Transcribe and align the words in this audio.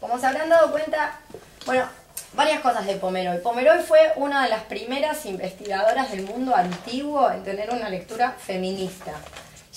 Como 0.00 0.18
se 0.18 0.26
habrán 0.26 0.48
dado 0.48 0.70
cuenta, 0.70 1.18
bueno, 1.64 1.86
varias 2.34 2.60
cosas 2.60 2.86
de 2.86 2.96
Pomeroy. 2.96 3.38
Pomeroy 3.38 3.82
fue 3.82 4.12
una 4.16 4.44
de 4.44 4.50
las 4.50 4.62
primeras 4.62 5.24
investigadoras 5.26 6.10
del 6.10 6.22
mundo 6.22 6.54
antiguo 6.54 7.30
en 7.30 7.42
tener 7.44 7.70
una 7.70 7.88
lectura 7.88 8.32
feminista. 8.32 9.12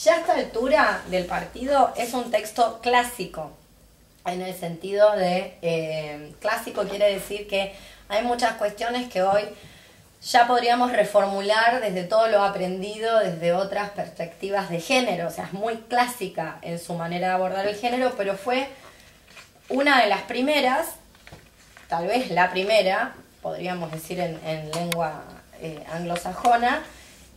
Ya 0.04 0.14
a 0.14 0.18
esta 0.18 0.34
altura 0.36 1.02
del 1.08 1.26
partido 1.26 1.94
es 1.98 2.14
un 2.14 2.32
texto 2.32 2.80
clásico, 2.82 3.52
en 4.26 4.42
el 4.42 4.56
sentido 4.56 5.16
de 5.16 5.58
eh, 5.62 6.34
clásico 6.40 6.84
quiere 6.84 7.14
decir 7.14 7.48
que 7.48 7.74
hay 8.08 8.24
muchas 8.24 8.54
cuestiones 8.54 9.10
que 9.12 9.24
hoy 9.24 9.42
ya 10.22 10.48
podríamos 10.48 10.92
reformular 10.92 11.80
desde 11.82 12.04
todo 12.04 12.28
lo 12.28 12.44
aprendido 12.44 13.20
desde 13.20 13.54
otras 13.54 13.92
perspectivas 13.92 14.70
de 14.70 14.82
género, 14.82 15.28
o 15.28 15.32
sea, 15.32 15.46
es 15.46 15.54
muy 15.54 15.78
clásica 15.78 16.60
en 16.62 16.78
su 16.80 16.94
manera 16.94 17.30
de 17.30 17.34
abordar 17.34 17.68
el 17.68 17.76
género, 17.76 18.14
pero 18.18 18.36
fue 18.36 18.68
una 19.70 20.02
de 20.02 20.08
las 20.08 20.24
primeras, 20.24 20.88
tal 21.88 22.08
vez 22.08 22.32
la 22.32 22.52
primera, 22.52 23.14
podríamos 23.42 23.92
decir 23.92 24.20
en, 24.20 24.72
lengua 24.72 25.24
eh, 25.62 25.84
anglosajona, 25.92 26.84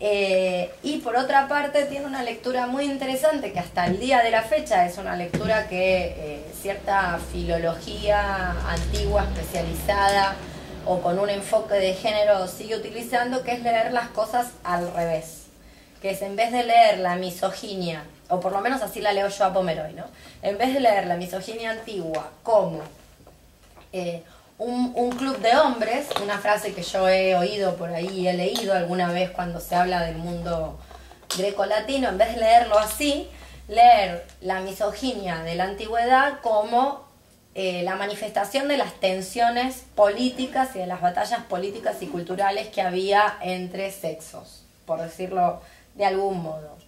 eh, 0.00 0.74
y 0.82 0.98
por 0.98 1.14
otra 1.14 1.46
parte 1.46 1.84
tiene 1.84 2.06
una 2.06 2.24
lectura 2.24 2.66
muy 2.66 2.86
interesante 2.86 3.52
que 3.52 3.60
hasta 3.60 3.86
el 3.86 4.00
día 4.00 4.20
de 4.20 4.30
la 4.30 4.42
fecha 4.42 4.84
es 4.84 4.98
una 4.98 5.14
lectura 5.14 5.68
que 5.68 6.06
eh, 6.16 6.52
cierta 6.60 7.20
filología 7.32 8.50
antigua, 8.68 9.24
especializada, 9.24 10.34
o 10.86 11.00
con 11.00 11.20
un 11.20 11.30
enfoque 11.30 11.74
de 11.74 11.94
género 11.94 12.48
sigue 12.48 12.74
utilizando, 12.74 13.44
que 13.44 13.52
es 13.52 13.62
leer 13.62 13.92
las 13.92 14.08
cosas 14.08 14.48
al 14.64 14.92
revés. 14.92 15.44
Que 16.00 16.10
es 16.10 16.22
en 16.22 16.34
vez 16.34 16.50
de 16.50 16.64
leer 16.64 16.98
la 16.98 17.14
misoginia, 17.14 18.02
o 18.32 18.40
por 18.40 18.52
lo 18.52 18.62
menos 18.62 18.80
así 18.80 19.02
la 19.02 19.12
leo 19.12 19.28
yo 19.28 19.44
a 19.44 19.52
Pomeroy, 19.52 19.92
¿no? 19.92 20.04
En 20.40 20.56
vez 20.56 20.72
de 20.72 20.80
leer 20.80 21.06
la 21.06 21.16
misoginia 21.16 21.70
antigua 21.70 22.30
como 22.42 22.80
eh, 23.92 24.22
un, 24.56 25.10
club 25.10 25.36
de 25.38 25.54
hombres, 25.58 26.06
una 26.22 26.38
frase 26.38 26.72
que 26.72 26.82
yo 26.82 27.06
he 27.10 27.36
oído 27.36 27.76
por 27.76 27.90
ahí, 27.92 28.26
he 28.26 28.32
leído 28.32 28.72
alguna 28.72 29.12
vez 29.12 29.30
cuando 29.32 29.60
se 29.60 29.74
habla 29.74 30.00
del 30.00 30.16
mundo 30.16 30.78
greco-latino, 31.36 32.08
en 32.08 32.16
vez 32.16 32.34
de 32.34 32.40
leerlo 32.40 32.78
así, 32.78 33.28
leer 33.68 34.26
la 34.40 34.60
misoginia 34.60 35.42
de 35.42 35.54
la 35.54 35.64
antigüedad 35.64 36.40
como 36.40 37.06
eh, 37.54 37.82
la 37.82 37.96
manifestación 37.96 38.66
de 38.66 38.78
las 38.78 38.94
tensiones 38.94 39.84
políticas 39.94 40.74
y 40.74 40.78
de 40.78 40.86
las 40.86 41.02
batallas 41.02 41.40
políticas 41.50 42.00
y 42.00 42.06
culturales 42.06 42.68
que 42.68 42.80
había 42.80 43.36
entre 43.42 43.90
sexos, 43.90 44.64
por 44.86 45.02
decirlo 45.02 45.60
de 45.96 46.06
algún 46.06 46.42
modo. 46.42 46.81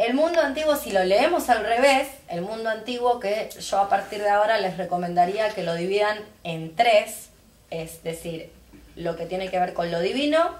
El 0.00 0.14
mundo 0.14 0.40
antiguo, 0.40 0.76
si 0.76 0.92
lo 0.92 1.04
leemos 1.04 1.50
al 1.50 1.62
revés, 1.62 2.08
el 2.28 2.40
mundo 2.40 2.70
antiguo 2.70 3.20
que 3.20 3.50
yo 3.50 3.78
a 3.78 3.90
partir 3.90 4.22
de 4.22 4.30
ahora 4.30 4.58
les 4.58 4.78
recomendaría 4.78 5.50
que 5.50 5.62
lo 5.62 5.74
dividan 5.74 6.18
en 6.42 6.74
tres, 6.74 7.28
es 7.68 8.02
decir, 8.02 8.50
lo 8.96 9.14
que 9.16 9.26
tiene 9.26 9.50
que 9.50 9.60
ver 9.60 9.74
con 9.74 9.90
lo 9.90 10.00
divino, 10.00 10.56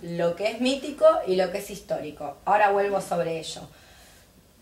lo 0.00 0.36
que 0.36 0.46
es 0.46 0.60
mítico 0.60 1.06
y 1.26 1.34
lo 1.34 1.50
que 1.50 1.58
es 1.58 1.70
histórico. 1.70 2.36
Ahora 2.44 2.70
vuelvo 2.70 3.00
sobre 3.00 3.40
ello. 3.40 3.62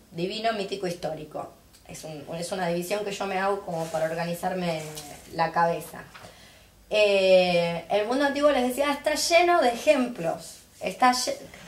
Divino, 0.09 0.51
mítico, 0.53 0.87
histórico 0.87 1.53
es, 1.87 2.51
una 2.51 2.67
división 2.69 3.05
que 3.05 3.11
yo 3.11 3.27
me 3.27 3.37
hago 3.37 3.61
como 3.61 3.85
para 3.85 4.05
organizarme 4.05 4.81
la 5.35 5.51
cabeza. 5.51 6.03
Eh, 6.89 7.85
el 7.87 8.07
mundo 8.07 8.25
antiguo, 8.25 8.49
les 8.49 8.69
decía, 8.69 8.91
está 8.93 9.13
lleno 9.13 9.61
de 9.61 9.69
ejemplos, 9.69 10.57
está 10.81 11.13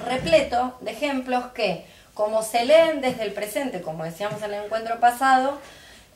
repleto 0.04 0.80
de 0.82 0.90
ejemplos 0.90 1.46
que, 1.54 1.86
como 2.16 2.42
se 2.42 2.66
leen 2.66 3.02
desde 3.02 3.24
el 3.24 3.34
presente, 3.34 3.82
como 3.82 4.04
decíamos 4.04 4.42
en 4.42 4.54
el 4.54 4.64
encuentro 4.64 5.00
pasado, 5.00 5.60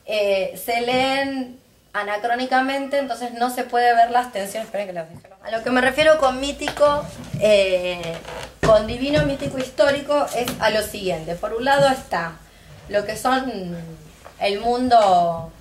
eh, 0.06 0.60
se 0.62 0.80
leen 0.80 1.60
anacrónicamente, 1.92 2.98
entonces 2.98 3.34
no 3.34 3.50
se 3.50 3.64
puede 3.64 3.94
ver 3.94 4.10
las 4.10 4.32
tensiones. 4.32 4.70
A 5.42 5.50
lo 5.50 5.62
que 5.62 5.70
me 5.70 5.80
refiero 5.80 6.18
con 6.18 6.40
mítico, 6.40 7.04
eh, 7.40 8.16
con 8.64 8.86
divino, 8.86 9.24
mítico, 9.26 9.58
histórico, 9.58 10.26
es 10.34 10.48
a 10.60 10.70
lo 10.70 10.82
siguiente. 10.82 11.34
Por 11.34 11.52
un 11.52 11.64
lado 11.64 11.88
está 11.88 12.32
lo 12.88 13.04
que 13.04 13.16
son 13.16 13.76
el 14.40 14.60
mundo 14.60 15.52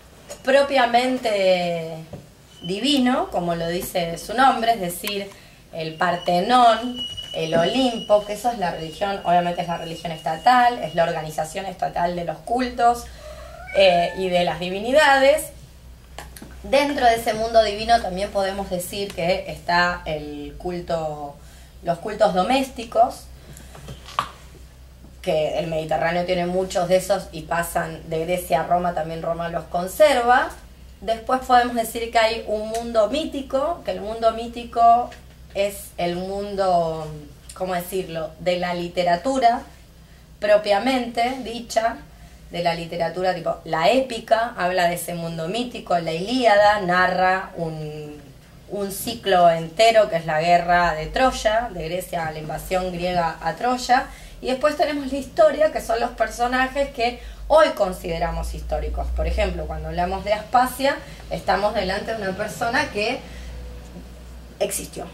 propiamente 0.44 1.98
divino, 2.62 3.30
como 3.30 3.56
lo 3.56 3.68
dice 3.68 4.18
su 4.18 4.34
nombre, 4.34 4.74
es 4.74 4.80
decir, 4.80 5.30
el 5.74 5.96
Partenón, 5.96 6.98
el 7.34 7.56
Olimpo, 7.56 8.26
que 8.26 8.34
eso 8.34 8.52
es 8.52 8.58
la 8.58 8.72
religión, 8.72 9.22
obviamente 9.24 9.62
es 9.62 9.68
la 9.68 9.78
religión 9.78 10.12
estatal, 10.12 10.80
es 10.80 10.96
la 10.96 11.04
organización 11.04 11.66
estatal 11.66 12.16
de 12.16 12.26
los 12.26 12.38
cultos 12.40 13.06
eh, 13.76 14.12
y 14.18 14.30
de 14.30 14.44
las 14.44 14.60
divinidades. 14.60 15.50
Dentro 16.64 17.06
de 17.06 17.16
ese 17.16 17.34
mundo 17.34 17.64
divino 17.64 18.02
también 18.02 18.32
podemos 18.32 18.70
decir 18.70 19.14
que 19.14 19.46
está 19.48 20.02
el 20.06 20.56
culto, 20.58 21.36
los 21.84 22.00
cultos 22.00 22.34
domésticos, 22.34 23.26
que 25.22 25.60
el 25.60 25.68
Mediterráneo 25.68 26.26
tiene 26.26 26.46
muchos 26.46 26.88
de 26.88 26.98
esos 26.98 27.28
y 27.32 27.44
pasan 27.44 28.10
de 28.10 28.26
Grecia 28.26 28.62
a 28.62 28.68
Roma, 28.68 28.94
también 28.94 29.22
Roma 29.22 29.50
los 29.50 29.66
conserva. 29.66 30.50
Después 31.02 31.42
podemos 31.46 31.76
decir 31.76 32.12
que 32.12 32.20
hay 32.20 32.44
un 32.48 32.70
mundo 32.70 33.10
mítico, 33.10 33.82
que 33.86 33.92
el 33.92 34.02
mundo 34.02 34.32
mítico 34.32 35.10
es 35.68 35.92
el 35.98 36.16
mundo, 36.16 37.08
¿cómo 37.54 37.74
decirlo?, 37.74 38.32
de 38.40 38.58
la 38.58 38.74
literatura 38.74 39.64
propiamente 40.40 41.38
dicha, 41.44 41.98
de 42.52 42.64
la 42.64 42.74
literatura 42.74 43.36
tipo 43.36 43.58
la 43.66 43.90
épica, 43.90 44.54
habla 44.58 44.88
de 44.88 44.96
ese 44.96 45.14
mundo 45.14 45.48
mítico, 45.48 45.98
la 46.00 46.12
Ilíada 46.12 46.82
narra 46.82 47.52
un, 47.56 48.18
ciclo 48.92 49.50
entero 49.50 50.10
que 50.10 50.16
es 50.16 50.26
la 50.26 50.42
guerra 50.42 50.94
de 50.94 51.08
Troya, 51.08 51.70
de 51.72 51.90
Grecia, 51.90 52.32
la 52.32 52.40
invasión 52.40 52.92
griega 52.92 53.38
a 53.42 53.56
Troya, 53.56 54.08
y 54.42 54.48
después 54.48 54.78
tenemos 54.78 55.12
la 55.12 55.18
historia, 55.18 55.72
que 55.72 55.82
son 55.82 56.00
los 56.00 56.12
personajes 56.12 56.90
que 56.90 57.20
hoy 57.48 57.70
consideramos 57.70 58.54
históricos. 58.54 59.08
Por 59.16 59.28
ejemplo, 59.28 59.66
cuando 59.66 59.90
hablamos 59.90 60.24
de 60.24 60.34
Aspasia, 60.34 60.98
estamos 61.30 61.74
delante 61.74 62.16
de 62.16 62.22
una 62.22 62.38
persona 62.38 62.90
que 62.92 63.20
existió. 64.60 65.06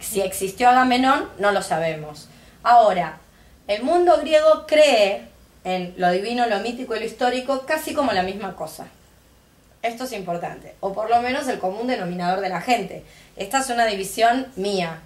Si 0.00 0.20
existió 0.20 0.68
Agamenón, 0.68 1.28
no 1.38 1.52
lo 1.52 1.62
sabemos. 1.62 2.28
Ahora, 2.62 3.18
el 3.66 3.82
mundo 3.82 4.18
griego 4.18 4.66
cree 4.66 5.28
en 5.64 5.94
lo 5.96 6.10
divino, 6.10 6.46
lo 6.46 6.60
mítico 6.60 6.96
y 6.96 7.00
lo 7.00 7.04
histórico 7.04 7.66
casi 7.66 7.94
como 7.94 8.12
la 8.12 8.22
misma 8.22 8.56
cosa. 8.56 8.86
Esto 9.82 10.04
es 10.04 10.12
importante, 10.12 10.74
o 10.80 10.92
por 10.92 11.08
lo 11.08 11.20
menos 11.20 11.46
el 11.48 11.58
común 11.58 11.86
denominador 11.86 12.40
de 12.40 12.48
la 12.48 12.60
gente. 12.60 13.04
Esta 13.36 13.60
es 13.60 13.70
una 13.70 13.86
división 13.86 14.48
mía. 14.56 15.00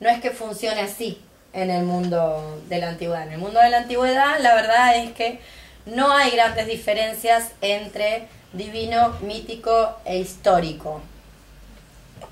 No 0.00 0.08
es 0.08 0.20
que 0.20 0.30
funcione 0.30 0.80
así, 0.80 1.22
en 1.52 1.70
el 1.70 1.84
mundo 1.84 2.60
de 2.68 2.78
la 2.78 2.88
antigüedad. 2.88 3.26
En 3.26 3.34
el 3.34 3.38
mundo 3.38 3.60
de 3.60 3.70
la 3.70 3.78
antigüedad 3.78 4.38
la 4.40 4.54
verdad 4.54 4.96
es 4.96 5.12
que 5.12 5.40
no 5.86 6.12
hay 6.12 6.30
grandes 6.30 6.66
diferencias 6.66 7.52
entre 7.60 8.28
divino, 8.52 9.16
mítico 9.20 9.96
e 10.04 10.18
histórico, 10.18 11.00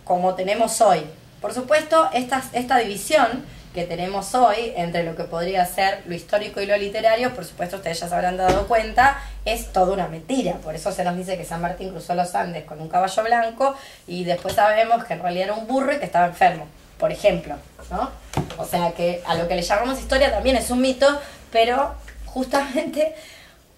como 0.05 0.35
tenemos 0.35 0.81
hoy. 0.81 1.05
Por 1.41 1.55
supuesto, 1.55 2.09
esta, 2.13 2.43
esta 2.53 2.79
división 2.79 3.45
que 3.75 3.85
tenemos 3.85 4.35
hoy 4.35 4.73
entre 4.77 5.05
lo 5.05 5.15
que 5.15 5.25
podría 5.25 5.65
ser 5.67 6.03
lo 6.07 6.15
histórico 6.15 6.61
y 6.61 6.67
lo 6.67 6.77
literario, 6.77 7.35
por 7.35 7.45
supuesto 7.45 7.77
ustedes 7.77 8.01
ya 8.01 8.09
se 8.09 8.15
habrán 8.15 8.37
dado 8.37 8.67
cuenta, 8.67 9.21
es 9.45 9.73
toda 9.73 9.93
una 9.93 10.09
mentira. 10.09 10.55
Por 10.55 10.75
eso 10.75 10.91
se 10.91 11.05
nos 11.05 11.17
dice 11.17 11.37
que 11.37 11.45
San 11.45 11.61
Martín 11.61 11.91
cruzó 11.91 12.15
los 12.15 12.35
Andes 12.35 12.65
con 12.65 12.81
un 12.81 12.89
caballo 12.89 13.23
blanco 13.23 13.75
y 14.07 14.25
después 14.25 14.55
sabemos 14.55 15.05
que 15.05 15.15
en 15.15 15.21
realidad 15.21 15.45
era 15.49 15.55
un 15.55 15.67
burro 15.67 15.93
y 15.93 15.99
que 15.99 16.07
estaba 16.07 16.27
enfermo 16.27 16.67
por 16.99 17.13
ejemplo, 17.13 17.55
¿no? 17.91 18.11
O 18.59 18.65
sea 18.65 18.93
que 18.93 19.23
a 19.25 19.35
lo 19.35 19.49
que 19.49 19.55
le 19.55 19.63
llamamos 19.63 19.99
historia 19.99 20.31
también 20.31 20.57
es 20.57 20.71
un 20.71 20.81
mito, 20.81 21.07
pero 21.51 21.95
justamente 22.27 23.15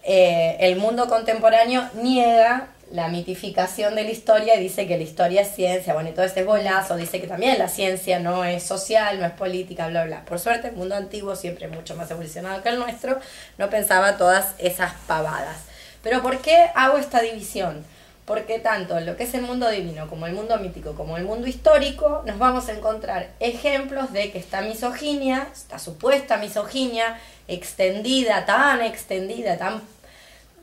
eh, 0.02 0.56
el 0.60 0.76
mundo 0.76 1.08
contemporáneo 1.08 1.88
niega 1.94 2.68
la 2.90 3.08
mitificación 3.08 3.94
de 3.94 4.04
la 4.04 4.10
historia 4.10 4.56
y 4.56 4.62
dice 4.62 4.86
que 4.86 4.96
la 4.96 5.02
historia 5.02 5.42
es 5.42 5.54
ciencia, 5.54 5.94
bueno, 5.94 6.10
y 6.10 6.12
todo 6.12 6.24
este 6.24 6.42
bolazo, 6.42 6.96
dice 6.96 7.20
que 7.20 7.26
también 7.26 7.58
la 7.58 7.68
ciencia 7.68 8.18
no 8.18 8.44
es 8.44 8.62
social, 8.62 9.20
no 9.20 9.26
es 9.26 9.32
política, 9.32 9.88
bla, 9.88 10.04
bla. 10.04 10.24
Por 10.24 10.38
suerte, 10.38 10.68
el 10.68 10.76
mundo 10.76 10.96
antiguo, 10.96 11.36
siempre 11.36 11.68
mucho 11.68 11.94
más 11.94 12.10
evolucionado 12.10 12.62
que 12.62 12.70
el 12.70 12.78
nuestro, 12.78 13.18
no 13.58 13.70
pensaba 13.70 14.16
todas 14.16 14.54
esas 14.58 14.92
pavadas. 15.06 15.58
Pero 16.02 16.22
¿por 16.22 16.38
qué 16.38 16.70
hago 16.74 16.98
esta 16.98 17.20
división? 17.20 17.84
porque 18.30 18.60
tanto 18.60 19.00
lo 19.00 19.16
que 19.16 19.24
es 19.24 19.34
el 19.34 19.42
mundo 19.42 19.68
divino 19.68 20.06
como 20.08 20.24
el 20.24 20.34
mundo 20.34 20.56
mítico 20.58 20.94
como 20.94 21.16
el 21.16 21.24
mundo 21.24 21.48
histórico 21.48 22.22
nos 22.24 22.38
vamos 22.38 22.68
a 22.68 22.74
encontrar 22.74 23.30
ejemplos 23.40 24.12
de 24.12 24.30
que 24.30 24.38
esta 24.38 24.60
misoginia, 24.60 25.48
esta 25.52 25.80
supuesta 25.80 26.36
misoginia 26.36 27.18
extendida, 27.48 28.46
tan 28.46 28.82
extendida, 28.82 29.58
tan, 29.58 29.82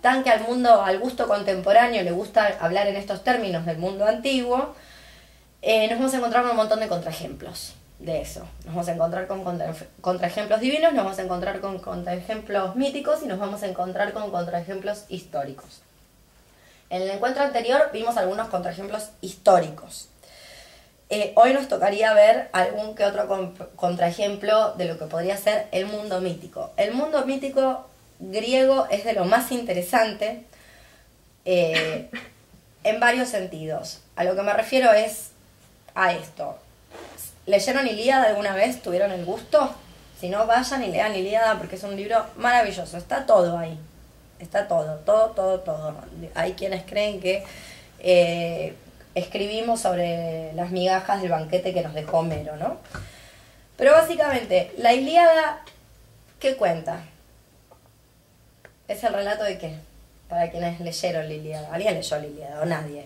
tan 0.02 0.24
que 0.24 0.30
al 0.30 0.42
mundo, 0.42 0.82
al 0.82 1.00
gusto 1.00 1.28
contemporáneo 1.28 2.04
le 2.04 2.12
gusta 2.12 2.58
hablar 2.60 2.88
en 2.88 2.96
estos 2.96 3.24
términos 3.24 3.66
del 3.66 3.78
mundo 3.78 4.06
antiguo, 4.06 4.76
eh, 5.62 5.88
nos 5.88 6.00
vamos 6.00 6.14
a 6.14 6.18
encontrar 6.18 6.44
con 6.44 6.52
un 6.52 6.58
montón 6.58 6.80
de 6.80 6.88
contraejemplos 6.88 7.76
de 8.00 8.22
eso. 8.22 8.42
Nos 8.66 8.76
vamos 8.76 8.88
a 8.88 8.94
encontrar 8.94 9.28
con 9.28 9.44
contraejemplos 10.02 10.60
divinos, 10.60 10.94
nos 10.94 11.04
vamos 11.04 11.20
a 11.20 11.24
encontrar 11.24 11.60
con 11.60 11.80
contraejemplos 11.80 12.76
míticos 12.76 13.20
y 13.24 13.28
nos 13.28 13.40
vamos 13.40 13.64
a 13.64 13.68
encontrar 13.68 14.14
con 14.14 14.32
contraejemplos 14.32 15.06
históricos. 15.10 15.82
En 16.90 17.02
el 17.02 17.10
encuentro 17.10 17.44
anterior 17.44 17.90
vimos 17.92 18.18
algunos 18.18 18.48
contraejemplos 18.48 19.10
históricos. 19.22 20.10
Eh, 21.10 21.32
hoy 21.36 21.54
nos 21.54 21.68
tocaría 21.70 22.14
ver 22.14 22.50
algún 22.52 22.94
que 22.94 23.06
otro 23.06 23.54
contraejemplo 23.76 24.74
de 24.74 24.86
lo 24.86 25.00
que 25.00 25.06
podría 25.06 25.38
ser 25.38 25.68
el 25.72 25.86
mundo 25.86 26.22
mítico. 26.22 26.72
El 26.78 26.94
mundo 26.94 27.26
mítico 27.26 27.86
griego 28.20 28.88
es 28.90 29.04
de 29.06 29.14
lo 29.14 29.26
más 29.26 29.52
interesante 29.52 30.44
eh, 31.46 32.10
en 32.84 33.00
varios 33.00 33.30
sentidos. 33.30 34.02
A 34.16 34.24
lo 34.24 34.36
que 34.36 34.42
me 34.42 34.54
refiero 34.54 34.92
es 34.92 35.32
a 35.96 36.14
esto. 36.14 36.58
¿Leyeron 37.46 37.88
Ilíada 37.88 38.26
alguna 38.28 38.54
vez? 38.54 38.82
¿Tuvieron 38.82 39.12
el 39.12 39.26
gusto? 39.26 39.74
Si 40.20 40.30
no, 40.30 40.46
vayan 40.48 40.84
y 40.84 40.88
lean 40.88 41.16
Ilíada 41.16 41.58
porque 41.58 41.76
es 41.76 41.84
un 41.84 41.96
libro 41.96 42.26
maravilloso. 42.38 42.98
Está 42.98 43.26
todo 43.26 43.58
ahí. 43.58 43.80
Está 44.40 44.68
todo, 44.68 44.98
todo, 45.00 45.32
todo, 45.32 45.60
todo. 45.62 45.96
Hay 46.36 46.54
quienes 46.54 46.84
creen 46.84 47.20
que 47.20 47.44
eh, 48.00 48.76
escribimos 49.16 49.82
sobre 49.82 50.54
las 50.54 50.72
migajas 50.72 51.22
del 51.22 51.32
banquete 51.32 51.74
que 51.74 51.82
nos 51.82 51.94
dejó 51.94 52.20
Homero, 52.20 52.56
¿no? 52.58 52.78
Pero 53.78 53.92
básicamente, 53.94 54.74
la 54.78 54.94
Ilíada, 54.94 55.64
¿qué 56.40 56.56
cuenta? 56.56 57.02
¿Es 58.88 59.04
el 59.04 59.14
relato 59.14 59.44
de 59.44 59.58
qué? 59.58 59.76
Para 60.30 60.50
quienes 60.50 60.80
leyeron 60.80 61.28
la 61.28 61.34
Ilíada. 61.34 61.74
¿Alguien 61.74 61.96
leyó 61.96 62.18
la 62.18 62.26
Ilíada 62.26 62.62
o 62.62 62.66
nadie? 62.66 63.06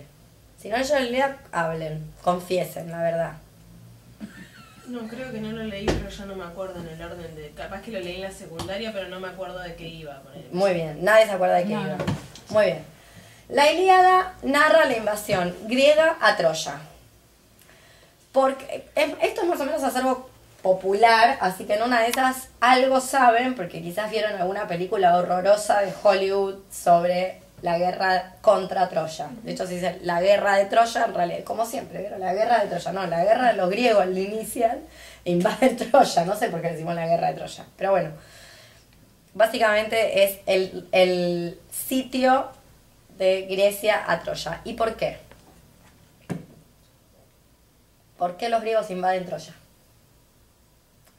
Si 0.61 0.69
no 0.69 0.77
leyeron 0.77 1.03
la 1.03 1.09
Ilíada, 1.09 1.37
hablen, 1.51 2.13
confiesen, 2.21 2.91
la 2.91 3.01
verdad. 3.01 3.33
No, 4.87 5.07
creo 5.07 5.31
que 5.31 5.39
no 5.39 5.51
lo 5.51 5.63
leí, 5.63 5.85
pero 5.85 6.09
ya 6.09 6.25
no 6.25 6.35
me 6.35 6.43
acuerdo 6.43 6.79
en 6.81 6.87
el 6.87 7.01
orden 7.01 7.35
de... 7.35 7.51
Capaz 7.51 7.81
que 7.81 7.91
lo 7.91 7.99
leí 7.99 8.15
en 8.15 8.23
la 8.23 8.31
secundaria, 8.31 8.91
pero 8.91 9.07
no 9.07 9.19
me 9.19 9.29
acuerdo 9.29 9.59
de 9.59 9.75
qué 9.75 9.87
iba. 9.87 10.21
Muy 10.51 10.73
bien, 10.73 11.03
nadie 11.03 11.25
se 11.25 11.31
acuerda 11.31 11.55
de 11.55 11.63
qué 11.63 11.71
iba. 11.71 11.97
Muy 12.49 12.65
bien. 12.65 12.83
La 13.49 13.71
Ilíada 13.71 14.33
narra 14.43 14.85
la 14.85 14.97
invasión 14.97 15.55
griega 15.63 16.17
a 16.19 16.35
Troya. 16.35 16.79
Porque 18.31 18.85
esto 18.95 19.41
es 19.41 19.47
más 19.47 19.59
o 19.59 19.65
menos 19.65 19.83
acervo 19.83 20.30
popular, 20.61 21.37
así 21.41 21.65
que 21.65 21.75
en 21.75 21.83
una 21.83 22.01
de 22.01 22.09
esas 22.09 22.49
algo 22.59 23.01
saben, 23.01 23.55
porque 23.55 23.81
quizás 23.81 24.11
vieron 24.11 24.33
alguna 24.33 24.67
película 24.67 25.17
horrorosa 25.17 25.81
de 25.81 25.93
Hollywood 26.03 26.59
sobre 26.71 27.41
la 27.61 27.77
guerra 27.77 28.35
contra 28.41 28.89
Troya. 28.89 29.29
De 29.43 29.51
hecho, 29.51 29.67
se 29.67 29.75
dice 29.75 29.99
la 30.03 30.21
guerra 30.21 30.57
de 30.57 30.65
Troya, 30.65 31.05
en 31.05 31.13
realidad, 31.13 31.43
como 31.43 31.65
siempre, 31.65 31.99
¿vieron? 31.99 32.19
La 32.19 32.33
guerra 32.33 32.59
de 32.59 32.67
Troya, 32.67 32.91
no, 32.91 33.05
la 33.07 33.23
guerra 33.23 33.49
de 33.49 33.53
los 33.53 33.69
griegos 33.69 34.01
al 34.03 34.17
inicial 34.17 34.81
invaden 35.25 35.77
Troya, 35.91 36.25
no 36.25 36.35
sé 36.35 36.49
por 36.49 36.61
qué 36.61 36.71
decimos 36.71 36.95
la 36.95 37.07
guerra 37.07 37.27
de 37.27 37.33
Troya, 37.35 37.65
pero 37.77 37.91
bueno, 37.91 38.11
básicamente 39.33 40.23
es 40.23 40.39
el, 40.45 40.87
el 40.91 41.59
sitio 41.71 42.49
de 43.17 43.43
Grecia 43.43 44.03
a 44.07 44.19
Troya. 44.21 44.61
¿Y 44.63 44.73
por 44.73 44.95
qué? 44.95 45.17
¿Por 48.17 48.37
qué 48.37 48.49
los 48.49 48.61
griegos 48.61 48.89
invaden 48.89 49.25
Troya? 49.25 49.53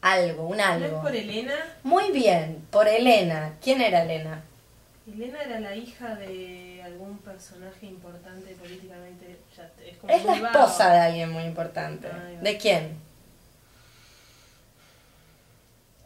Algo, 0.02 0.49
un 0.49 0.60
algo. 0.60 0.88
¿No 0.88 0.96
es 0.96 1.02
por 1.02 1.14
Helena? 1.14 1.54
Muy 1.84 2.10
bien, 2.10 2.66
por 2.70 2.88
Helena. 2.88 3.54
¿Quién 3.62 3.81
era 3.81 4.02
Helena? 4.02 4.43
Helena 5.06 5.43
era 5.43 5.60
la 5.60 5.76
hija 5.76 6.16
de 6.16 6.82
algún 6.84 7.19
personaje 7.19 7.87
importante 7.87 8.52
políticamente. 8.54 9.38
es, 10.08 10.25
la 10.25 10.34
esposa 10.34 10.93
de 10.93 10.99
alguien 10.99 11.31
muy 11.31 11.44
importante. 11.44 12.08
Ah, 12.12 12.43
¿De 12.43 12.58
quién? 12.58 12.96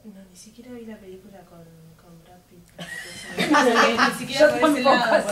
No, 0.04 0.22
ni 0.30 0.36
siquiera 0.36 0.72
vi 0.72 0.84
la 0.84 0.98
película 0.98 1.38
con, 1.48 1.64
con 1.96 2.22
Brad 2.22 2.38
Pitt. 2.50 2.68
ni 4.12 4.18
siquiera 4.18 4.60
por 4.60 4.70
ese 4.70 4.82
lado. 4.82 5.24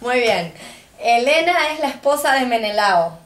Muy 0.00 0.20
bien. 0.20 0.52
Elena 1.00 1.72
es 1.72 1.80
la 1.80 1.88
esposa 1.88 2.34
de 2.34 2.46
Menelao. 2.46 3.19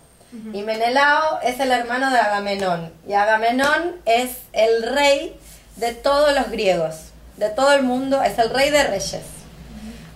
Y 0.52 0.62
Menelao 0.62 1.40
es 1.42 1.60
el 1.60 1.70
hermano 1.70 2.10
de 2.10 2.18
Agamenón. 2.18 2.92
Y 3.06 3.12
Agamenón 3.12 4.00
es 4.04 4.38
el 4.52 4.82
rey 4.94 5.36
de 5.76 5.92
todos 5.92 6.34
los 6.34 6.50
griegos, 6.50 7.12
de 7.36 7.50
todo 7.50 7.72
el 7.72 7.82
mundo, 7.82 8.22
es 8.22 8.38
el 8.38 8.50
rey 8.50 8.70
de 8.70 8.84
reyes. 8.84 9.22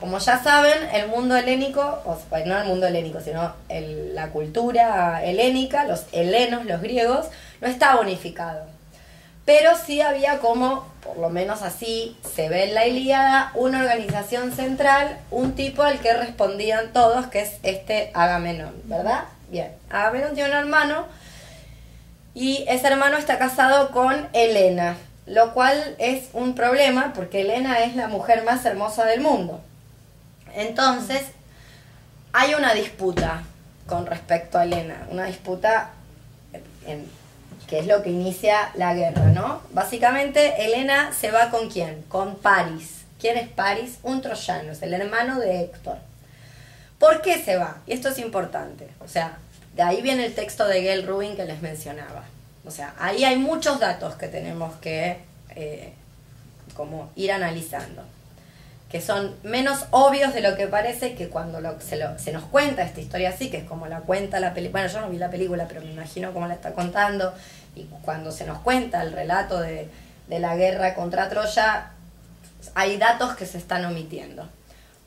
Como 0.00 0.18
ya 0.18 0.42
saben, 0.42 0.88
el 0.92 1.08
mundo 1.08 1.36
helénico, 1.36 2.02
o 2.04 2.16
pues 2.30 2.46
no 2.46 2.56
el 2.58 2.66
mundo 2.66 2.86
helénico, 2.86 3.20
sino 3.20 3.54
la 3.68 4.30
cultura 4.30 5.24
helénica, 5.24 5.84
los 5.84 6.06
helenos, 6.12 6.66
los 6.66 6.80
griegos, 6.80 7.26
no 7.60 7.68
estaba 7.68 8.00
unificado. 8.00 8.66
Pero 9.44 9.70
sí 9.76 10.00
había 10.00 10.38
como, 10.38 10.86
por 11.02 11.16
lo 11.16 11.30
menos 11.30 11.62
así 11.62 12.16
se 12.34 12.48
ve 12.48 12.64
en 12.64 12.74
la 12.74 12.86
Ilíada, 12.86 13.50
una 13.54 13.80
organización 13.80 14.52
central, 14.52 15.18
un 15.30 15.54
tipo 15.54 15.82
al 15.82 16.00
que 16.00 16.12
respondían 16.12 16.92
todos, 16.92 17.26
que 17.28 17.40
es 17.40 17.54
este 17.62 18.10
Agamenón, 18.14 18.74
¿verdad? 18.84 19.24
Bien, 19.50 19.72
Agamenón 19.90 20.34
tiene 20.34 20.50
un 20.50 20.56
hermano 20.56 21.06
y 22.34 22.64
ese 22.68 22.86
hermano 22.86 23.16
está 23.16 23.38
casado 23.38 23.90
con 23.90 24.28
Helena, 24.32 24.96
lo 25.26 25.54
cual 25.54 25.96
es 25.98 26.28
un 26.34 26.54
problema 26.54 27.12
porque 27.14 27.40
Helena 27.40 27.80
es 27.80 27.96
la 27.96 28.08
mujer 28.08 28.44
más 28.44 28.64
hermosa 28.64 29.06
del 29.06 29.20
mundo. 29.20 29.60
Entonces, 30.54 31.22
hay 32.32 32.54
una 32.54 32.74
disputa 32.74 33.42
con 33.86 34.06
respecto 34.06 34.58
a 34.58 34.64
Helena, 34.64 35.06
una 35.10 35.24
disputa 35.24 35.90
que 37.66 37.78
es 37.78 37.86
lo 37.86 38.02
que 38.02 38.10
inicia 38.10 38.70
la 38.74 38.94
guerra, 38.94 39.24
¿no? 39.26 39.62
Básicamente, 39.72 40.64
Helena 40.64 41.12
se 41.12 41.30
va 41.30 41.50
con 41.50 41.70
quién? 41.70 42.02
Con 42.08 42.36
Paris. 42.36 43.02
¿Quién 43.20 43.36
es 43.36 43.48
Paris? 43.48 43.98
Un 44.02 44.22
troyano, 44.22 44.72
es 44.72 44.82
el 44.82 44.94
hermano 44.94 45.38
de 45.38 45.62
Héctor. 45.62 45.98
¿Por 46.98 47.22
qué 47.22 47.42
se 47.42 47.56
va? 47.56 47.78
Y 47.86 47.92
esto 47.92 48.08
es 48.08 48.18
importante. 48.18 48.88
O 49.00 49.08
sea, 49.08 49.38
de 49.74 49.82
ahí 49.82 50.02
viene 50.02 50.26
el 50.26 50.34
texto 50.34 50.66
de 50.66 50.82
Gail 50.82 51.06
Rubin 51.06 51.36
que 51.36 51.44
les 51.44 51.62
mencionaba. 51.62 52.24
O 52.64 52.70
sea, 52.70 52.94
ahí 52.98 53.24
hay 53.24 53.36
muchos 53.36 53.80
datos 53.80 54.16
que 54.16 54.28
tenemos 54.28 54.74
que 54.76 55.18
eh, 55.54 55.92
como 56.74 57.10
ir 57.16 57.32
analizando, 57.32 58.04
que 58.90 59.00
son 59.00 59.34
menos 59.42 59.86
obvios 59.90 60.32
de 60.32 60.40
lo 60.40 60.56
que 60.56 60.68
parece 60.68 61.14
que 61.14 61.28
cuando 61.28 61.60
se, 61.80 62.32
nos 62.32 62.44
cuenta 62.44 62.82
esta 62.84 63.00
historia 63.00 63.30
así, 63.30 63.50
que 63.50 63.58
es 63.58 63.64
como 63.64 63.86
la 63.88 64.00
cuenta 64.00 64.38
la 64.38 64.54
película, 64.54 64.82
bueno, 64.82 64.94
yo 64.94 65.00
no 65.00 65.10
vi 65.10 65.18
la 65.18 65.30
película, 65.30 65.66
pero 65.66 65.80
me 65.80 65.90
imagino 65.90 66.32
cómo 66.32 66.46
la 66.46 66.54
está 66.54 66.72
contando, 66.72 67.34
y 67.74 67.84
cuando 68.02 68.30
se 68.30 68.46
nos 68.46 68.60
cuenta 68.60 69.02
el 69.02 69.12
relato 69.12 69.60
de, 69.60 69.88
de 70.28 70.38
la 70.38 70.56
guerra 70.56 70.94
contra 70.94 71.28
Troya, 71.28 71.90
hay 72.74 72.96
datos 72.96 73.34
que 73.34 73.44
se 73.44 73.58
están 73.58 73.84
omitiendo. 73.84 74.48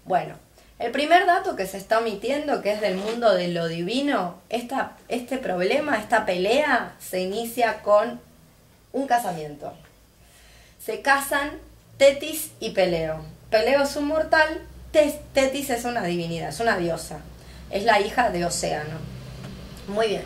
Bueno, 0.03 0.35
el 0.81 0.91
primer 0.91 1.27
dato 1.27 1.55
que 1.55 1.67
se 1.67 1.77
está 1.77 1.99
omitiendo, 1.99 2.63
que 2.63 2.71
es 2.71 2.81
del 2.81 2.95
mundo 2.95 3.35
de 3.35 3.49
lo 3.49 3.67
divino, 3.67 4.41
esta, 4.49 4.93
este 5.09 5.37
problema, 5.37 5.99
esta 5.99 6.25
pelea, 6.25 6.95
se 6.99 7.21
inicia 7.21 7.83
con 7.83 8.19
un 8.91 9.05
casamiento. 9.05 9.73
Se 10.83 11.01
casan 11.01 11.51
Tetis 11.97 12.49
y 12.59 12.71
Peleo. 12.71 13.23
Peleo 13.51 13.83
es 13.83 13.95
un 13.95 14.07
mortal, 14.07 14.63
Tetis 14.91 15.69
es 15.69 15.85
una 15.85 16.01
divinidad, 16.01 16.49
es 16.49 16.59
una 16.59 16.77
diosa. 16.77 17.19
Es 17.69 17.83
la 17.83 17.99
hija 17.99 18.31
de 18.31 18.43
Océano. 18.43 18.97
Muy 19.87 20.07
bien. 20.07 20.23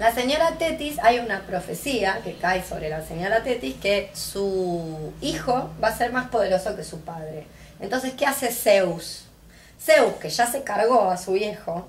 La 0.00 0.14
señora 0.14 0.56
Tetis, 0.56 0.98
hay 1.02 1.18
una 1.18 1.42
profecía 1.42 2.22
que 2.24 2.34
cae 2.36 2.64
sobre 2.64 2.88
la 2.88 3.04
señora 3.04 3.42
Tetis 3.42 3.74
que 3.74 4.10
su 4.14 5.12
hijo 5.20 5.70
va 5.82 5.88
a 5.88 5.98
ser 5.98 6.12
más 6.12 6.30
poderoso 6.30 6.74
que 6.76 6.84
su 6.84 7.02
padre. 7.02 7.46
Entonces, 7.78 8.14
¿qué 8.14 8.24
hace 8.24 8.50
Zeus? 8.50 9.27
Zeus, 9.80 10.14
que 10.14 10.30
ya 10.30 10.46
se 10.46 10.62
cargó 10.62 11.10
a 11.10 11.16
su 11.16 11.32
viejo 11.32 11.88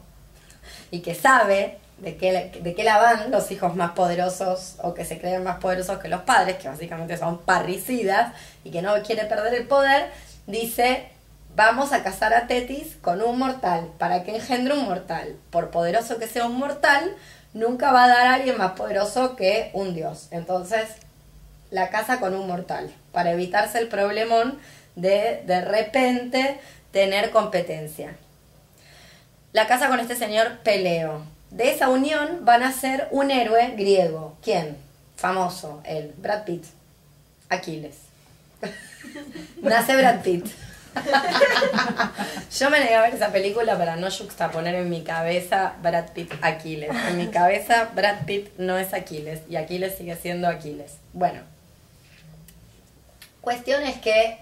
y 0.92 1.00
que 1.00 1.16
sabe 1.16 1.78
de 1.98 2.16
qué, 2.16 2.52
de 2.62 2.76
qué 2.76 2.84
la 2.84 2.98
van 2.98 3.32
los 3.32 3.52
hijos 3.52 3.76
más 3.76 3.92
poderosos 3.92 4.76
o 4.82 4.94
que 4.94 5.06
se 5.06 5.20
creen 5.20 5.44
más 5.44 5.58
poderosos 5.58 6.00
que 6.00 6.08
los 6.08 6.22
padres, 6.22 6.58
que 6.58 6.70
básicamente 6.70 7.18
son 7.18 7.40
parricidas 7.40 8.34
y 8.64 8.72
que 8.72 8.82
no 8.82 8.94
quiere 9.04 9.26
perder 9.26 9.54
el 9.54 9.68
poder, 9.68 10.10
dice, 10.48 11.10
vamos 11.56 11.92
a 11.92 12.04
casar 12.04 12.34
a 12.34 12.48
Tetis 12.48 12.96
con 13.02 13.22
un 13.22 13.38
mortal 13.38 13.90
para 13.98 14.24
que 14.24 14.36
engendre 14.36 14.74
un 14.74 14.86
mortal. 14.86 15.36
Por 15.50 15.72
poderoso 15.72 16.18
que 16.18 16.28
sea 16.28 16.46
un 16.46 16.58
mortal, 16.58 17.16
nunca 17.54 17.92
va 17.92 18.06
a 18.06 18.08
dar 18.08 18.28
a 18.28 18.34
alguien 18.36 18.58
más 18.58 18.72
poderoso 18.72 19.36
que 19.36 19.70
un 19.74 19.94
dios. 19.94 20.28
Entonces, 20.32 20.88
la 21.72 21.90
casa 21.90 22.20
con 22.20 22.34
un 22.34 22.48
mortal, 22.48 22.92
para 23.12 23.32
evitarse 23.32 23.80
el 23.80 23.90
problemón 23.90 24.60
de 24.96 25.44
de 25.46 25.62
repente 25.62 26.60
tener 26.92 27.32
competencia. 27.32 28.16
La 29.54 29.68
casa 29.68 29.88
con 29.88 30.00
este 30.00 30.16
señor 30.16 30.60
Peleo. 30.64 31.24
De 31.52 31.72
esa 31.72 31.90
unión 31.90 32.46
van 32.46 32.64
a 32.64 32.72
ser 32.72 33.08
un 33.12 33.32
héroe 33.32 33.74
griego. 33.76 34.38
¿Quién? 34.44 34.78
Famoso, 35.16 35.82
él, 35.84 36.14
Brad 36.18 36.44
Pitt. 36.44 36.66
Aquiles. 37.50 37.96
Nace 39.62 39.96
Brad 39.96 40.22
Pitt. 40.22 40.46
Yo 42.60 42.70
me 42.70 42.80
negué 42.80 42.96
a 42.96 43.02
ver 43.02 43.14
esa 43.14 43.32
película 43.32 43.78
para 43.78 43.96
no 43.96 44.10
juxtaponer 44.12 44.76
en 44.76 44.90
mi 44.90 45.04
cabeza 45.04 45.74
Brad 45.82 46.10
Pitt 46.14 46.32
Aquiles. 46.42 46.92
En 47.10 47.18
mi 47.18 47.28
cabeza 47.28 47.90
Brad 47.96 48.26
Pitt 48.26 48.50
no 48.58 48.78
es 48.78 48.94
Aquiles 48.94 49.42
y 49.50 49.56
Aquiles 49.56 49.98
sigue 49.98 50.16
siendo 50.16 50.48
Aquiles. 50.48 50.94
Bueno, 51.14 51.42
cuestión 53.42 53.84
es 53.84 53.98
que 53.98 54.40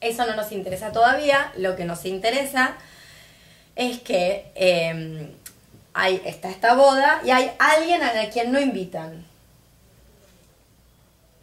eso 0.00 0.26
no 0.26 0.36
nos 0.36 0.52
interesa 0.52 0.92
todavía, 0.92 1.52
lo 1.56 1.76
que 1.76 1.84
nos 1.84 2.04
interesa 2.04 2.74
es 3.76 4.00
que 4.00 4.50
eh, 4.54 5.30
hay, 5.94 6.22
está 6.24 6.50
esta 6.50 6.74
boda 6.74 7.20
y 7.24 7.30
hay 7.30 7.52
alguien 7.58 8.02
a 8.02 8.28
quien 8.30 8.52
no 8.52 8.60
invitan. 8.60 9.24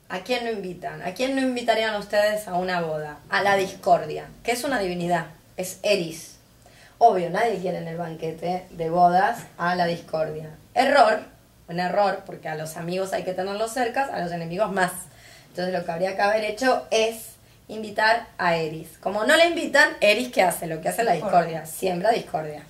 ¿A 0.10 0.20
quién 0.20 0.46
no 0.46 0.52
invitan? 0.52 1.02
¿A 1.02 1.16
quién 1.16 1.36
no 1.36 1.42
invitarían 1.42 1.96
ustedes 1.96 2.48
a 2.48 2.54
una 2.54 2.82
boda? 2.82 3.18
A 3.30 3.42
la 3.42 3.56
discordia, 3.56 4.28
que 4.44 4.52
es 4.52 4.64
una 4.64 4.78
divinidad, 4.78 5.26
es 5.58 5.80
Eris. 5.82 6.36
Obvio, 7.00 7.32
nadie 7.32 7.58
quiere 7.58 7.80
en 7.80 7.88
el 7.88 7.98
banquete 7.98 8.68
de 8.70 8.90
bodas 8.92 9.40
a 9.58 9.74
la 9.74 9.86
discordia. 9.86 10.52
Error, 10.76 11.24
un 11.68 11.80
error, 11.80 12.22
porque 12.28 12.48
a 12.48 12.54
los 12.54 12.78
amigos 12.78 13.12
hay 13.14 13.24
que 13.24 13.34
tenerlos 13.34 13.74
cerca, 13.74 14.04
a 14.04 14.20
los 14.20 14.32
enemigos 14.32 14.72
más. 14.72 14.92
Entonces 15.50 15.74
lo 15.74 15.84
que 15.84 15.92
habría 15.92 16.16
que 16.16 16.22
haber 16.22 16.44
hecho 16.44 16.86
es 16.92 17.33
invitar 17.74 18.28
a 18.38 18.56
Eris. 18.56 18.98
Como 19.00 19.26
no 19.26 19.36
le 19.36 19.48
invitan, 19.48 19.90
Eris 20.02 20.30
¿qué 20.30 20.42
hace? 20.42 20.68
Lo 20.68 20.82
que 20.82 20.90
hace 20.90 21.04
la 21.04 21.14
discordia, 21.14 21.66
siembra 21.66 22.12
discordia 22.12 22.64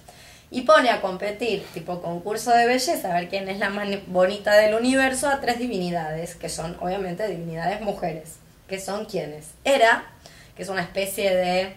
y 0.54 0.62
pone 0.62 0.92
a 0.92 1.02
competir, 1.02 1.66
tipo 1.74 2.00
concurso 2.00 2.52
de 2.52 2.68
belleza, 2.68 3.10
a 3.10 3.20
ver 3.20 3.28
quién 3.28 3.50
es 3.50 3.58
la 3.58 3.72
más 3.72 3.88
bonita 4.06 4.54
del 4.54 4.76
universo, 4.76 5.28
a 5.28 5.42
tres 5.42 5.58
divinidades, 5.58 6.36
que 6.36 6.48
son 6.48 6.78
obviamente 6.80 7.28
divinidades 7.28 7.82
mujeres, 7.82 8.36
que 8.68 8.80
son 8.80 9.06
quienes. 9.06 9.48
Era, 9.64 10.06
que 10.56 10.62
es 10.62 10.70
una 10.70 10.84
especie 10.84 11.36
de 11.36 11.74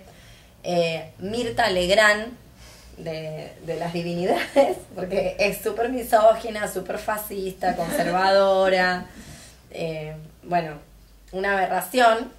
eh, 0.63 1.11
Mirta 1.21 1.71
Legrand 1.71 2.35
de, 2.99 3.51
las 3.79 3.95
divinidades, 3.95 4.77
porque 4.95 5.37
es 5.39 5.57
súper 5.57 5.89
misógina, 5.89 6.71
súper 6.71 6.99
fascista, 6.99 7.77
conservadora, 7.77 9.07
eh, 9.71 10.15
bueno, 10.43 10.73
una 11.33 11.57
aberración, 11.57 12.31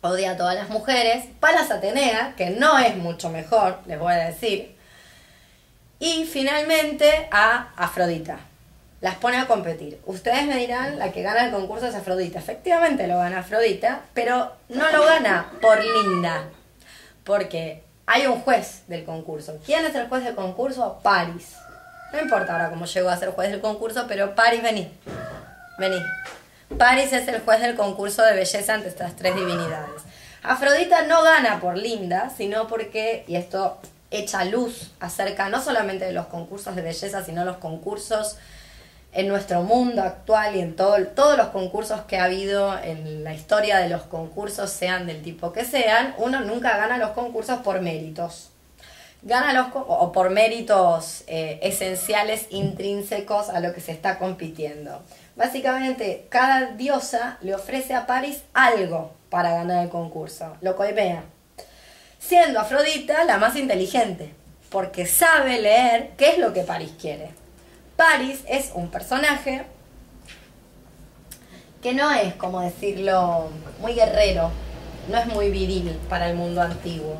odia 0.00 0.32
a 0.32 0.36
todas 0.36 0.54
las 0.54 0.68
mujeres. 0.68 1.24
Palas 1.40 1.70
Atenea, 1.70 2.34
que 2.36 2.50
no 2.50 2.78
es 2.78 2.96
mucho 2.96 3.30
mejor, 3.30 3.78
les 3.86 3.98
voy 3.98 4.12
a 4.12 4.26
decir, 4.26 4.76
y 5.98 6.24
finalmente 6.26 7.28
a 7.30 7.70
Afrodita. 7.76 8.38
Las 9.00 9.16
pone 9.16 9.36
a 9.36 9.46
competir. 9.46 10.00
Ustedes 10.06 10.46
me 10.46 10.56
dirán, 10.56 10.98
la 10.98 11.12
que 11.12 11.22
gana 11.22 11.44
el 11.44 11.52
concurso 11.52 11.86
es 11.86 11.94
Afrodita. 11.94 12.38
Efectivamente 12.38 13.06
lo 13.06 13.18
gana 13.18 13.40
Afrodita, 13.40 14.00
pero 14.14 14.52
no 14.68 14.90
lo 14.90 15.04
gana 15.04 15.52
por 15.60 15.82
linda. 15.82 16.48
Porque 17.24 17.84
hay 18.06 18.26
un 18.26 18.40
juez 18.40 18.82
del 18.88 19.04
concurso. 19.04 19.58
¿Quién 19.64 19.84
es 19.84 19.94
el 19.94 20.08
juez 20.08 20.24
del 20.24 20.34
concurso? 20.34 20.98
Paris. 21.02 21.56
No 22.12 22.20
importa 22.20 22.52
ahora 22.52 22.70
cómo 22.70 22.86
llegó 22.86 23.10
a 23.10 23.16
ser 23.16 23.30
juez 23.30 23.50
del 23.50 23.60
concurso, 23.60 24.06
pero 24.08 24.34
Paris, 24.34 24.62
vení. 24.62 24.90
Vení. 25.78 26.00
Paris 26.78 27.12
es 27.12 27.26
el 27.28 27.40
juez 27.40 27.60
del 27.60 27.74
concurso 27.74 28.22
de 28.22 28.34
belleza 28.34 28.74
ante 28.74 28.88
estas 28.88 29.16
tres 29.16 29.34
divinidades. 29.34 30.02
Afrodita 30.42 31.02
no 31.02 31.22
gana 31.22 31.58
por 31.60 31.76
linda, 31.76 32.30
sino 32.36 32.66
porque, 32.66 33.24
y 33.26 33.36
esto 33.36 33.78
echa 34.10 34.44
luz 34.44 34.92
acerca 35.00 35.48
no 35.48 35.62
solamente 35.62 36.04
de 36.04 36.12
los 36.12 36.26
concursos 36.26 36.76
de 36.76 36.82
belleza, 36.82 37.24
sino 37.24 37.44
los 37.44 37.56
concursos 37.56 38.36
en 39.12 39.28
nuestro 39.28 39.62
mundo 39.62 40.02
actual 40.02 40.56
y 40.56 40.60
en 40.60 40.76
todo, 40.76 40.98
todos 41.06 41.38
los 41.38 41.48
concursos 41.48 42.02
que 42.02 42.18
ha 42.18 42.24
habido 42.24 42.78
en 42.78 43.24
la 43.24 43.32
historia 43.32 43.78
de 43.78 43.88
los 43.88 44.02
concursos, 44.02 44.70
sean 44.70 45.06
del 45.06 45.22
tipo 45.22 45.52
que 45.52 45.64
sean, 45.64 46.14
uno 46.18 46.42
nunca 46.42 46.76
gana 46.76 46.98
los 46.98 47.10
concursos 47.10 47.60
por 47.60 47.80
méritos. 47.80 48.50
Gana 49.22 49.54
los 49.54 49.68
o 49.74 50.12
por 50.12 50.30
méritos 50.30 51.24
eh, 51.26 51.58
esenciales 51.62 52.46
intrínsecos 52.50 53.48
a 53.48 53.60
lo 53.60 53.72
que 53.72 53.80
se 53.80 53.92
está 53.92 54.18
compitiendo. 54.18 55.02
Básicamente, 55.36 56.26
cada 56.30 56.72
diosa 56.72 57.38
le 57.42 57.54
ofrece 57.54 57.94
a 57.94 58.06
Paris 58.06 58.42
algo 58.54 59.12
para 59.30 59.52
ganar 59.52 59.84
el 59.84 59.90
concurso. 59.90 60.56
Lo 60.62 60.76
coipea 60.76 61.22
siendo 62.18 62.58
Afrodita 62.58 63.24
la 63.24 63.38
más 63.38 63.56
inteligente, 63.56 64.32
porque 64.70 65.06
sabe 65.06 65.60
leer 65.60 66.10
qué 66.16 66.30
es 66.30 66.38
lo 66.38 66.52
que 66.52 66.62
Paris 66.62 66.92
quiere. 67.00 67.30
Paris 67.96 68.40
es 68.48 68.72
un 68.74 68.90
personaje 68.90 69.64
que 71.82 71.94
no 71.94 72.10
es, 72.10 72.34
como 72.34 72.60
decirlo, 72.60 73.48
muy 73.80 73.94
guerrero, 73.94 74.50
no 75.08 75.18
es 75.18 75.26
muy 75.26 75.50
viril 75.50 75.96
para 76.08 76.28
el 76.28 76.36
mundo 76.36 76.62
antiguo. 76.62 77.16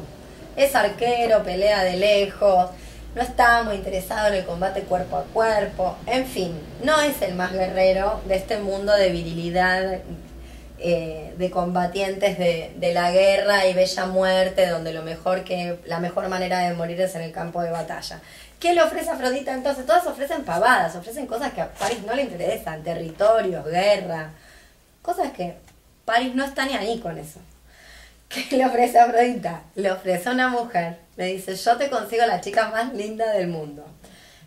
Es 0.57 0.75
arquero, 0.75 1.45
pelea 1.45 1.85
de 1.85 1.99
lejos, 1.99 2.71
no 3.17 3.23
está 3.23 3.63
muy 3.63 3.77
interesado 3.77 4.29
en 4.29 4.35
el 4.35 4.45
combate 4.45 4.83
cuerpo 4.83 5.17
a 5.17 5.23
cuerpo, 5.25 5.97
en 6.07 6.27
fin, 6.27 6.53
no 6.85 7.01
es 7.01 7.23
el 7.23 7.35
más 7.35 7.51
guerrero 7.51 8.21
de 8.29 8.37
este 8.37 8.59
mundo 8.59 8.93
de 8.95 9.09
virilidad 9.09 10.01
eh, 10.79 11.35
de 11.39 11.51
combatientes 11.51 12.37
de, 12.37 12.93
la 12.93 13.11
guerra 13.11 13.67
y 13.67 13.73
bella 13.73 14.05
muerte, 14.05 14.69
donde 14.69 14.93
lo 14.93 15.03
mejor 15.03 15.45
que, 15.45 15.79
la 15.87 15.99
mejor 15.99 16.29
manera 16.29 16.59
de 16.59 16.75
morir 16.75 17.01
es 17.01 17.15
en 17.15 17.23
el 17.23 17.33
campo 17.33 17.63
de 17.63 17.71
batalla. 17.71 18.21
¿Qué 18.61 18.75
le 18.75 18.83
ofrece 18.83 19.09
Afrodita 19.09 19.55
entonces? 19.55 19.87
Todas 19.87 20.07
ofrecen 20.07 20.45
pavadas, 20.45 20.95
ofrecen 20.95 21.27
cosas 21.27 21.55
que 21.55 21.63
a 21.63 21.73
París 21.73 22.01
no 22.07 22.15
le 22.15 22.21
interesan, 22.21 22.83
territorios, 22.83 23.65
guerra, 23.65 24.33
cosas 25.01 25.33
que 25.33 25.57
París 26.05 26.35
no 26.35 26.45
está 26.45 26.67
ni 26.67 26.75
ahí 26.75 26.99
con 26.99 27.17
eso. 27.17 27.41
¿Qué 28.29 28.59
le 28.59 28.67
ofrece 28.67 28.99
Afrodita? 28.99 29.63
Le 29.75 29.91
ofrece 29.91 30.29
una 30.29 30.49
mujer, 30.49 31.06
le 31.17 31.27
dice, 31.27 31.55
yo 31.55 31.77
te 31.77 31.89
consigo 31.89 32.27
la 32.27 32.41
chica 32.41 32.69
más 32.69 32.93
linda 32.93 33.33
del 33.33 33.49
mundo. 33.49 33.85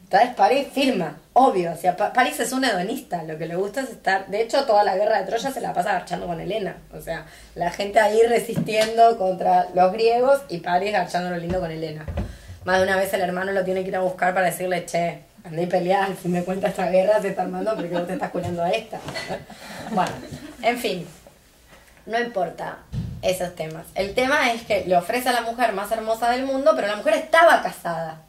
Entonces 0.04 0.36
París 0.36 0.68
firma, 0.74 1.18
obvio. 1.34 1.72
O 1.72 1.76
sea, 1.76 1.96
es 2.40 2.52
un 2.52 2.66
hedonista, 2.66 3.24
lo 3.24 3.38
que 3.38 3.46
le 3.46 3.56
gusta 3.56 3.82
es 3.82 3.90
estar. 3.92 4.28
De 4.28 4.42
hecho, 4.42 4.66
toda 4.66 4.84
la 4.84 4.96
guerra 4.96 5.20
de 5.20 5.26
Troya 5.26 5.52
se 5.52 5.62
la 5.62 5.74
pasa 5.74 5.94
garchando 5.94 6.26
con 6.26 6.40
Helena. 6.40 6.78
O 6.92 7.00
sea, 7.00 7.26
la 7.54 7.70
gente 7.70 8.00
ahí 8.00 8.20
resistiendo 8.28 9.18
contra 9.18 9.68
los 9.76 9.92
griegos 9.94 10.42
y 10.50 10.60
París 10.60 10.94
garchando 10.94 11.30
lo 11.30 11.38
lindo 11.38 11.60
con 11.60 11.70
Helena. 11.70 12.06
Más 12.66 12.78
de 12.78 12.84
una 12.84 12.98
vez 12.98 13.14
el 13.14 13.22
hermano 13.22 13.52
lo 13.52 13.64
tiene 13.64 13.84
que 13.84 13.90
ir 13.90 13.96
a 13.96 14.02
buscar 14.02 14.34
para 14.34 14.48
decirle, 14.48 14.86
che, 14.86 15.20
andé 15.44 15.64
y 15.64 15.68
pelear, 15.68 16.10
si 16.22 16.28
me 16.28 16.44
cuenta 16.44 16.70
esta 16.70 16.90
guerra 16.90 17.22
se 17.22 17.30
está 17.30 17.44
armando 17.44 17.76
porque 17.76 17.90
vos 17.90 18.08
te 18.08 18.14
estás 18.14 18.32
culiando 18.32 18.64
a 18.64 18.70
esta. 18.72 19.00
Bueno, 19.92 20.12
en 20.62 20.78
fin, 20.78 21.08
no 22.06 22.20
importa 22.20 22.78
esos 23.22 23.56
temas. 23.56 23.86
El 23.96 24.14
tema 24.14 24.52
es 24.52 24.64
que 24.64 24.86
le 24.86 24.96
ofrece 24.96 25.30
a 25.30 25.34
la 25.34 25.42
mujer 25.42 25.74
más 25.74 25.92
hermosa 25.92 26.30
del 26.30 26.46
mundo, 26.46 26.72
pero 26.76 26.88
la 26.88 26.96
mujer 26.96 27.16
estaba 27.16 27.62
casada 27.62 28.22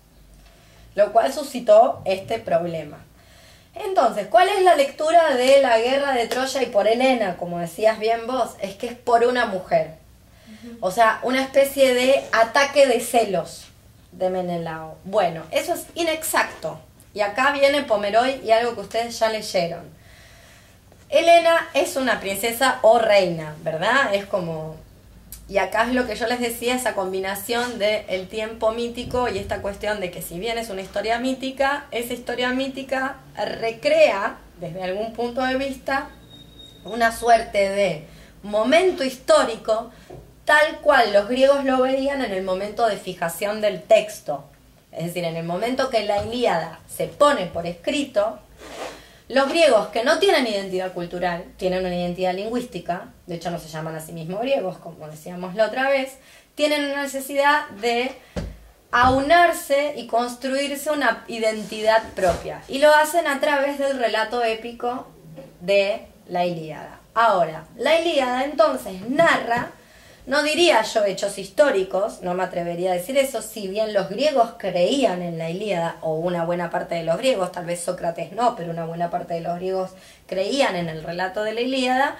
lo 0.94 1.12
cual 1.12 1.32
suscitó 1.32 2.02
este 2.04 2.38
problema. 2.38 2.98
Entonces, 3.74 4.26
¿cuál 4.28 4.48
es 4.48 4.62
la 4.62 4.74
lectura 4.74 5.34
de 5.34 5.62
la 5.62 5.78
guerra 5.78 6.12
de 6.12 6.26
Troya 6.26 6.62
y 6.62 6.66
por 6.66 6.88
Helena, 6.88 7.36
como 7.36 7.58
decías 7.58 7.98
bien 7.98 8.26
vos? 8.26 8.50
Es 8.60 8.74
que 8.74 8.88
es 8.88 8.94
por 8.94 9.24
una 9.24 9.46
mujer. 9.46 9.94
O 10.80 10.90
sea, 10.90 11.20
una 11.22 11.42
especie 11.42 11.94
de 11.94 12.22
ataque 12.32 12.86
de 12.86 13.00
celos 13.00 13.66
de 14.12 14.28
Menelao. 14.28 14.98
Bueno, 15.04 15.44
eso 15.52 15.72
es 15.72 15.86
inexacto. 15.94 16.80
Y 17.14 17.20
acá 17.20 17.52
viene 17.52 17.82
Pomeroy 17.82 18.40
y 18.44 18.50
algo 18.50 18.74
que 18.74 18.80
ustedes 18.82 19.18
ya 19.18 19.30
leyeron. 19.30 19.88
Helena 21.10 21.68
es 21.74 21.96
una 21.96 22.20
princesa 22.20 22.78
o 22.82 22.98
reina, 22.98 23.54
¿verdad? 23.62 24.14
Es 24.14 24.26
como 24.26 24.76
y 25.50 25.58
acá 25.58 25.82
es 25.82 25.94
lo 25.94 26.06
que 26.06 26.14
yo 26.14 26.28
les 26.28 26.38
decía, 26.38 26.76
esa 26.76 26.94
combinación 26.94 27.80
del 27.80 28.04
el 28.06 28.28
tiempo 28.28 28.70
mítico 28.70 29.28
y 29.28 29.36
esta 29.36 29.60
cuestión 29.60 29.98
de 29.98 30.12
que 30.12 30.22
si 30.22 30.38
bien 30.38 30.56
es 30.58 30.70
una 30.70 30.80
historia 30.80 31.18
mítica, 31.18 31.86
esa 31.90 32.14
historia 32.14 32.50
mítica 32.50 33.16
recrea, 33.36 34.38
desde 34.60 34.84
algún 34.84 35.12
punto 35.12 35.42
de 35.42 35.56
vista, 35.56 36.10
una 36.84 37.10
suerte 37.10 37.68
de 37.68 38.06
momento 38.44 39.02
histórico 39.02 39.90
tal 40.44 40.78
cual 40.82 41.12
los 41.12 41.28
griegos 41.28 41.64
lo 41.64 41.82
veían 41.82 42.24
en 42.24 42.30
el 42.30 42.44
momento 42.44 42.86
de 42.86 42.96
fijación 42.96 43.60
del 43.60 43.82
texto. 43.82 44.44
Es 44.92 45.06
decir, 45.06 45.24
en 45.24 45.36
el 45.36 45.44
momento 45.44 45.90
que 45.90 46.04
la 46.04 46.24
Ilíada 46.24 46.78
se 46.88 47.08
pone 47.08 47.46
por 47.46 47.66
escrito, 47.66 48.38
los 49.30 49.48
griegos 49.48 49.88
que 49.88 50.02
no 50.02 50.18
tienen 50.18 50.44
identidad 50.48 50.92
cultural, 50.92 51.44
tienen 51.56 51.86
una 51.86 51.94
identidad 51.94 52.34
lingüística, 52.34 53.12
de 53.28 53.36
hecho 53.36 53.52
no 53.52 53.60
se 53.60 53.68
llaman 53.68 53.94
a 53.94 54.00
sí 54.00 54.12
mismos 54.12 54.40
griegos, 54.40 54.78
como 54.78 55.06
decíamos 55.06 55.54
la 55.54 55.66
otra 55.66 55.88
vez, 55.88 56.16
tienen 56.56 56.90
una 56.90 57.02
necesidad 57.02 57.68
de 57.80 58.10
aunarse 58.90 59.94
y 59.96 60.08
construirse 60.08 60.90
una 60.90 61.24
identidad 61.28 62.02
propia. 62.14 62.62
Y 62.66 62.80
lo 62.80 62.92
hacen 62.92 63.28
a 63.28 63.38
través 63.38 63.78
del 63.78 64.00
relato 64.00 64.42
épico 64.42 65.06
de 65.60 66.08
la 66.28 66.44
Ilíada. 66.44 66.98
Ahora, 67.14 67.66
la 67.76 68.00
Ilíada 68.00 68.44
entonces 68.44 69.08
narra 69.08 69.70
no 70.30 70.44
diría 70.44 70.80
yo 70.82 71.04
hechos 71.04 71.38
históricos, 71.38 72.22
no 72.22 72.34
me 72.34 72.44
atrevería 72.44 72.92
a 72.92 72.94
decir 72.94 73.18
eso, 73.18 73.42
si 73.42 73.66
bien 73.66 73.92
los 73.92 74.08
griegos 74.08 74.50
creían 74.58 75.22
en 75.22 75.38
la 75.38 75.50
Ilíada, 75.50 75.96
o 76.02 76.14
una 76.14 76.44
buena 76.44 76.70
parte 76.70 76.94
de 76.94 77.02
los 77.02 77.16
griegos, 77.18 77.50
tal 77.50 77.66
vez 77.66 77.80
Sócrates 77.80 78.30
no, 78.30 78.54
pero 78.54 78.70
una 78.70 78.84
buena 78.84 79.10
parte 79.10 79.34
de 79.34 79.40
los 79.40 79.56
griegos 79.56 79.90
creían 80.28 80.76
en 80.76 80.88
el 80.88 81.02
relato 81.02 81.42
de 81.42 81.52
la 81.52 81.62
Ilíada, 81.62 82.14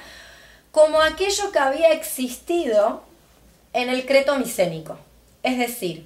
como 0.72 1.00
aquello 1.00 1.52
que 1.52 1.60
había 1.60 1.92
existido 1.92 3.04
en 3.74 3.90
el 3.90 4.04
Creto 4.06 4.36
micénico. 4.40 4.98
Es 5.44 5.56
decir, 5.58 6.04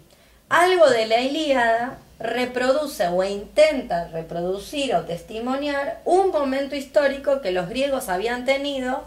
algo 0.51 0.91
de 0.91 1.07
la 1.07 1.23
Ilíada 1.23 1.97
reproduce 2.19 3.09
o 3.09 3.25
intenta 3.25 4.09
reproducir 4.09 4.95
o 4.95 5.07
testimoniar 5.07 6.03
un 6.05 6.33
momento 6.33 6.77
histórico 6.77 7.41
que 7.41 7.51
los 7.51 7.71
griegos 7.71 8.11
habían 8.11 8.45
tenido 8.45 9.05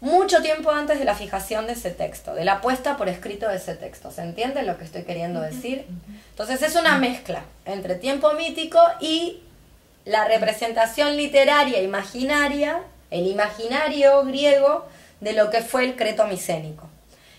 mucho 0.00 0.40
tiempo 0.40 0.70
antes 0.70 0.98
de 0.98 1.04
la 1.04 1.14
fijación 1.14 1.66
de 1.66 1.74
ese 1.74 1.90
texto, 1.90 2.34
de 2.34 2.44
la 2.44 2.60
puesta 2.60 2.96
por 2.96 3.08
escrito 3.08 3.48
de 3.48 3.56
ese 3.56 3.74
texto. 3.74 4.10
¿Se 4.10 4.22
entiende 4.22 4.62
lo 4.62 4.78
que 4.78 4.84
estoy 4.84 5.02
queriendo 5.02 5.40
decir? 5.40 5.86
Entonces 6.30 6.62
es 6.62 6.74
una 6.74 6.98
mezcla 6.98 7.42
entre 7.66 7.94
tiempo 7.96 8.32
mítico 8.32 8.80
y 9.00 9.40
la 10.06 10.24
representación 10.24 11.16
literaria 11.16 11.82
imaginaria, 11.82 12.80
el 13.10 13.26
imaginario 13.26 14.24
griego 14.24 14.86
de 15.20 15.34
lo 15.34 15.50
que 15.50 15.60
fue 15.60 15.84
el 15.84 15.96
creto 15.96 16.26
micénico. 16.26 16.88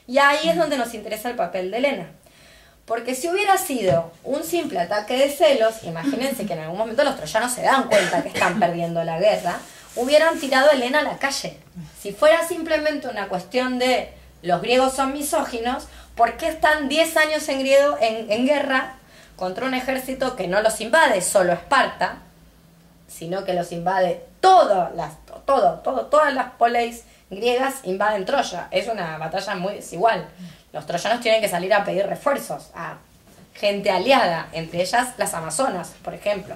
Y 0.06 0.20
ahí 0.20 0.50
es 0.50 0.58
donde 0.58 0.78
nos 0.78 0.94
interesa 0.94 1.30
el 1.30 1.36
papel 1.36 1.72
de 1.72 1.78
Elena. 1.78 2.12
Porque 2.86 3.16
si 3.16 3.30
hubiera 3.30 3.58
sido 3.58 4.12
un 4.24 4.44
simple 4.44 4.80
ataque 4.80 5.18
de 5.18 5.30
celos, 5.30 5.84
imagínense 5.84 6.46
que 6.46 6.54
en 6.54 6.60
algún 6.60 6.78
momento 6.78 7.04
los 7.04 7.16
troyanos 7.16 7.54
se 7.54 7.62
dan 7.62 7.88
cuenta 7.88 8.22
que 8.22 8.30
están 8.30 8.60
perdiendo 8.60 9.04
la 9.04 9.20
guerra, 9.20 9.60
hubieran 9.96 10.40
tirado 10.40 10.70
a 10.70 10.74
Elena 10.74 11.00
a 11.00 11.04
la 11.04 11.18
calle. 11.18 11.58
Si 12.00 12.12
fuera 12.12 12.48
simplemente 12.48 13.08
una 13.08 13.28
cuestión 13.28 13.80
de 13.80 14.14
los 14.42 14.62
griegos 14.62 14.94
son 14.94 15.14
misóginos, 15.14 15.88
¿por 16.16 16.38
qué 16.38 16.48
están 16.48 16.90
10 16.90 17.18
años 17.18 17.48
en, 17.50 17.60
griego, 17.60 17.98
en, 18.02 18.46
guerra 18.46 18.96
contra 19.36 19.66
un 19.66 19.74
ejército 19.74 20.36
que 20.36 20.48
no 20.48 20.62
los 20.62 20.82
invade 20.82 21.22
solo 21.22 21.54
Esparta, 21.54 22.18
sino 23.08 23.44
que 23.44 23.54
los 23.54 23.72
invade 23.72 24.26
todas 24.40 24.94
las, 24.96 25.14
todo, 25.46 25.80
todo, 25.80 26.08
todas 26.08 26.34
las 26.34 26.52
poleis 26.54 27.04
griegas 27.30 27.76
invaden 27.84 28.26
Troya. 28.26 28.68
Es 28.72 28.88
una 28.88 29.18
batalla 29.18 29.56
muy 29.56 29.76
desigual. 29.76 30.28
Los 30.74 30.86
troyanos 30.86 31.22
tienen 31.22 31.42
que 31.42 31.50
salir 31.50 31.74
a 31.74 31.84
pedir 31.84 32.06
refuerzos 32.06 32.70
a 32.76 32.98
gente 33.54 33.92
aliada, 33.92 34.48
entre 34.54 34.82
ellas 34.82 35.10
las 35.18 35.34
amazonas, 35.34 35.94
por 36.04 36.14
ejemplo. 36.14 36.56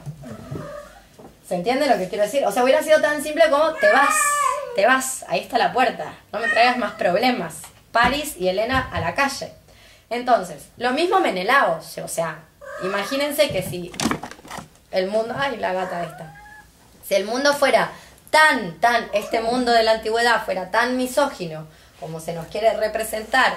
¿Se 1.47 1.55
entiende 1.55 1.87
lo 1.87 1.97
que 1.97 2.09
quiero 2.09 2.23
decir? 2.23 2.45
O 2.45 2.51
sea, 2.51 2.63
hubiera 2.63 2.81
sido 2.81 2.99
tan 3.01 3.21
simple 3.21 3.43
como 3.49 3.73
te 3.73 3.91
vas, 3.91 4.15
te 4.75 4.85
vas, 4.85 5.25
ahí 5.27 5.39
está 5.39 5.57
la 5.57 5.73
puerta, 5.73 6.13
no 6.31 6.39
me 6.39 6.47
traigas 6.47 6.77
más 6.77 6.93
problemas. 6.93 7.55
Paris 7.91 8.35
y 8.37 8.49
Elena 8.49 8.89
a 8.91 8.99
la 8.99 9.15
calle. 9.15 9.53
Entonces, 10.09 10.67
lo 10.77 10.91
mismo 10.91 11.21
Menelao, 11.21 11.79
o 11.79 12.07
sea, 12.07 12.39
imagínense 12.83 13.49
que 13.49 13.63
si 13.63 13.91
el 14.91 15.07
mundo, 15.07 15.33
ay, 15.37 15.57
la 15.57 15.73
gata 15.73 16.03
esta, 16.03 16.35
si 17.07 17.15
el 17.15 17.25
mundo 17.25 17.53
fuera 17.53 17.89
tan, 18.29 18.79
tan, 18.81 19.07
este 19.13 19.39
mundo 19.39 19.71
de 19.71 19.83
la 19.83 19.93
antigüedad 19.93 20.43
fuera 20.43 20.71
tan 20.71 20.97
misógino 20.97 21.67
como 21.99 22.19
se 22.19 22.33
nos 22.33 22.47
quiere 22.47 22.75
representar 22.75 23.53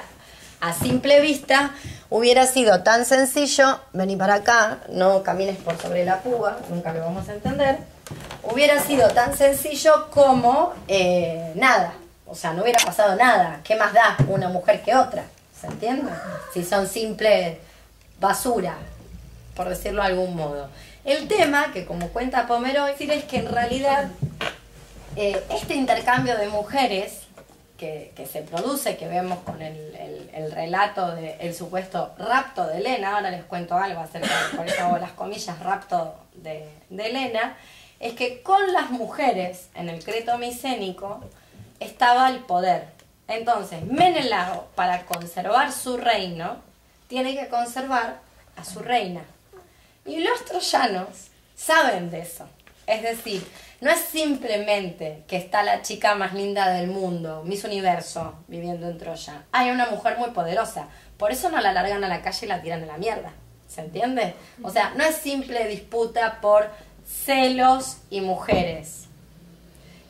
a 0.61 0.73
simple 0.73 1.21
vista, 1.21 1.73
hubiera 2.11 2.47
sido 2.47 2.83
tan 2.83 3.05
sencillo, 3.05 3.81
vení 3.93 4.17
para 4.17 4.35
acá, 4.35 4.79
no 4.89 5.23
camines 5.23 5.57
por 5.59 5.81
sobre 5.81 6.05
la 6.05 6.21
púa, 6.21 6.59
nunca 6.69 6.93
lo 6.93 7.01
vamos 7.01 7.29
a 7.29 7.35
entender, 7.35 7.79
hubiera 8.43 8.83
sido 8.83 9.09
tan 9.11 9.37
sencillo 9.37 10.11
como 10.11 10.75
eh, 10.87 11.53
nada, 11.55 11.95
o 12.27 12.35
sea, 12.35 12.53
no 12.53 12.62
hubiera 12.62 12.85
pasado 12.85 13.17
nada, 13.17 13.61
¿qué 13.65 13.77
más 13.77 13.93
da 13.93 14.17
una 14.29 14.49
mujer 14.49 14.83
que 14.83 14.95
otra? 14.95 15.25
¿Se 15.59 15.67
entiende? 15.67 16.11
Si 16.53 16.65
son 16.65 16.87
simple 16.87 17.61
basura, 18.21 18.77
por 19.55 19.69
decirlo 19.69 20.03
de 20.03 20.09
algún 20.09 20.37
modo. 20.37 20.69
El 21.05 21.27
tema, 21.27 21.73
que 21.73 21.85
como 21.85 22.09
cuenta 22.09 22.47
Pomeroy, 22.47 22.93
es 22.99 23.25
que 23.25 23.38
en 23.38 23.50
realidad 23.50 24.09
eh, 25.17 25.43
este 25.50 25.75
intercambio 25.75 26.37
de 26.37 26.49
mujeres 26.49 27.23
que, 27.79 28.12
se 28.31 28.43
produce, 28.43 28.97
que 28.97 29.09
vemos 29.09 29.38
con 29.41 29.62
el, 29.62 29.77
relato 30.53 31.15
del 31.15 31.55
supuesto 31.55 32.15
rapto 32.19 32.67
de 32.67 32.79
Elena, 32.79 33.17
ahora 33.17 33.31
les 33.31 33.45
cuento 33.45 33.77
algo 33.77 34.00
acerca 34.00 34.29
de, 34.29 35.00
las 35.00 35.12
comillas, 35.12 35.59
rapto 35.61 36.15
de, 36.35 36.69
de 36.91 37.07
Elena, 37.07 37.57
es 38.00 38.14
que 38.14 38.43
con 38.43 38.73
las 38.73 38.90
mujeres 38.90 39.69
en 39.75 39.88
el 39.88 40.02
creto 40.05 40.38
micénico 40.38 41.21
estaba 41.81 42.28
el 42.28 42.40
poder. 42.40 42.88
Entonces, 43.26 43.85
Menelao, 43.85 44.69
para 44.75 45.05
conservar 45.05 45.73
su 45.73 45.97
reino, 45.97 46.57
tiene 47.09 47.35
que 47.35 47.49
conservar 47.49 48.21
a 48.57 48.64
su 48.64 48.81
reina. 48.81 49.23
Y 50.05 50.21
los 50.21 50.45
troyanos 50.45 51.09
saben 51.55 52.11
de 52.11 52.21
eso. 52.21 52.49
Es 52.87 53.03
decir, 53.03 53.46
no 53.81 53.90
es 53.90 53.99
simplemente 53.99 55.23
que 55.29 55.37
está 55.37 55.62
la 55.62 55.83
chica 55.83 56.14
más 56.14 56.33
linda 56.33 56.70
del 56.70 56.88
mundo, 56.88 57.42
Miss 57.44 57.64
Universo, 57.64 58.35
viviendo 58.49 58.88
en 58.88 58.96
Troya. 58.96 59.44
Hay 59.53 59.70
una 59.70 59.87
mujer 59.87 60.16
muy 60.16 60.31
poderosa. 60.31 60.88
Por 61.18 61.31
eso 61.31 61.51
no 61.51 61.61
la 61.61 61.73
largan 61.73 62.03
a 62.03 62.09
la 62.09 62.23
calle 62.23 62.46
y 62.46 62.49
la 62.49 62.62
tiran 62.62 62.83
a 62.85 62.87
la 62.87 62.96
mierda. 62.96 63.33
¿Se 63.68 63.83
entiende? 63.83 64.35
O 64.62 64.70
sea, 64.70 64.94
no 64.96 65.05
es 65.05 65.16
simple 65.16 65.68
disputa 65.68 66.40
por 66.40 66.70
celos 67.09 67.99
y 68.11 68.21
mujeres. 68.21 69.07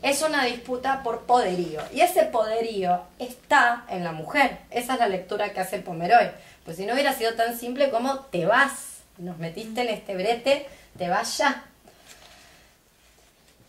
Es 0.02 0.22
una 0.22 0.44
disputa 0.44 1.02
por 1.02 1.22
poderío. 1.22 1.80
Y 1.92 2.00
ese 2.00 2.24
poderío 2.24 3.02
está 3.18 3.84
en 3.88 4.04
la 4.04 4.12
mujer. 4.12 4.58
Esa 4.70 4.94
es 4.94 4.98
la 5.00 5.08
lectura 5.08 5.52
que 5.52 5.60
hace 5.60 5.78
Pomeroy. 5.78 6.30
Pues 6.64 6.76
si 6.76 6.86
no 6.86 6.94
hubiera 6.94 7.12
sido 7.12 7.34
tan 7.34 7.58
simple 7.58 7.90
como 7.90 8.20
te 8.20 8.46
vas, 8.46 8.98
nos 9.16 9.38
metiste 9.38 9.80
en 9.80 9.88
este 9.88 10.14
brete, 10.14 10.66
te 10.96 11.08
vas 11.08 11.38
ya 11.38 11.64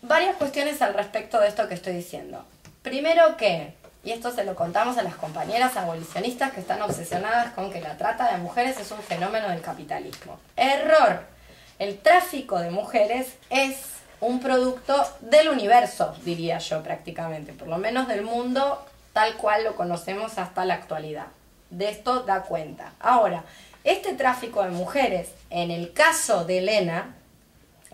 varias 0.02 0.36
cuestiones 0.36 0.80
al 0.82 0.94
respecto 0.94 1.40
de 1.40 1.48
esto 1.48 1.68
que 1.68 1.74
estoy 1.74 1.94
diciendo. 1.94 2.44
Primero 2.82 3.36
que, 3.36 3.74
y 4.04 4.12
esto 4.12 4.30
se 4.30 4.44
lo 4.44 4.54
contamos 4.54 4.96
a 4.98 5.02
las 5.02 5.14
compañeras 5.14 5.76
abolicionistas 5.76 6.52
que 6.52 6.60
están 6.60 6.80
obsesionadas 6.82 7.52
con 7.52 7.70
que 7.70 7.80
la 7.80 7.96
trata 7.96 8.32
de 8.32 8.38
mujeres 8.38 8.78
es 8.78 8.90
un 8.90 9.00
fenómeno 9.02 9.48
del 9.48 9.60
capitalismo. 9.60 10.38
Error. 10.56 11.39
El 11.80 11.98
tráfico 11.98 12.58
de 12.58 12.70
mujeres 12.70 13.36
es 13.48 13.78
un 14.20 14.40
producto 14.40 15.02
del 15.20 15.48
universo, 15.48 16.14
diría 16.26 16.58
yo 16.58 16.82
prácticamente, 16.82 17.54
por 17.54 17.68
lo 17.68 17.78
menos 17.78 18.06
del 18.06 18.20
mundo 18.20 18.84
tal 19.14 19.34
cual 19.38 19.64
lo 19.64 19.76
conocemos 19.76 20.36
hasta 20.36 20.66
la 20.66 20.74
actualidad. 20.74 21.28
De 21.70 21.88
esto 21.88 22.22
da 22.24 22.42
cuenta. 22.42 22.92
Ahora, 23.00 23.44
este 23.82 24.12
tráfico 24.12 24.62
de 24.62 24.68
mujeres, 24.68 25.30
en 25.48 25.70
el 25.70 25.94
caso 25.94 26.44
de 26.44 26.58
Elena 26.58 27.14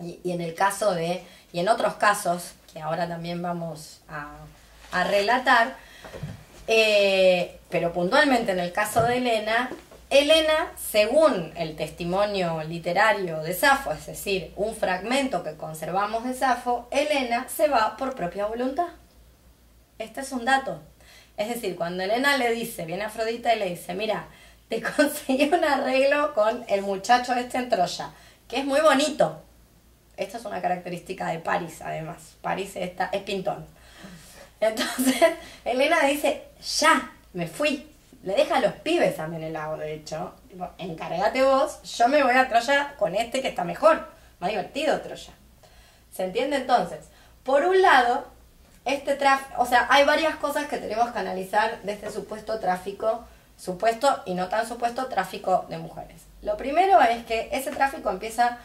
y 0.01 0.31
en 0.31 0.41
el 0.41 0.53
caso 0.53 0.93
de 0.93 1.23
y 1.53 1.59
en 1.59 1.69
otros 1.69 1.93
casos, 1.93 2.51
que 2.73 2.81
ahora 2.81 3.07
también 3.07 3.41
vamos 3.41 4.01
a, 4.09 4.33
relatar, 5.05 5.77
eh, 6.67 7.57
pero 7.69 7.93
puntualmente 7.93 8.51
en 8.51 8.59
el 8.59 8.73
caso 8.73 9.03
de 9.03 9.17
Elena, 9.17 9.69
Elena, 10.09 10.71
según 10.77 11.51
el 11.57 11.75
testimonio 11.75 12.63
literario 12.63 13.41
de 13.41 13.53
Safo, 13.53 13.91
es 13.91 14.05
decir, 14.05 14.53
un 14.55 14.73
fragmento 14.73 15.43
que 15.43 15.57
conservamos 15.57 16.23
de 16.23 16.33
Safo, 16.33 16.87
Elena 16.91 17.47
se 17.49 17.67
va 17.67 17.97
por 17.97 18.15
propia 18.15 18.45
voluntad. 18.45 18.87
Este 19.99 20.21
es 20.21 20.31
un 20.31 20.45
dato. 20.45 20.81
Es 21.35 21.49
decir, 21.49 21.75
cuando 21.75 22.03
Elena 22.03 22.37
le 22.37 22.51
dice, 22.51 22.85
viene 22.85 23.03
Afrodita 23.03 23.53
y 23.53 23.59
le 23.59 23.69
dice, 23.69 23.93
mira, 23.95 24.27
te 24.69 24.81
conseguí 24.95 25.49
un 25.53 25.65
arreglo 25.65 26.33
con 26.33 26.63
el 26.69 26.83
muchacho 26.83 27.33
este 27.33 27.57
en 27.57 27.69
Troya, 27.69 28.11
que 28.47 28.59
es 28.59 28.65
muy 28.65 28.79
bonito, 28.79 29.41
esta 30.17 30.37
es 30.39 30.45
una 30.45 30.61
característica 30.61 31.27
de 31.27 31.39
París, 31.39 31.81
además. 31.81 32.35
París 32.41 32.75
está, 32.75 33.09
es 33.11 33.21
pintón. 33.21 33.65
Entonces, 34.59 35.21
Elena 35.65 36.05
dice, 36.05 36.45
ya, 36.79 37.11
me 37.33 37.45
fui. 37.45 37.87
Le 38.23 38.35
deja 38.35 38.57
a 38.57 38.59
los 38.59 38.73
pibes 38.73 39.19
a 39.19 39.27
Menelao, 39.27 39.77
de 39.77 39.93
hecho. 39.93 40.33
Encárgate 40.77 41.43
vos, 41.43 41.81
yo 41.83 42.07
me 42.07 42.23
voy 42.23 42.35
a 42.35 42.49
Troya 42.49 42.95
con 42.97 43.15
este 43.15 43.41
que 43.41 43.49
está 43.49 43.63
mejor. 43.63 44.07
Más 44.39 44.49
divertido 44.49 44.99
Troya. 45.01 45.33
¿Se 46.11 46.23
entiende 46.23 46.57
entonces? 46.57 47.05
Por 47.43 47.63
un 47.63 47.81
lado, 47.81 48.25
este 48.85 49.15
tráfico, 49.15 49.61
o 49.61 49.65
sea, 49.65 49.87
hay 49.89 50.05
varias 50.05 50.35
cosas 50.37 50.67
que 50.67 50.77
tenemos 50.77 51.11
que 51.11 51.19
analizar 51.19 51.81
de 51.83 51.93
este 51.93 52.09
supuesto 52.11 52.59
tráfico, 52.59 53.25
supuesto 53.57 54.21
y 54.25 54.33
no 54.33 54.47
tan 54.49 54.67
supuesto 54.67 55.07
tráfico 55.07 55.65
de 55.69 55.77
mujeres. 55.77 56.21
Lo 56.41 56.57
primero 56.57 57.01
es 57.01 57.25
que 57.25 57.49
ese 57.51 57.71
tráfico 57.71 58.09
empieza 58.09 58.57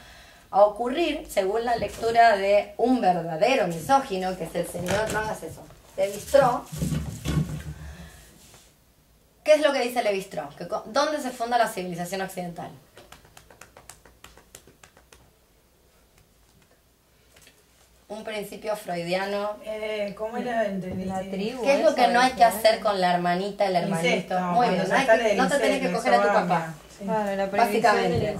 a 0.51 0.63
ocurrir 0.63 1.27
según 1.29 1.65
la 1.65 1.77
lectura 1.77 2.37
de 2.37 2.75
un 2.77 3.01
verdadero 3.01 3.67
misógino, 3.67 4.37
que 4.37 4.45
es 4.45 4.55
el 4.55 4.67
señor, 4.67 5.13
no 5.13 5.21
hagas 5.21 5.43
eso, 5.43 5.63
Levi-Strauss. 5.97 6.63
¿Qué 9.45 9.55
es 9.55 9.61
lo 9.61 9.73
que 9.73 9.81
dice 9.81 10.03
Levi-Strauss? 10.03 10.55
¿Dónde 10.87 11.21
se 11.21 11.31
funda 11.31 11.59
la 11.59 11.69
civilización 11.69 12.21
occidental? 12.23 12.71
un 18.13 18.25
principio 18.25 18.77
freudiano. 18.77 19.57
Eh, 19.65 20.15
¿Cómo 20.17 20.37
era 20.37 20.65
la 20.65 21.21
tribu? 21.21 21.63
¿Qué 21.63 21.75
es 21.75 21.85
lo 21.85 21.95
que 21.95 22.09
no 22.09 22.21
hay 22.21 22.33
que 22.33 22.45
hacer 22.45 22.81
con 22.81 23.01
la 23.01 23.15
hermanita, 23.15 23.67
el 23.67 23.77
hermanito? 23.77 24.39
Muy 24.39 24.69
bien, 24.69 24.85
no, 25.37 25.49
te 25.49 25.59
tienes 25.59 25.81
que 25.81 25.93
coger 25.93 26.15
a 26.15 26.23
tu 26.23 26.29
papá. 26.29 26.75
Básicamente. 27.53 28.37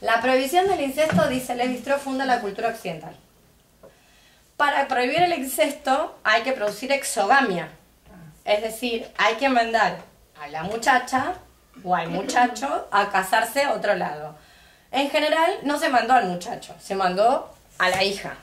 La 0.00 0.20
prohibición 0.20 0.68
del 0.68 0.80
incesto, 0.80 1.28
dice 1.28 1.56
Levi 1.56 1.74
Strauss, 1.76 2.02
funda 2.02 2.24
la 2.24 2.40
cultura 2.40 2.68
occidental. 2.68 3.14
Para 4.56 4.88
prohibir 4.88 5.22
el 5.22 5.32
incesto 5.32 6.18
hay 6.24 6.42
que 6.42 6.52
producir 6.52 6.92
exogamia. 6.92 7.68
Es 8.44 8.62
decir, 8.62 9.08
hay 9.18 9.34
que 9.34 9.48
mandar 9.48 9.98
a 10.40 10.48
la 10.48 10.62
muchacha 10.62 11.34
o 11.84 11.94
al 11.94 12.08
muchacho 12.08 12.88
a 12.90 13.10
casarse 13.10 13.62
a 13.62 13.72
otro 13.72 13.94
lado. 13.94 14.36
En 14.90 15.10
general 15.10 15.50
no 15.64 15.78
se 15.78 15.88
mandó 15.88 16.14
al 16.14 16.26
muchacho, 16.26 16.74
se 16.80 16.94
mandó 16.94 17.52
a 17.78 17.88
la 17.90 18.02
hija. 18.02 18.34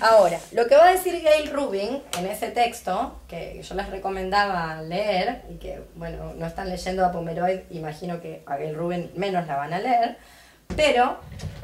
Ahora, 0.00 0.38
lo 0.52 0.66
que 0.66 0.76
va 0.76 0.88
a 0.88 0.92
decir 0.92 1.22
Gail 1.22 1.50
Rubin 1.50 2.02
en 2.18 2.26
ese 2.26 2.50
texto, 2.50 3.20
que 3.28 3.62
yo 3.62 3.74
les 3.74 3.88
recomendaba 3.90 4.82
leer, 4.82 5.42
y 5.50 5.54
que, 5.56 5.82
bueno, 5.94 6.34
no 6.34 6.46
están 6.46 6.68
leyendo 6.68 7.04
a 7.04 7.12
Pomeroy, 7.12 7.64
imagino 7.70 8.20
que 8.20 8.42
a 8.46 8.56
Gail 8.56 8.74
Rubin 8.74 9.10
menos 9.16 9.46
la 9.46 9.56
van 9.56 9.72
a 9.72 9.78
leer, 9.78 10.16
pero 10.74 11.18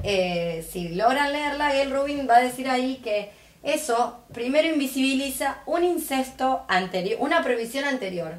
eh, 0.04 0.66
si 0.70 0.90
logran 0.90 1.32
leerla, 1.32 1.72
Gail 1.72 1.90
Rubin 1.90 2.28
va 2.28 2.36
a 2.36 2.40
decir 2.40 2.68
ahí 2.68 2.96
que 2.96 3.32
eso 3.62 4.24
primero 4.32 4.68
invisibiliza 4.68 5.58
un 5.66 5.84
incesto 5.84 6.64
anterior, 6.68 7.18
una 7.20 7.42
prohibición 7.42 7.84
anterior. 7.84 8.34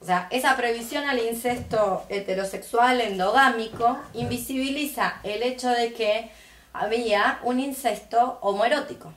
O 0.00 0.04
sea, 0.06 0.28
esa 0.30 0.56
prohibición 0.56 1.06
al 1.08 1.18
incesto 1.18 2.04
heterosexual 2.08 3.02
endogámico 3.02 3.98
invisibiliza 4.14 5.20
el 5.22 5.42
hecho 5.42 5.68
de 5.68 5.92
que 5.92 6.30
había 6.72 7.38
un 7.42 7.60
incesto 7.60 8.38
homoerótico, 8.40 9.12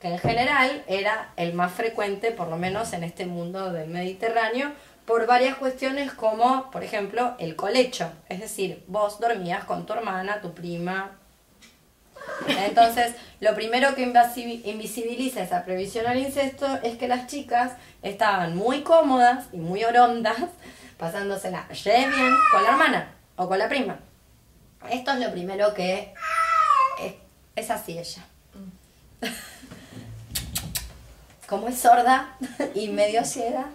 que 0.00 0.08
en 0.08 0.18
general 0.18 0.82
era 0.86 1.32
el 1.36 1.52
más 1.52 1.72
frecuente, 1.72 2.30
por 2.30 2.48
lo 2.48 2.56
menos 2.56 2.94
en 2.94 3.04
este 3.04 3.26
mundo 3.26 3.70
del 3.70 3.90
Mediterráneo, 3.90 4.72
por 5.04 5.26
varias 5.26 5.56
cuestiones 5.56 6.10
como, 6.10 6.70
por 6.70 6.82
ejemplo, 6.82 7.34
el 7.38 7.54
colecho. 7.54 8.10
Es 8.28 8.40
decir, 8.40 8.82
vos 8.88 9.20
dormías 9.20 9.64
con 9.64 9.84
tu 9.84 9.92
hermana, 9.92 10.40
tu 10.40 10.54
prima, 10.54 11.18
entonces, 12.48 13.14
lo 13.40 13.54
primero 13.54 13.94
que 13.94 14.02
invisibiliza 14.02 15.42
esa 15.42 15.64
previsión 15.64 16.06
al 16.06 16.18
incesto 16.18 16.66
es 16.82 16.96
que 16.96 17.08
las 17.08 17.26
chicas 17.26 17.72
estaban 18.02 18.56
muy 18.56 18.82
cómodas 18.82 19.46
y 19.52 19.58
muy 19.58 19.84
orondas, 19.84 20.36
pasándosela 20.98 21.66
re 21.68 22.06
bien 22.08 22.34
con 22.50 22.62
la 22.62 22.70
hermana 22.70 23.14
o 23.36 23.48
con 23.48 23.58
la 23.58 23.68
prima. 23.68 23.98
Esto 24.90 25.12
es 25.12 25.20
lo 25.20 25.32
primero 25.32 25.74
que 25.74 26.14
es, 27.56 27.70
así 27.70 27.98
ella. 27.98 28.24
Como 31.46 31.68
es 31.68 31.78
sorda 31.78 32.36
y 32.74 32.88
medio 32.88 33.24
ciega, 33.24 33.66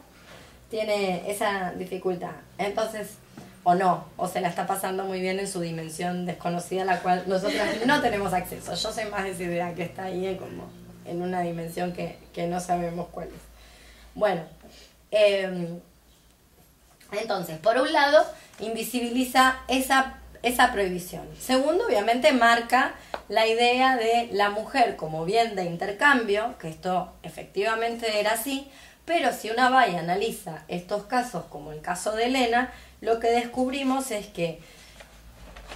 tiene 0.69 1.29
esa 1.29 1.71
dificultad. 1.71 2.31
Entonces, 2.57 3.17
o 3.63 3.75
no, 3.75 4.05
o 4.17 4.27
se 4.27 4.41
la 4.41 4.49
está 4.49 4.65
pasando 4.65 5.05
muy 5.05 5.21
bien 5.21 5.39
en 5.39 5.47
su 5.47 5.61
dimensión 5.61 6.25
desconocida, 6.25 6.81
a 6.81 6.85
la 6.85 6.99
cual 6.99 7.23
nosotros 7.27 7.61
no 7.85 8.01
tenemos 8.01 8.33
acceso. 8.33 8.73
Yo 8.73 8.91
soy 8.91 9.05
más 9.05 9.23
de 9.23 9.31
esa 9.31 9.43
idea 9.43 9.75
que 9.75 9.83
está 9.83 10.05
ahí 10.05 10.35
como 10.37 10.69
en 11.05 11.21
una 11.21 11.41
dimensión 11.41 11.93
que, 11.93 12.17
no 12.47 12.59
sabemos 12.59 13.07
cuál 13.11 13.27
es. 13.27 13.41
Bueno, 14.15 14.41
em, 15.11 15.79
entonces, 17.11 17.57
por 17.59 17.77
un 17.77 17.91
lado, 17.91 18.25
invisibiliza 18.59 19.59
esa, 19.67 20.17
esa 20.43 20.71
prohibición. 20.71 21.27
Segundo, 21.39 21.85
obviamente, 21.85 22.31
marca 22.33 22.95
la 23.29 23.47
idea 23.47 23.95
de 23.95 24.29
la 24.31 24.49
mujer 24.49 24.95
como 24.95 25.25
bien 25.25 25.55
de 25.55 25.65
intercambio, 25.65 26.57
que 26.57 26.69
esto 26.69 27.13
efectivamente 27.23 28.19
era 28.19 28.33
así, 28.33 28.69
pero 29.05 29.33
si 29.33 29.49
una 29.49 29.69
va 29.69 29.87
y 29.87 29.95
analiza 29.95 30.63
estos 30.67 31.03
casos, 31.03 31.45
como 31.49 31.71
el 31.71 31.81
caso 31.81 32.13
de 32.13 32.25
Elena, 32.25 32.71
lo 33.01 33.19
que 33.19 33.31
descubrimos 33.31 34.11
es 34.11 34.27
que 34.27 34.59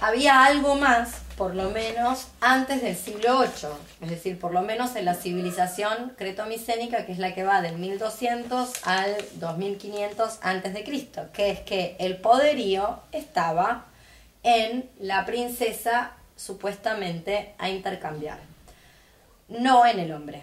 había 0.00 0.44
algo 0.44 0.76
más, 0.76 1.22
por 1.36 1.54
lo 1.54 1.70
menos 1.70 2.28
antes 2.40 2.82
del 2.82 2.96
siglo 2.96 3.40
VIII, 3.40 3.70
es 4.02 4.10
decir, 4.10 4.38
por 4.38 4.52
lo 4.52 4.62
menos 4.62 4.94
en 4.94 5.04
la 5.04 5.14
civilización 5.14 6.14
cretomicénica, 6.16 7.04
que 7.04 7.12
es 7.12 7.18
la 7.18 7.34
que 7.34 7.44
va 7.44 7.60
del 7.62 7.78
1200 7.78 8.86
al 8.86 9.16
2500 9.34 10.38
antes 10.42 10.72
de 10.72 10.84
Cristo, 10.84 11.28
que 11.32 11.50
es 11.50 11.60
que 11.60 11.96
el 11.98 12.18
poderío 12.18 13.00
estaba 13.12 13.86
en 14.42 14.88
la 15.00 15.26
princesa 15.26 16.12
supuestamente 16.36 17.54
a 17.58 17.70
intercambiar, 17.70 18.38
no 19.48 19.84
en 19.86 19.98
el 19.98 20.12
hombre. 20.12 20.42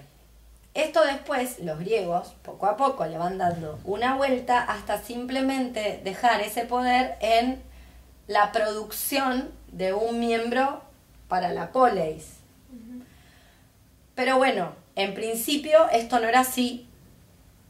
Esto 0.74 1.04
después 1.04 1.60
los 1.60 1.80
griegos 1.80 2.34
poco 2.42 2.66
a 2.66 2.78
poco 2.78 3.06
le 3.06 3.18
van 3.18 3.38
dando 3.38 3.80
una 3.84 4.16
vuelta 4.16 4.60
hasta 4.60 5.02
simplemente 5.02 6.02
dejar 6.04 6.42
ese 6.42 6.66
poder 6.66 7.16
en 7.20 7.62
la 8.28 8.52
producción 8.52 9.52
de 9.72 9.94
un 9.94 10.20
miembro 10.20 10.82
para 11.28 11.54
la 11.54 11.72
poleis. 11.72 12.38
Pero 14.16 14.38
bueno, 14.38 14.74
en 14.96 15.14
principio 15.14 15.90
esto 15.92 16.20
no 16.20 16.28
era 16.28 16.42
así, 16.42 16.88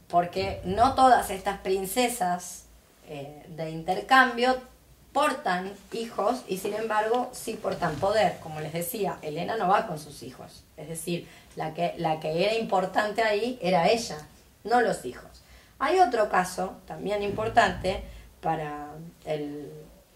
porque 0.07 0.61
no 0.63 0.93
todas 0.93 1.29
estas 1.29 1.59
princesas 1.59 2.65
eh, 3.07 3.45
de 3.49 3.69
intercambio 3.71 4.61
portan 5.13 5.71
hijos 5.91 6.43
y 6.47 6.57
sin 6.57 6.73
embargo 6.73 7.29
sí 7.33 7.53
portan 7.53 7.95
poder. 7.95 8.37
Como 8.39 8.59
les 8.59 8.73
decía, 8.73 9.17
Elena 9.21 9.55
no 9.57 9.67
va 9.69 9.87
con 9.87 9.99
sus 9.99 10.23
hijos. 10.23 10.63
Es 10.75 10.89
decir, 10.89 11.27
la 11.55 11.73
que, 11.73 11.93
la 11.97 12.19
que 12.19 12.45
era 12.45 12.55
importante 12.55 13.21
ahí 13.21 13.59
era 13.61 13.87
ella, 13.87 14.17
no 14.63 14.81
los 14.81 15.05
hijos. 15.05 15.43
Hay 15.79 15.99
otro 15.99 16.29
caso 16.29 16.77
también 16.85 17.23
importante 17.23 18.03
para 18.41 18.87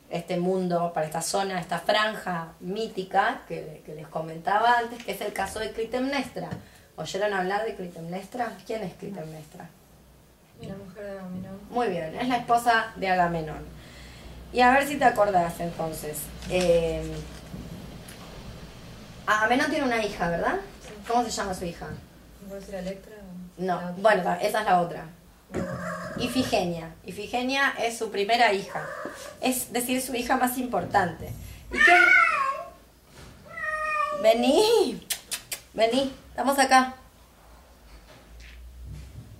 este 0.10 0.38
mundo, 0.38 0.92
para 0.94 1.06
esta 1.06 1.22
zona, 1.22 1.60
esta 1.60 1.80
franja 1.80 2.54
mítica 2.60 3.42
que, 3.48 3.84
les 3.88 4.08
comentaba 4.08 4.78
antes, 4.78 5.04
que 5.04 5.12
es 5.12 5.22
el 5.22 5.34
caso 5.34 5.60
de 5.60 5.72
Clitemnestra. 5.72 6.50
¿Oyeron 6.96 7.34
hablar 7.34 7.66
de 7.66 7.76
Clitemnestra? 7.76 8.52
¿Quién 8.66 8.84
es 8.84 8.94
Clitemnestra? 8.94 9.70
La 10.62 10.76
mujer 10.76 11.04
de 11.04 11.12
Agamenón. 11.12 11.60
Muy 11.70 11.88
bien, 11.88 12.16
es 12.16 12.28
la 12.28 12.38
esposa 12.38 12.92
de 12.96 13.10
Agamenón. 13.10 13.66
Y 14.54 14.62
a 14.62 14.72
ver 14.72 14.88
si 14.88 14.98
te 14.98 15.06
acordás 15.06 15.60
entonces. 15.60 16.20
Eh, 16.50 17.14
Agamenón 19.26 19.70
tiene 19.70 19.86
una 19.86 20.04
hija, 20.04 20.30
¿verdad? 20.30 20.56
¿Cómo 21.08 21.24
se 21.24 21.32
llama 21.32 21.54
su 21.54 21.66
hija? 21.66 21.88
¿Puedo 22.48 22.60
decir 22.60 22.76
Electra? 22.76 23.16
No, 23.58 23.94
bueno, 23.98 24.38
esa 24.42 24.60
es 24.60 24.66
la 24.66 24.82
otra. 24.82 25.06
Ifigenia. 26.20 26.94
Ifigenia 27.06 27.74
es 27.80 27.98
su 27.98 28.12
primera 28.12 28.52
hija. 28.54 28.86
Es 29.42 29.72
decir, 29.72 30.02
su 30.02 30.14
hija 30.16 30.36
más 30.36 30.58
importante. 30.58 31.32
¿Y 31.72 31.78
qué? 31.78 31.98
Vení. 34.22 35.08
Vení. 35.74 36.14
Estamos 36.30 36.60
acá. 36.60 36.96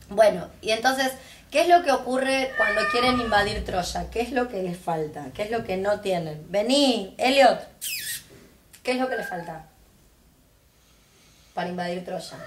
Bueno, 0.10 0.48
y 0.62 0.72
entonces, 0.72 1.12
¿qué 1.52 1.62
es 1.62 1.68
lo 1.68 1.84
que 1.84 1.92
ocurre 1.92 2.52
cuando 2.56 2.82
quieren 2.92 3.20
invadir 3.20 3.66
Troya? 3.66 4.10
¿Qué 4.10 4.22
es 4.22 4.32
lo 4.32 4.48
que 4.48 4.64
les 4.64 4.78
falta? 4.78 5.26
¿Qué 5.34 5.44
es 5.44 5.52
lo 5.52 5.66
que 5.66 5.76
no 5.76 6.00
tienen? 6.00 6.46
Vení, 6.50 7.14
Elliot. 7.18 7.60
¿Qué 8.84 8.92
es 8.92 8.98
lo 8.98 9.10
que 9.10 9.18
les 9.18 9.28
falta? 9.28 9.66
Para 11.58 11.70
invadir 11.70 12.06
Troya. 12.06 12.38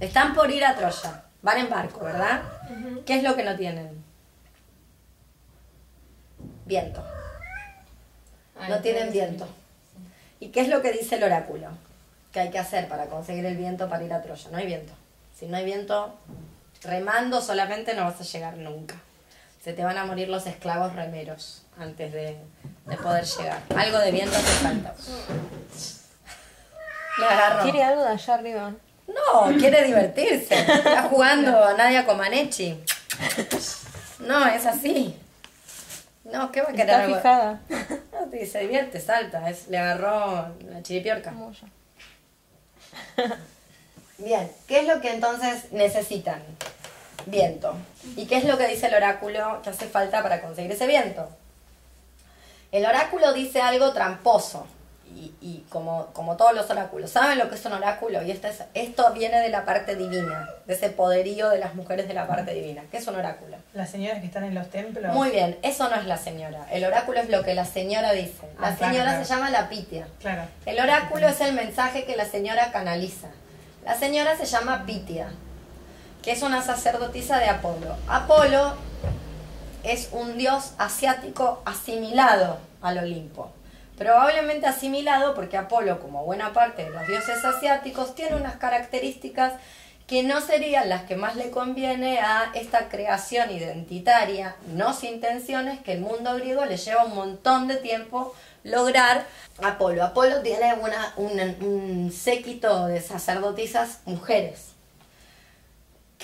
Están 0.00 0.34
por 0.34 0.50
ir 0.50 0.64
a 0.64 0.74
Troya. 0.74 1.22
Van 1.42 1.58
en 1.58 1.68
barco, 1.68 2.02
¿verdad? 2.02 2.40
¿Qué 3.04 3.18
es 3.18 3.22
lo 3.22 3.36
que 3.36 3.44
no 3.44 3.54
tienen? 3.56 4.02
Viento. 6.64 7.04
No 8.70 8.80
tienen 8.80 9.12
viento. 9.12 9.46
¿Y 10.40 10.48
qué 10.48 10.62
es 10.62 10.68
lo 10.68 10.80
que 10.80 10.92
dice 10.92 11.16
el 11.16 11.24
oráculo? 11.24 11.68
¿Qué 12.32 12.40
hay 12.40 12.50
que 12.50 12.58
hacer 12.58 12.88
para 12.88 13.04
conseguir 13.04 13.44
el 13.44 13.58
viento 13.58 13.86
para 13.86 14.02
ir 14.02 14.14
a 14.14 14.22
Troya? 14.22 14.50
No 14.50 14.56
hay 14.56 14.64
viento. 14.64 14.94
Si 15.38 15.44
no 15.44 15.58
hay 15.58 15.66
viento, 15.66 16.18
remando 16.84 17.42
solamente 17.42 17.92
no 17.92 18.04
vas 18.04 18.18
a 18.18 18.24
llegar 18.24 18.56
nunca. 18.56 18.94
Se 19.62 19.74
te 19.74 19.84
van 19.84 19.98
a 19.98 20.06
morir 20.06 20.30
los 20.30 20.46
esclavos 20.46 20.94
remeros 20.94 21.66
antes 21.78 22.10
de, 22.14 22.38
de 22.86 22.96
poder 22.96 23.26
llegar. 23.26 23.60
Algo 23.76 23.98
de 23.98 24.10
viento 24.10 24.36
te 24.38 24.42
falta. 24.42 24.94
¿Quiere 27.62 27.82
algo 27.82 28.02
de 28.02 28.08
allá 28.08 28.34
arriba? 28.34 28.72
No, 29.06 29.56
quiere 29.58 29.84
divertirse. 29.84 30.54
Está 30.54 31.02
jugando 31.04 31.64
a 31.64 31.74
Nadia 31.74 32.06
Comaneci. 32.06 32.78
No, 34.20 34.46
es 34.46 34.66
así. 34.66 35.16
No, 36.24 36.50
¿qué 36.50 36.62
va 36.62 36.70
a 36.70 36.72
querer 36.72 36.88
Está 36.88 37.06
fijada. 37.06 37.60
No, 38.12 38.46
se 38.46 38.60
divierte, 38.60 39.00
salta. 39.00 39.48
Es, 39.50 39.68
le 39.68 39.78
agarró 39.78 40.48
la 40.70 40.82
chiripiorca. 40.82 41.32
Bien, 44.18 44.50
¿qué 44.66 44.80
es 44.80 44.88
lo 44.88 45.00
que 45.00 45.12
entonces 45.12 45.72
necesitan? 45.72 46.42
Viento. 47.26 47.76
¿Y 48.16 48.26
qué 48.26 48.36
es 48.36 48.44
lo 48.44 48.56
que 48.56 48.66
dice 48.66 48.86
el 48.86 48.94
oráculo 48.94 49.60
que 49.62 49.70
hace 49.70 49.86
falta 49.86 50.22
para 50.22 50.40
conseguir 50.40 50.72
ese 50.72 50.86
viento? 50.86 51.28
El 52.72 52.86
oráculo 52.86 53.32
dice 53.32 53.60
algo 53.60 53.92
tramposo 53.92 54.66
y, 55.40 55.64
como, 55.68 56.06
como 56.06 56.36
todos 56.36 56.54
los 56.54 56.68
oráculos, 56.70 57.10
¿saben 57.10 57.38
lo 57.38 57.48
que 57.48 57.54
es 57.54 57.64
un 57.64 57.72
oráculo? 57.72 58.22
Y 58.22 58.30
esto, 58.30 58.48
esto 58.74 59.12
viene 59.12 59.40
de 59.40 59.48
la 59.48 59.64
parte 59.64 59.94
divina, 59.94 60.48
de 60.66 60.74
ese 60.74 60.90
poderío 60.90 61.50
de 61.50 61.58
las 61.58 61.74
mujeres 61.74 62.08
de 62.08 62.14
la 62.14 62.26
parte 62.26 62.52
divina. 62.52 62.82
¿Qué 62.90 62.96
es 62.96 63.06
un 63.06 63.14
oráculo? 63.14 63.56
Las 63.74 63.90
señoras 63.90 64.20
que 64.20 64.26
están 64.26 64.44
en 64.44 64.54
los 64.54 64.68
templos. 64.70 65.14
Muy 65.14 65.30
bien, 65.30 65.58
eso 65.62 65.88
no 65.88 65.96
es 65.96 66.06
la 66.06 66.16
señora. 66.16 66.66
El 66.70 66.84
oráculo 66.84 67.20
es 67.20 67.28
lo 67.28 67.44
que 67.44 67.54
la 67.54 67.64
señora 67.64 68.12
dice. 68.12 68.48
La 68.60 68.68
ah, 68.68 68.76
señora 68.76 69.22
se 69.22 69.32
llama 69.32 69.50
la 69.50 69.68
pitia. 69.68 70.08
Claro. 70.20 70.42
El 70.66 70.80
oráculo 70.80 71.28
es 71.28 71.40
el 71.40 71.54
mensaje 71.54 72.04
que 72.04 72.16
la 72.16 72.24
señora 72.24 72.72
canaliza. 72.72 73.28
La 73.84 73.94
señora 73.96 74.36
se 74.36 74.46
llama 74.46 74.84
pitia, 74.86 75.28
que 76.22 76.32
es 76.32 76.42
una 76.42 76.62
sacerdotisa 76.62 77.38
de 77.38 77.50
Apolo. 77.50 77.96
Apolo 78.08 78.74
es 79.84 80.08
un 80.12 80.38
dios 80.38 80.72
asiático 80.78 81.62
asimilado 81.66 82.58
al 82.80 82.98
Olimpo 82.98 83.52
Probablemente 83.96 84.66
asimilado 84.66 85.34
porque 85.34 85.56
Apolo, 85.56 86.00
como 86.00 86.24
buena 86.24 86.52
parte 86.52 86.84
de 86.84 86.90
los 86.90 87.06
dioses 87.06 87.44
asiáticos, 87.44 88.14
tiene 88.14 88.36
unas 88.36 88.56
características 88.56 89.52
que 90.06 90.22
no 90.22 90.40
serían 90.40 90.88
las 90.88 91.04
que 91.04 91.16
más 91.16 91.36
le 91.36 91.50
conviene 91.50 92.18
a 92.18 92.50
esta 92.54 92.88
creación 92.88 93.50
identitaria, 93.50 94.56
no 94.66 94.92
sin 94.92 95.14
intenciones, 95.14 95.80
que 95.80 95.92
el 95.92 96.00
mundo 96.00 96.34
griego 96.34 96.64
le 96.64 96.76
lleva 96.76 97.04
un 97.04 97.14
montón 97.14 97.68
de 97.68 97.76
tiempo 97.76 98.34
lograr 98.64 99.26
Apolo. 99.62 100.04
Apolo 100.04 100.42
tiene 100.42 100.74
una, 100.74 101.14
un 101.16 102.12
séquito 102.12 102.86
de 102.86 103.00
sacerdotisas 103.00 104.00
mujeres 104.04 104.73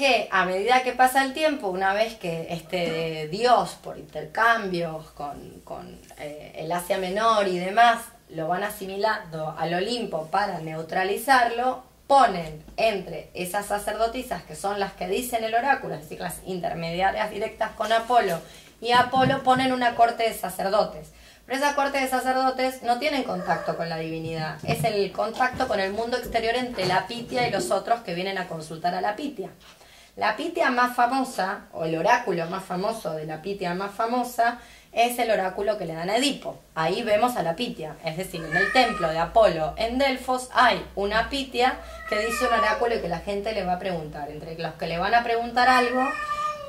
que 0.01 0.29
a 0.31 0.47
medida 0.47 0.83
que 0.83 0.93
pasa 0.93 1.23
el 1.23 1.35
tiempo, 1.35 1.69
una 1.69 1.93
vez 1.93 2.15
que 2.15 2.47
este 2.49 3.29
Dios, 3.29 3.77
por 3.85 3.99
intercambios 3.99 5.11
con, 5.11 5.61
con 5.63 6.01
eh, 6.19 6.55
el 6.57 6.73
Asia 6.73 6.97
Menor 6.97 7.47
y 7.47 7.59
demás, 7.59 7.99
lo 8.31 8.49
van 8.49 8.65
asimilando 8.65 9.55
al 9.59 9.75
Olimpo 9.75 10.29
para 10.29 10.61
neutralizarlo, 10.61 11.83
ponen 12.07 12.65
entre 12.79 13.29
esas 13.35 13.67
sacerdotisas, 13.67 14.43
que 14.45 14.57
son 14.57 14.81
las 14.81 14.95
que 14.95 15.07
dicen 15.07 15.45
el 15.45 15.55
oráculo, 15.55 15.97
es 15.97 16.01
decir, 16.01 16.19
las 16.19 16.39
intermediarias 16.47 17.31
directas 17.31 17.73
con 17.73 17.93
Apolo, 17.93 18.41
y 18.81 18.93
Apolo 18.93 19.43
ponen 19.43 19.71
una 19.71 19.97
corte 19.97 20.23
de 20.23 20.33
sacerdotes. 20.33 21.09
Pero 21.45 21.59
esa 21.59 21.75
corte 21.75 21.99
de 21.99 22.09
sacerdotes 22.09 22.83
no 22.85 22.99
tienen 22.99 23.25
contacto 23.25 23.77
con 23.77 23.91
la 23.91 23.99
divinidad, 23.99 24.57
es 24.65 24.83
el 24.83 25.13
contacto 25.13 25.69
con 25.69 25.79
el 25.79 25.93
mundo 25.93 26.17
exterior 26.17 26.55
entre 26.55 26.87
la 26.87 27.07
Pitia 27.07 27.47
y 27.47 27.51
los 27.51 27.71
otros 27.71 28.01
que 28.01 28.15
vienen 28.15 28.39
a 28.39 28.49
consultar 28.49 28.95
a 28.95 29.03
la 29.03 29.15
Pitia. 29.15 29.51
La 30.17 30.37
Pitia 30.37 30.71
más 30.71 30.97
famosa, 30.97 31.67
o 31.73 31.85
el 31.85 31.97
oráculo 31.97 32.47
más 32.47 32.65
famoso 32.65 33.13
de 33.13 33.27
la 33.27 33.43
Pitia 33.43 33.75
más 33.75 33.93
famosa, 33.93 34.59
es 34.93 35.19
el 35.21 35.31
oráculo 35.31 35.79
que 35.79 35.87
le 35.87 35.95
dan 35.95 36.11
a 36.11 36.17
Edipo. 36.17 36.59
Ahí 36.75 37.03
vemos 37.03 37.37
a 37.37 37.43
la 37.43 37.55
Pitia, 37.55 37.95
es 38.05 38.17
decir, 38.17 38.45
en 38.45 38.57
el 38.57 38.73
templo 38.73 39.09
de 39.09 39.19
Apolo 39.19 39.75
en 39.77 39.99
Delfos 39.99 40.49
hay 40.53 40.85
una 40.97 41.29
Pitia 41.29 41.77
que 42.09 42.19
dice 42.19 42.47
un 42.47 42.59
oráculo 42.59 42.97
y 42.97 43.01
que 43.01 43.09
la 43.09 43.21
gente 43.21 43.53
le 43.53 43.65
va 43.65 43.75
a 43.75 43.79
preguntar. 43.79 44.31
Entre 44.31 44.59
los 44.59 44.75
que 44.75 44.89
le 44.89 44.99
van 44.99 45.15
a 45.15 45.23
preguntar 45.23 45.69
algo, 45.69 46.03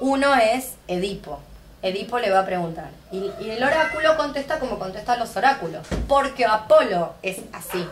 uno 0.02 0.36
es 0.36 0.76
Edipo. 0.88 1.40
Edipo 1.82 2.20
le 2.20 2.30
va 2.30 2.42
a 2.42 2.46
preguntar. 2.46 2.90
Y, 3.12 3.32
y 3.40 3.50
el 3.50 3.64
oráculo 3.64 4.16
contesta 4.18 4.60
como 4.60 4.78
contestan 4.78 5.18
los 5.18 5.36
oráculos, 5.36 5.88
porque 6.08 6.46
Apolo 6.46 7.16
es 7.24 7.40
así. 7.54 7.88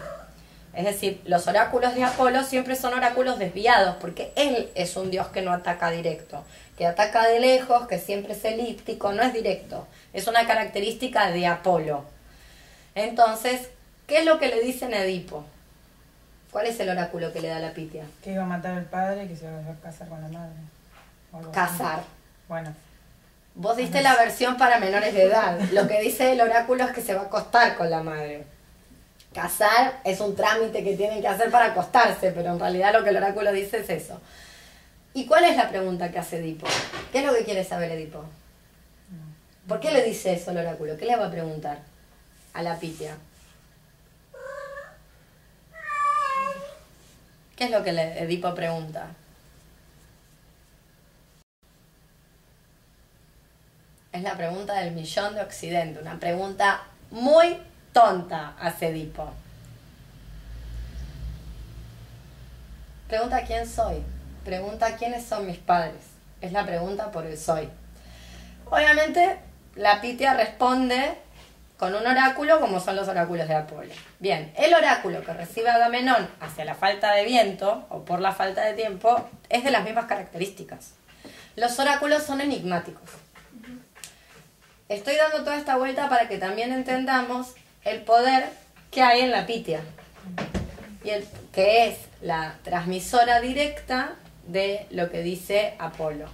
Es 0.79 0.85
decir, 0.85 1.21
los 1.25 1.45
oráculos 1.45 1.93
de 1.93 2.05
Apolo 2.05 2.41
siempre 2.41 2.77
son 2.77 2.93
oráculos 2.93 3.37
desviados, 3.37 3.97
porque 3.99 4.31
él 4.37 4.69
es 4.75 4.95
un 4.95 5.11
dios 5.11 5.27
que 5.27 5.41
no 5.41 5.51
ataca 5.51 5.91
directo, 5.91 6.45
que 6.77 6.87
ataca 6.87 7.27
de 7.27 7.41
lejos, 7.41 7.85
que 7.85 7.99
siempre 7.99 8.31
es 8.31 8.45
elíptico, 8.45 9.11
no 9.11 9.21
es 9.21 9.33
directo. 9.33 9.85
Es 10.13 10.27
una 10.27 10.47
característica 10.47 11.31
de 11.31 11.47
Apolo. 11.47 12.05
Entonces, 12.95 13.71
¿qué 14.07 14.19
es 14.19 14.25
lo 14.25 14.39
que 14.39 14.47
le 14.47 14.61
dicen 14.61 14.93
a 14.93 15.03
Edipo? 15.03 15.43
¿Cuál 16.49 16.67
es 16.67 16.79
el 16.79 16.87
oráculo 16.87 17.33
que 17.33 17.41
le 17.41 17.49
da 17.49 17.59
la 17.59 17.73
Pitia? 17.73 18.05
Que 18.23 18.31
iba 18.31 18.43
a 18.43 18.47
matar 18.47 18.77
al 18.77 18.85
padre 18.85 19.25
y 19.25 19.27
que 19.27 19.35
se 19.35 19.47
iba 19.47 19.57
a 19.57 19.83
casar 19.83 20.07
con 20.07 20.21
la 20.21 20.29
madre. 20.29 21.51
Casar. 21.51 22.03
Bueno. 22.47 22.73
Vos 23.53 23.75
diste 23.75 24.01
la 24.01 24.15
versión 24.15 24.55
para 24.55 24.79
menores 24.79 25.13
de 25.13 25.23
edad. 25.23 25.59
Lo 25.73 25.89
que 25.89 25.99
dice 25.99 26.31
el 26.31 26.39
oráculo 26.39 26.85
es 26.85 26.91
que 26.91 27.01
se 27.01 27.15
va 27.15 27.23
a 27.23 27.25
acostar 27.25 27.75
con 27.75 27.89
la 27.89 28.01
madre. 28.01 28.45
Casar 29.33 30.01
es 30.03 30.19
un 30.21 30.35
trámite 30.35 30.83
que 30.83 30.95
tienen 30.95 31.21
que 31.21 31.27
hacer 31.27 31.51
para 31.51 31.65
acostarse, 31.65 32.31
pero 32.31 32.51
en 32.51 32.59
realidad 32.59 32.93
lo 32.93 33.03
que 33.03 33.11
el 33.11 33.17
oráculo 33.17 33.51
dice 33.51 33.79
es 33.79 33.89
eso. 33.89 34.19
¿Y 35.13 35.25
cuál 35.27 35.43
es 35.45 35.55
la 35.55 35.69
pregunta 35.69 36.11
que 36.11 36.19
hace 36.19 36.39
Edipo? 36.39 36.67
¿Qué 37.11 37.19
es 37.19 37.25
lo 37.25 37.33
que 37.33 37.43
quiere 37.43 37.63
saber 37.63 37.91
Edipo? 37.91 38.25
¿Por 39.67 39.79
qué 39.79 39.91
le 39.91 40.03
dice 40.03 40.33
eso 40.33 40.49
el 40.51 40.57
oráculo? 40.57 40.97
¿Qué 40.97 41.05
le 41.05 41.15
va 41.15 41.27
a 41.27 41.31
preguntar 41.31 41.79
a 42.53 42.63
la 42.63 42.79
Pitia? 42.79 43.15
¿Qué 47.55 47.65
es 47.65 47.71
lo 47.71 47.83
que 47.83 47.91
Edipo 47.91 48.55
pregunta? 48.55 49.09
Es 54.11 54.23
la 54.23 54.35
pregunta 54.35 54.73
del 54.79 54.91
millón 54.93 55.35
de 55.35 55.41
Occidente, 55.41 55.99
una 55.99 56.19
pregunta 56.19 56.83
muy 57.11 57.57
tonta 57.93 58.53
hace 58.59 58.87
Edipo. 58.89 59.31
Pregunta 63.07 63.43
quién 63.45 63.67
soy. 63.67 64.03
Pregunta 64.45 64.95
quiénes 64.95 65.25
son 65.25 65.47
mis 65.47 65.57
padres. 65.57 66.01
Es 66.41 66.51
la 66.51 66.65
pregunta 66.65 67.11
por 67.11 67.25
el 67.25 67.37
soy. 67.37 67.69
Obviamente, 68.65 69.39
la 69.75 69.99
Pitia 69.99 70.33
responde 70.33 71.17
con 71.77 71.95
un 71.95 72.05
oráculo 72.05 72.59
como 72.59 72.79
son 72.79 72.95
los 72.95 73.07
oráculos 73.07 73.47
de 73.47 73.55
Apolo. 73.55 73.91
Bien, 74.19 74.53
el 74.57 74.73
oráculo 74.73 75.23
que 75.23 75.33
recibe 75.33 75.69
Agamenón 75.69 76.29
hacia 76.41 76.65
la 76.65 76.75
falta 76.75 77.13
de 77.13 77.23
viento 77.23 77.85
o 77.89 78.03
por 78.03 78.19
la 78.19 78.33
falta 78.33 78.63
de 78.63 78.73
tiempo 78.73 79.29
es 79.49 79.63
de 79.63 79.71
las 79.71 79.83
mismas 79.83 80.05
características. 80.05 80.91
Los 81.55 81.79
oráculos 81.79 82.23
son 82.23 82.41
enigmáticos. 82.41 83.09
Estoy 84.89 85.15
dando 85.15 85.43
toda 85.43 85.55
esta 85.55 85.77
vuelta 85.77 86.09
para 86.09 86.27
que 86.27 86.37
también 86.37 86.73
entendamos 86.73 87.53
el 87.89 88.01
poder 88.01 88.49
que 88.91 89.01
hay 89.01 89.21
en 89.21 89.31
la 89.31 89.45
pitia, 89.45 89.81
y 91.03 91.09
el, 91.09 91.27
que 91.53 91.87
es 91.87 91.97
la 92.21 92.55
transmisora 92.63 93.39
directa 93.41 94.15
de 94.47 94.85
lo 94.89 95.09
que 95.09 95.21
dice 95.21 95.75
Apolo. 95.79 96.27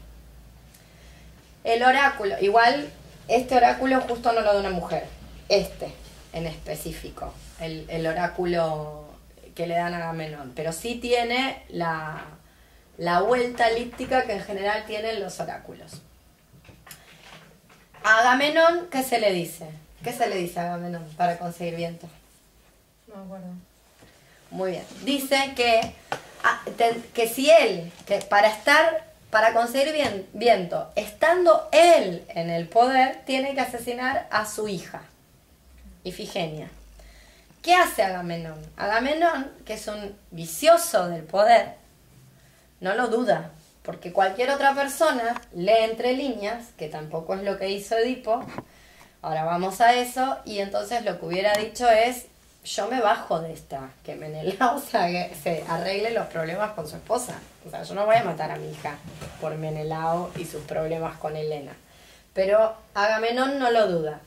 El 1.63 1.83
oráculo, 1.83 2.35
igual 2.41 2.89
este 3.27 3.55
oráculo 3.55 4.01
justo 4.01 4.31
no 4.31 4.41
lo 4.41 4.53
da 4.53 4.59
una 4.59 4.69
mujer, 4.69 5.05
este 5.49 5.93
en 6.33 6.47
específico, 6.47 7.33
el, 7.59 7.85
el 7.89 8.05
oráculo 8.07 9.05
que 9.55 9.67
le 9.67 9.75
dan 9.75 9.93
a 9.93 9.97
Agamenón, 9.97 10.51
pero 10.55 10.73
sí 10.73 10.95
tiene 10.95 11.63
la, 11.69 12.21
la 12.97 13.21
vuelta 13.21 13.69
elíptica 13.69 14.25
que 14.25 14.33
en 14.33 14.41
general 14.41 14.83
tienen 14.85 15.21
los 15.21 15.39
oráculos. 15.39 16.01
A 18.03 18.19
Agamenón, 18.19 18.87
¿qué 18.91 19.01
se 19.01 19.19
le 19.19 19.31
dice? 19.31 19.69
¿Qué 20.05 20.13
se 20.13 20.27
le 20.27 20.35
dice 20.35 20.59
a 20.59 20.65
Agamenón 20.65 21.03
para 21.17 21.39
conseguir 21.39 21.77
viento? 21.77 22.07
No 23.07 23.15
me 23.15 23.23
acuerdo. 23.23 23.47
Muy 24.51 24.69
bien. 24.69 24.83
Dice 25.03 25.53
que, 25.55 25.95
ah, 26.43 26.61
que 27.15 27.27
si 27.27 27.49
él, 27.49 27.91
que 28.05 28.19
para 28.19 28.49
estar, 28.49 29.03
para 29.31 29.53
conseguir 29.53 29.95
viento, 30.33 30.91
estando 30.95 31.67
él 31.71 32.23
en 32.29 32.51
el 32.51 32.67
poder, 32.67 33.23
tiene 33.25 33.55
que 33.55 33.61
asesinar 33.61 34.27
a 34.29 34.45
su 34.45 34.67
hija, 34.67 35.01
Ifigenia. 36.03 36.69
¿Qué 37.63 37.73
hace 37.73 38.03
Agamenón? 38.03 38.61
Agamenón, 38.77 39.51
que 39.65 39.73
es 39.73 39.87
un 39.87 40.15
vicioso 40.29 41.07
del 41.07 41.23
poder, 41.23 41.77
no 42.79 42.93
lo 42.93 43.07
duda, 43.07 43.49
porque 43.81 44.13
cualquier 44.13 44.51
otra 44.51 44.75
persona 44.75 45.41
lee 45.55 45.79
entre 45.79 46.13
líneas, 46.13 46.67
que 46.77 46.89
tampoco 46.89 47.33
es 47.33 47.41
lo 47.41 47.57
que 47.57 47.71
hizo 47.71 47.97
Edipo, 47.97 48.45
Ahora 49.25 49.43
vamos 49.43 49.81
a 49.81 49.95
eso 49.95 50.37
y 50.45 50.59
entonces 50.59 51.03
lo 51.03 51.19
que 51.19 51.25
hubiera 51.25 51.51
dicho 51.53 51.89
es, 51.89 52.27
yo 52.63 52.87
me 52.89 53.01
bajo 53.01 53.39
de 53.39 53.53
esta, 53.53 53.89
que 54.03 54.13
Menelao 54.13 54.79
se 54.91 55.63
arregle 55.67 56.11
los 56.11 56.27
problemas 56.27 56.73
con 56.73 56.87
su 56.87 56.95
esposa. 56.95 57.33
O 57.65 57.71
sea, 57.71 57.81
yo 57.81 57.95
no 57.95 58.05
voy 58.05 58.17
a 58.17 58.23
matar 58.23 58.51
a 58.51 58.57
mi 58.57 58.69
hija 58.69 58.97
por 59.41 59.55
Menelao 59.55 60.29
y 60.37 60.45
sus 60.45 60.61
problemas 60.65 61.17
con 61.17 61.35
Helena. 61.35 61.71
Pero 62.35 62.75
Agamenón 62.93 63.57
no 63.57 63.71
lo 63.71 63.87
duda. 63.87 64.21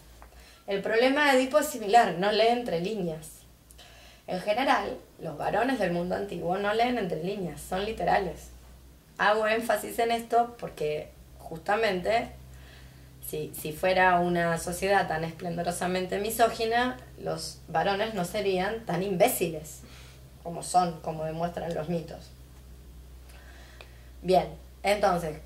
El 0.66 0.82
problema 0.82 1.30
de 1.30 1.38
Edipo 1.38 1.60
es 1.60 1.68
similar, 1.68 2.14
no 2.18 2.32
lee 2.32 2.48
entre 2.48 2.80
líneas. 2.80 3.28
En 4.26 4.40
general, 4.40 4.96
los 5.20 5.38
varones 5.38 5.78
del 5.78 5.92
mundo 5.92 6.16
antiguo 6.16 6.58
no 6.58 6.74
leen 6.74 6.98
entre 6.98 7.22
líneas, 7.22 7.60
son 7.60 7.84
literales. 7.84 8.48
Hago 9.16 9.46
énfasis 9.46 9.96
en 10.00 10.10
esto 10.10 10.56
porque 10.58 11.12
justamente 11.38 12.32
si, 13.28 13.52
si 13.54 13.72
fuera 13.72 14.20
una 14.20 14.56
sociedad 14.58 15.06
tan 15.06 15.24
esplendorosamente 15.24 16.18
misógina, 16.18 16.96
los 17.18 17.58
varones 17.68 18.14
no 18.14 18.24
serían 18.24 18.86
tan 18.86 19.02
imbéciles 19.02 19.80
como 20.42 20.62
son, 20.62 21.00
como 21.00 21.24
demuestran 21.24 21.74
los 21.74 21.90
mitos. 21.90 22.30
Bien, 24.22 24.48
entonces, 24.82 25.36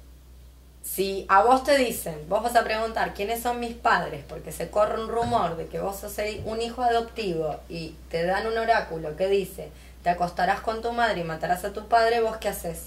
si 0.82 1.26
a 1.28 1.42
vos 1.42 1.64
te 1.64 1.76
dicen, 1.76 2.28
vos 2.28 2.42
vas 2.42 2.54
a 2.54 2.62
preguntar 2.62 3.14
quiénes 3.14 3.42
son 3.42 3.58
mis 3.58 3.74
padres, 3.74 4.24
porque 4.28 4.52
se 4.52 4.70
corre 4.70 5.02
un 5.02 5.08
rumor 5.08 5.56
de 5.56 5.66
que 5.66 5.80
vos 5.80 5.96
sos 5.96 6.16
un 6.44 6.62
hijo 6.62 6.82
adoptivo 6.82 7.58
y 7.68 7.96
te 8.10 8.24
dan 8.24 8.46
un 8.46 8.58
oráculo 8.58 9.16
que 9.16 9.26
dice, 9.26 9.70
te 10.04 10.10
acostarás 10.10 10.60
con 10.60 10.82
tu 10.82 10.92
madre 10.92 11.20
y 11.20 11.24
matarás 11.24 11.64
a 11.64 11.72
tu 11.72 11.88
padre, 11.88 12.20
vos 12.20 12.36
qué 12.36 12.48
haces? 12.48 12.82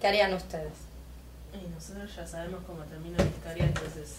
¿Qué 0.00 0.08
harían 0.08 0.34
ustedes? 0.34 0.85
Y 1.64 1.68
nosotros 1.68 2.14
ya 2.14 2.26
sabemos 2.26 2.60
cómo 2.66 2.82
termina 2.84 3.18
la 3.18 3.24
historia, 3.24 3.64
entonces 3.64 4.16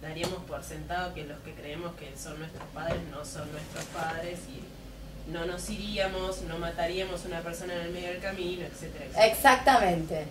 daríamos 0.00 0.38
por 0.44 0.62
sentado 0.62 1.12
que 1.14 1.24
los 1.24 1.38
que 1.40 1.54
creemos 1.54 1.94
que 1.96 2.16
son 2.16 2.38
nuestros 2.38 2.64
padres 2.74 2.98
no 3.10 3.24
son 3.24 3.50
nuestros 3.50 3.84
padres 3.86 4.38
y 4.48 5.30
no 5.32 5.44
nos 5.44 5.68
iríamos, 5.68 6.42
no 6.42 6.58
mataríamos 6.58 7.24
a 7.24 7.28
una 7.28 7.40
persona 7.40 7.74
en 7.74 7.80
el 7.80 7.90
medio 7.90 8.08
del 8.10 8.20
camino, 8.20 8.64
etcétera, 8.64 9.26
Exactamente. 9.26 10.24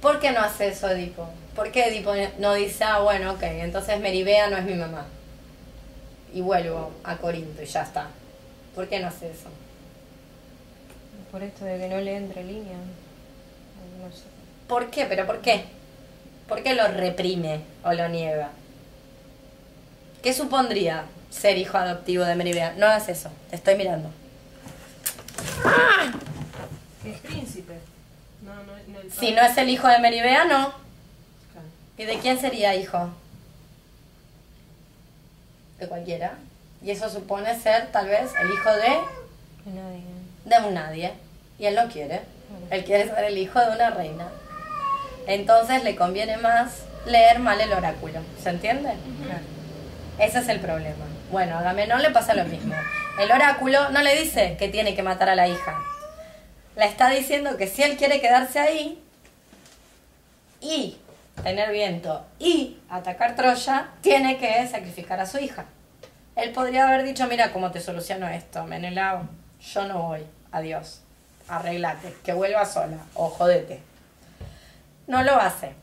¿Por 0.00 0.20
qué 0.20 0.32
no 0.32 0.40
hace 0.40 0.68
eso 0.68 0.88
Edipo? 0.90 1.28
¿Por 1.54 1.72
qué 1.72 1.88
Edipo 1.88 2.12
no 2.38 2.54
dice, 2.54 2.84
ah, 2.84 3.00
bueno, 3.00 3.32
ok, 3.32 3.42
entonces 3.42 3.98
Meribea 3.98 4.48
no 4.50 4.58
es 4.58 4.64
mi 4.64 4.74
mamá? 4.74 5.06
y 6.36 6.42
vuelvo 6.42 6.92
a 7.02 7.16
Corinto 7.16 7.62
y 7.62 7.64
ya 7.66 7.82
está. 7.82 8.08
¿Por 8.74 8.86
qué 8.88 9.00
no 9.00 9.08
hace 9.08 9.30
eso? 9.30 9.48
Por 11.32 11.42
esto 11.42 11.64
de 11.64 11.78
que 11.78 11.88
no 11.88 11.98
le 11.98 12.14
entre 12.14 12.44
línea. 12.44 12.76
No 13.98 14.12
sé. 14.12 14.24
¿Por 14.68 14.90
qué? 14.90 15.06
¿Pero 15.06 15.26
por 15.26 15.40
qué? 15.40 15.64
¿Por 16.48 16.62
qué 16.62 16.74
lo 16.74 16.86
reprime 16.88 17.60
o 17.84 17.92
lo 17.92 18.08
niega? 18.08 18.50
¿Qué 20.22 20.32
supondría 20.32 21.04
ser 21.30 21.58
hijo 21.58 21.76
adoptivo 21.76 22.24
de 22.24 22.34
Meribea? 22.36 22.74
No 22.76 22.86
hagas 22.86 23.08
eso, 23.08 23.30
te 23.50 23.56
estoy 23.56 23.74
mirando. 23.76 24.10
Que 27.02 27.10
es 27.12 27.18
príncipe. 27.20 27.74
No, 28.42 28.54
no, 28.54 28.72
no 28.88 29.00
el 29.00 29.12
Si 29.12 29.32
no 29.32 29.42
es 29.42 29.56
el 29.56 29.68
hijo 29.70 29.88
de 29.88 29.98
Meribea, 29.98 30.44
no. 30.44 30.72
¿Y 31.98 32.04
de 32.04 32.18
quién 32.18 32.38
sería 32.38 32.74
hijo? 32.74 33.10
De 35.80 35.88
cualquiera. 35.88 36.34
Y 36.82 36.90
eso 36.90 37.08
supone 37.08 37.58
ser 37.58 37.90
tal 37.90 38.06
vez 38.08 38.30
el 38.40 38.50
hijo 38.50 38.70
de, 38.72 39.00
Que 39.64 39.70
nadie. 39.70 40.02
de 40.44 40.68
un 40.68 40.74
nadie. 40.74 41.12
Y 41.58 41.66
él 41.66 41.74
no 41.74 41.88
quiere. 41.88 42.20
Él 42.70 42.84
quiere 42.84 43.08
ser 43.08 43.24
el 43.24 43.38
hijo 43.38 43.58
de 43.60 43.70
una 43.72 43.90
reina. 43.90 44.28
Entonces 45.26 45.82
le 45.84 45.96
conviene 45.96 46.36
más 46.36 46.82
leer 47.06 47.38
mal 47.38 47.60
el 47.60 47.72
oráculo. 47.72 48.20
¿Se 48.42 48.50
entiende? 48.50 48.92
Ese 50.18 50.38
es 50.38 50.48
el 50.48 50.60
problema. 50.60 51.04
Bueno, 51.30 51.56
a 51.56 51.60
Agamenón 51.60 52.02
le 52.02 52.10
pasa 52.10 52.34
lo 52.34 52.44
mismo. 52.44 52.74
El 53.18 53.30
oráculo 53.30 53.90
no 53.90 54.02
le 54.02 54.22
dice 54.22 54.56
que 54.58 54.68
tiene 54.68 54.94
que 54.94 55.02
matar 55.02 55.28
a 55.28 55.34
la 55.34 55.48
hija. 55.48 55.78
Le 56.76 56.84
está 56.84 57.10
diciendo 57.10 57.56
que 57.56 57.66
si 57.66 57.82
él 57.82 57.96
quiere 57.96 58.20
quedarse 58.20 58.58
ahí 58.60 59.02
y 60.60 60.98
tener 61.42 61.70
viento 61.72 62.24
y 62.38 62.78
atacar 62.88 63.34
Troya, 63.34 63.88
tiene 64.00 64.38
que 64.38 64.66
sacrificar 64.68 65.20
a 65.20 65.26
su 65.26 65.38
hija. 65.38 65.64
Él 66.36 66.52
podría 66.52 66.86
haber 66.86 67.02
dicho, 67.02 67.26
mira 67.26 67.52
cómo 67.52 67.70
te 67.70 67.80
soluciono 67.80 68.28
esto, 68.28 68.64
Menelao. 68.64 69.26
Yo 69.72 69.86
no 69.86 70.02
voy. 70.02 70.26
Adiós. 70.52 71.00
Arreglate. 71.48 72.14
Que 72.24 72.32
vuelva 72.32 72.66
sola. 72.66 72.98
O 73.14 73.28
jodete. 73.28 73.80
No 75.06 75.22
lo 75.22 75.40
hace. 75.40 75.74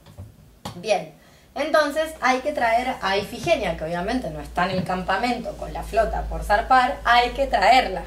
Bien. 0.75 1.13
Entonces 1.55 2.13
hay 2.21 2.39
que 2.39 2.51
traer 2.51 2.95
a 3.01 3.17
Ifigenia, 3.17 3.77
que 3.77 3.83
obviamente 3.83 4.29
no 4.31 4.39
está 4.39 4.65
en 4.65 4.71
el 4.71 4.83
campamento 4.83 5.55
con 5.57 5.71
la 5.71 5.83
flota 5.83 6.23
por 6.23 6.43
zarpar, 6.43 6.99
hay 7.05 7.29
que 7.31 7.45
traerla 7.45 8.03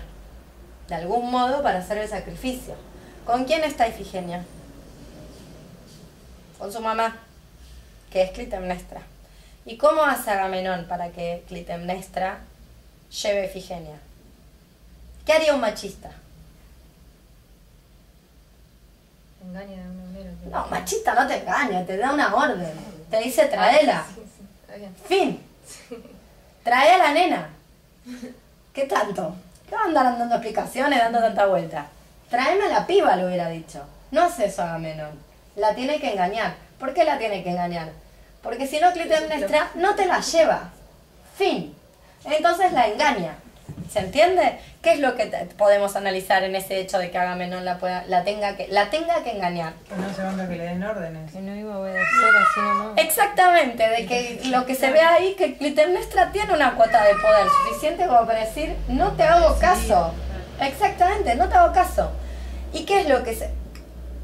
de 0.88 0.94
algún 0.94 1.30
modo 1.30 1.62
para 1.62 1.78
hacer 1.78 1.98
el 1.98 2.08
sacrificio. 2.08 2.74
¿Con 3.24 3.44
quién 3.44 3.62
está 3.64 3.88
Ifigenia? 3.88 4.44
Con 6.58 6.72
su 6.72 6.80
mamá, 6.80 7.16
que 8.10 8.22
es 8.22 8.30
Clitemnestra. 8.30 9.02
¿Y 9.64 9.76
cómo 9.76 10.04
hace 10.04 10.30
Agamenón 10.30 10.86
para 10.86 11.10
que 11.10 11.44
Clitemnestra 11.48 12.38
lleve 13.22 13.42
a 13.42 13.44
Ifigenia? 13.46 13.98
¿Qué 15.24 15.32
haría 15.32 15.54
un 15.54 15.60
machista? 15.60 16.10
Engaña 19.42 19.82
No, 20.50 20.66
machista 20.68 21.14
no 21.14 21.26
te 21.26 21.38
engaña, 21.38 21.84
te 21.84 21.96
da 21.96 22.12
una 22.12 22.34
orden. 22.34 22.72
Te 23.10 23.18
dice 23.20 23.46
traela. 23.46 24.04
Está 24.62 24.76
bien. 24.76 24.94
Fin. 25.06 25.40
Trae 26.62 26.94
a 26.94 26.98
la 26.98 27.12
nena. 27.12 27.50
¿Qué 28.72 28.84
tanto? 28.84 29.34
¿Qué 29.68 29.74
va 29.74 29.82
a 29.82 29.84
andar 29.86 30.18
dando 30.18 30.34
explicaciones, 30.34 30.98
dando 30.98 31.20
tanta 31.20 31.46
vuelta? 31.46 31.86
Tráeme 32.30 32.66
a 32.66 32.68
la 32.68 32.86
piba, 32.86 33.16
le 33.16 33.26
hubiera 33.26 33.48
dicho. 33.48 33.84
No 34.10 34.24
hace 34.24 34.46
eso 34.46 34.62
Agamenón. 34.62 35.18
La 35.56 35.74
tiene 35.74 36.00
que 36.00 36.12
engañar. 36.12 36.54
¿Por 36.78 36.92
qué 36.92 37.04
la 37.04 37.18
tiene 37.18 37.42
que 37.42 37.50
engañar? 37.50 37.90
Porque 38.42 38.66
si 38.66 38.78
no, 38.78 38.92
Clitemnestra 38.92 39.70
no 39.74 39.94
te 39.94 40.06
la 40.06 40.20
lleva. 40.20 40.70
Fin. 41.36 41.74
Entonces 42.24 42.72
la 42.72 42.88
engaña. 42.88 43.34
¿Se 43.90 44.00
entiende? 44.00 44.58
¿Qué 44.86 44.92
es 44.92 45.00
lo 45.00 45.16
que 45.16 45.26
podemos 45.58 45.96
analizar 45.96 46.44
en 46.44 46.54
ese 46.54 46.78
hecho 46.78 47.00
de 47.00 47.10
que 47.10 47.18
Agamenón 47.18 47.64
la, 47.64 47.78
pueda, 47.78 48.04
la, 48.06 48.22
tenga 48.22 48.56
que, 48.56 48.68
la 48.68 48.88
tenga 48.88 49.24
que 49.24 49.32
engañar? 49.32 49.72
Que 49.88 49.96
no 49.96 50.14
se 50.14 50.22
banca 50.22 50.48
que 50.48 50.54
le 50.54 50.62
den 50.62 50.80
órdenes. 50.84 51.32
Que 51.32 51.40
no 51.40 51.56
iba 51.56 51.74
a 51.74 51.78
obedecer 51.80 52.06
así 52.06 52.60
nomás. 52.60 52.92
Exactamente, 52.96 53.88
de 53.88 54.06
que 54.06 54.42
lo 54.44 54.64
que 54.64 54.76
se 54.76 54.92
ve 54.92 55.00
ahí, 55.00 55.34
que 55.34 55.56
Clitemnestra 55.56 56.30
tiene 56.30 56.54
una 56.54 56.76
cuota 56.76 57.02
de 57.02 57.14
poder 57.14 57.48
suficiente 57.48 58.06
como 58.06 58.24
para 58.28 58.44
decir, 58.44 58.76
no 58.86 59.10
te 59.14 59.24
hago 59.24 59.58
caso. 59.58 60.14
Exactamente, 60.60 61.34
no 61.34 61.48
te 61.48 61.56
hago 61.56 61.74
caso. 61.74 62.12
¿Y 62.72 62.84
qué 62.84 63.00
es 63.00 63.08
lo 63.08 63.24
que 63.24 63.34
se... 63.34 63.50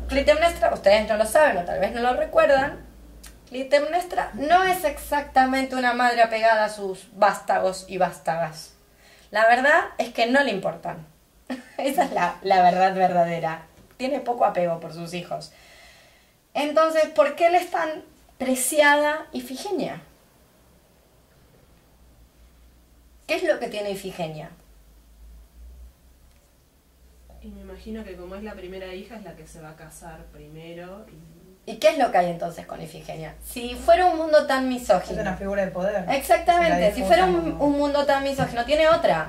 Clitemnestra, 0.07 0.73
ustedes 0.73 1.09
no 1.09 1.17
lo 1.17 1.27
saben 1.27 1.57
o 1.57 1.65
tal 1.65 1.81
vez 1.81 1.91
no 1.91 2.03
lo 2.03 2.15
recuerdan, 2.15 2.87
Clitemnestra 3.49 4.31
no 4.35 4.63
es 4.63 4.85
exactamente 4.85 5.75
una 5.75 5.93
madre 5.93 6.23
apegada 6.23 6.67
a 6.67 6.69
sus 6.69 7.09
vástagos 7.15 7.85
y 7.89 7.99
vástagas. 7.99 8.75
La 9.33 9.49
verdad 9.49 9.85
es 9.97 10.13
que 10.13 10.27
no 10.27 10.45
le 10.45 10.51
importan. 10.51 11.07
Esa 11.79 12.05
es 12.05 12.13
la, 12.13 12.39
verdad 12.43 12.95
verdadera. 12.95 13.63
Tiene 13.97 14.21
poco 14.21 14.45
apego 14.45 14.79
por 14.79 14.93
sus 14.93 15.15
hijos. 15.15 15.53
Entonces, 16.55 17.07
¿por 17.07 17.35
qué 17.35 17.49
le 17.49 17.59
es 17.59 17.71
tan 17.71 18.05
preciada 18.39 19.27
Ifigenia? 19.33 20.03
¿Qué 23.27 23.37
es 23.37 23.45
lo 23.45 23.59
que 23.59 23.69
tiene 23.69 23.93
Ifigenia? 23.93 24.51
Y 27.41 27.49
me 27.49 27.63
imagino 27.63 28.05
que 28.05 28.17
como 28.17 28.35
es 28.35 28.43
la 28.43 28.53
primera 28.53 28.95
hija 28.95 29.17
es 29.17 29.25
la 29.25 29.35
que 29.35 29.47
se 29.47 29.63
va 29.63 29.71
a 29.71 29.77
casar 29.77 30.27
primero 30.27 31.07
y 31.09 31.32
¿Y 31.65 31.77
qué 31.77 31.91
es 31.91 31.99
lo 31.99 32.11
que 32.11 32.19
hay 32.19 32.31
entonces 32.31 32.67
con 32.67 32.83
Ifigenia? 32.83 33.35
Si 33.45 33.75
fuera 33.77 34.07
un 34.07 34.17
mundo 34.17 34.47
tan 34.47 34.71
Es 34.73 34.89
una 34.91 35.01
misógino. 35.01 35.37
figura 35.37 35.65
de 35.65 35.71
poder. 35.71 36.05
Exactamente, 36.11 36.93
si 36.93 37.03
fuera 37.05 37.25
un, 37.25 37.57
un 37.61 37.73
mundo 37.73 38.05
tan 38.05 38.25
misógino, 38.25 38.65
tiene 38.65 38.89
otra. 38.89 39.29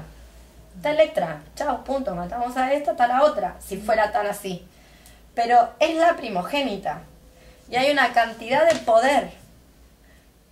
Está 0.76 0.92
Electra, 0.92 1.42
chao, 1.56 1.84
punto, 1.84 2.16
matamos 2.16 2.58
a 2.58 2.74
esta, 2.74 2.92
está 2.92 3.06
la 3.08 3.24
otra, 3.24 3.56
si 3.60 3.78
fuera 3.78 4.12
tan 4.12 4.26
así. 4.26 4.68
Pero 5.36 5.70
es 5.80 5.96
la 5.96 6.16
primogénita. 6.16 7.02
Y 7.70 7.76
hay 7.76 7.92
una 7.92 8.12
cantidad 8.14 8.68
de 8.68 8.76
poder 8.80 9.30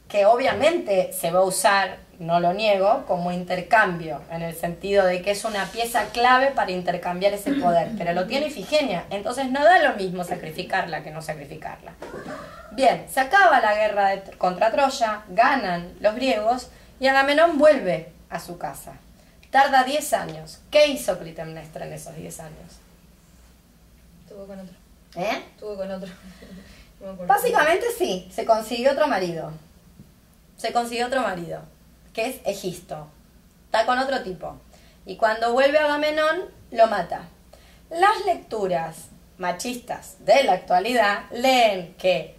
que 0.07 0.25
obviamente 0.25 1.11
se 1.13 1.31
va 1.31 1.39
a 1.39 1.43
usar, 1.43 1.97
no 2.21 2.39
lo 2.39 2.53
niego, 2.53 3.03
como 3.07 3.31
intercambio, 3.31 4.21
en 4.31 4.41
el 4.43 4.55
sentido 4.55 5.05
de 5.05 5.21
que 5.21 5.31
es 5.31 5.43
una 5.43 5.65
pieza 5.65 6.05
clave 6.13 6.51
para 6.51 6.71
intercambiar 6.71 7.33
ese 7.33 7.53
poder, 7.53 7.89
pero 7.97 8.13
lo 8.13 8.27
tiene 8.27 8.47
Ifigenia, 8.47 9.05
entonces 9.09 9.49
no 9.51 9.63
da 9.63 9.79
lo 9.81 9.95
mismo 9.95 10.23
sacrificarla 10.23 11.03
que 11.03 11.11
no 11.11 11.21
sacrificarla. 11.21 11.93
Bien, 12.71 13.05
se 13.11 13.19
acaba 13.19 13.59
la 13.59 13.75
guerra 13.75 14.07
de- 14.09 14.31
contra 14.37 14.71
Troya, 14.71 15.23
ganan 15.29 15.93
los 15.99 16.15
griegos 16.15 16.69
y 16.99 17.07
Agamenón 17.07 17.57
vuelve 17.57 18.11
a 18.29 18.39
su 18.39 18.57
casa. 18.57 18.93
Tarda 19.49 19.83
10 19.83 20.13
años. 20.13 20.59
¿Qué 20.71 20.87
hizo 20.87 21.19
Clitemnestra 21.19 21.85
en 21.85 21.91
esos 21.93 22.15
10 22.15 22.39
años? 22.39 22.77
Estuvo 24.23 24.45
con 24.45 24.59
otro. 24.59 24.75
¿Eh? 25.15 25.43
Estuvo 25.55 25.75
con 25.75 25.91
otro. 25.91 26.09
No. 27.01 27.15
Básicamente 27.25 27.87
sí, 27.97 28.29
se 28.31 28.45
consiguió 28.45 28.91
otro 28.91 29.07
marido. 29.07 29.51
Se 30.55 30.71
consiguió 30.71 31.07
otro 31.07 31.21
marido, 31.23 31.63
que 32.13 32.27
es 32.27 32.35
Egisto. 32.45 33.07
Está 33.65 33.85
con 33.85 33.97
otro 33.99 34.21
tipo. 34.23 34.57
Y 35.05 35.17
cuando 35.17 35.53
vuelve 35.53 35.79
a 35.79 35.85
Agamenón, 35.85 36.41
lo 36.71 36.87
mata. 36.87 37.21
Las 37.89 38.25
lecturas 38.25 39.07
machistas 39.37 40.17
de 40.19 40.43
la 40.43 40.53
actualidad 40.53 41.23
leen 41.31 41.95
que 41.97 42.35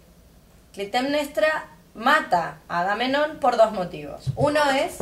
Clitemnestra 0.73 1.67
mata 1.93 2.57
a 2.67 2.81
Agamenón 2.81 3.37
por 3.39 3.57
dos 3.57 3.71
motivos. 3.71 4.25
Uno 4.35 4.59
es 4.71 4.97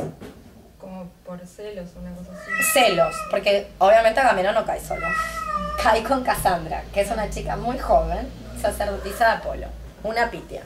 Como 0.80 1.10
por 1.26 1.40
celos, 1.46 1.90
una 1.96 2.12
cosa 2.16 2.32
así. 2.34 2.64
celos, 2.74 3.16
porque 3.30 3.68
obviamente 3.78 4.20
Agamenón 4.20 4.56
no 4.56 4.66
cae 4.66 4.82
solo. 4.84 5.06
Cae 5.82 6.04
con 6.04 6.24
Cassandra, 6.24 6.84
que 6.94 7.02
es 7.02 7.12
una 7.12 7.30
chica 7.30 7.56
muy 7.56 7.78
joven, 7.80 8.28
sacerdotisa 8.62 9.26
de 9.28 9.32
Apolo, 9.32 9.68
una 10.04 10.30
pitia, 10.30 10.64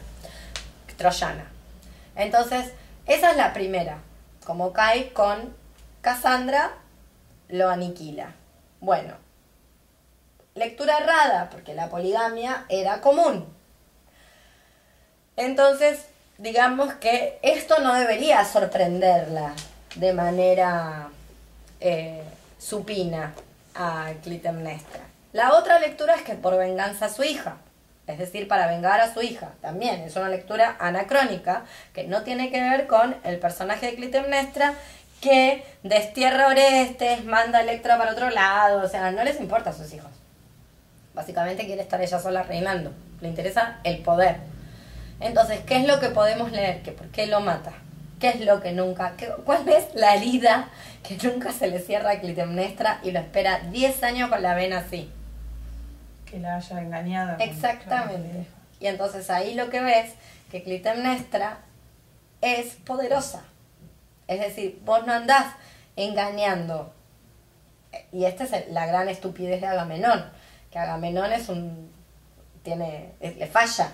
troyana. 0.97 1.45
Entonces, 2.15 2.71
esa 3.07 3.31
es 3.31 3.37
la 3.37 3.53
primera. 3.53 3.99
Como 4.45 4.73
cae 4.73 5.13
con 5.13 5.55
Cassandra, 6.01 6.71
lo 7.49 7.69
aniquila. 7.69 8.33
Bueno, 8.79 9.15
lectura 10.55 10.99
errada, 10.99 11.49
porque 11.49 11.73
la 11.73 11.89
poligamia 11.89 12.65
era 12.69 13.01
común. 13.01 13.45
Entonces, 15.35 16.05
digamos 16.37 16.93
que 16.95 17.39
esto 17.41 17.79
no 17.79 17.93
debería 17.93 18.43
sorprenderla 18.45 19.53
de 19.95 20.13
manera 20.13 21.09
eh, 21.79 22.23
supina 22.57 23.33
a 23.75 24.11
Clitemnestra. 24.23 25.01
La 25.33 25.53
otra 25.53 25.79
lectura 25.79 26.15
es 26.15 26.21
que 26.21 26.35
por 26.35 26.57
venganza 26.57 27.05
a 27.05 27.09
su 27.09 27.23
hija, 27.23 27.57
es 28.07 28.17
decir, 28.19 28.47
para 28.47 28.67
vengar 28.67 29.01
a 29.01 29.13
su 29.13 29.21
hija, 29.21 29.51
también 29.61 30.01
es 30.01 30.15
una 30.15 30.29
lectura 30.29 30.75
anacrónica 30.79 31.63
que 31.93 32.03
no 32.05 32.23
tiene 32.23 32.51
que 32.51 32.61
ver 32.61 32.87
con 32.87 33.15
el 33.23 33.39
personaje 33.39 33.87
de 33.87 33.95
Clitemnestra 33.95 34.73
que 35.21 35.63
destierra 35.83 36.47
Orestes, 36.47 37.25
manda 37.25 37.59
a 37.59 37.61
Electra 37.61 37.97
para 37.97 38.11
otro 38.11 38.29
lado, 38.29 38.83
o 38.83 38.87
sea, 38.87 39.11
no 39.11 39.23
les 39.23 39.39
importa 39.39 39.71
a 39.71 39.73
sus 39.73 39.91
hijos. 39.93 40.11
Básicamente 41.13 41.65
quiere 41.65 41.81
estar 41.81 42.01
ella 42.01 42.19
sola 42.19 42.43
reinando, 42.43 42.91
le 43.21 43.29
interesa 43.29 43.79
el 43.83 43.99
poder. 43.99 44.35
Entonces, 45.19 45.61
¿qué 45.65 45.77
es 45.77 45.87
lo 45.87 45.99
que 45.99 46.09
podemos 46.09 46.51
leer? 46.51 46.81
¿Que 46.83 46.91
¿Por 46.91 47.07
qué 47.07 47.25
lo 47.27 47.39
mata? 47.39 47.71
¿Qué 47.71 48.31
¿Qué 48.31 48.37
es 48.39 48.45
lo 48.45 48.61
que 48.61 48.71
nunca? 48.71 49.13
qué- 49.17 49.31
¿Cuál 49.45 49.67
es 49.69 49.93
la 49.93 50.15
herida 50.15 50.69
que 51.03 51.17
nunca 51.27 51.51
se 51.51 51.67
le 51.67 51.79
cierra 51.79 52.11
a 52.11 52.19
Clitemnestra 52.19 52.99
y 53.03 53.11
lo 53.11 53.19
espera 53.19 53.59
10 53.71 54.03
años 54.03 54.29
con 54.29 54.41
la 54.41 54.55
vena 54.55 54.79
así? 54.79 55.11
Que 56.35 56.41
la 56.41 56.57
haya 56.57 56.81
engañado. 56.81 57.37
Exactamente. 57.39 58.45
Y 58.81 58.87
entonces 58.87 59.29
ahí 59.29 59.53
lo 59.53 59.69
que 59.69 59.79
ves 59.79 60.15
que 60.51 60.63
Clitemnestra 60.63 61.59
es 62.41 62.75
poderosa. 62.75 63.45
Es 64.27 64.41
decir, 64.41 64.81
vos 64.83 65.07
no 65.07 65.13
andás 65.13 65.45
engañando. 65.95 66.93
Y 68.11 68.25
esta 68.25 68.43
es 68.43 68.69
la 68.69 68.85
gran 68.85 69.07
estupidez 69.07 69.61
de 69.61 69.67
Agamenón. 69.67 70.29
Que 70.71 70.77
Agamenón 70.77 71.31
es 71.31 71.47
un. 71.47 71.89
tiene. 72.63 73.13
le 73.21 73.47
falla. 73.47 73.93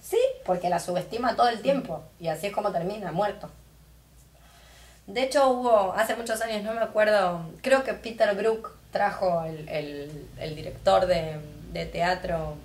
Sí, 0.00 0.18
porque 0.46 0.70
la 0.70 0.80
subestima 0.80 1.36
todo 1.36 1.50
el 1.50 1.60
tiempo. 1.60 2.04
Y 2.18 2.28
así 2.28 2.46
es 2.46 2.54
como 2.54 2.72
termina, 2.72 3.12
muerto. 3.12 3.50
De 5.06 5.24
hecho, 5.24 5.50
hubo, 5.50 5.92
hace 5.92 6.16
muchos 6.16 6.40
años, 6.40 6.62
no 6.62 6.72
me 6.72 6.80
acuerdo, 6.80 7.50
creo 7.60 7.84
que 7.84 7.92
Peter 7.92 8.34
Brook 8.34 8.77
trajo 8.92 9.44
el, 9.44 9.68
el- 9.68 10.56
director 10.56 11.06
de, 11.06 11.38
de 11.72 11.86
teatro 11.86 12.56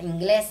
inglés, 0.00 0.46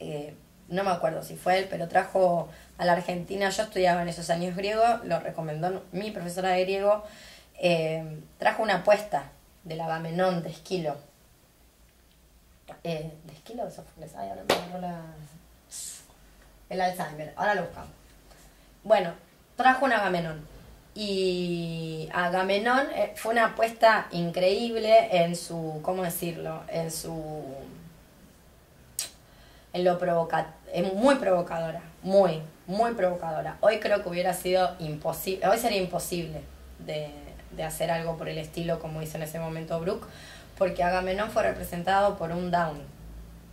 eh, 0.00 0.34
no 0.68 0.82
me 0.84 0.90
acuerdo 0.90 1.22
si 1.22 1.36
fue 1.36 1.58
él, 1.58 1.66
pero 1.70 1.88
trajo 1.88 2.48
a 2.78 2.84
la 2.84 2.92
Argentina, 2.92 3.50
yo 3.50 3.62
estudiaba 3.62 4.02
en 4.02 4.08
esos 4.08 4.30
años 4.30 4.56
griego, 4.56 4.82
lo 5.04 5.20
recomendó 5.20 5.82
mi 5.92 6.10
profesora 6.10 6.50
de 6.50 6.62
griego, 6.64 7.04
eh, 7.60 8.18
trajo 8.38 8.62
una 8.62 8.76
apuesta 8.76 9.24
del 9.62 9.80
Agamenón 9.80 10.42
de 10.42 10.50
Esquilo. 10.50 10.96
Eh, 12.82 13.12
¿De 13.24 13.32
Esquilo? 13.32 13.68
Ay, 14.16 14.28
ahora 14.30 14.42
me 14.48 14.54
agarró 14.54 14.80
la... 14.80 15.00
El 16.70 16.80
Alzheimer, 16.80 17.32
ahora 17.36 17.54
lo 17.54 17.62
buscamos. 17.62 17.90
Bueno, 18.82 19.12
trajo 19.56 19.84
un 19.84 19.92
Agamenón. 19.92 20.53
Y 20.94 22.08
Agamenón 22.12 22.86
eh, 22.94 23.12
fue 23.16 23.32
una 23.32 23.46
apuesta 23.46 24.06
increíble 24.12 25.08
en 25.10 25.34
su, 25.34 25.80
¿cómo 25.82 26.02
decirlo? 26.02 26.62
En 26.68 26.90
su... 26.90 27.42
En 29.72 29.84
lo 29.84 29.98
provoca 29.98 30.54
es 30.74 30.92
muy 30.92 31.14
provocadora, 31.14 31.80
muy, 32.02 32.42
muy 32.66 32.94
provocadora. 32.94 33.56
Hoy 33.60 33.78
creo 33.78 34.02
que 34.02 34.08
hubiera 34.08 34.34
sido 34.34 34.74
imposible, 34.80 35.46
hoy 35.46 35.58
sería 35.58 35.78
imposible 35.80 36.42
de, 36.80 37.10
de 37.52 37.62
hacer 37.62 37.92
algo 37.92 38.16
por 38.16 38.28
el 38.28 38.38
estilo 38.38 38.80
como 38.80 39.00
hizo 39.00 39.16
en 39.16 39.22
ese 39.22 39.38
momento 39.38 39.78
Brooke, 39.80 40.08
porque 40.58 40.82
Agamenón 40.82 41.30
fue 41.30 41.44
representado 41.44 42.16
por 42.16 42.32
un 42.32 42.50
Down, 42.50 42.80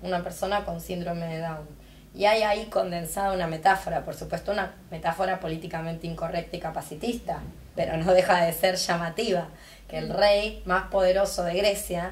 una 0.02 0.24
persona 0.24 0.66
con 0.66 0.82
síndrome 0.82 1.28
de 1.28 1.40
Down. 1.42 1.81
Y 2.14 2.26
hay 2.26 2.44
ahí 2.44 2.66
condensada 2.66 3.32
una 3.34 3.48
metáfora, 3.48 4.04
por 4.04 4.16
supuesto 4.16 4.52
una 4.52 4.74
metáfora 4.90 5.40
políticamente 5.40 6.08
incorrecta 6.08 6.58
y 6.58 6.60
capacitista, 6.60 7.40
pero 7.76 7.96
no 7.98 8.14
deja 8.14 8.44
de 8.46 8.52
ser 8.54 8.76
llamativa, 8.76 9.48
que 9.88 9.98
el 9.98 10.10
rey 10.10 10.62
más 10.66 10.88
poderoso 10.90 11.44
de 11.44 11.54
Grecia 11.56 12.12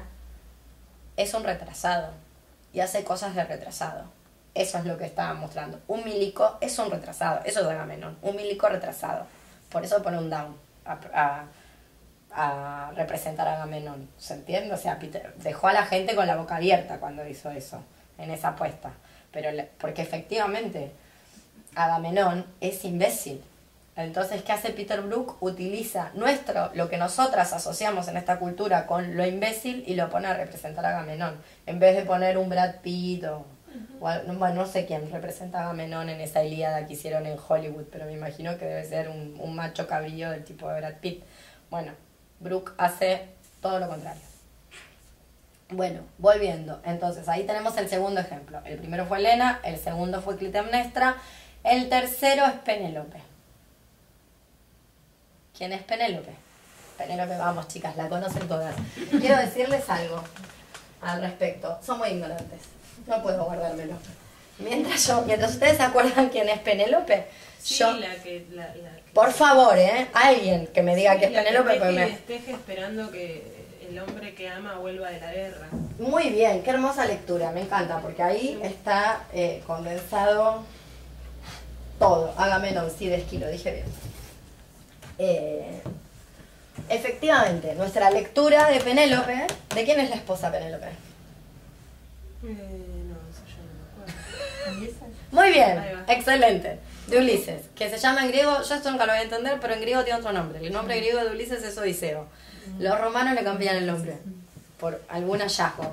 es 1.16 1.34
un 1.34 1.44
retrasado 1.44 2.10
y 2.72 2.80
hace 2.80 3.04
cosas 3.04 3.34
de 3.34 3.44
retrasado. 3.44 4.04
Eso 4.54 4.78
es 4.78 4.84
lo 4.86 4.96
que 4.98 5.04
estaba 5.04 5.34
mostrando. 5.34 5.78
Un 5.86 6.02
milico 6.04 6.56
es 6.60 6.78
un 6.78 6.90
retrasado, 6.90 7.40
eso 7.44 7.60
es 7.60 7.66
Agamenón, 7.66 8.16
un 8.22 8.36
milico 8.36 8.68
retrasado. 8.68 9.26
Por 9.70 9.84
eso 9.84 10.02
pone 10.02 10.18
un 10.18 10.30
down 10.30 10.56
a, 10.86 10.98
a- 12.32 12.92
representar 12.96 13.46
a 13.48 13.54
Agamenón. 13.54 14.08
¿Se 14.18 14.34
entiende? 14.34 14.72
O 14.74 14.76
sea, 14.76 14.98
dejó 15.36 15.68
a 15.68 15.72
la 15.72 15.84
gente 15.86 16.14
con 16.14 16.26
la 16.26 16.36
boca 16.36 16.56
abierta 16.56 16.98
cuando 16.98 17.26
hizo 17.28 17.50
eso, 17.50 17.82
en 18.18 18.30
esa 18.30 18.48
apuesta. 18.48 18.90
Pero 19.32 19.50
le- 19.52 19.68
porque 19.78 20.02
efectivamente 20.02 20.92
Agamenón 21.74 22.44
es 22.60 22.84
imbécil. 22.84 23.42
Entonces, 23.96 24.42
¿qué 24.42 24.52
hace 24.52 24.70
Peter 24.70 25.00
Brook? 25.02 25.36
Utiliza 25.40 26.10
nuestro, 26.14 26.70
lo 26.74 26.88
que 26.88 26.96
nosotras 26.96 27.52
asociamos 27.52 28.08
en 28.08 28.16
esta 28.16 28.38
cultura 28.38 28.86
con 28.86 29.16
lo 29.16 29.26
imbécil 29.26 29.84
y 29.86 29.94
lo 29.94 30.08
pone 30.08 30.28
a 30.28 30.34
representar 30.34 30.86
a 30.86 30.90
Agamenón. 30.90 31.36
En 31.66 31.78
vez 31.78 31.96
de 31.96 32.02
poner 32.02 32.38
un 32.38 32.48
Brad 32.48 32.76
Pitt 32.82 33.24
o, 33.24 33.44
bueno, 33.98 34.54
no 34.54 34.66
sé 34.66 34.86
quién 34.86 35.10
representa 35.10 35.58
a 35.58 35.62
Agamenón 35.64 36.08
en 36.08 36.20
esa 36.20 36.42
Ilíada 36.42 36.86
que 36.86 36.94
hicieron 36.94 37.26
en 37.26 37.36
Hollywood, 37.46 37.84
pero 37.92 38.06
me 38.06 38.12
imagino 38.12 38.56
que 38.58 38.64
debe 38.64 38.84
ser 38.84 39.08
un, 39.08 39.36
un 39.38 39.54
macho 39.54 39.86
cabrillo 39.86 40.30
del 40.30 40.44
tipo 40.44 40.68
de 40.68 40.80
Brad 40.80 40.94
Pitt. 41.00 41.22
Bueno, 41.68 41.92
Brooke 42.38 42.72
hace 42.78 43.26
todo 43.60 43.78
lo 43.78 43.88
contrario. 43.88 44.22
Bueno, 45.70 46.00
volviendo. 46.18 46.80
Entonces, 46.84 47.28
ahí 47.28 47.44
tenemos 47.44 47.76
el 47.76 47.88
segundo 47.88 48.20
ejemplo. 48.20 48.60
El 48.64 48.78
primero 48.78 49.06
fue 49.06 49.18
Elena, 49.18 49.60
el 49.64 49.78
segundo 49.78 50.20
fue 50.20 50.36
Clitemnestra, 50.36 51.16
el 51.64 51.88
tercero 51.88 52.44
es 52.46 52.52
Penélope. 52.64 53.18
¿Quién 55.56 55.72
es 55.72 55.82
Penélope? 55.82 56.32
Penélope, 56.98 57.36
vamos 57.36 57.68
chicas, 57.68 57.96
la 57.96 58.08
conocen 58.08 58.46
todas. 58.48 58.74
Quiero 59.10 59.36
decirles 59.36 59.88
algo 59.88 60.22
al 61.02 61.20
respecto. 61.20 61.78
Son 61.84 61.98
muy 61.98 62.08
ignorantes. 62.08 62.60
No 63.06 63.22
puedo 63.22 63.44
guardármelo. 63.44 63.94
Mientras 64.58 65.06
yo, 65.06 65.22
mientras 65.22 65.52
ustedes 65.52 65.78
se 65.78 65.82
acuerdan 65.82 66.28
quién 66.28 66.48
es 66.48 66.58
Penélope, 66.60 67.26
Sí, 67.58 67.74
yo, 67.78 67.92
la 67.92 68.14
que. 68.16 68.46
La, 68.52 68.66
la 68.74 68.96
que- 68.96 69.12
por 69.12 69.32
favor, 69.32 69.76
¿eh? 69.78 70.08
Alguien 70.14 70.66
que 70.68 70.82
me 70.82 70.96
diga 70.96 71.14
sí, 71.14 71.20
que 71.20 71.26
es 71.26 71.32
Penélope, 71.32 71.76
y 71.76 71.80
me, 71.94 72.06
desteje 72.06 72.52
esperando 72.52 73.10
que 73.10 73.49
el 73.90 73.98
hombre 73.98 74.34
que 74.34 74.48
ama 74.48 74.76
vuelva 74.76 75.10
de 75.10 75.20
la 75.20 75.32
guerra. 75.32 75.66
Muy 75.98 76.30
bien, 76.30 76.62
qué 76.62 76.70
hermosa 76.70 77.06
lectura, 77.06 77.50
me 77.50 77.62
encanta, 77.62 77.98
porque 78.00 78.22
ahí 78.22 78.58
está 78.62 79.24
eh, 79.32 79.62
condensado 79.66 80.62
todo. 81.98 82.32
Agamenón, 82.38 82.88
sí, 82.96 83.08
de 83.08 83.16
esquilo, 83.16 83.48
dije 83.48 83.72
bien. 83.72 83.86
Eh, 85.18 85.82
efectivamente, 86.88 87.74
nuestra 87.74 88.10
lectura 88.10 88.68
de 88.68 88.80
Penélope, 88.80 89.46
¿de 89.74 89.84
quién 89.84 89.98
es 89.98 90.08
la 90.08 90.16
esposa 90.16 90.52
Penélope? 90.52 90.86
Eh, 90.86 90.92
no, 92.44 93.16
eso 93.28 93.42
yo 93.46 93.60
no 93.66 93.74
me 93.74 94.84
acuerdo. 94.86 95.06
Muy 95.32 95.50
bien, 95.50 96.04
excelente. 96.06 96.78
De 97.10 97.18
Ulises, 97.18 97.62
que 97.74 97.90
se 97.90 97.98
llama 97.98 98.22
en 98.22 98.28
griego, 98.28 98.62
yo 98.62 98.74
esto 98.76 98.88
nunca 98.88 99.04
lo 99.04 99.12
voy 99.12 99.18
a 99.20 99.24
entender, 99.24 99.58
pero 99.60 99.74
en 99.74 99.80
griego 99.80 100.04
tiene 100.04 100.20
otro 100.20 100.32
nombre. 100.32 100.64
El 100.64 100.72
nombre 100.72 100.96
griego 100.98 101.18
de 101.18 101.30
Ulises 101.30 101.64
es 101.64 101.76
Odiseo. 101.76 102.28
Los 102.78 103.00
romanos 103.00 103.34
le 103.34 103.42
cambian 103.42 103.74
el 103.74 103.86
nombre 103.86 104.16
por 104.78 105.02
algún 105.08 105.40
hallazgo. 105.40 105.92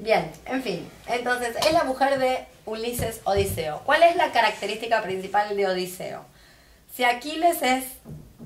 Bien, 0.00 0.32
en 0.46 0.62
fin. 0.62 0.90
Entonces, 1.08 1.56
es 1.56 1.72
la 1.74 1.84
mujer 1.84 2.18
de 2.18 2.46
Ulises 2.64 3.20
Odiseo. 3.24 3.82
¿Cuál 3.84 4.02
es 4.04 4.16
la 4.16 4.32
característica 4.32 5.02
principal 5.02 5.54
de 5.54 5.66
Odiseo? 5.66 6.24
Si 6.90 7.04
Aquiles 7.04 7.60
es 7.60 7.84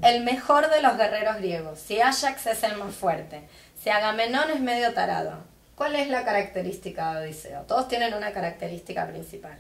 el 0.03 0.25
mejor 0.25 0.69
de 0.69 0.83
los 0.83 0.97
guerreros 0.97 1.37
griegos, 1.37 1.79
si 1.79 2.01
Ajax 2.01 2.45
es 2.47 2.65
el 2.65 2.77
más 2.77 2.93
fuerte, 2.93 3.43
si 3.81 3.89
Agamenón 3.91 4.51
es 4.51 4.61
medio 4.61 4.93
tarado, 4.95 5.45
¿cuál 5.77 5.95
es 5.95 6.09
la 6.09 6.25
característica 6.25 7.15
de 7.15 7.27
Odiseo? 7.27 7.61
Todos 7.69 7.87
tienen 7.87 8.15
una 8.15 8.33
característica 8.33 9.07
principal. 9.07 9.59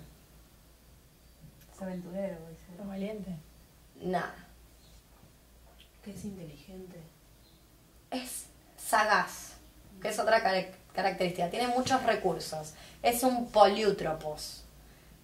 Es 1.80 1.82
aventurero, 1.82 2.36
dice. 2.50 2.84
valiente. 2.84 3.30
Nada. 4.02 4.34
Que 6.04 6.12
es 6.12 6.24
inteligente. 6.24 7.00
es 8.10 8.46
sagaz, 8.76 9.54
que 10.02 10.08
es 10.08 10.18
otra 10.18 10.42
característica. 10.92 11.48
Tiene 11.48 11.68
muchos 11.68 12.02
recursos. 12.02 12.74
Es 13.02 13.22
un 13.22 13.50
poliútropos. 13.50 14.64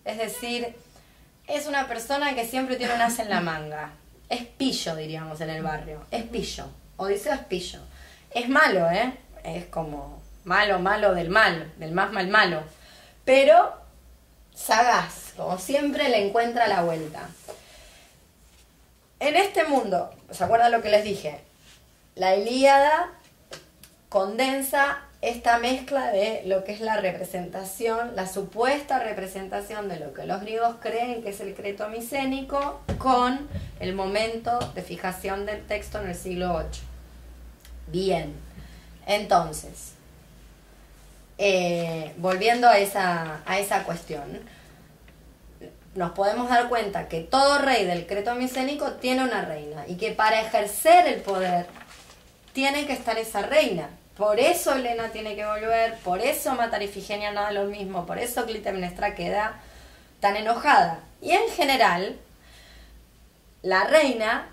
Es 0.05 0.17
decir, 0.17 0.75
es 1.47 1.67
una 1.67 1.89
persona 1.89 2.35
que 2.35 2.47
siempre 2.47 2.77
tiene 2.77 2.95
un 2.95 3.03
as 3.03 3.19
en 3.19 3.29
la 3.29 3.41
manga. 3.41 3.91
Es 4.29 4.45
pillo, 4.45 4.97
diríamos, 4.97 5.41
en 5.43 5.51
el 5.51 5.63
barrio. 5.63 6.07
Es 6.11 6.25
pillo. 6.25 6.69
Odiseo 6.97 7.35
es 7.35 7.41
pillo. 7.41 7.81
Es 8.31 8.49
malo, 8.49 8.91
¿eh? 8.91 9.13
Es 9.45 9.67
como 9.67 10.23
malo, 10.45 10.79
malo 10.79 11.15
del 11.15 11.29
mal, 11.29 11.73
del 11.79 11.93
más 11.93 12.13
mal 12.13 12.29
malo. 12.29 12.63
Pero 13.25 13.75
sagaz, 14.55 15.26
como 15.37 15.59
siempre 15.59 16.09
le 16.09 16.27
encuentra 16.27 16.69
la 16.69 16.83
vuelta. 16.83 17.29
En 19.21 19.37
este 19.37 19.65
mundo, 19.65 20.11
¿se 20.31 20.45
acuerdan 20.45 20.73
lo 20.73 20.83
que 20.83 20.91
les 20.91 21.05
dije? 21.05 21.41
La 22.15 22.37
Ilíada 22.37 23.11
condensa 24.09 25.03
esta 25.23 25.59
mezcla 25.59 26.13
de 26.13 26.43
lo 26.47 26.65
que 26.65 26.73
es 26.73 26.81
la 26.81 26.99
representación, 26.99 28.15
la 28.15 28.29
supuesta 28.29 28.99
representación 28.99 29.89
de 29.89 29.99
lo 29.99 30.13
que 30.13 30.25
los 30.25 30.41
griegos 30.41 30.77
creen 30.81 31.23
que 31.23 31.31
es 31.31 31.41
el 31.41 31.55
creto 31.55 31.89
micénico 31.89 32.81
con 32.99 33.49
el 33.81 33.95
momento 33.95 34.59
de 34.75 34.83
fijación 34.83 35.47
del 35.47 35.67
texto 35.67 36.01
en 36.01 36.09
el 36.09 36.15
siglo 36.15 36.59
VIII. 36.59 36.81
Bien, 37.89 38.35
entonces, 39.07 39.93
eh, 41.39 42.13
volviendo 42.19 42.69
a 42.69 42.79
esa, 42.79 43.41
a 43.47 43.59
esa 43.59 43.85
cuestión, 43.85 44.41
nos 45.97 46.13
podemos 46.13 46.49
dar 46.49 46.69
cuenta 46.69 47.09
que 47.09 47.21
todo 47.21 47.59
rey 47.59 47.85
del 47.85 48.07
creto 48.07 48.35
micénico 48.35 48.93
tiene 48.93 49.25
una 49.25 49.43
reina 49.43 49.85
y 49.87 49.97
que 49.97 50.13
para 50.13 50.41
ejercer 50.41 51.07
el 51.07 51.23
poder 51.23 51.67
tiene 52.53 52.87
que 52.87 52.93
estar 52.93 53.19
esa 53.19 53.43
reina. 53.43 53.91
Por 54.17 54.41
eso 54.41 54.75
Elena 54.75 55.11
tiene 55.11 55.37
que 55.37 55.45
volver, 55.45 55.99
por 55.99 56.21
eso 56.21 56.55
matar 56.55 56.83
Ifigenia 56.83 57.33
no 57.33 57.43
da 57.43 57.51
lo 57.51 57.65
mismo, 57.65 58.07
por 58.07 58.19
eso 58.19 58.47
Clitemnestra 58.47 59.15
queda 59.15 59.61
tan 60.21 60.37
enojada. 60.37 61.01
Y 61.21 61.33
en 61.33 61.49
general, 61.51 62.17
la 63.63 63.85
reina 63.85 64.47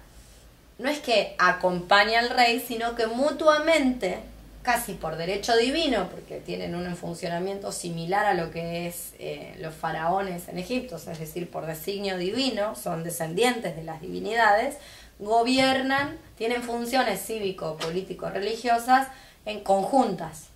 no 0.80 0.90
es 0.90 1.00
que 1.00 1.36
acompaña 1.38 2.20
al 2.20 2.30
rey, 2.30 2.60
sino 2.60 2.96
que 2.96 3.08
mutuamente, 3.08 4.20
casi 4.64 4.94
por 4.94 5.18
derecho 5.18 5.56
divino, 5.58 6.10
porque 6.10 6.40
tienen 6.40 6.74
un 6.74 6.96
funcionamiento 6.96 7.72
similar 7.72 8.26
a 8.26 8.34
lo 8.34 8.50
que 8.50 8.88
es 8.88 9.14
eh, 9.20 9.56
los 9.60 9.76
faraones 9.76 10.48
en 10.48 10.58
Egipto, 10.58 10.96
es 10.96 11.20
decir, 11.20 11.52
por 11.52 11.66
designio 11.66 12.18
divino, 12.18 12.76
son 12.76 13.04
descendientes 13.04 13.76
de 13.76 13.84
las 13.84 14.02
divinidades, 14.02 14.78
gobiernan, 15.20 16.18
tienen 16.38 16.64
funciones 16.64 17.22
cívico, 17.22 17.78
político, 17.78 18.30
religiosas 18.30 19.10
en 19.46 19.60
conjuntas 19.60 20.48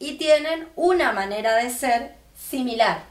y 0.00 0.16
tienen 0.16 0.66
una 0.74 1.12
manera 1.12 1.54
de 1.56 1.70
ser 1.70 2.14
similar. 2.36 3.02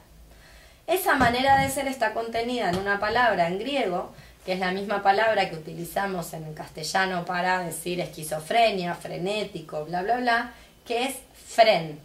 Esa 0.88 1.16
manera 1.16 1.62
de 1.62 1.70
ser 1.70 1.88
está 1.88 2.14
contenida 2.14 2.70
en 2.70 2.78
una 2.78 3.00
palabra 3.00 3.48
en 3.48 3.60
griego, 3.60 4.12
que 4.46 4.54
es 4.54 4.60
la 4.60 4.72
misma 4.72 5.04
palabra 5.04 5.50
que 5.50 5.56
utilizamos 5.56 6.34
en 6.34 6.54
castellano 6.54 7.26
para 7.26 7.60
decir 7.60 8.00
esquizofrenia, 8.00 8.96
frenético, 8.96 9.86
bla, 9.86 10.02
bla, 10.02 10.18
bla, 10.18 10.54
que 10.86 11.06
es 11.06 11.16
fren. 11.48 12.00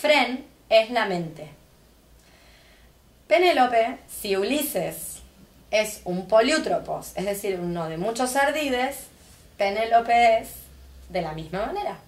Fren 0.00 0.46
es 0.68 0.90
la 0.90 1.06
mente. 1.06 1.50
Penélope, 3.26 3.98
si 4.08 4.36
Ulises 4.36 5.20
es 5.70 6.00
un 6.04 6.28
poliútropos, 6.28 7.12
es 7.16 7.24
decir, 7.24 7.58
uno 7.60 7.88
de 7.88 7.96
muchos 7.96 8.36
ardides, 8.36 9.08
Penélope 9.56 10.38
es 10.38 10.50
de 11.08 11.22
la 11.22 11.32
misma 11.32 11.66
manera. 11.66 11.98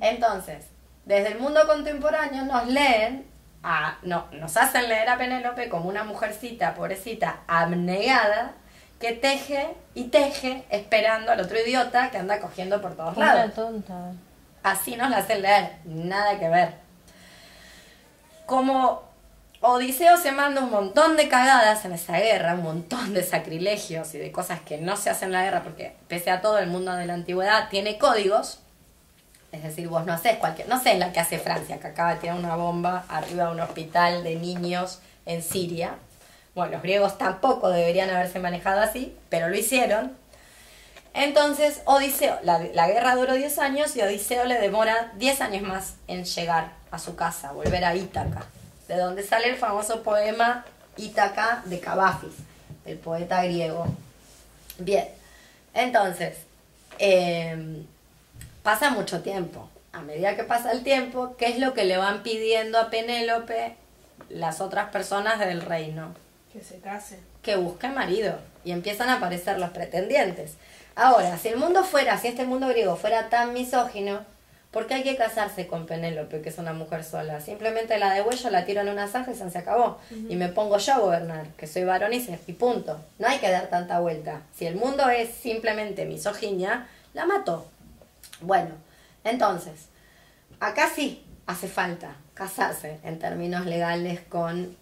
Entonces, 0.00 0.66
desde 1.04 1.28
el 1.28 1.38
mundo 1.38 1.66
contemporáneo 1.66 2.44
nos 2.44 2.66
leen, 2.66 3.24
a, 3.62 3.98
no, 4.02 4.26
nos 4.32 4.56
hacen 4.56 4.88
leer 4.88 5.08
a 5.08 5.18
Penélope 5.18 5.68
como 5.68 5.88
una 5.88 6.04
mujercita, 6.04 6.74
pobrecita, 6.74 7.40
abnegada, 7.46 8.52
que 8.98 9.12
teje 9.12 9.74
y 9.94 10.04
teje 10.04 10.64
esperando 10.70 11.32
al 11.32 11.40
otro 11.40 11.58
idiota 11.60 12.10
que 12.10 12.18
anda 12.18 12.40
cogiendo 12.40 12.80
por 12.80 12.94
todos 12.96 13.16
lados. 13.16 13.52
tonta. 13.54 14.12
Así 14.62 14.96
nos 14.96 15.10
la 15.10 15.18
hacen 15.18 15.42
leer, 15.42 15.72
nada 15.84 16.38
que 16.38 16.48
ver. 16.48 16.74
Como 18.46 19.02
Odiseo 19.60 20.16
se 20.16 20.32
manda 20.32 20.60
un 20.60 20.70
montón 20.70 21.16
de 21.16 21.28
cagadas 21.28 21.84
en 21.84 21.92
esa 21.92 22.18
guerra, 22.18 22.54
un 22.54 22.62
montón 22.62 23.14
de 23.14 23.22
sacrilegios 23.24 24.14
y 24.14 24.18
de 24.18 24.32
cosas 24.32 24.60
que 24.60 24.78
no 24.78 24.96
se 24.96 25.10
hacen 25.10 25.28
en 25.28 25.32
la 25.32 25.44
guerra, 25.44 25.62
porque 25.62 25.96
pese 26.08 26.30
a 26.30 26.40
todo 26.40 26.58
el 26.58 26.68
mundo 26.68 26.92
de 26.94 27.06
la 27.06 27.14
antigüedad 27.14 27.68
tiene 27.70 27.98
códigos, 27.98 28.61
es 29.52 29.62
decir, 29.62 29.86
vos 29.86 30.06
no 30.06 30.14
haces 30.14 30.38
cualquier, 30.38 30.68
no 30.68 30.82
sé 30.82 30.94
la 30.98 31.12
que 31.12 31.20
hace 31.20 31.38
Francia, 31.38 31.78
que 31.78 31.86
acaba 31.86 32.14
de 32.14 32.20
tirar 32.20 32.38
una 32.38 32.56
bomba 32.56 33.04
arriba 33.08 33.46
de 33.46 33.52
un 33.52 33.60
hospital 33.60 34.24
de 34.24 34.36
niños 34.36 35.00
en 35.26 35.42
Siria. 35.42 35.94
Bueno, 36.54 36.72
los 36.72 36.82
griegos 36.82 37.18
tampoco 37.18 37.68
deberían 37.68 38.08
haberse 38.08 38.38
manejado 38.38 38.80
así, 38.80 39.14
pero 39.28 39.48
lo 39.48 39.56
hicieron. 39.56 40.16
Entonces, 41.14 41.82
Odiseo, 41.84 42.38
la, 42.42 42.60
la 42.72 42.88
guerra 42.88 43.14
duró 43.14 43.34
10 43.34 43.58
años 43.58 43.94
y 43.94 44.00
Odiseo 44.00 44.46
le 44.46 44.58
demora 44.58 45.12
10 45.16 45.40
años 45.42 45.62
más 45.62 45.96
en 46.08 46.24
llegar 46.24 46.72
a 46.90 46.98
su 46.98 47.14
casa, 47.14 47.52
volver 47.52 47.84
a 47.84 47.94
Ítaca, 47.94 48.46
de 48.88 48.96
donde 48.96 49.22
sale 49.22 49.50
el 49.50 49.56
famoso 49.56 50.02
poema 50.02 50.64
Ítaca 50.96 51.62
de 51.66 51.78
Cavafis, 51.78 52.32
el 52.86 52.96
poeta 52.96 53.44
griego. 53.44 53.86
Bien, 54.78 55.06
entonces, 55.74 56.38
eh, 56.98 57.84
pasa 58.62 58.90
mucho 58.90 59.22
tiempo. 59.22 59.68
A 59.92 60.00
medida 60.00 60.36
que 60.36 60.44
pasa 60.44 60.72
el 60.72 60.82
tiempo, 60.82 61.34
¿qué 61.38 61.46
es 61.46 61.58
lo 61.58 61.74
que 61.74 61.84
le 61.84 61.96
van 61.98 62.22
pidiendo 62.22 62.78
a 62.78 62.88
Penélope 62.90 63.74
las 64.30 64.60
otras 64.60 64.88
personas 64.90 65.38
del 65.38 65.60
reino? 65.60 66.14
Que 66.52 66.62
se 66.62 66.78
case. 66.80 67.18
Que 67.42 67.56
busque 67.56 67.88
marido. 67.88 68.38
Y 68.64 68.72
empiezan 68.72 69.08
a 69.10 69.14
aparecer 69.14 69.58
los 69.58 69.70
pretendientes. 69.70 70.54
Ahora, 70.94 71.36
si 71.38 71.48
el 71.48 71.56
mundo 71.56 71.84
fuera, 71.84 72.16
si 72.18 72.28
este 72.28 72.44
mundo 72.44 72.68
griego 72.68 72.96
fuera 72.96 73.28
tan 73.28 73.52
misógino, 73.52 74.20
¿por 74.70 74.86
qué 74.86 74.94
hay 74.94 75.02
que 75.02 75.16
casarse 75.16 75.66
con 75.66 75.86
Penélope, 75.86 76.40
que 76.40 76.48
es 76.50 76.58
una 76.58 76.72
mujer 76.72 77.04
sola? 77.04 77.40
Simplemente 77.40 77.98
la 77.98 78.14
de 78.14 78.22
huello 78.22 78.48
la 78.50 78.64
tiro 78.64 78.80
en 78.82 78.88
una 78.88 79.08
zanja 79.08 79.32
y 79.32 79.34
se 79.34 79.58
acabó. 79.58 79.98
Y 80.28 80.36
me 80.36 80.48
pongo 80.48 80.78
yo 80.78 80.94
a 80.94 80.98
gobernar, 80.98 81.46
que 81.58 81.66
soy 81.66 81.84
varón 81.84 82.12
y, 82.14 82.20
se- 82.20 82.38
y 82.46 82.52
punto. 82.52 82.98
No 83.18 83.26
hay 83.28 83.38
que 83.38 83.50
dar 83.50 83.68
tanta 83.68 84.00
vuelta. 84.00 84.40
Si 84.56 84.66
el 84.66 84.76
mundo 84.76 85.08
es 85.10 85.30
simplemente 85.30 86.04
misoginia, 86.06 86.86
la 87.14 87.26
mato. 87.26 87.66
Bueno, 88.42 88.70
entonces, 89.24 89.88
acá 90.60 90.90
sí 90.94 91.24
hace 91.46 91.68
falta 91.68 92.16
casarse 92.34 92.98
en 93.04 93.18
términos 93.18 93.66
legales 93.66 94.20
con 94.28 94.76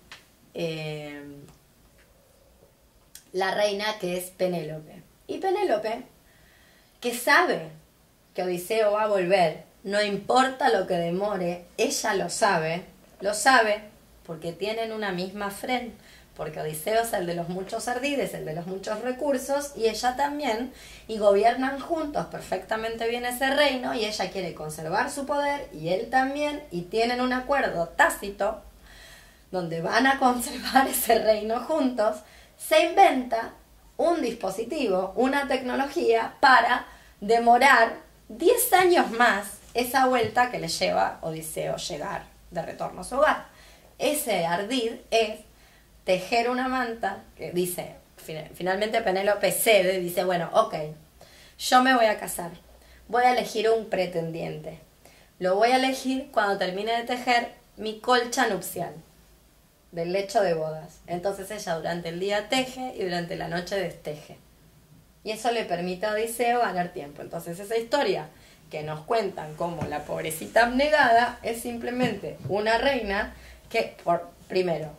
eh, 0.55 1.23
la 3.33 3.55
reina 3.55 3.99
que 4.01 4.17
es 4.19 4.31
Penélope. 4.31 5.03
Y 5.27 5.39
Penélope, 5.39 6.03
que 7.01 7.15
sabe 7.15 7.69
que 8.35 8.43
Odiseo 8.43 8.93
va 8.93 9.05
a 9.05 9.09
volver, 9.09 9.65
no 9.85 10.03
importa 10.03 10.71
lo 10.71 10.87
que 10.87 10.95
demore, 10.95 11.65
ella 11.77 12.15
lo 12.15 12.29
sabe, 12.29 12.85
lo 13.21 13.35
sabe 13.35 13.81
porque 14.27 14.53
tienen 14.53 14.93
una 14.93 15.13
misma 15.13 15.51
fren, 15.51 15.95
porque 16.37 16.61
Odiseo 16.61 17.03
es 17.03 17.13
el 17.13 17.27
de 17.27 17.35
los 17.35 17.49
muchos 17.49 17.89
ardides, 17.89 18.35
el 18.35 18.45
de 18.45 18.55
los 18.55 18.67
muchos 18.67 19.01
recursos, 19.03 19.73
y 19.77 19.89
ella 19.89 20.17
también, 20.17 20.73
y 21.09 21.19
gobiernan 21.19 21.81
juntos 21.81 22.27
perfectamente 22.27 23.09
bien 23.09 23.25
ese 23.27 23.51
reino, 23.51 23.95
y 23.95 24.05
ella 24.05 24.31
quiere 24.31 24.55
conservar 24.55 25.11
su 25.11 25.27
poder, 25.27 25.69
y 25.73 25.89
él 25.89 26.09
también, 26.11 26.63
y 26.71 26.83
tienen 26.83 27.21
un 27.21 27.33
acuerdo 27.33 27.89
tácito, 27.89 28.63
donde 29.51 29.83
van 29.83 30.07
a 30.07 30.19
conservar 30.21 30.87
ese 30.89 31.19
reino 31.19 31.61
juntos, 31.61 32.17
se 32.57 32.87
inventa 32.87 33.53
un 33.97 34.23
dispositivo, 34.23 35.13
una 35.17 35.47
tecnología 35.47 36.35
para 36.41 36.87
demorar 37.21 37.97
10 38.29 38.73
años 38.73 39.11
más 39.11 39.59
esa 39.75 40.07
vuelta 40.07 40.51
que 40.51 40.59
le 40.59 40.69
lleva 40.69 41.19
Odiseo 41.21 41.77
llegar 41.77 42.25
de 42.51 42.63
retorno 42.63 43.03
a 43.03 43.05
su 43.05 43.17
hogar. 43.17 43.47
Ese 43.99 44.47
ardid 44.47 44.93
es 45.11 45.41
tejer 46.05 46.51
una 46.51 46.69
manta 46.69 47.19
que 47.37 47.53
dice, 47.53 47.95
fin- 48.17 48.49
finalmente 48.55 49.01
Penélope 49.03 49.53
cede, 49.53 50.01
dice, 50.01 50.25
bueno, 50.25 50.51
ok, 50.53 50.75
yo 51.59 51.83
me 51.83 51.95
voy 51.95 52.07
a 52.07 52.19
casar, 52.19 52.51
voy 53.09 53.25
a 53.25 53.33
elegir 53.33 53.69
un 53.71 53.87
pretendiente, 53.87 54.79
lo 55.39 55.57
voy 55.57 55.71
a 55.71 55.77
elegir 55.77 56.31
cuando 56.33 56.59
termine 56.59 56.93
de 56.97 57.05
tejer 57.05 57.53
mi 57.77 58.01
colcha 58.01 58.47
nupcial 58.49 58.95
del 59.93 60.13
lecho 60.13 60.43
de 60.43 60.55
bodas. 60.55 61.01
Entonces 61.07 61.51
ella 61.51 61.75
durante 61.77 62.11
el 62.11 62.21
día 62.21 62.49
teje 62.49 62.95
y 62.97 63.03
durante 63.05 63.37
la 63.37 63.49
noche 63.49 63.77
desteje. 63.77 64.37
Y 65.25 65.33
eso 65.33 65.51
le 65.51 65.65
permite 65.65 66.07
a 66.07 66.13
Odiseo 66.13 66.61
ganar 66.61 66.93
tiempo. 66.93 67.23
Entonces 67.23 67.59
esa 67.59 67.77
historia 67.77 68.29
que 68.71 68.83
nos 68.83 69.01
cuentan 69.01 69.55
como 69.57 69.83
la 69.87 70.05
pobrecita 70.05 70.67
abnegada 70.67 71.39
es 71.43 71.61
simplemente 71.63 72.37
una 72.49 72.79
reina 72.79 73.35
que, 73.69 73.97
por, 74.05 74.31
primero, 74.49 74.91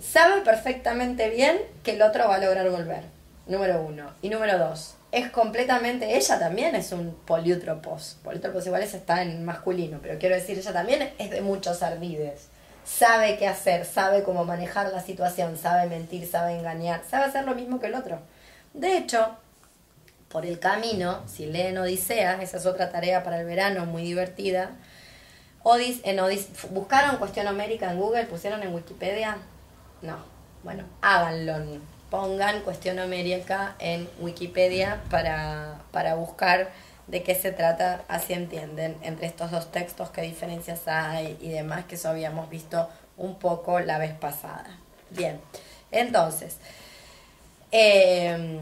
sabe 0.00 0.42
perfectamente 0.42 1.30
bien 1.30 1.58
que 1.82 1.92
el 1.92 2.02
otro 2.02 2.28
va 2.28 2.36
a 2.36 2.38
lograr 2.38 2.68
volver. 2.70 3.02
Número 3.46 3.80
uno. 3.82 4.10
Y 4.22 4.28
número 4.28 4.58
dos, 4.58 4.96
es 5.12 5.30
completamente, 5.30 6.16
ella 6.16 6.38
también 6.38 6.74
es 6.74 6.92
un 6.92 7.14
poliútropos. 7.26 8.18
Poliútropos 8.24 8.66
igual 8.66 8.82
ese 8.82 8.96
está 8.96 9.22
en 9.22 9.44
masculino, 9.44 9.98
pero 10.02 10.18
quiero 10.18 10.34
decir, 10.34 10.58
ella 10.58 10.72
también 10.72 11.12
es 11.18 11.30
de 11.30 11.40
muchos 11.40 11.82
ardides. 11.82 12.48
Sabe 12.84 13.36
qué 13.38 13.48
hacer, 13.48 13.84
sabe 13.84 14.22
cómo 14.22 14.44
manejar 14.44 14.92
la 14.92 15.00
situación, 15.00 15.56
sabe 15.56 15.88
mentir, 15.88 16.26
sabe 16.26 16.58
engañar, 16.58 17.02
sabe 17.08 17.24
hacer 17.24 17.44
lo 17.44 17.54
mismo 17.54 17.80
que 17.80 17.86
el 17.86 17.94
otro. 17.94 18.20
De 18.74 18.96
hecho, 18.98 19.36
por 20.28 20.44
el 20.44 20.58
camino, 20.58 21.22
si 21.26 21.46
leen 21.46 21.78
Odisea, 21.78 22.42
esa 22.42 22.58
es 22.58 22.66
otra 22.66 22.90
tarea 22.90 23.22
para 23.22 23.40
el 23.40 23.46
verano 23.46 23.86
muy 23.86 24.02
divertida. 24.02 24.72
Odis, 25.62 26.00
en 26.04 26.20
Odis, 26.20 26.48
¿Buscaron 26.70 27.16
cuestión 27.16 27.46
homérica 27.46 27.90
en 27.90 27.98
Google? 27.98 28.26
¿Pusieron 28.26 28.62
en 28.62 28.74
Wikipedia? 28.74 29.38
No. 30.02 30.16
Bueno, 30.62 30.84
háganlo. 31.00 31.80
Pongan 32.10 32.60
cuestión 32.62 32.98
homérica 32.98 33.74
en 33.78 34.08
Wikipedia 34.20 35.02
para, 35.10 35.80
para 35.90 36.14
buscar 36.14 36.70
de 37.06 37.22
qué 37.22 37.34
se 37.34 37.52
trata, 37.52 38.02
así 38.08 38.32
entienden, 38.32 38.96
entre 39.02 39.26
estos 39.26 39.50
dos 39.50 39.70
textos, 39.70 40.10
qué 40.10 40.22
diferencias 40.22 40.88
hay 40.88 41.38
y 41.40 41.50
demás, 41.50 41.84
que 41.84 41.94
eso 41.94 42.08
habíamos 42.08 42.50
visto 42.50 42.88
un 43.16 43.36
poco 43.38 43.78
la 43.80 43.98
vez 43.98 44.12
pasada. 44.12 44.66
Bien, 45.10 45.40
entonces, 45.92 46.56
eh, 47.70 48.58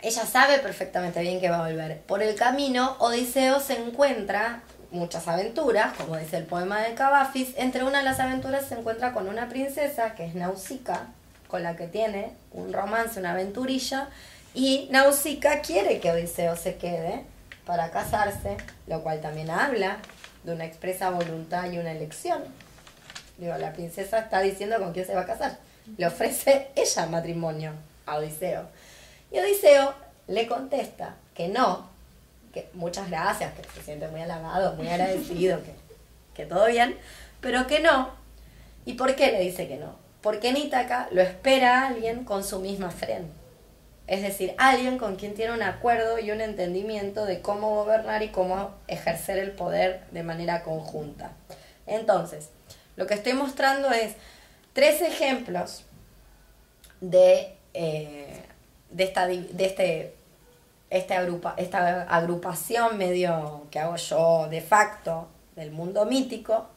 ella 0.00 0.26
sabe 0.26 0.58
perfectamente 0.58 1.20
bien 1.20 1.40
que 1.40 1.50
va 1.50 1.64
a 1.64 1.68
volver. 1.68 2.00
Por 2.00 2.22
el 2.22 2.34
camino, 2.34 2.96
Odiseo 2.98 3.60
se 3.60 3.74
encuentra 3.74 4.62
muchas 4.92 5.26
aventuras, 5.26 5.94
como 5.94 6.16
dice 6.16 6.36
el 6.36 6.44
poema 6.44 6.80
de 6.82 6.94
Cavafis. 6.94 7.54
Entre 7.56 7.82
una 7.82 7.98
de 7.98 8.04
las 8.04 8.20
aventuras 8.20 8.66
se 8.66 8.74
encuentra 8.74 9.12
con 9.12 9.28
una 9.28 9.48
princesa, 9.48 10.14
que 10.14 10.26
es 10.26 10.34
Nausicaa, 10.34 11.08
con 11.48 11.62
la 11.62 11.76
que 11.76 11.86
tiene 11.86 12.32
un 12.52 12.72
romance, 12.72 13.18
una 13.18 13.32
aventurilla. 13.32 14.08
Y 14.54 14.88
Nausicaa 14.90 15.60
quiere 15.62 15.98
que 15.98 16.10
Odiseo 16.10 16.56
se 16.56 16.76
quede 16.76 17.24
para 17.66 17.90
casarse, 17.90 18.56
lo 18.86 19.02
cual 19.02 19.20
también 19.20 19.50
habla 19.50 19.98
de 20.44 20.52
una 20.52 20.64
expresa 20.64 21.10
voluntad 21.10 21.70
y 21.70 21.78
una 21.78 21.92
elección. 21.92 22.42
Digo, 23.38 23.56
la 23.56 23.72
princesa 23.72 24.18
está 24.18 24.40
diciendo 24.40 24.78
con 24.78 24.92
quién 24.92 25.06
se 25.06 25.14
va 25.14 25.22
a 25.22 25.26
casar. 25.26 25.58
Le 25.96 26.06
ofrece 26.06 26.68
ella 26.76 27.06
matrimonio 27.06 27.72
a 28.06 28.16
Odiseo. 28.16 28.66
Y 29.30 29.38
Odiseo 29.38 29.94
le 30.28 30.46
contesta 30.46 31.16
que 31.34 31.48
no, 31.48 31.91
que 32.52 32.68
muchas 32.74 33.08
gracias, 33.08 33.52
que 33.54 33.62
se 33.74 33.82
siente 33.82 34.08
muy 34.08 34.20
halagado, 34.20 34.74
muy 34.74 34.88
agradecido, 34.88 35.62
que, 35.62 35.72
que 36.34 36.46
todo 36.46 36.66
bien, 36.66 36.96
pero 37.40 37.66
que 37.66 37.80
no. 37.80 38.10
¿Y 38.84 38.94
por 38.94 39.14
qué 39.14 39.32
le 39.32 39.40
dice 39.40 39.68
que 39.68 39.76
no? 39.76 39.96
Porque 40.20 40.48
en 40.48 40.56
Ítaca 40.56 41.08
lo 41.12 41.22
espera 41.22 41.86
alguien 41.86 42.24
con 42.24 42.44
su 42.44 42.60
misma 42.60 42.90
frente. 42.90 43.32
Es 44.06 44.22
decir, 44.22 44.54
alguien 44.58 44.98
con 44.98 45.16
quien 45.16 45.34
tiene 45.34 45.52
un 45.52 45.62
acuerdo 45.62 46.18
y 46.18 46.30
un 46.30 46.40
entendimiento 46.40 47.24
de 47.24 47.40
cómo 47.40 47.70
gobernar 47.76 48.22
y 48.22 48.28
cómo 48.28 48.74
ejercer 48.88 49.38
el 49.38 49.52
poder 49.52 50.02
de 50.10 50.22
manera 50.22 50.62
conjunta. 50.64 51.32
Entonces, 51.86 52.50
lo 52.96 53.06
que 53.06 53.14
estoy 53.14 53.32
mostrando 53.32 53.90
es 53.90 54.14
tres 54.72 55.00
ejemplos 55.02 55.84
de, 57.00 57.54
eh, 57.74 58.42
de, 58.90 59.04
esta, 59.04 59.26
de 59.26 59.64
este, 59.64 60.14
este 60.92 61.14
agrupa, 61.14 61.54
esta 61.56 62.02
agrupación 62.02 62.98
medio 62.98 63.66
que 63.70 63.78
hago 63.78 63.96
yo 63.96 64.48
de 64.50 64.60
facto 64.60 65.28
del 65.56 65.70
mundo 65.70 66.04
mítico, 66.04 66.68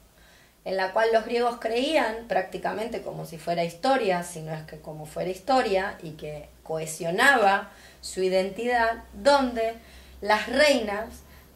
en 0.63 0.77
la 0.77 0.93
cual 0.93 1.09
los 1.13 1.25
griegos 1.25 1.57
creían 1.59 2.27
prácticamente 2.27 3.01
como 3.01 3.25
si 3.25 3.37
fuera 3.37 3.65
historia, 3.65 4.23
si 4.23 4.41
no 4.41 4.53
es 4.53 4.63
que 4.63 4.79
como 4.79 5.05
fuera 5.05 5.29
historia, 5.29 5.97
y 6.01 6.11
que 6.11 6.47
cohesionaba 6.63 7.71
su 8.01 8.23
identidad, 8.23 9.03
donde 9.13 9.75
las 10.21 10.47
reinas 10.47 11.07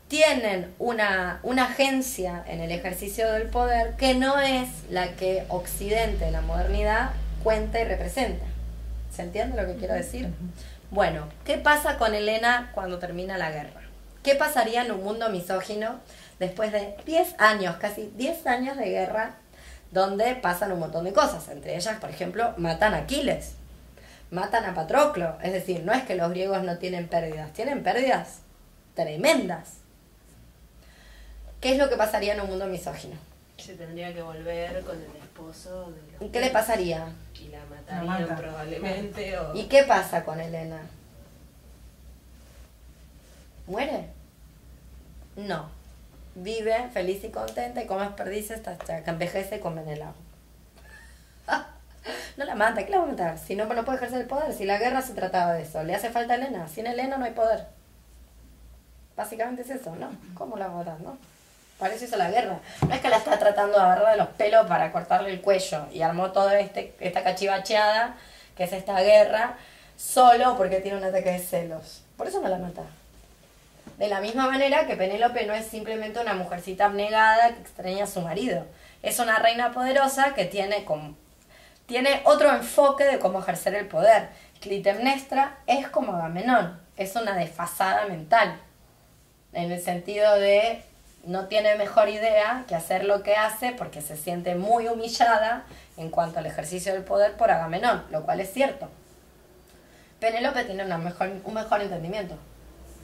tienen 0.09 0.73
una, 0.79 1.39
una, 1.43 1.65
agencia 1.65 2.43
en 2.47 2.59
el 2.61 2.71
ejercicio 2.71 3.31
del 3.31 3.47
poder 3.47 3.95
que 3.95 4.15
no 4.15 4.39
es 4.39 4.67
la 4.89 5.15
que 5.15 5.45
Occidente, 5.49 6.29
la 6.31 6.41
modernidad, 6.41 7.11
cuenta 7.43 7.79
y 7.79 7.85
representa. 7.85 8.45
¿Se 9.15 9.21
entiende 9.21 9.61
lo 9.61 9.67
que 9.67 9.77
quiero 9.77 9.93
decir? 9.93 10.29
Bueno, 10.91 11.27
¿qué 11.45 11.57
pasa 11.57 11.97
con 11.97 12.15
Elena 12.15 12.71
cuando 12.73 12.99
termina 12.99 13.37
la 13.37 13.51
guerra? 13.51 13.81
¿Qué 14.23 14.35
pasaría 14.35 14.83
en 14.83 14.91
un 14.91 15.03
mundo 15.03 15.29
misógino 15.29 15.99
después 16.39 16.71
de 16.71 16.95
10 17.05 17.35
años, 17.37 17.77
casi 17.77 18.11
10 18.15 18.47
años 18.47 18.77
de 18.77 18.89
guerra, 18.89 19.35
donde 19.91 20.35
pasan 20.35 20.71
un 20.71 20.79
montón 20.79 21.05
de 21.05 21.13
cosas? 21.13 21.47
Entre 21.49 21.75
ellas, 21.75 21.99
por 21.99 22.09
ejemplo, 22.09 22.53
matan 22.57 22.93
a 22.93 22.97
Aquiles 22.97 23.53
matan 24.31 24.65
a 24.65 24.73
Patroclo. 24.73 25.37
Es 25.41 25.53
decir, 25.53 25.83
no 25.83 25.93
es 25.93 26.03
que 26.03 26.15
los 26.15 26.29
griegos 26.29 26.63
no 26.63 26.77
tienen 26.77 27.07
pérdidas, 27.07 27.51
tienen 27.53 27.83
pérdidas 27.83 28.39
tremendas. 28.95 29.77
¿Qué 31.61 31.73
es 31.73 31.77
lo 31.77 31.89
que 31.89 31.97
pasaría 31.97 32.33
en 32.33 32.41
un 32.41 32.49
mundo 32.49 32.67
misógino? 32.67 33.15
Se 33.57 33.73
tendría 33.73 34.13
que 34.13 34.21
volver 34.21 34.81
con 34.83 34.95
el 34.95 35.15
esposo 35.21 35.91
de 35.91 36.25
¿Y 36.25 36.29
qué 36.29 36.39
le 36.39 36.49
pasaría? 36.49 37.07
Matarían 37.89 38.37
probablemente. 38.37 39.37
¿Y 39.53 39.63
qué 39.67 39.83
pasa 39.83 40.23
con 40.23 40.39
Elena? 40.39 40.79
¿Muere? 43.67 44.09
No. 45.35 45.69
Vive 46.35 46.89
feliz 46.91 47.23
y 47.23 47.29
contenta 47.29 47.83
y 47.83 47.87
come 47.87 48.09
perdices 48.11 48.67
hasta 48.67 49.03
que 49.03 49.09
envejece 49.09 49.57
y 49.57 49.59
come 49.59 49.81
helado. 49.91 50.15
No 52.37 52.45
la 52.45 52.55
mata, 52.55 52.85
¿qué 52.85 52.91
la 52.91 52.99
va 52.99 53.03
a 53.03 53.07
matar? 53.07 53.37
Si 53.37 53.55
no, 53.57 53.65
no 53.65 53.83
puede 53.83 53.97
ejercer 53.97 54.21
el 54.21 54.27
poder. 54.27 54.53
Si 54.53 54.63
la 54.63 54.77
guerra 54.77 55.01
se 55.01 55.13
trataba 55.13 55.53
de 55.53 55.63
eso. 55.63 55.83
Le 55.83 55.93
hace 55.93 56.09
falta 56.09 56.33
a 56.33 56.37
Elena. 56.37 56.69
Sin 56.69 56.87
Elena 56.87 57.17
no 57.17 57.25
hay 57.25 57.33
poder. 57.33 57.67
Básicamente 59.17 59.63
es 59.63 59.69
eso, 59.69 59.93
¿no? 59.97 60.09
¿Cómo 60.35 60.55
la 60.55 60.67
va 60.67 60.75
a 60.75 60.77
matar, 60.77 61.01
no? 61.01 61.17
Para 61.79 61.93
eso 61.93 62.05
hizo 62.05 62.17
la 62.17 62.29
guerra. 62.29 62.59
No 62.87 62.93
es 62.93 62.99
que 62.99 63.09
la 63.09 63.17
está 63.17 63.39
tratando 63.39 63.77
de 63.77 63.83
agarrar 63.83 64.11
de 64.11 64.17
los 64.17 64.27
pelos 64.29 64.67
para 64.67 64.91
cortarle 64.91 65.31
el 65.31 65.41
cuello 65.41 65.87
y 65.91 66.01
armó 66.01 66.31
toda 66.31 66.59
este, 66.59 66.93
esta 66.99 67.23
cachivacheada, 67.23 68.17
que 68.55 68.65
es 68.65 68.73
esta 68.73 68.99
guerra, 68.99 69.57
solo 69.97 70.57
porque 70.57 70.81
tiene 70.81 70.97
un 70.97 71.05
ataque 71.05 71.31
de 71.31 71.39
celos. 71.39 72.03
Por 72.17 72.27
eso 72.27 72.41
no 72.41 72.49
la 72.49 72.57
mata. 72.57 72.83
De 73.97 74.07
la 74.07 74.19
misma 74.19 74.47
manera 74.47 74.85
que 74.87 74.97
Penélope 74.97 75.45
no 75.45 75.53
es 75.53 75.65
simplemente 75.65 76.19
una 76.19 76.33
mujercita 76.33 76.85
abnegada 76.85 77.53
que 77.53 77.61
extraña 77.61 78.03
a 78.03 78.07
su 78.07 78.21
marido. 78.21 78.65
Es 79.01 79.19
una 79.19 79.39
reina 79.39 79.71
poderosa 79.71 80.33
que 80.33 80.45
tiene 80.45 80.83
como 80.83 81.15
tiene 81.89 82.21
otro 82.25 82.53
enfoque 82.53 83.03
de 83.03 83.17
cómo 83.17 83.39
ejercer 83.39 83.73
el 83.73 83.87
poder. 83.87 84.29
Clitemnestra 84.61 85.57
es 85.65 85.87
como 85.87 86.13
Agamenón, 86.13 86.79
es 86.97 87.15
una 87.15 87.35
desfasada 87.35 88.05
mental, 88.05 88.61
en 89.53 89.71
el 89.71 89.81
sentido 89.81 90.35
de 90.35 90.83
no 91.25 91.45
tiene 91.45 91.75
mejor 91.75 92.09
idea 92.09 92.65
que 92.67 92.75
hacer 92.75 93.05
lo 93.05 93.23
que 93.23 93.35
hace 93.35 93.71
porque 93.71 94.01
se 94.01 94.17
siente 94.17 94.55
muy 94.55 94.87
humillada 94.87 95.65
en 95.97 96.09
cuanto 96.09 96.39
al 96.39 96.45
ejercicio 96.45 96.93
del 96.93 97.03
poder 97.03 97.33
por 97.33 97.51
Agamenón, 97.51 98.03
lo 98.09 98.23
cual 98.23 98.39
es 98.39 98.51
cierto. 98.51 98.87
Penélope 100.19 100.63
tiene 100.65 100.83
una 100.85 100.97
mejor, 100.97 101.31
un 101.43 101.53
mejor 101.53 101.81
entendimiento 101.81 102.35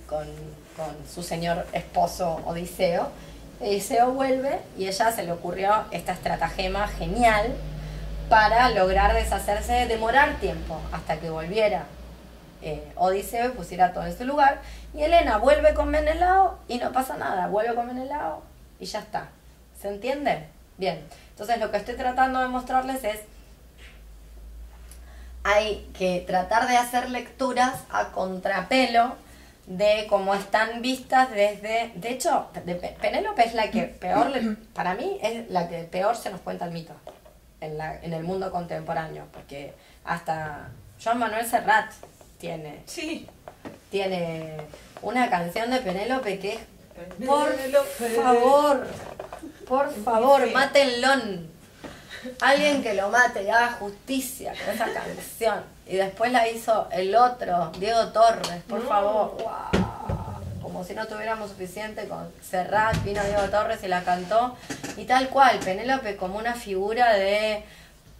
con, 0.07 0.27
con 0.75 0.95
su 1.07 1.23
señor 1.23 1.65
esposo 1.73 2.41
Odiseo. 2.45 3.09
Odiseo 3.59 4.11
vuelve 4.11 4.59
y 4.77 4.87
ella 4.87 5.11
se 5.11 5.23
le 5.23 5.31
ocurrió 5.31 5.85
esta 5.91 6.13
estratagema 6.13 6.87
genial 6.87 7.53
para 8.29 8.69
lograr 8.71 9.13
deshacerse, 9.13 9.87
demorar 9.87 10.39
tiempo 10.39 10.79
hasta 10.91 11.17
que 11.17 11.29
volviera 11.29 11.85
eh, 12.61 12.83
Odiseo 12.95 13.47
y 13.47 13.51
pusiera 13.51 13.93
todo 13.93 14.05
en 14.05 14.17
su 14.17 14.25
lugar. 14.25 14.59
Y 14.95 15.03
Elena 15.03 15.37
vuelve 15.37 15.73
con 15.73 15.89
Menelao 15.89 16.57
y 16.69 16.77
no 16.77 16.91
pasa 16.93 17.17
nada, 17.17 17.47
vuelve 17.47 17.75
con 17.75 17.87
Menelao 17.87 18.41
y 18.79 18.85
ya 18.85 18.99
está. 18.99 19.27
¿Se 19.79 19.89
entiende? 19.89 20.47
Bien, 20.77 21.05
entonces 21.31 21.59
lo 21.59 21.69
que 21.69 21.77
estoy 21.77 21.95
tratando 21.95 22.39
de 22.39 22.47
mostrarles 22.47 23.03
es, 23.03 23.19
hay 25.43 25.89
que 25.97 26.23
tratar 26.25 26.67
de 26.67 26.77
hacer 26.77 27.09
lecturas 27.09 27.83
a 27.91 28.11
contrapelo 28.11 29.15
de 29.67 30.05
cómo 30.09 30.33
están 30.33 30.81
vistas 30.81 31.29
desde, 31.29 31.91
de 31.95 32.09
hecho, 32.11 32.49
Penélope 33.01 33.45
es 33.45 33.53
la 33.53 33.71
que 33.71 33.83
peor, 33.83 34.31
para 34.73 34.95
mí 34.95 35.17
es 35.21 35.49
la 35.49 35.67
que 35.67 35.83
peor 35.83 36.15
se 36.15 36.29
nos 36.29 36.39
cuenta 36.41 36.65
el 36.65 36.71
mito 36.71 36.93
en, 37.59 37.77
la, 37.77 37.99
en 38.01 38.13
el 38.13 38.23
mundo 38.23 38.49
contemporáneo, 38.49 39.25
porque 39.33 39.73
hasta 40.05 40.69
Joan 41.03 41.19
Manuel 41.19 41.45
Serrat 41.45 41.91
tiene, 42.37 42.81
sí. 42.85 43.27
tiene 43.89 44.57
una 45.05 45.29
canción 45.29 45.69
de 45.69 45.79
Penélope 45.79 46.39
que 46.39 46.53
es, 46.55 46.59
por 47.25 47.53
favor, 48.23 48.87
por 49.67 49.93
favor, 50.03 50.51
mátenlo. 50.51 51.07
Alguien 52.41 52.81
que 52.81 52.95
lo 52.95 53.09
mate 53.09 53.43
y 53.43 53.49
haga 53.49 53.73
justicia 53.73 54.53
con 54.53 54.73
esa 54.73 54.91
canción. 54.91 55.63
Y 55.85 55.97
después 55.97 56.31
la 56.31 56.49
hizo 56.49 56.87
el 56.91 57.15
otro, 57.15 57.71
Diego 57.77 58.07
Torres, 58.07 58.63
por 58.67 58.87
favor. 58.87 59.37
Como 60.59 60.83
si 60.83 60.95
no 60.95 61.05
tuviéramos 61.05 61.51
suficiente 61.51 62.07
con 62.07 62.31
Serrat, 62.41 62.95
vino 63.03 63.23
Diego 63.23 63.43
Torres 63.51 63.83
y 63.83 63.87
la 63.87 64.03
cantó. 64.03 64.57
Y 64.97 65.05
tal 65.05 65.29
cual, 65.29 65.59
Penélope 65.59 66.15
como 66.15 66.39
una 66.39 66.55
figura 66.55 67.13
de 67.13 67.63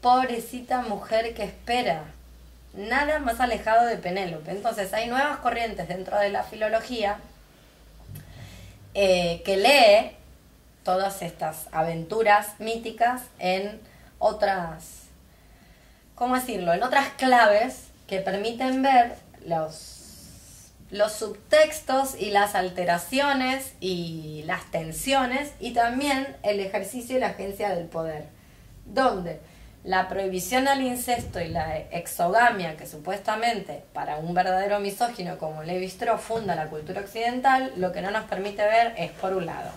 pobrecita 0.02 0.84
mujer 0.84 1.34
que 1.34 1.46
espera. 1.46 2.04
Nada 2.76 3.20
más 3.20 3.40
alejado 3.40 3.86
de 3.86 3.98
Penélope. 3.98 4.52
Entonces 4.52 4.94
hay 4.94 5.08
nuevas 5.08 5.38
corrientes 5.38 5.88
dentro 5.88 6.20
de 6.20 6.30
la 6.30 6.44
filología 6.44 7.18
eh, 8.94 9.42
que 9.46 9.58
lee 9.58 10.16
todas 10.84 11.22
estas 11.22 11.68
aventuras 11.72 12.60
míticas 12.60 13.24
en 13.40 13.82
otras, 14.20 15.04
¿cómo 16.16 16.36
decirlo? 16.36 16.74
En 16.74 16.84
otras 16.84 17.10
claves 17.18 17.88
que 18.08 18.20
permiten 18.20 18.84
ver 18.84 19.16
los 19.42 21.12
subtextos 21.12 22.16
y 22.20 22.32
las 22.32 22.56
alteraciones 22.56 23.74
y 23.80 24.44
las 24.46 24.70
tensiones 24.72 25.54
y 25.60 25.74
también 25.74 26.36
el 26.44 26.60
ejercicio 26.60 27.18
y 27.18 27.20
la 27.20 27.28
agencia 27.28 27.70
del 27.76 27.88
poder, 27.88 28.26
donde 28.86 29.40
la 29.86 30.08
prohibición 30.10 30.68
al 30.68 30.82
incesto 30.82 31.40
y 31.40 31.48
la 31.48 31.78
exogamia 31.78 32.76
que 32.76 32.88
supuestamente 32.88 33.84
para 33.94 34.18
un 34.18 34.34
verdadero 34.34 34.80
misógino 34.80 35.38
como 35.38 35.64
Levi 35.64 35.86
Strauss 35.86 36.22
funda 36.22 36.56
la 36.56 36.68
cultura 36.68 37.02
occidental, 37.02 37.72
lo 37.78 37.92
que 37.92 38.02
no 38.02 38.12
nos 38.12 38.26
permite 38.26 38.64
ver 38.64 38.94
es 38.98 39.12
por 39.12 39.34
un 39.34 39.46
lado 39.46 39.70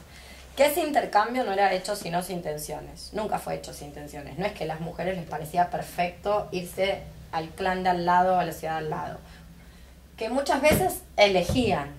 que 0.58 0.66
ese 0.66 0.80
intercambio 0.80 1.44
no 1.44 1.52
era 1.52 1.72
hecho 1.72 1.94
sino 1.94 2.20
sin 2.20 2.38
intenciones, 2.38 3.10
nunca 3.12 3.38
fue 3.38 3.54
hecho 3.54 3.72
sin 3.72 3.88
intenciones, 3.88 4.38
no 4.38 4.44
es 4.44 4.52
que 4.54 4.64
a 4.64 4.66
las 4.66 4.80
mujeres 4.80 5.16
les 5.16 5.24
parecía 5.24 5.70
perfecto 5.70 6.48
irse 6.50 7.02
al 7.30 7.50
clan 7.50 7.84
de 7.84 7.90
al 7.90 8.04
lado 8.04 8.40
a 8.40 8.44
la 8.44 8.50
ciudad 8.50 8.72
de 8.72 8.78
al 8.78 8.90
lado. 8.90 9.18
Que 10.16 10.30
muchas 10.30 10.60
veces 10.60 11.02
elegían, 11.16 11.94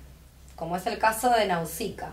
como 0.57 0.76
es 0.76 0.86
el 0.88 0.99
caso 0.99 1.30
de 1.30 1.45
Nausicaa, 1.45 2.12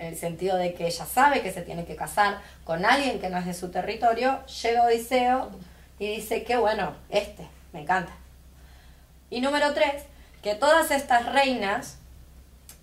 en 0.00 0.06
el 0.06 0.16
sentido 0.16 0.56
de 0.56 0.72
que 0.72 0.86
ella 0.86 1.04
sabe 1.04 1.42
que 1.42 1.52
se 1.52 1.62
tiene 1.62 1.84
que 1.84 1.94
casar 1.94 2.38
con 2.64 2.86
alguien 2.86 3.20
que 3.20 3.28
no 3.28 3.38
es 3.38 3.46
de 3.46 3.54
su 3.54 3.70
territorio, 3.70 4.44
llega 4.46 4.84
Odiseo 4.84 5.50
y 5.98 6.06
dice 6.16 6.42
que 6.42 6.56
bueno, 6.56 6.94
este, 7.10 7.46
me 7.72 7.82
encanta. 7.82 8.12
Y 9.28 9.42
número 9.42 9.74
tres, 9.74 10.04
que 10.42 10.54
todas 10.54 10.90
estas 10.90 11.30
reinas 11.32 11.98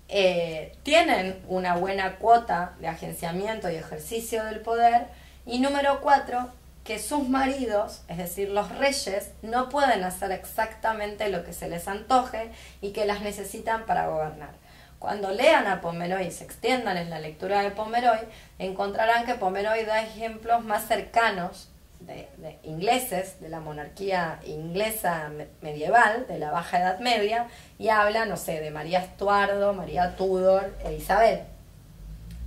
eh, 0.08 0.72
tienen 0.84 1.38
una 1.48 1.76
buena 1.76 2.16
cuota 2.16 2.74
de 2.80 2.88
agenciamiento 2.88 3.70
y 3.70 3.74
ejercicio 3.74 4.44
del 4.44 4.60
poder 4.60 5.08
Y 5.44 5.58
número 5.60 6.00
cuatro, 6.00 6.48
que 6.84 6.98
sus 6.98 7.28
maridos, 7.28 8.02
es 8.08 8.18
decir, 8.18 8.50
los 8.50 8.70
reyes, 8.76 9.30
no 9.42 9.70
pueden 9.70 10.04
hacer 10.04 10.30
exactamente 10.30 11.30
lo 11.30 11.42
que 11.44 11.54
se 11.54 11.68
les 11.68 11.88
antoje 11.88 12.50
y 12.82 12.92
que 12.92 13.06
las 13.06 13.22
necesitan 13.22 13.86
para 13.86 14.08
gobernar. 14.08 14.50
Cuando 14.98 15.30
lean 15.30 15.66
a 15.66 15.80
Pomeroy 15.80 16.26
y 16.26 16.30
se 16.30 16.44
extiendan 16.44 16.96
en 16.96 17.10
la 17.10 17.20
lectura 17.20 17.62
de 17.62 17.70
Pomeroy, 17.70 18.18
encontrarán 18.58 19.24
que 19.26 19.34
Pomeroy 19.34 19.84
da 19.84 20.02
ejemplos 20.02 20.64
más 20.64 20.86
cercanos 20.86 21.70
de, 22.00 22.28
ingleses, 22.62 23.40
de 23.40 23.48
la 23.48 23.60
monarquía 23.60 24.40
inglesa 24.44 25.30
medieval, 25.60 26.26
de 26.26 26.38
la 26.38 26.50
Baja 26.50 26.80
Edad 26.80 26.98
Media, 27.00 27.46
y 27.78 27.88
habla, 27.88 28.24
no 28.24 28.36
sé, 28.36 28.60
de 28.60 28.70
María 28.70 29.00
Estuardo, 29.00 29.72
María 29.72 30.16
Tudor 30.16 30.74
e 30.84 30.94
Isabel. 30.94 31.40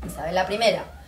Isabel 0.05 0.35
la 0.35 0.45
primera 0.45 1.00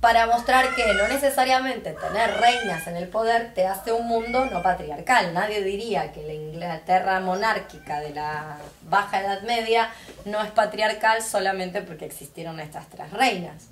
para 0.00 0.26
mostrar 0.26 0.74
que 0.74 0.94
no 0.94 1.08
necesariamente 1.08 1.92
tener 1.92 2.40
reinas 2.40 2.86
en 2.86 2.96
el 2.96 3.08
poder 3.08 3.52
te 3.52 3.66
hace 3.66 3.92
un 3.92 4.08
mundo 4.08 4.46
no 4.46 4.62
patriarcal. 4.62 5.34
Nadie 5.34 5.62
diría 5.62 6.10
que 6.12 6.22
la 6.22 6.32
Inglaterra 6.32 7.20
monárquica 7.20 8.00
de 8.00 8.14
la 8.14 8.56
Baja 8.88 9.20
Edad 9.20 9.42
Media 9.42 9.90
no 10.24 10.42
es 10.42 10.50
patriarcal 10.52 11.22
solamente 11.22 11.82
porque 11.82 12.06
existieron 12.06 12.60
estas 12.60 12.88
tres 12.88 13.12
reinas. 13.12 13.66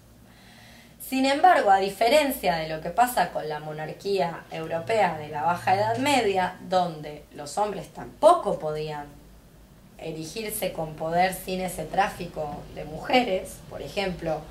Sin 1.00 1.24
embargo, 1.24 1.70
a 1.70 1.78
diferencia 1.78 2.56
de 2.56 2.68
lo 2.68 2.82
que 2.82 2.90
pasa 2.90 3.30
con 3.30 3.48
la 3.48 3.60
monarquía 3.60 4.40
europea 4.50 5.16
de 5.16 5.28
la 5.28 5.42
Baja 5.42 5.74
Edad 5.74 5.96
Media, 5.96 6.56
donde 6.68 7.24
los 7.32 7.56
hombres 7.56 7.88
tampoco 7.94 8.58
podían 8.58 9.06
erigirse 9.96 10.72
con 10.72 10.94
poder 10.96 11.32
sin 11.32 11.62
ese 11.62 11.84
tráfico 11.84 12.62
de 12.74 12.84
mujeres, 12.84 13.54
por 13.70 13.80
ejemplo, 13.80 14.42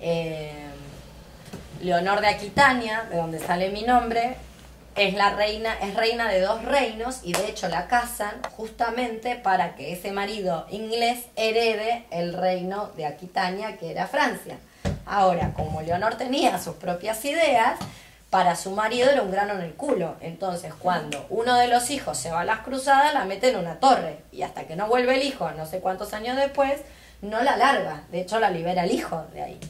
eh, 0.00 0.69
Leonor 1.80 2.20
de 2.20 2.28
Aquitania, 2.28 3.06
de 3.10 3.16
donde 3.16 3.38
sale 3.38 3.70
mi 3.70 3.82
nombre, 3.82 4.36
es 4.96 5.14
la 5.14 5.30
reina, 5.30 5.72
es 5.80 5.94
reina 5.94 6.28
de 6.28 6.40
dos 6.40 6.62
reinos 6.64 7.20
y 7.22 7.32
de 7.32 7.48
hecho 7.48 7.68
la 7.68 7.86
casan 7.86 8.34
justamente 8.56 9.36
para 9.36 9.76
que 9.76 9.92
ese 9.92 10.12
marido 10.12 10.66
inglés 10.70 11.26
herede 11.36 12.04
el 12.10 12.34
reino 12.34 12.90
de 12.96 13.06
Aquitania, 13.06 13.78
que 13.78 13.90
era 13.90 14.06
Francia. 14.06 14.58
Ahora, 15.06 15.52
como 15.54 15.80
Leonor 15.80 16.16
tenía 16.16 16.58
sus 16.58 16.74
propias 16.76 17.24
ideas, 17.24 17.78
para 18.28 18.54
su 18.56 18.70
marido 18.72 19.10
era 19.10 19.22
un 19.22 19.30
grano 19.30 19.54
en 19.54 19.62
el 19.62 19.74
culo. 19.74 20.16
Entonces, 20.20 20.72
cuando 20.74 21.26
uno 21.30 21.56
de 21.56 21.66
los 21.66 21.90
hijos 21.90 22.16
se 22.16 22.30
va 22.30 22.40
a 22.40 22.44
las 22.44 22.60
cruzadas, 22.60 23.12
la 23.12 23.24
mete 23.24 23.50
en 23.50 23.56
una 23.56 23.80
torre. 23.80 24.18
Y 24.30 24.42
hasta 24.42 24.64
que 24.64 24.76
no 24.76 24.86
vuelve 24.86 25.16
el 25.16 25.24
hijo, 25.24 25.50
no 25.52 25.66
sé 25.66 25.80
cuántos 25.80 26.14
años 26.14 26.36
después, 26.36 26.80
no 27.22 27.42
la 27.42 27.56
larga. 27.56 28.02
De 28.12 28.20
hecho, 28.20 28.38
la 28.38 28.50
libera 28.50 28.84
el 28.84 28.92
hijo 28.92 29.24
de 29.32 29.42
ahí. 29.42 29.60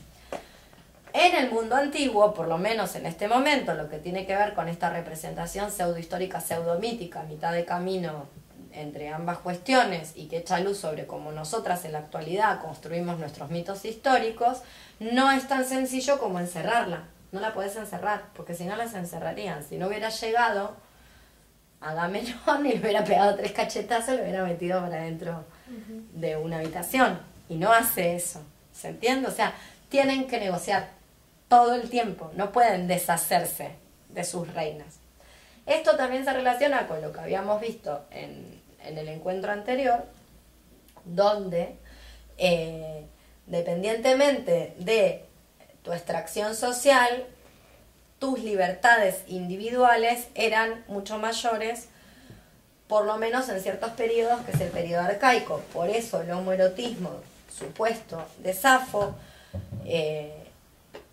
En 1.12 1.34
el 1.34 1.50
mundo 1.50 1.76
antiguo, 1.76 2.34
por 2.34 2.46
lo 2.46 2.58
menos 2.58 2.94
en 2.94 3.06
este 3.06 3.26
momento, 3.26 3.74
lo 3.74 3.88
que 3.88 3.98
tiene 3.98 4.26
que 4.26 4.36
ver 4.36 4.54
con 4.54 4.68
esta 4.68 4.90
representación 4.90 5.70
pseudohistórica, 5.70 6.40
pseudomítica, 6.40 7.22
mitad 7.24 7.52
de 7.52 7.64
camino 7.64 8.26
entre 8.72 9.08
ambas 9.08 9.38
cuestiones 9.38 10.12
y 10.14 10.26
que 10.26 10.38
echa 10.38 10.60
luz 10.60 10.78
sobre 10.78 11.06
cómo 11.06 11.32
nosotras 11.32 11.84
en 11.84 11.92
la 11.92 11.98
actualidad 11.98 12.60
construimos 12.60 13.18
nuestros 13.18 13.50
mitos 13.50 13.84
históricos, 13.84 14.62
no 15.00 15.32
es 15.32 15.48
tan 15.48 15.64
sencillo 15.64 16.18
como 16.18 16.38
encerrarla. 16.38 17.04
No 17.32 17.40
la 17.40 17.52
puedes 17.52 17.76
encerrar, 17.76 18.24
porque 18.34 18.54
si 18.54 18.64
no 18.64 18.76
las 18.76 18.94
encerrarían. 18.94 19.64
Si 19.64 19.76
no 19.76 19.86
hubiera 19.86 20.08
llegado 20.08 20.76
Agamenón 21.80 22.66
y 22.66 22.72
le 22.74 22.80
hubiera 22.80 23.04
pegado 23.04 23.36
tres 23.36 23.52
cachetazos, 23.52 24.16
le 24.16 24.22
hubiera 24.22 24.44
metido 24.44 24.80
para 24.80 25.02
dentro 25.02 25.44
de 26.12 26.36
una 26.36 26.58
habitación. 26.58 27.18
Y 27.48 27.56
no 27.56 27.72
hace 27.72 28.14
eso. 28.14 28.40
¿Se 28.72 28.88
entiende? 28.88 29.28
O 29.28 29.32
sea, 29.32 29.54
tienen 29.88 30.26
que 30.26 30.38
negociar 30.38 30.99
todo 31.50 31.74
el 31.74 31.90
tiempo, 31.90 32.30
no 32.36 32.52
pueden 32.52 32.86
deshacerse 32.86 33.72
de 34.08 34.22
sus 34.24 34.54
reinas. 34.54 35.00
Esto 35.66 35.96
también 35.96 36.24
se 36.24 36.32
relaciona 36.32 36.86
con 36.86 37.02
lo 37.02 37.12
que 37.12 37.18
habíamos 37.18 37.60
visto 37.60 38.06
en, 38.12 38.60
el 38.84 39.08
encuentro 39.08 39.50
anterior, 39.52 40.04
donde 41.04 41.76
eh, 42.38 43.04
dependientemente 43.46 44.74
de 44.78 45.24
tu 45.82 45.92
extracción 45.92 46.54
social, 46.54 47.26
tus 48.20 48.38
libertades 48.38 49.24
individuales 49.26 50.28
eran 50.36 50.84
mucho 50.86 51.18
mayores, 51.18 51.88
por 52.86 53.06
lo 53.06 53.18
menos 53.18 53.48
en 53.48 53.60
ciertos 53.60 53.90
periodos, 53.92 54.40
que 54.42 54.52
es 54.52 54.60
el 54.60 54.70
periodo 54.70 55.02
arcaico. 55.02 55.62
Por 55.72 55.90
eso 55.90 56.20
el 56.20 56.30
homoerotismo 56.30 57.10
supuesto 57.52 58.24
de 58.38 58.54
Safo 58.54 59.16
eh, 59.84 60.39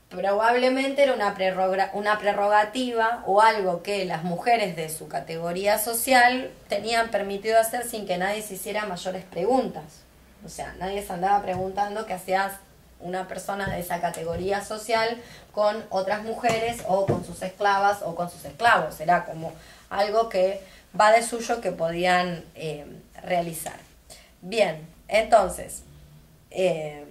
probablemente 0.09 1.03
era 1.03 1.13
una, 1.13 1.35
una 1.93 2.17
prerrogativa 2.17 3.23
o 3.25 3.41
algo 3.41 3.83
que 3.83 4.05
las 4.05 4.23
mujeres 4.23 4.75
de 4.75 4.89
su 4.89 5.07
categoría 5.07 5.79
social 5.79 6.51
tenían 6.69 7.09
permitido 7.09 7.59
hacer 7.59 7.87
sin 7.87 8.05
que 8.05 8.17
nadie 8.17 8.41
se 8.41 8.55
hiciera 8.55 8.85
mayores 8.85 9.23
preguntas. 9.25 9.83
O 10.45 10.49
sea, 10.49 10.75
nadie 10.79 11.05
se 11.05 11.13
andaba 11.13 11.41
preguntando 11.41 12.05
qué 12.05 12.13
hacías 12.13 12.53
una 12.99 13.27
persona 13.27 13.69
de 13.69 13.79
esa 13.79 13.99
categoría 13.99 14.63
social 14.63 15.21
con 15.51 15.83
otras 15.89 16.23
mujeres 16.23 16.81
o 16.87 17.05
con 17.05 17.25
sus 17.25 17.41
esclavas 17.41 18.01
o 18.01 18.15
con 18.15 18.29
sus 18.29 18.45
esclavos. 18.45 18.99
Era 18.99 19.25
como 19.25 19.51
algo 19.89 20.29
que 20.29 20.61
va 20.99 21.11
de 21.11 21.21
suyo 21.21 21.61
que 21.61 21.71
podían 21.71 22.43
eh, 22.55 22.85
realizar. 23.23 23.77
Bien, 24.41 24.87
entonces, 25.07 25.83
eh, 26.51 27.06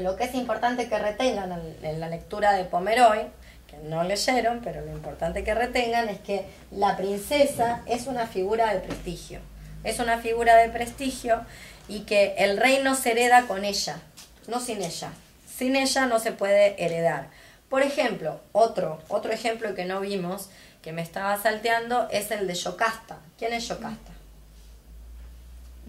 lo 0.00 0.16
que 0.16 0.24
es 0.24 0.34
importante 0.34 0.88
que 0.88 0.98
retengan 0.98 1.52
en 1.82 2.00
la 2.00 2.08
lectura 2.08 2.52
de 2.52 2.64
Pomeroy, 2.64 3.26
que 3.68 3.76
no 3.78 4.02
leyeron, 4.02 4.60
pero 4.62 4.84
lo 4.84 4.92
importante 4.92 5.44
que 5.44 5.54
retengan 5.54 6.08
es 6.08 6.18
que 6.20 6.44
la 6.70 6.96
princesa 6.96 7.82
es 7.86 8.06
una 8.06 8.26
figura 8.26 8.72
de 8.72 8.80
prestigio. 8.80 9.40
Es 9.84 9.98
una 9.98 10.18
figura 10.18 10.56
de 10.56 10.68
prestigio 10.68 11.40
y 11.88 12.00
que 12.00 12.34
el 12.38 12.56
reino 12.56 12.94
se 12.94 13.12
hereda 13.12 13.46
con 13.46 13.64
ella, 13.64 14.00
no 14.48 14.60
sin 14.60 14.82
ella. 14.82 15.12
Sin 15.48 15.76
ella 15.76 16.06
no 16.06 16.18
se 16.18 16.32
puede 16.32 16.82
heredar. 16.84 17.28
Por 17.68 17.82
ejemplo, 17.82 18.40
otro, 18.52 19.00
otro 19.08 19.32
ejemplo 19.32 19.74
que 19.74 19.84
no 19.84 20.00
vimos, 20.00 20.50
que 20.82 20.92
me 20.92 21.02
estaba 21.02 21.40
salteando, 21.40 22.08
es 22.10 22.30
el 22.30 22.46
de 22.46 22.54
Yocasta. 22.54 23.18
¿Quién 23.38 23.52
es 23.52 23.68
Yocasta? 23.68 24.12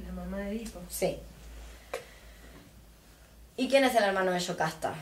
La 0.05 0.11
mamá 0.13 0.37
de 0.37 0.51
Edipo. 0.51 0.79
Sí, 0.89 1.17
¿Y 3.57 3.69
quién 3.69 3.83
es 3.83 3.95
el 3.95 4.03
hermano 4.03 4.31
de 4.31 4.39
Yocasta? 4.39 4.93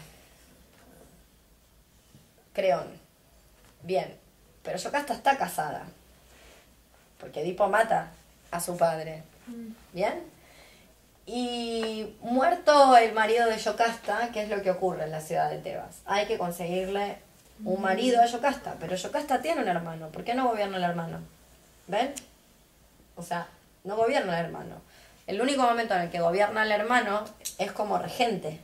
Creón. 2.53 2.87
Bien, 3.83 4.17
pero 4.63 4.77
Yocasta 4.77 5.13
está 5.13 5.37
casada. 5.37 5.83
Porque 7.19 7.41
Edipo 7.41 7.67
mata 7.67 8.11
a 8.51 8.59
su 8.59 8.77
padre. 8.77 9.23
¿Bien? 9.93 10.23
Y 11.25 12.15
muerto 12.21 12.97
el 12.97 13.13
marido 13.13 13.47
de 13.47 13.57
Yocasta, 13.57 14.29
¿qué 14.33 14.43
es 14.43 14.49
lo 14.49 14.61
que 14.63 14.71
ocurre 14.71 15.03
en 15.03 15.11
la 15.11 15.21
ciudad 15.21 15.49
de 15.49 15.59
Tebas? 15.59 16.01
Hay 16.05 16.25
que 16.25 16.37
conseguirle 16.37 17.17
un 17.63 17.81
marido 17.81 18.21
a 18.21 18.25
Yocasta, 18.25 18.75
pero 18.79 18.95
Yocasta 18.95 19.41
tiene 19.41 19.61
un 19.61 19.67
hermano. 19.67 20.09
¿Por 20.09 20.23
qué 20.23 20.33
no 20.33 20.47
gobierna 20.47 20.77
el 20.77 20.83
hermano? 20.83 21.19
¿Ven? 21.87 22.13
O 23.15 23.21
sea, 23.21 23.47
no 23.83 23.95
gobierna 23.95 24.39
el 24.39 24.45
hermano. 24.45 24.81
El 25.29 25.41
único 25.41 25.61
momento 25.61 25.93
en 25.93 26.01
el 26.01 26.09
que 26.09 26.21
gobierna 26.21 26.63
el 26.63 26.71
hermano 26.71 27.23
es 27.59 27.71
como 27.71 27.99
regente. 27.99 28.59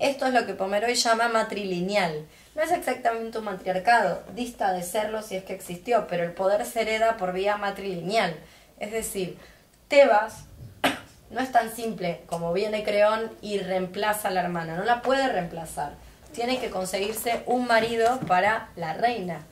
Esto 0.00 0.26
es 0.26 0.34
lo 0.34 0.46
que 0.46 0.54
Pomeroy 0.54 0.96
llama 0.96 1.28
matrilineal. 1.28 2.26
No 2.56 2.62
es 2.62 2.72
exactamente 2.72 3.38
un 3.38 3.44
matriarcado, 3.44 4.20
dista 4.34 4.72
de 4.72 4.82
serlo 4.82 5.22
si 5.22 5.36
es 5.36 5.44
que 5.44 5.54
existió, 5.54 6.08
pero 6.08 6.24
el 6.24 6.32
poder 6.32 6.66
se 6.66 6.80
hereda 6.80 7.16
por 7.18 7.32
vía 7.32 7.56
matrilineal. 7.56 8.34
Es 8.80 8.90
decir, 8.90 9.38
Tebas 9.86 10.46
no 11.30 11.40
es 11.40 11.52
tan 11.52 11.72
simple 11.72 12.22
como 12.26 12.52
viene 12.52 12.82
Creón 12.82 13.30
y 13.40 13.58
reemplaza 13.58 14.26
a 14.26 14.32
la 14.32 14.40
hermana, 14.40 14.74
no 14.74 14.82
la 14.82 15.02
puede 15.02 15.28
reemplazar. 15.28 15.92
Tiene 16.32 16.58
que 16.58 16.70
conseguirse 16.70 17.44
un 17.46 17.68
marido 17.68 18.18
para 18.26 18.70
la 18.74 18.94
reina, 18.94 19.42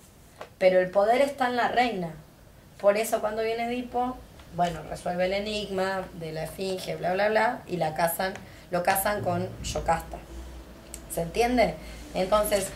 pero 0.59 0.81
el 0.81 0.91
poder 0.91 1.23
está 1.23 1.47
en 1.47 1.55
la 1.55 1.69
reina. 1.69 2.13
Por 2.81 2.97
eso 2.97 3.21
cuando 3.21 3.45
viene 3.45 3.67
Edipo 3.67 4.19
bueno, 4.57 4.81
resuelve 4.89 5.27
el 5.27 5.33
enigma 5.33 6.05
de 6.15 6.33
la 6.33 6.45
esfinge, 6.45 6.97
bla, 6.97 7.13
bla, 7.13 7.29
bla, 7.29 7.63
y 7.67 7.77
la 7.77 7.95
casan, 7.95 8.35
lo 8.71 8.83
casan 8.83 9.23
con 9.23 9.49
Yocasta. 9.63 10.19
¿Se 11.13 11.23
entiende? 11.23 11.75
Entonces, 12.15 12.69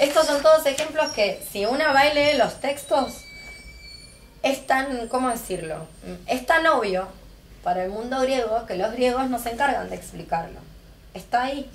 estos 0.00 0.26
son 0.26 0.42
todos 0.42 0.64
ejemplos 0.66 1.10
que 1.12 1.44
si 1.50 1.66
una 1.66 1.92
va 1.92 2.06
y 2.06 2.14
lee 2.14 2.38
los 2.38 2.60
textos, 2.60 3.24
es 4.42 4.66
tan, 4.66 5.08
¿cómo 5.08 5.30
decirlo? 5.30 5.86
Es 6.26 6.46
tan 6.46 6.66
obvio 6.66 7.08
para 7.64 7.84
el 7.84 7.90
mundo 7.90 8.20
griego 8.20 8.64
que 8.66 8.76
los 8.76 8.92
griegos 8.92 9.28
no 9.28 9.38
se 9.38 9.50
encargan 9.50 9.90
de 9.90 9.96
explicarlo. 9.96 10.60
Está 11.14 11.44
ahí. 11.44 11.68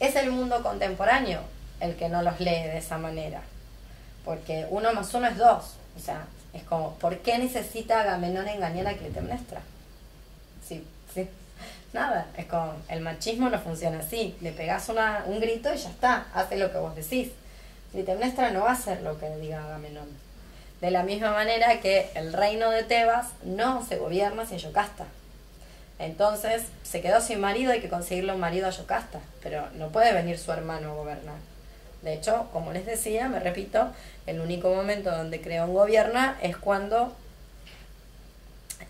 Es 0.00 0.16
el 0.16 0.30
mundo 0.30 0.62
contemporáneo 0.62 1.40
el 1.80 1.96
que 1.96 2.08
no 2.08 2.22
los 2.22 2.40
lee 2.40 2.50
de 2.50 2.78
esa 2.78 2.98
manera. 2.98 3.42
Porque 4.24 4.66
uno 4.70 4.92
más 4.92 5.14
uno 5.14 5.28
es 5.28 5.36
dos. 5.36 5.76
O 5.96 6.00
sea, 6.00 6.26
es 6.52 6.62
como, 6.64 6.94
¿por 6.94 7.18
qué 7.18 7.38
necesita 7.38 8.00
Agamenón 8.00 8.48
engañar 8.48 8.86
a 8.86 8.94
Clitemnestra? 8.94 9.60
Sí, 10.66 10.84
sí. 11.14 11.28
Nada, 11.92 12.26
es 12.36 12.46
como, 12.46 12.74
el 12.88 13.00
machismo 13.00 13.48
no 13.48 13.58
funciona 13.58 14.00
así. 14.00 14.36
Le 14.40 14.52
pegás 14.52 14.88
una, 14.88 15.24
un 15.26 15.40
grito 15.40 15.72
y 15.72 15.78
ya 15.78 15.90
está, 15.90 16.26
hace 16.34 16.56
lo 16.56 16.70
que 16.72 16.78
vos 16.78 16.94
decís. 16.94 17.30
Clitemnestra 17.92 18.50
no 18.50 18.60
va 18.60 18.70
a 18.70 18.74
hacer 18.74 19.02
lo 19.02 19.18
que 19.18 19.30
diga 19.36 19.64
Agamenón. 19.64 20.08
De 20.80 20.90
la 20.90 21.02
misma 21.02 21.32
manera 21.32 21.80
que 21.80 22.10
el 22.14 22.32
reino 22.32 22.70
de 22.70 22.84
Tebas 22.84 23.28
no 23.42 23.84
se 23.84 23.96
gobierna 23.96 24.46
sin 24.46 24.58
Yocasta. 24.58 25.06
Entonces 25.98 26.62
se 26.84 27.00
quedó 27.00 27.20
sin 27.20 27.40
marido, 27.40 27.72
hay 27.72 27.80
que 27.80 27.88
conseguirle 27.88 28.32
un 28.32 28.40
marido 28.40 28.68
a 28.68 28.70
Yocasta, 28.70 29.20
pero 29.42 29.68
no 29.74 29.88
puede 29.88 30.12
venir 30.12 30.38
su 30.38 30.52
hermano 30.52 30.92
a 30.92 30.94
gobernar. 30.94 31.47
De 32.02 32.14
hecho, 32.14 32.48
como 32.52 32.72
les 32.72 32.86
decía, 32.86 33.28
me 33.28 33.40
repito, 33.40 33.90
el 34.26 34.40
único 34.40 34.72
momento 34.72 35.10
donde 35.10 35.40
Creón 35.40 35.74
gobierna 35.74 36.38
es 36.42 36.56
cuando 36.56 37.12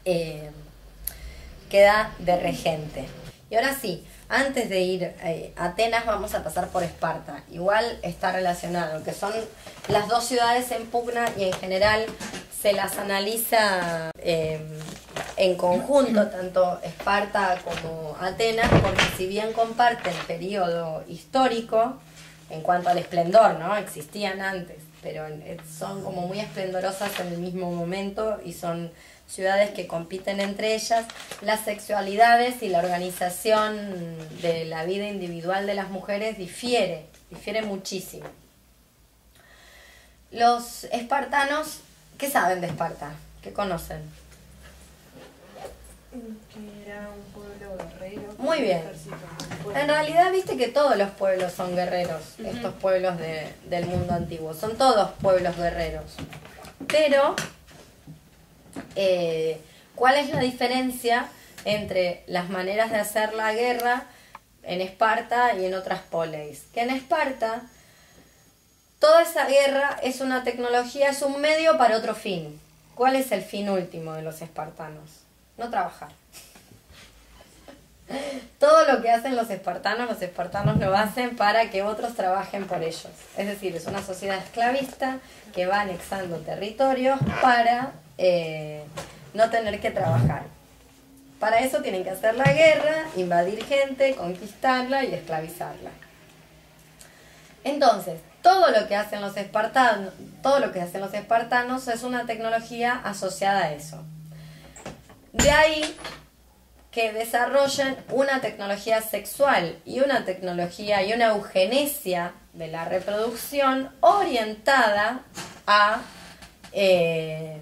eh, 0.05 0.51
queda 1.71 2.15
de 2.19 2.37
regente. 2.39 3.09
Y 3.51 3.57
ahora 3.57 3.75
sí, 3.75 4.05
antes 4.29 4.69
de 4.69 4.81
ir 4.81 5.03
eh, 5.23 5.53
a 5.57 5.67
Atenas 5.67 6.05
vamos 6.05 6.35
a 6.35 6.45
pasar 6.45 6.69
por 6.69 6.83
Esparta. 6.83 7.43
Igual 7.51 7.99
está 8.03 8.33
relacionado, 8.33 9.03
que 9.03 9.13
son 9.13 9.33
las 9.89 10.09
dos 10.09 10.25
ciudades 10.25 10.71
en 10.71 10.87
pugna 10.87 11.27
y 11.37 11.45
en 11.45 11.53
general 11.55 12.05
se 12.61 12.73
las 12.73 12.99
analiza 12.99 14.11
eh, 14.19 14.61
en 15.37 15.57
conjunto, 15.57 16.29
tanto 16.29 16.81
Esparta 16.83 17.59
como 17.65 18.17
Atenas, 18.21 18.69
porque 18.83 19.05
si 19.17 19.27
bien 19.27 19.53
comparten 19.53 20.15
periodo 20.27 21.05
histórico, 21.09 21.99
en 22.51 22.63
cuanto 22.63 22.89
al 22.89 22.99
esplendor, 22.99 23.59
¿no? 23.59 23.77
Existían 23.77 24.41
antes, 24.41 24.79
pero 25.03 25.27
son 25.79 26.03
como 26.03 26.27
muy 26.27 26.41
esplendorosas 26.41 27.19
en 27.21 27.29
el 27.29 27.39
mismo 27.39 27.71
momento 27.71 28.39
y 28.45 28.53
son 28.53 28.91
ciudades 29.29 29.71
que 29.71 29.87
compiten 29.87 30.41
entre 30.41 30.75
ellas, 30.75 31.07
las 31.43 31.61
sexualidades 31.61 32.63
y 32.63 32.69
la 32.69 32.79
organización 32.79 34.17
de 34.41 34.65
la 34.65 34.85
vida 34.85 35.07
individual 35.07 35.67
de 35.67 35.75
las 35.75 35.91
mujeres 35.91 36.39
difiere, 36.39 37.07
difiere 37.31 37.63
muchísimo. 37.63 38.27
Los 40.31 40.85
espartanos, 40.85 41.81
¿qué 42.17 42.31
saben 42.31 42.61
de 42.61 42.69
Esparta? 42.69 43.13
¿Qué 43.43 43.53
conocen? 43.53 44.03
Que 46.11 46.91
era 46.91 47.09
un 47.09 47.23
pueblo 47.33 47.77
guerrero. 47.77 48.35
Muy 48.39 48.61
bien. 48.61 48.83
En 49.75 49.89
realidad, 49.89 50.33
viste 50.33 50.57
que 50.57 50.69
todos 50.69 50.97
los 50.97 51.11
pueblos 51.11 51.53
son 51.53 51.75
guerreros, 51.75 52.23
estos 52.45 52.75
pueblos 52.75 53.15
del 53.19 53.87
mundo 53.87 54.15
antiguo. 54.15 54.55
Son 54.55 54.77
todos 54.77 55.11
pueblos 55.21 55.57
guerreros. 55.57 56.05
Pero 56.87 57.35
eh, 58.97 59.61
cuál 59.95 60.17
es 60.17 60.31
la 60.31 60.41
diferencia 60.41 61.29
entre 61.65 62.23
las 62.27 62.49
maneras 62.49 62.91
de 62.91 62.99
hacer 62.99 63.35
la 63.35 63.53
guerra 63.53 64.07
en 64.63 64.81
Esparta 64.81 65.55
y 65.55 65.65
en 65.65 65.75
otras 65.75 66.01
poleis. 66.01 66.63
Que 66.73 66.83
en 66.83 66.91
Esparta 66.91 67.63
toda 68.99 69.23
esa 69.23 69.47
guerra 69.47 69.99
es 70.03 70.21
una 70.21 70.45
tecnología, 70.45 71.11
es 71.11 71.23
un 71.23 71.41
medio 71.41 71.79
para 71.79 71.97
otro 71.97 72.15
fin. 72.15 72.61
¿Cuál 72.95 73.17
es 73.17 73.33
el 73.33 73.43
fin 73.43 73.69
último 73.69 74.15
de 74.15 74.23
los 74.23 74.43
espartanos? 74.43 75.21
No 75.57 75.71
trabajar. 75.71 76.11
Todo 78.59 78.93
lo 78.93 79.03
que 79.03 79.11
hacen 79.11 79.37
los 79.37 79.51
espartanos, 79.51 80.09
los 80.09 80.21
espartanos 80.23 80.79
lo 80.79 80.97
hacen 80.97 81.37
para 81.37 81.71
que 81.71 81.83
otros 81.83 82.15
trabajen 82.15 82.67
por 82.67 82.83
ellos. 82.83 83.09
Es 83.37 83.47
decir, 83.47 83.77
es 83.77 83.87
una 83.87 84.03
sociedad 84.03 84.39
esclavista 84.39 85.19
que 85.55 85.67
va 85.67 85.83
anexando 85.83 86.39
territorios 86.39 87.19
para 87.43 87.93
eh, 88.17 88.83
no 89.35 89.51
tener 89.51 89.79
que 89.81 89.91
trabajar. 89.91 90.43
Para 91.39 91.61
eso 91.61 91.83
tienen 91.83 92.03
que 92.03 92.11
hacer 92.11 92.35
la 92.35 92.53
guerra, 92.53 93.07
invadir 93.17 93.65
gente, 93.65 94.17
conquistarla 94.17 95.05
y 95.05 95.15
esclavizarla. 95.15 95.91
Entonces, 97.63 98.21
todo 98.43 98.71
lo 98.71 98.89
que 98.89 98.97
hacen 98.97 99.21
los 99.21 99.37
espartanos, 99.37 100.15
todo 100.43 100.59
lo 100.59 100.73
que 100.73 100.81
hacen 100.81 101.01
los 101.01 101.15
espartanos 101.15 101.87
es 101.87 102.03
una 102.03 102.27
tecnología 102.27 103.01
asociada 103.05 103.65
a 103.65 103.73
eso. 103.73 104.03
De 105.33 105.51
ahí 105.51 105.97
que 106.91 107.13
desarrollen 107.13 107.97
una 108.11 108.41
tecnología 108.41 109.03
sexual 109.03 109.79
y 109.85 110.01
una 110.01 110.25
tecnología 110.25 111.03
y 111.03 111.13
una 111.13 111.27
eugenesia 111.27 112.33
de 112.55 112.69
la 112.69 112.85
reproducción 112.87 113.91
orientada 114.01 115.23
a 115.67 116.01
eh, 116.73 117.61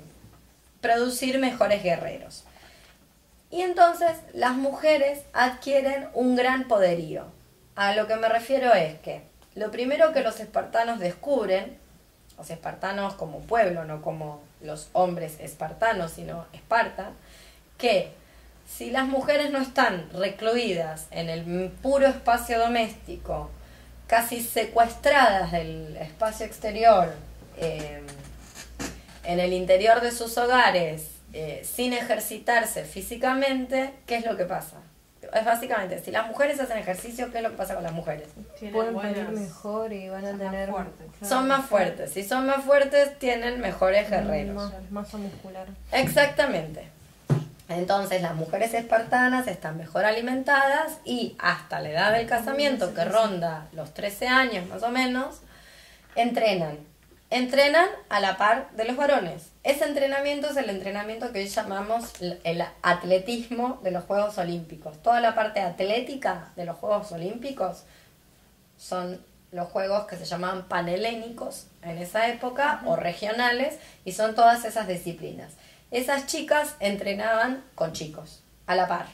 producir 0.80 1.38
mejores 1.38 1.82
guerreros. 1.82 2.44
Y 3.50 3.62
entonces 3.62 4.16
las 4.32 4.54
mujeres 4.54 5.20
adquieren 5.32 6.08
un 6.14 6.36
gran 6.36 6.68
poderío. 6.68 7.24
A 7.74 7.94
lo 7.94 8.06
que 8.06 8.16
me 8.16 8.28
refiero 8.28 8.72
es 8.74 8.98
que 9.00 9.22
lo 9.54 9.70
primero 9.70 10.12
que 10.12 10.22
los 10.22 10.40
espartanos 10.40 10.98
descubren, 10.98 11.78
los 12.36 12.50
espartanos 12.50 13.14
como 13.14 13.40
pueblo, 13.40 13.84
no 13.84 14.02
como 14.02 14.40
los 14.60 14.88
hombres 14.92 15.38
espartanos, 15.40 16.12
sino 16.12 16.46
Esparta, 16.52 17.10
que 17.78 18.12
si 18.66 18.90
las 18.90 19.06
mujeres 19.06 19.50
no 19.50 19.58
están 19.58 20.08
recluidas 20.12 21.06
en 21.10 21.30
el 21.30 21.70
puro 21.70 22.06
espacio 22.06 22.58
doméstico, 22.58 23.50
casi 24.06 24.42
secuestradas 24.42 25.52
del 25.52 25.96
espacio 25.96 26.46
exterior, 26.46 27.12
eh, 27.58 28.02
en 29.24 29.40
el 29.40 29.52
interior 29.52 30.00
de 30.00 30.12
sus 30.12 30.36
hogares 30.38 31.08
eh, 31.32 31.62
sin 31.64 31.92
ejercitarse 31.92 32.84
físicamente, 32.84 33.92
¿qué 34.06 34.16
es 34.16 34.24
lo 34.24 34.36
que 34.36 34.44
pasa? 34.44 34.76
Es 35.32 35.44
básicamente, 35.44 35.98
si 35.98 36.12
las 36.12 36.28
mujeres 36.28 36.60
hacen 36.60 36.78
ejercicio, 36.78 37.32
¿qué 37.32 37.38
es 37.38 37.42
lo 37.42 37.50
que 37.50 37.56
pasa 37.56 37.74
con 37.74 37.82
las 37.82 37.92
mujeres? 37.92 38.28
Pueden 38.72 38.96
pedir 38.96 39.28
mejor 39.30 39.92
y 39.92 40.08
van 40.08 40.24
a 40.24 40.38
tener... 40.38 40.70
Más 40.70 40.86
Son 41.28 41.48
más 41.48 41.66
fuertes. 41.66 42.12
Si 42.12 42.22
son 42.22 42.46
más 42.46 42.64
fuertes, 42.64 43.18
tienen 43.18 43.60
mejores 43.60 44.08
guerreros. 44.08 44.54
Más, 44.54 44.90
masa 44.90 45.18
muscular. 45.18 45.66
Exactamente. 45.90 46.95
Entonces 47.68 48.22
las 48.22 48.34
mujeres 48.34 48.74
espartanas 48.74 49.48
están 49.48 49.76
mejor 49.76 50.04
alimentadas 50.04 50.98
y 51.04 51.36
hasta 51.38 51.80
la 51.80 51.90
edad 51.90 52.12
del 52.12 52.26
casamiento, 52.26 52.94
que 52.94 53.04
ronda 53.04 53.66
los 53.72 53.92
13 53.92 54.28
años 54.28 54.66
más 54.68 54.82
o 54.82 54.90
menos, 54.90 55.40
entrenan 56.14 56.78
entrenan 57.30 57.88
a 58.08 58.20
la 58.20 58.36
par 58.36 58.70
de 58.72 58.84
los 58.84 58.96
varones. 58.96 59.50
Ese 59.64 59.84
entrenamiento 59.84 60.48
es 60.48 60.56
el 60.56 60.70
entrenamiento 60.70 61.32
que 61.32 61.40
hoy 61.40 61.48
llamamos 61.48 62.12
el 62.20 62.64
atletismo 62.82 63.80
de 63.82 63.90
los 63.90 64.04
Juegos 64.04 64.38
Olímpicos. 64.38 65.02
Toda 65.02 65.20
la 65.20 65.34
parte 65.34 65.60
atlética 65.60 66.52
de 66.56 66.64
los 66.64 66.76
Juegos 66.76 67.10
Olímpicos 67.12 67.84
son 68.76 69.20
los 69.52 69.68
juegos 69.68 70.06
que 70.06 70.16
se 70.16 70.24
llamaban 70.24 70.68
panhelénicos 70.68 71.66
en 71.82 71.98
esa 71.98 72.28
época 72.28 72.82
o 72.84 72.96
regionales 72.96 73.78
y 74.04 74.12
son 74.12 74.34
todas 74.34 74.64
esas 74.64 74.86
disciplinas. 74.86 75.52
Esas 75.90 76.26
chicas 76.26 76.76
entrenaban 76.80 77.64
con 77.74 77.92
chicos, 77.92 78.42
a 78.66 78.74
la 78.74 78.88
par, 78.88 79.06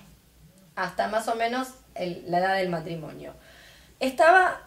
hasta 0.75 1.09
más 1.09 1.29
o 1.29 1.35
menos 1.35 1.69
la 1.95 2.39
edad 2.39 2.57
del 2.57 2.71
matrimonio. 2.71 3.35
Estaba 4.01 4.63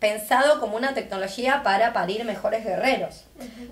pensado 0.00 0.60
como 0.60 0.76
una 0.76 0.92
tecnología 0.92 1.62
para 1.62 1.92
parir 1.92 2.24
mejores 2.24 2.64
guerreros. 2.64 3.24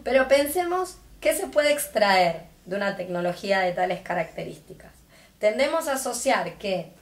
Pero 0.05 0.29
pensemos 0.29 0.97
qué 1.21 1.35
se 1.35 1.47
puede 1.49 1.73
extraer 1.73 2.45
de 2.65 2.77
una 2.77 2.97
tecnología 2.97 3.61
de 3.61 3.73
tales 3.73 4.01
características. 4.01 4.93
Tendemos 5.39 5.89
a 5.89 5.95
asociar 5.95 6.55
que 6.55 6.93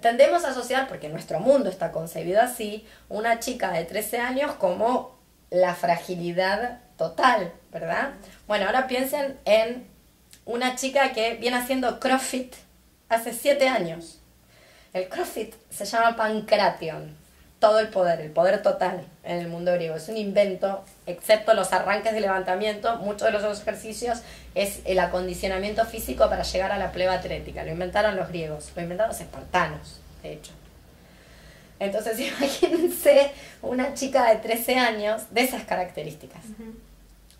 tendemos 0.00 0.44
a 0.44 0.50
asociar, 0.50 0.88
porque 0.88 1.08
nuestro 1.08 1.40
mundo 1.40 1.70
está 1.70 1.92
concebido 1.92 2.40
así, 2.42 2.86
una 3.08 3.38
chica 3.40 3.70
de 3.72 3.84
13 3.84 4.18
años 4.18 4.52
como 4.56 5.16
la 5.50 5.74
fragilidad 5.74 6.80
total, 7.02 7.52
¿verdad? 7.72 8.12
Bueno, 8.46 8.66
ahora 8.66 8.86
piensen 8.86 9.36
en 9.44 9.84
una 10.44 10.76
chica 10.76 11.12
que 11.12 11.34
viene 11.34 11.56
haciendo 11.56 11.98
CrossFit 11.98 12.54
hace 13.08 13.32
7 13.32 13.68
años. 13.68 14.20
El 14.92 15.08
CrossFit 15.08 15.54
se 15.70 15.84
llama 15.84 16.16
Pancration 16.16 17.16
todo 17.58 17.78
el 17.78 17.88
poder, 17.88 18.20
el 18.20 18.30
poder 18.30 18.60
total 18.60 19.04
en 19.24 19.38
el 19.38 19.48
mundo 19.48 19.72
griego. 19.72 19.94
Es 19.96 20.08
un 20.08 20.16
invento, 20.16 20.84
excepto 21.06 21.54
los 21.54 21.72
arranques 21.72 22.12
de 22.12 22.20
levantamiento, 22.20 22.96
muchos 22.98 23.22
de 23.22 23.30
los 23.30 23.42
otros 23.42 23.60
ejercicios 23.60 24.22
es 24.54 24.80
el 24.84 24.98
acondicionamiento 24.98 25.84
físico 25.84 26.28
para 26.28 26.42
llegar 26.42 26.72
a 26.72 26.78
la 26.78 26.90
pleba 26.90 27.14
atlética. 27.14 27.64
Lo 27.64 27.70
inventaron 27.70 28.16
los 28.16 28.28
griegos, 28.28 28.72
lo 28.74 28.82
inventaron 28.82 29.12
los 29.12 29.20
espartanos, 29.20 30.00
de 30.22 30.32
hecho. 30.34 30.52
Entonces 31.78 32.18
imagínense 32.38 33.30
una 33.60 33.94
chica 33.94 34.28
de 34.30 34.36
13 34.36 34.76
años 34.76 35.22
de 35.30 35.42
esas 35.42 35.62
características. 35.64 36.42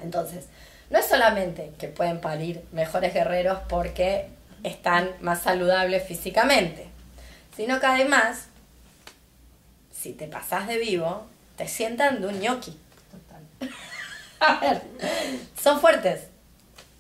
Entonces, 0.03 0.47
no 0.91 0.99
es 0.99 1.07
solamente 1.07 1.73
que 1.79 1.89
pueden 1.89 2.21
parir 2.21 2.65
mejores 2.73 3.15
guerreros 3.15 3.59
porque 3.69 4.29
están 4.63 5.11
más 5.21 5.43
saludables 5.43 6.07
físicamente, 6.07 6.87
sino 7.57 7.81
que 7.81 7.87
además 7.87 8.49
si 10.03 10.13
te 10.13 10.27
pasas 10.27 10.67
de 10.67 10.79
vivo, 10.79 11.23
te 11.57 11.69
sientan 11.69 12.21
de 12.21 12.27
un 12.27 12.41
ñoqui. 12.41 12.77
Total. 13.13 13.71
A 14.41 14.59
ver, 14.59 14.83
son 15.61 15.81
fuertes. 15.81 16.27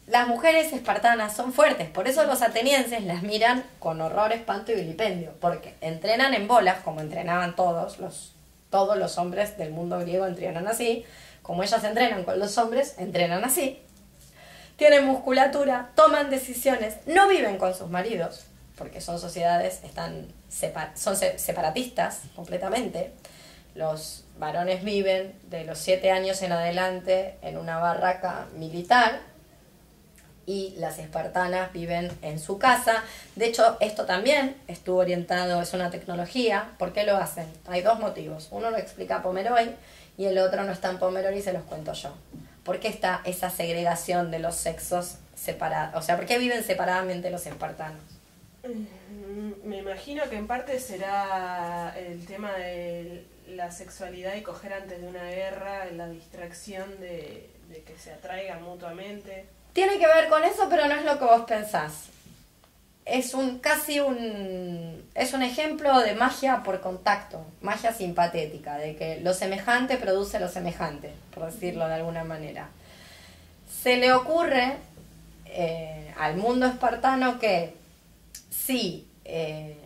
las 0.07 0.29
mujeres 0.29 0.73
espartanas 0.73 1.35
son 1.35 1.53
fuertes, 1.53 1.89
por 1.89 2.07
eso 2.07 2.23
los 2.25 2.43
atenienses 2.43 3.03
las 3.03 3.23
miran 3.23 3.65
con 3.81 4.01
horror, 4.01 4.33
espanto 4.33 4.71
y 4.71 4.77
vilipendio, 4.77 5.33
porque 5.41 5.75
entrenan 5.81 6.33
en 6.35 6.47
bolas, 6.47 6.79
como 6.85 7.01
entrenaban 7.01 7.57
todos 7.57 7.99
los, 7.99 8.35
todos 8.71 8.97
los 8.97 9.19
hombres 9.19 9.59
del 9.59 9.73
mundo 9.73 9.99
griego 9.99 10.27
entrenan 10.27 10.69
así, 10.69 11.05
como 11.43 11.63
ellas 11.63 11.83
entrenan 11.85 12.25
con 12.25 12.39
los 12.39 12.57
hombres, 12.59 12.95
entrenan 12.99 13.45
así, 13.45 13.83
tienen 14.77 15.05
musculatura, 15.05 15.91
toman 15.95 16.31
decisiones, 16.31 16.97
no 17.07 17.29
viven 17.29 17.59
con 17.59 17.75
sus 17.75 17.89
maridos, 17.89 18.47
porque 18.77 19.01
son 19.01 19.19
sociedades, 19.19 19.81
están 19.85 20.29
son 20.95 21.17
separatistas 21.17 22.23
completamente. 22.35 23.13
Los 23.75 24.25
varones 24.39 24.85
viven 24.85 25.35
de 25.45 25.65
los 25.65 25.79
siete 25.79 26.11
años 26.11 26.43
en 26.43 26.53
adelante 26.53 27.37
en 27.43 27.57
una 27.57 27.79
barraca 27.79 28.49
militar 28.57 29.21
y 30.45 30.75
las 30.79 30.99
espartanas 30.99 31.73
viven 31.73 32.11
en 32.23 32.39
su 32.39 32.59
casa. 32.59 33.03
De 33.37 33.47
hecho, 33.47 33.77
esto 33.81 34.05
también 34.05 34.57
estuvo 34.67 34.99
orientado, 34.99 35.63
es 35.63 35.73
una 35.73 35.91
tecnología. 35.91 36.73
¿Por 36.79 36.93
qué 36.93 37.05
lo 37.05 37.17
hacen? 37.17 37.47
Hay 37.67 37.83
dos 37.83 37.99
motivos. 37.99 38.49
Uno 38.51 38.71
lo 38.71 38.77
explica 38.77 39.23
Pomeroy 39.23 39.75
y 40.17 40.27
el 40.27 40.39
otro 40.39 40.65
no 40.65 40.73
está 40.73 40.91
en 40.91 40.99
Pomeroy 40.99 41.39
y 41.39 41.43
se 41.43 41.53
los 41.53 41.63
cuento 41.65 41.93
yo. 41.93 42.13
¿Por 42.65 42.79
qué 42.79 42.89
está 42.89 43.23
esa 43.25 43.51
segregación 43.51 44.31
de 44.31 44.39
los 44.39 44.55
sexos 44.55 45.17
separados? 45.35 45.97
O 45.97 46.03
sea, 46.03 46.17
¿por 46.17 46.27
qué 46.27 46.39
viven 46.39 46.63
separadamente 46.63 47.31
los 47.31 47.47
espartanos? 47.47 48.01
Mm, 48.63 49.69
me 49.69 49.79
imagino 49.79 50.29
que 50.31 50.37
en 50.37 50.47
parte 50.47 50.79
será 50.79 51.95
el 51.97 52.25
tema 52.27 52.53
de 52.53 53.25
la 53.49 53.71
sexualidad 53.71 54.35
y 54.37 54.43
coger 54.43 54.73
antes 54.73 55.01
de 55.01 55.09
una 55.09 55.25
guerra, 55.25 55.87
la 55.87 56.09
distracción 56.09 57.01
de, 57.01 57.51
que 57.85 57.99
se 57.99 58.13
atraigan 58.13 58.63
mutuamente. 58.63 59.47
Tiene 59.73 59.99
que 59.99 60.07
ver 60.07 60.29
con 60.29 60.45
eso, 60.45 60.69
pero 60.71 60.87
no 60.87 60.95
es 60.95 61.05
lo 61.05 61.19
que 61.19 61.25
vos 61.25 61.43
pensás. 61.43 62.09
Es 63.05 63.35
un 63.35 63.59
casi 63.59 63.99
un 64.01 65.03
es 65.15 65.35
un 65.35 65.43
ejemplo 65.43 66.01
de 66.01 66.15
magia 66.15 66.63
por 66.63 66.81
contacto, 66.81 67.45
magia 67.61 67.93
simpatética, 67.93 68.77
de 68.77 68.97
que 68.97 69.21
lo 69.21 69.35
semejante 69.35 69.97
produce 69.97 70.39
lo 70.39 70.49
semejante, 70.49 71.13
por 71.35 71.47
decirlo 71.47 71.89
de 71.89 71.95
alguna 71.95 72.25
manera. 72.25 72.69
Se 73.83 73.97
le 73.97 74.13
ocurre 74.13 74.77
eh, 75.47 76.15
al 76.19 76.37
mundo 76.37 76.67
espartano 76.67 77.39
que 77.39 77.75
si 78.51 79.09
eh, 79.25 79.77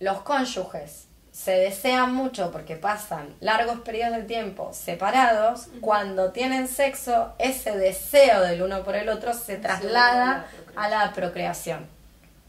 los 0.00 0.22
cónyuges 0.22 1.06
se 1.34 1.50
desean 1.50 2.14
mucho 2.14 2.52
porque 2.52 2.76
pasan 2.76 3.34
largos 3.40 3.80
periodos 3.80 4.18
de 4.18 4.22
tiempo 4.22 4.70
separados, 4.72 5.66
cuando 5.80 6.30
tienen 6.30 6.68
sexo, 6.68 7.32
ese 7.38 7.76
deseo 7.76 8.40
del 8.42 8.62
uno 8.62 8.84
por 8.84 8.94
el 8.94 9.08
otro 9.08 9.34
se 9.34 9.56
traslada 9.56 10.46
a 10.76 10.88
la 10.88 11.12
procreación. 11.12 11.86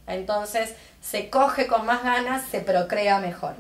Entonces 0.06 0.76
se 1.02 1.32
coge 1.32 1.66
con 1.66 1.88
más 1.88 2.04
ganas, 2.04 2.46
se 2.46 2.60
procrea 2.60 3.18
mejor. 3.18 3.56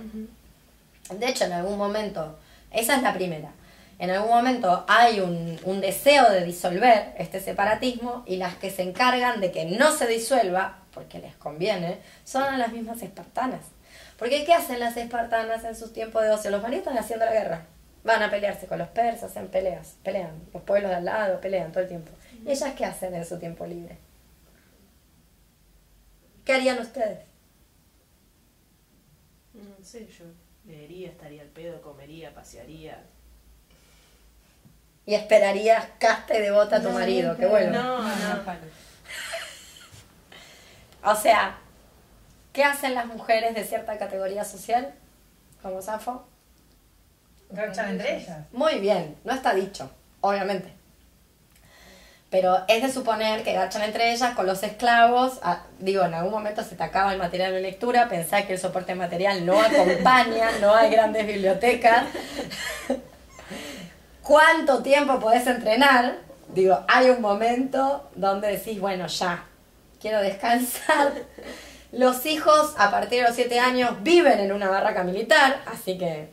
De 1.09 1.27
hecho, 1.27 1.45
en 1.45 1.53
algún 1.53 1.79
momento, 1.79 2.37
esa 2.71 2.95
es 2.95 3.01
la 3.01 3.13
primera, 3.13 3.49
en 3.97 4.11
algún 4.11 4.29
momento 4.29 4.85
hay 4.87 5.21
un, 5.21 5.59
un, 5.63 5.81
deseo 5.81 6.29
de 6.29 6.45
disolver 6.45 7.15
este 7.17 7.39
separatismo 7.39 8.23
y 8.27 8.35
las 8.35 8.55
que 8.55 8.69
se 8.69 8.83
encargan 8.83 9.41
de 9.41 9.51
que 9.51 9.65
no 9.65 9.91
se 9.91 10.05
disuelva, 10.05 10.77
porque 10.93 11.17
les 11.17 11.33
conviene, 11.35 11.97
son 12.25 12.59
las 12.59 12.71
mismas 12.71 13.01
espartanas. 13.01 13.61
Porque 14.17 14.45
¿qué 14.45 14.53
hacen 14.53 14.79
las 14.79 14.95
espartanas 14.97 15.63
en 15.63 15.75
sus 15.75 15.91
tiempos 15.91 16.23
de 16.23 16.31
ocio? 16.31 16.51
Los 16.51 16.61
maridos 16.61 16.85
están 16.85 16.97
haciendo 16.97 17.25
la 17.25 17.33
guerra. 17.33 17.65
Van 18.03 18.21
a 18.21 18.29
pelearse 18.29 18.67
con 18.67 18.77
los 18.77 18.87
persas 18.89 19.35
en 19.35 19.47
peleas, 19.47 19.95
pelean. 20.03 20.41
Los 20.53 20.63
pueblos 20.63 20.91
de 20.91 20.97
al 20.97 21.05
lado 21.05 21.41
pelean 21.41 21.71
todo 21.71 21.83
el 21.83 21.89
tiempo. 21.89 22.11
¿Y 22.45 22.51
ellas 22.51 22.73
qué 22.77 22.85
hacen 22.85 23.15
en 23.15 23.25
su 23.25 23.39
tiempo 23.39 23.65
libre? 23.65 23.97
¿Qué 26.45 26.53
harían 26.53 26.79
ustedes? 26.79 27.19
No 29.53 29.83
sé, 29.83 30.07
yo 30.07 30.25
leería, 30.65 31.09
estaría 31.09 31.41
al 31.41 31.47
pedo, 31.47 31.81
comería, 31.81 32.33
pasearía. 32.33 33.03
Y 35.07 35.15
esperarías 35.15 35.87
casta 35.99 36.37
y 36.37 36.41
devota 36.41 36.77
a 36.77 36.81
tu 36.81 36.89
marido, 36.91 37.35
que 37.37 37.45
bueno. 37.47 37.71
No, 37.71 38.01
no. 38.01 38.43
o 41.11 41.15
sea, 41.15 41.57
¿qué 42.55 42.63
hacen 42.63 42.95
las 42.95 43.05
mujeres 43.05 43.53
de 43.53 43.65
cierta 43.65 43.97
categoría 43.97 44.45
social? 44.45 44.93
Como 45.61 45.81
Safo. 45.81 46.25
Garchan 47.49 47.89
entre 47.89 48.15
ellas. 48.15 48.37
Muy 48.53 48.79
bien, 48.79 49.17
no 49.25 49.33
está 49.33 49.53
dicho, 49.53 49.91
obviamente. 50.21 50.73
Pero 52.29 52.63
es 52.67 52.81
de 52.81 52.91
suponer 52.91 53.43
que 53.43 53.53
garchan 53.53 53.83
entre 53.83 54.13
ellas 54.13 54.33
con 54.35 54.45
los 54.45 54.63
esclavos. 54.63 55.39
Ah, 55.43 55.63
digo, 55.79 56.03
en 56.05 56.13
algún 56.13 56.31
momento 56.31 56.63
se 56.63 56.75
te 56.75 56.83
acaba 56.83 57.11
el 57.11 57.19
material 57.19 57.51
de 57.51 57.61
lectura, 57.61 58.07
pensá 58.07 58.47
que 58.47 58.53
el 58.53 58.59
soporte 58.59 58.95
material 58.95 59.45
no 59.45 59.61
acompaña, 59.61 60.49
no 60.61 60.73
hay 60.73 60.89
grandes 60.89 61.27
bibliotecas. 61.27 62.05
¿Cuánto 64.23 64.81
tiempo 64.81 65.19
podés 65.19 65.45
entrenar? 65.45 66.19
Digo, 66.53 66.79
hay 66.87 67.09
un 67.09 67.21
momento 67.21 68.09
donde 68.15 68.47
decís, 68.47 68.79
bueno, 68.79 69.07
ya, 69.07 69.43
quiero 69.99 70.21
descansar. 70.21 71.11
Los 71.95 72.25
hijos 72.25 72.73
a 72.77 72.91
partir 72.91 73.21
de 73.21 73.27
los 73.27 73.35
7 73.35 73.59
años 73.59 74.03
viven 74.03 74.39
en 74.39 74.51
una 74.51 74.69
barraca 74.69 75.03
militar, 75.03 75.61
así 75.65 75.97
que... 75.97 76.29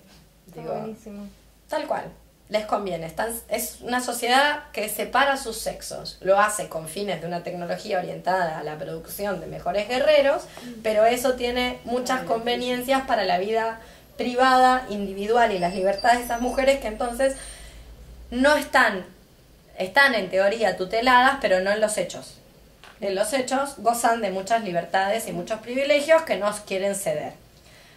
Digo, 0.54 0.74
buenísimo. 0.74 1.28
Tal 1.68 1.86
cual 1.86 2.04
les 2.52 2.66
conviene. 2.66 3.10
es 3.48 3.78
una 3.80 4.00
sociedad 4.00 4.64
que 4.72 4.88
separa 4.90 5.38
sus 5.38 5.56
sexos. 5.56 6.18
Lo 6.20 6.38
hace 6.38 6.68
con 6.68 6.86
fines 6.86 7.22
de 7.22 7.26
una 7.26 7.42
tecnología 7.42 7.98
orientada 7.98 8.58
a 8.58 8.62
la 8.62 8.76
producción 8.76 9.40
de 9.40 9.46
mejores 9.46 9.88
guerreros, 9.88 10.42
pero 10.82 11.06
eso 11.06 11.32
tiene 11.32 11.80
muchas 11.84 12.24
conveniencias 12.24 13.06
para 13.06 13.24
la 13.24 13.38
vida 13.38 13.80
privada, 14.18 14.86
individual 14.90 15.52
y 15.52 15.58
las 15.58 15.74
libertades 15.74 16.18
de 16.18 16.24
esas 16.26 16.42
mujeres 16.42 16.80
que 16.80 16.88
entonces 16.88 17.36
no 18.30 18.54
están, 18.54 19.06
están 19.78 20.14
en 20.14 20.28
teoría 20.28 20.76
tuteladas, 20.76 21.38
pero 21.40 21.60
no 21.60 21.70
en 21.70 21.80
los 21.80 21.96
hechos. 21.96 22.38
En 23.02 23.16
los 23.16 23.32
hechos 23.32 23.74
gozan 23.78 24.20
de 24.20 24.30
muchas 24.30 24.62
libertades 24.62 25.26
y 25.26 25.32
muchos 25.32 25.58
privilegios 25.58 26.22
que 26.22 26.36
no 26.36 26.48
quieren 26.64 26.94
ceder. 26.94 27.32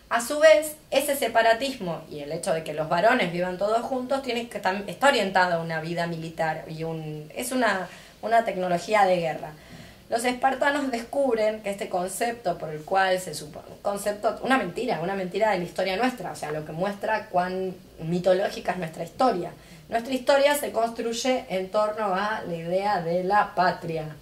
A 0.10 0.20
su 0.20 0.40
vez, 0.40 0.78
ese 0.90 1.16
separatismo 1.16 2.02
y 2.10 2.22
el 2.22 2.32
hecho 2.32 2.52
de 2.56 2.64
que 2.64 2.74
los 2.74 2.90
varones 2.90 3.32
vivan 3.32 3.60
todos 3.60 3.84
juntos 3.84 4.24
tiene 4.24 4.50
que 4.50 4.58
está 4.58 5.08
orientado 5.08 5.54
a 5.54 5.64
una 5.64 5.80
vida 5.80 6.08
militar 6.08 6.66
y 6.68 6.84
es 7.36 7.52
una, 7.52 7.88
una 8.24 8.46
tecnología 8.46 9.06
de 9.06 9.18
guerra. 9.18 9.52
Los 10.10 10.26
espartanos 10.26 10.90
descubren 10.90 11.62
que 11.62 11.70
este 11.70 11.88
concepto 11.88 12.58
por 12.58 12.70
el 12.70 12.82
cual 12.82 13.20
se 13.20 13.36
supone, 13.36 13.68
concepto, 13.84 14.40
una 14.42 14.58
mentira, 14.58 15.02
una 15.02 15.14
mentira 15.14 15.52
de 15.52 15.60
la 15.60 15.66
historia 15.66 15.98
nuestra, 15.98 16.32
o 16.32 16.36
sea, 16.36 16.52
lo 16.52 16.66
que 16.66 16.72
muestra 16.72 17.28
cuán 17.28 17.76
mitológica 18.00 18.72
es 18.72 18.80
nuestra 18.80 19.04
historia. 19.04 19.52
Nuestra 19.88 20.16
historia 20.16 20.56
se 20.56 20.72
construye 20.72 21.46
en 21.50 21.70
torno 21.70 22.16
a 22.16 22.42
la 22.48 22.56
idea 22.56 23.02
de 23.02 23.24
la 23.24 23.54
patria. 23.54 24.16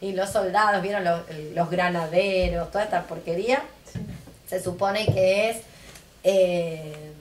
Y 0.00 0.12
los 0.12 0.30
soldados, 0.30 0.82
vieron 0.82 1.04
los, 1.04 1.22
los 1.54 1.70
granaderos, 1.70 2.70
toda 2.70 2.84
esta 2.84 3.02
porquería, 3.02 3.62
se 4.48 4.62
supone 4.62 5.06
que 5.06 5.50
es, 5.50 5.56
eh, 6.24 7.12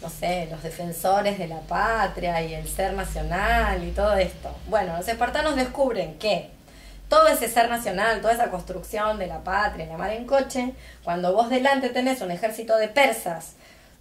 no 0.00 0.08
sé, 0.08 0.48
los 0.50 0.62
defensores 0.62 1.38
de 1.38 1.48
la 1.48 1.60
patria 1.60 2.40
y 2.42 2.54
el 2.54 2.68
ser 2.68 2.94
nacional 2.94 3.82
y 3.84 3.90
todo 3.90 4.14
esto. 4.14 4.54
Bueno, 4.68 4.96
los 4.96 5.08
espartanos 5.08 5.56
descubren 5.56 6.18
que 6.18 6.50
todo 7.08 7.28
ese 7.28 7.48
ser 7.48 7.68
nacional, 7.68 8.20
toda 8.20 8.32
esa 8.32 8.50
construcción 8.50 9.18
de 9.18 9.26
la 9.26 9.44
patria, 9.44 9.86
llamar 9.86 10.12
en 10.12 10.26
coche, 10.26 10.74
cuando 11.04 11.32
vos 11.32 11.50
delante 11.50 11.90
tenés 11.90 12.20
un 12.20 12.30
ejército 12.30 12.76
de 12.76 12.88
persas 12.88 13.52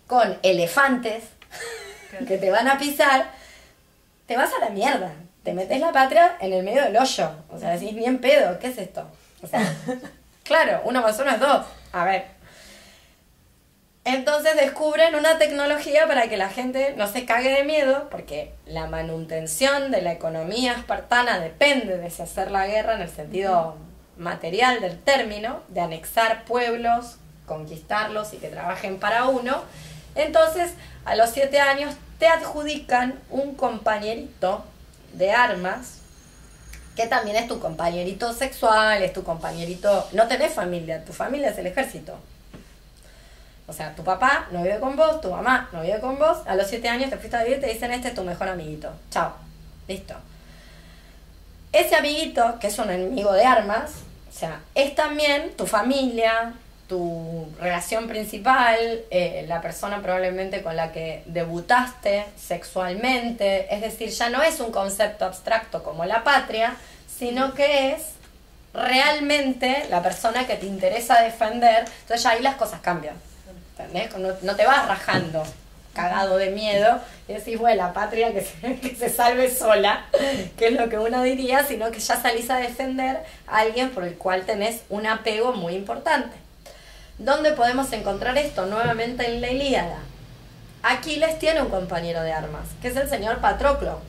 con 0.08 0.38
elefantes 0.44 1.24
que 2.28 2.38
te 2.38 2.50
van 2.50 2.68
a 2.68 2.78
pisar, 2.78 3.32
te 4.28 4.38
vas 4.38 4.52
a 4.54 4.64
la 4.64 4.70
mierda. 4.70 5.12
Te 5.46 5.54
metes 5.54 5.80
la 5.80 5.94
patria 5.94 6.36
en 6.42 6.52
el 6.52 6.64
medio 6.64 6.84
del 6.84 6.98
hoyo. 6.98 7.30
O 7.50 7.58
sea, 7.58 7.70
decís 7.70 7.96
bien 7.96 8.20
pedo, 8.20 8.60
¿qué 8.60 8.68
es 8.68 8.78
esto? 8.78 9.08
O 9.42 9.48
sea, 9.48 9.62
Claro, 10.46 10.82
uno 10.86 11.02
más 11.02 11.20
uno 11.20 11.32
es 11.32 11.40
dos. 11.40 11.66
A 11.92 12.06
ver. 12.06 12.26
Entonces 14.04 14.56
descubren 14.56 15.16
una 15.16 15.40
tecnología 15.40 16.08
para 16.08 16.30
que 16.30 16.38
la 16.38 16.50
gente 16.50 16.94
no 16.96 17.08
se 17.08 17.26
cague 17.26 17.50
de 17.50 17.64
miedo, 17.64 18.08
porque 18.12 18.54
la 18.68 18.86
manutención 18.86 19.90
de 19.90 20.04
la 20.04 20.12
economía 20.12 20.74
espartana 20.74 21.40
depende 21.40 21.98
de 21.98 22.06
hacer 22.06 22.52
la 22.52 22.68
guerra 22.68 22.94
en 22.94 23.02
el 23.02 23.10
sentido 23.10 23.76
material 24.18 24.82
del 24.82 25.00
término, 25.00 25.62
de 25.70 25.82
anexar 25.82 26.46
pueblos, 26.46 27.18
conquistarlos 27.48 28.34
y 28.34 28.38
que 28.38 28.50
trabajen 28.50 29.00
para 29.00 29.26
uno. 29.26 29.64
Entonces, 30.14 30.76
a 31.06 31.16
los 31.16 31.32
siete 31.32 31.60
años 31.60 31.96
te 32.20 32.28
adjudican 32.28 33.20
un 33.32 33.56
compañerito 33.56 34.64
de 35.18 35.32
armas 35.32 36.00
que 36.96 37.08
también 37.08 37.36
es 37.36 37.48
tu 37.48 37.60
compañerito 37.60 38.34
sexual, 38.34 39.04
es 39.04 39.12
tu 39.12 39.24
compañerito... 39.24 40.08
No 40.14 40.28
tenés 40.28 40.54
familia, 40.54 41.04
tu 41.04 41.12
familia 41.12 41.50
es 41.50 41.58
el 41.58 41.68
ejército. 41.68 42.18
O 43.68 43.74
sea, 43.74 43.94
tu 43.96 44.04
papá 44.04 44.48
no 44.52 44.62
vive 44.64 44.80
con 44.80 44.96
vos, 44.96 45.20
tu 45.22 45.30
mamá 45.30 45.70
no 45.74 45.82
vive 45.82 46.00
con 46.00 46.18
vos, 46.18 46.38
a 46.46 46.56
los 46.56 46.68
siete 46.68 46.88
años 46.88 47.10
te 47.10 47.18
fuiste 47.18 47.36
a 47.36 47.44
vivir, 47.44 47.60
te 47.60 47.68
dicen, 47.68 47.92
este 47.92 48.10
es 48.10 48.16
tu 48.16 48.24
mejor 48.24 48.48
amiguito. 48.48 48.92
Chao. 49.12 49.34
Listo. 49.88 50.16
ese 51.72 51.96
amiguito, 51.96 52.58
que 52.60 52.68
es 52.68 52.80
un 52.80 52.90
enemigo 52.90 53.34
de 53.34 53.44
armas, 53.44 53.92
o 54.30 54.32
sea, 54.32 54.62
es 54.74 54.96
también 54.96 55.56
tu 55.58 55.68
familia, 55.68 56.54
tu 56.88 57.48
relación 57.60 58.08
principal, 58.08 58.78
eh, 59.10 59.46
la 59.48 59.62
persona 59.62 60.02
probablemente 60.02 60.62
con 60.62 60.76
la 60.76 60.92
que 60.92 61.24
debutaste 61.26 62.26
sexualmente, 62.38 63.74
es 63.74 63.82
decir, 63.82 64.10
ya 64.10 64.30
no 64.30 64.44
es 64.44 64.60
un 64.60 64.72
concepto 64.72 65.26
abstracto 65.26 65.84
como 65.84 66.06
la 66.06 66.24
patria, 66.24 66.76
sino 67.08 67.54
que 67.54 67.94
es 67.94 68.04
realmente 68.74 69.88
la 69.90 70.04
persona 70.04 70.46
que 70.46 70.56
te 70.56 70.66
interesa 70.66 71.22
defender, 71.22 71.86
entonces 72.02 72.26
ahí 72.26 72.42
las 72.42 72.56
cosas 72.56 72.82
cambian. 72.82 73.16
¿Entendés? 73.78 74.16
No, 74.18 74.30
no 74.42 74.56
te 74.56 74.66
vas 74.66 74.88
rajando, 74.88 75.44
cagado 75.94 76.38
de 76.38 76.52
miedo, 76.52 77.00
y 77.28 77.34
decís, 77.34 77.58
bueno, 77.58 77.84
la 77.84 77.94
patria 77.94 78.32
que 78.32 78.42
se, 78.42 78.76
que 78.80 78.96
se 78.96 79.10
salve 79.10 79.50
sola, 79.50 80.06
que 80.58 80.68
es 80.68 80.74
lo 80.74 80.88
que 80.90 81.00
uno 81.00 81.24
diría, 81.24 81.64
sino 81.64 81.90
que 81.90 82.00
ya 82.00 82.22
salís 82.22 82.50
a 82.52 82.58
defender 82.58 83.24
a 83.48 83.60
alguien 83.60 83.90
por 83.90 84.04
el 84.04 84.18
cual 84.18 84.46
tenés 84.46 84.82
un 84.90 85.08
apego 85.08 85.54
muy 85.54 85.74
importante. 85.74 86.45
¿Dónde 87.18 87.54
podemos 87.54 87.92
encontrar 87.94 88.38
esto? 88.38 88.66
Nuevamente 88.66 89.26
en 89.26 89.40
la 89.40 89.50
Ilíada. 89.50 90.00
Aquiles 90.84 91.40
tiene 91.40 91.62
un 91.62 91.70
compañero 91.70 92.22
de 92.22 92.34
armas, 92.34 92.68
que 92.82 92.90
es 92.90 92.96
el 92.98 93.10
señor 93.10 93.40
Patroclo. 93.40 94.02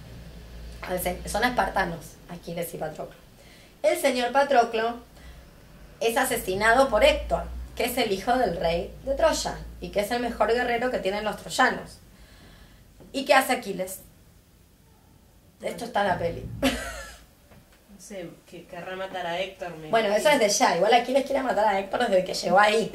Son 1.27 1.45
espartanos, 1.45 2.17
Aquiles 2.29 2.75
y 2.75 2.79
Patroclo. 2.79 3.17
El 3.83 3.97
señor 3.97 4.33
Patroclo 4.33 4.97
es 6.01 6.17
asesinado 6.17 6.89
por 6.89 7.05
Héctor, 7.05 7.45
que 7.77 7.85
es 7.85 7.97
el 7.97 8.11
hijo 8.11 8.37
del 8.37 8.57
rey 8.57 8.93
de 9.05 9.15
Troya 9.15 9.57
y 9.81 9.91
que 9.91 10.01
es 10.01 10.11
el 10.11 10.21
mejor 10.21 10.53
guerrero 10.53 10.91
que 10.91 10.99
tienen 10.99 11.25
los 11.25 11.37
troyanos. 11.37 11.99
¿Y 13.13 13.25
qué 13.25 13.35
hace 13.35 13.53
Aquiles? 13.53 14.01
Esto 15.63 15.85
está 15.85 16.03
la 16.03 16.19
peli. 16.19 16.45
Sé, 18.07 18.29
que 18.49 18.65
querrá 18.67 18.95
matar 18.95 19.27
a 19.27 19.41
Héctor. 19.41 19.77
me 19.79 19.89
Bueno, 19.91 20.15
eso 20.15 20.29
es 20.29 20.39
de 20.39 20.49
ya. 20.49 20.77
Igual 20.77 20.95
Aquiles 20.95 21.25
quiere 21.27 21.43
matar 21.43 21.65
a 21.67 21.79
Héctor 21.81 22.01
desde 22.09 22.25
que 22.25 22.35
llegó 22.35 22.59
ahí. 22.61 22.93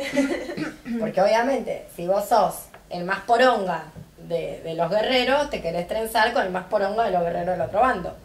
Porque 0.99 1.22
obviamente, 1.22 1.86
si 1.95 2.07
vos 2.07 2.30
sos 2.30 2.55
el 2.89 3.03
más 3.03 3.20
poronga 3.22 3.86
de, 4.18 4.62
de 4.62 4.74
los 4.76 4.89
guerreros, 4.89 5.49
te 5.49 5.62
querés 5.62 5.88
trenzar 5.88 6.32
con 6.32 6.43
el 6.43 6.49
más 6.51 6.66
poronga 6.68 7.03
de 7.05 7.12
los 7.12 7.24
guerreros 7.24 7.57
del 7.57 7.62
otro 7.62 7.82
bando. 7.82 8.16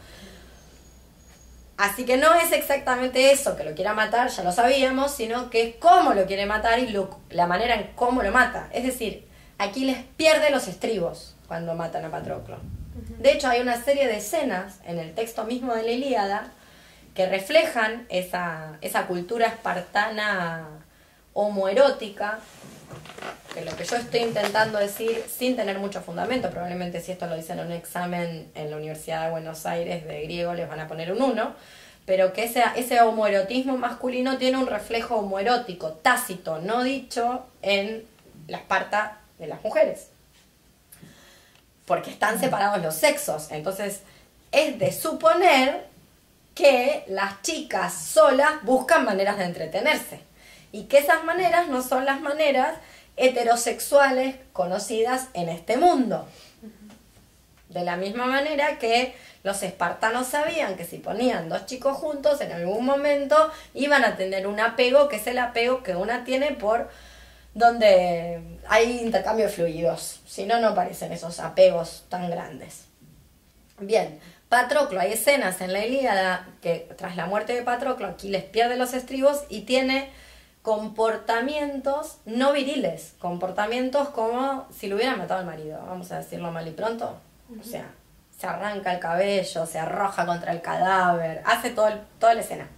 Así 1.76 2.04
que 2.06 2.16
no 2.16 2.34
es 2.34 2.52
exactamente 2.52 3.32
eso 3.32 3.56
que 3.56 3.64
lo 3.64 3.74
quiera 3.74 3.92
matar, 3.92 4.28
ya 4.28 4.42
lo 4.44 4.52
sabíamos, 4.52 5.10
sino 5.12 5.50
que 5.50 5.62
es 5.68 5.74
cómo 5.76 6.14
lo 6.14 6.24
quiere 6.26 6.46
matar 6.46 6.78
y 6.78 6.88
lo- 6.88 7.18
la 7.30 7.46
manera 7.46 7.74
en 7.74 7.90
cómo 7.94 8.22
lo 8.22 8.30
mata. 8.30 8.68
Es 8.72 8.84
decir, 8.84 9.26
Aquiles 9.58 9.98
pierde 10.16 10.50
los 10.50 10.68
estribos 10.68 11.34
cuando 11.48 11.74
matan 11.74 12.04
a 12.04 12.10
Patroclo. 12.10 12.58
De 13.18 13.32
hecho, 13.32 13.48
hay 13.48 13.60
una 13.60 13.82
serie 13.82 14.06
de 14.06 14.16
escenas 14.18 14.78
en 14.86 14.98
el 14.98 15.14
texto 15.14 15.44
mismo 15.44 15.74
de 15.74 15.82
la 15.82 15.90
Ilíada 15.90 16.52
que 17.16 17.26
reflejan 17.26 18.06
esa, 18.10 18.78
esa 18.82 19.06
cultura 19.06 19.46
espartana 19.46 20.68
homoerótica, 21.32 22.38
que 23.54 23.64
lo 23.64 23.74
que 23.74 23.84
yo 23.84 23.96
estoy 23.96 24.20
intentando 24.20 24.78
decir, 24.78 25.24
sin 25.28 25.56
tener 25.56 25.78
mucho 25.78 26.02
fundamento, 26.02 26.50
probablemente 26.50 27.00
si 27.00 27.12
esto 27.12 27.26
lo 27.26 27.36
dicen 27.36 27.58
en 27.58 27.66
un 27.66 27.72
examen 27.72 28.50
en 28.54 28.70
la 28.70 28.76
Universidad 28.76 29.24
de 29.24 29.30
Buenos 29.30 29.66
Aires 29.66 30.06
de 30.06 30.22
griego 30.22 30.54
les 30.54 30.68
van 30.68 30.80
a 30.80 30.88
poner 30.88 31.10
un 31.10 31.22
1, 31.22 31.54
pero 32.04 32.32
que 32.32 32.44
ese, 32.44 32.62
ese 32.76 33.00
homoerotismo 33.00 33.76
masculino 33.76 34.36
tiene 34.38 34.58
un 34.58 34.66
reflejo 34.66 35.16
homoerótico, 35.16 35.92
tácito, 35.92 36.58
no 36.58 36.84
dicho 36.84 37.46
en 37.62 38.04
la 38.46 38.58
Esparta 38.58 39.18
de 39.38 39.46
las 39.46 39.62
mujeres 39.64 40.10
porque 41.86 42.10
están 42.10 42.38
separados 42.38 42.82
los 42.82 42.94
sexos. 42.94 43.50
Entonces, 43.50 44.00
es 44.52 44.78
de 44.78 44.92
suponer 44.92 45.86
que 46.56 47.04
las 47.06 47.42
chicas 47.42 47.92
solas 47.92 48.64
buscan 48.64 49.04
maneras 49.04 49.36
de 49.36 49.44
entretenerse 49.44 50.20
y 50.72 50.84
que 50.84 50.98
esas 50.98 51.22
maneras 51.22 51.68
no 51.68 51.82
son 51.82 52.06
las 52.06 52.22
maneras 52.22 52.78
heterosexuales 53.16 54.36
conocidas 54.54 55.28
en 55.34 55.50
este 55.50 55.76
mundo. 55.76 56.26
De 57.68 57.84
la 57.84 57.96
misma 57.96 58.24
manera 58.24 58.78
que 58.78 59.14
los 59.42 59.62
espartanos 59.62 60.28
sabían 60.28 60.76
que 60.76 60.86
si 60.86 60.96
ponían 60.96 61.50
dos 61.50 61.66
chicos 61.66 61.98
juntos, 61.98 62.40
en 62.40 62.50
algún 62.52 62.86
momento 62.86 63.52
iban 63.74 64.02
a 64.04 64.16
tener 64.16 64.46
un 64.46 64.58
apego, 64.58 65.08
que 65.08 65.16
es 65.16 65.26
el 65.26 65.38
apego 65.38 65.82
que 65.82 65.94
una 65.94 66.24
tiene 66.24 66.52
por 66.52 66.88
donde 67.52 68.40
hay 68.66 69.00
intercambio 69.00 69.44
de 69.44 69.52
fluidos. 69.52 70.20
Si 70.26 70.46
no, 70.46 70.58
no 70.58 70.68
aparecen 70.68 71.12
esos 71.12 71.38
apegos 71.38 72.06
tan 72.08 72.30
grandes. 72.30 72.86
Bien, 73.78 74.18
Patroclo, 74.48 75.00
hay 75.00 75.12
escenas 75.12 75.60
en 75.60 75.72
la 75.72 75.84
Ilíada 75.84 76.46
que 76.62 76.88
tras 76.96 77.16
la 77.16 77.26
muerte 77.26 77.52
de 77.54 77.62
Patroclo, 77.62 78.06
Aquiles 78.06 78.44
pierde 78.44 78.76
los 78.76 78.94
estribos 78.94 79.42
y 79.48 79.62
tiene 79.62 80.10
comportamientos 80.62 82.18
no 82.26 82.52
viriles, 82.52 83.14
comportamientos 83.18 84.08
como 84.10 84.66
si 84.76 84.86
lo 84.88 84.96
hubieran 84.96 85.18
matado 85.18 85.40
al 85.40 85.46
marido, 85.46 85.78
vamos 85.86 86.10
a 86.12 86.18
decirlo 86.18 86.50
mal 86.52 86.66
y 86.66 86.72
pronto. 86.72 87.18
O 87.60 87.64
sea, 87.64 87.86
se 88.38 88.46
arranca 88.46 88.92
el 88.92 88.98
cabello, 89.00 89.66
se 89.66 89.78
arroja 89.78 90.26
contra 90.26 90.52
el 90.52 90.60
cadáver, 90.62 91.42
hace 91.44 91.70
todo 91.70 91.88
el- 91.88 92.00
toda 92.18 92.34
la 92.34 92.40
escena. 92.40 92.68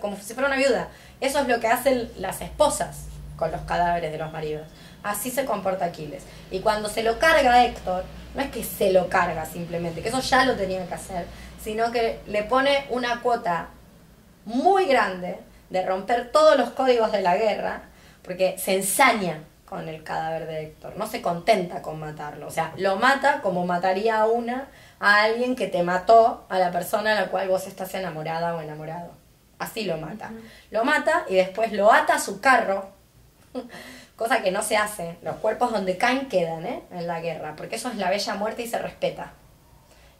Como 0.00 0.16
si 0.16 0.34
fuera 0.34 0.48
una 0.48 0.56
viuda. 0.56 0.88
Eso 1.20 1.38
es 1.40 1.48
lo 1.48 1.60
que 1.60 1.68
hacen 1.68 2.10
las 2.18 2.40
esposas 2.40 3.04
con 3.36 3.52
los 3.52 3.60
cadáveres 3.62 4.10
de 4.12 4.18
los 4.18 4.32
maridos. 4.32 4.66
Así 5.02 5.30
se 5.30 5.44
comporta 5.44 5.84
Aquiles. 5.84 6.24
Y 6.50 6.60
cuando 6.60 6.88
se 6.88 7.02
lo 7.04 7.18
carga 7.18 7.64
Héctor, 7.64 8.04
no 8.36 8.42
es 8.42 8.50
que 8.50 8.62
se 8.62 8.92
lo 8.92 9.08
carga 9.08 9.46
simplemente, 9.46 10.02
que 10.02 10.08
eso 10.08 10.20
ya 10.20 10.44
lo 10.44 10.54
tenía 10.54 10.86
que 10.86 10.94
hacer, 10.94 11.26
sino 11.60 11.90
que 11.90 12.20
le 12.26 12.42
pone 12.44 12.86
una 12.90 13.22
cuota 13.22 13.68
muy 14.44 14.84
grande 14.86 15.38
de 15.70 15.84
romper 15.84 16.30
todos 16.30 16.56
los 16.56 16.70
códigos 16.70 17.10
de 17.10 17.22
la 17.22 17.36
guerra, 17.36 17.82
porque 18.22 18.56
se 18.58 18.74
ensaña 18.74 19.42
con 19.64 19.88
el 19.88 20.04
cadáver 20.04 20.46
de 20.46 20.62
Héctor, 20.62 20.96
no 20.96 21.06
se 21.06 21.22
contenta 21.22 21.82
con 21.82 21.98
matarlo, 21.98 22.46
o 22.46 22.50
sea, 22.50 22.72
lo 22.76 22.96
mata 22.96 23.40
como 23.40 23.66
mataría 23.66 24.20
a 24.20 24.26
una 24.26 24.68
a 25.00 25.22
alguien 25.22 25.56
que 25.56 25.66
te 25.66 25.82
mató 25.82 26.46
a 26.48 26.58
la 26.58 26.70
persona 26.70 27.12
a 27.12 27.20
la 27.22 27.26
cual 27.28 27.48
vos 27.48 27.66
estás 27.66 27.94
enamorada 27.94 28.54
o 28.54 28.60
enamorado. 28.60 29.10
Así 29.58 29.84
lo 29.84 29.96
mata. 29.96 30.30
Lo 30.70 30.84
mata 30.84 31.24
y 31.28 31.34
después 31.36 31.72
lo 31.72 31.92
ata 31.92 32.14
a 32.14 32.18
su 32.18 32.40
carro, 32.40 32.90
cosa 34.16 34.42
que 34.42 34.50
no 34.50 34.62
se 34.62 34.76
hace. 34.76 35.16
Los 35.22 35.36
cuerpos 35.36 35.72
donde 35.72 35.96
caen 35.96 36.28
quedan 36.28 36.66
¿eh? 36.66 36.82
en 36.90 37.06
la 37.06 37.20
guerra, 37.20 37.54
porque 37.56 37.76
eso 37.76 37.88
es 37.88 37.96
la 37.96 38.10
bella 38.10 38.34
muerte 38.34 38.62
y 38.62 38.66
se 38.66 38.78
respeta. 38.78 39.32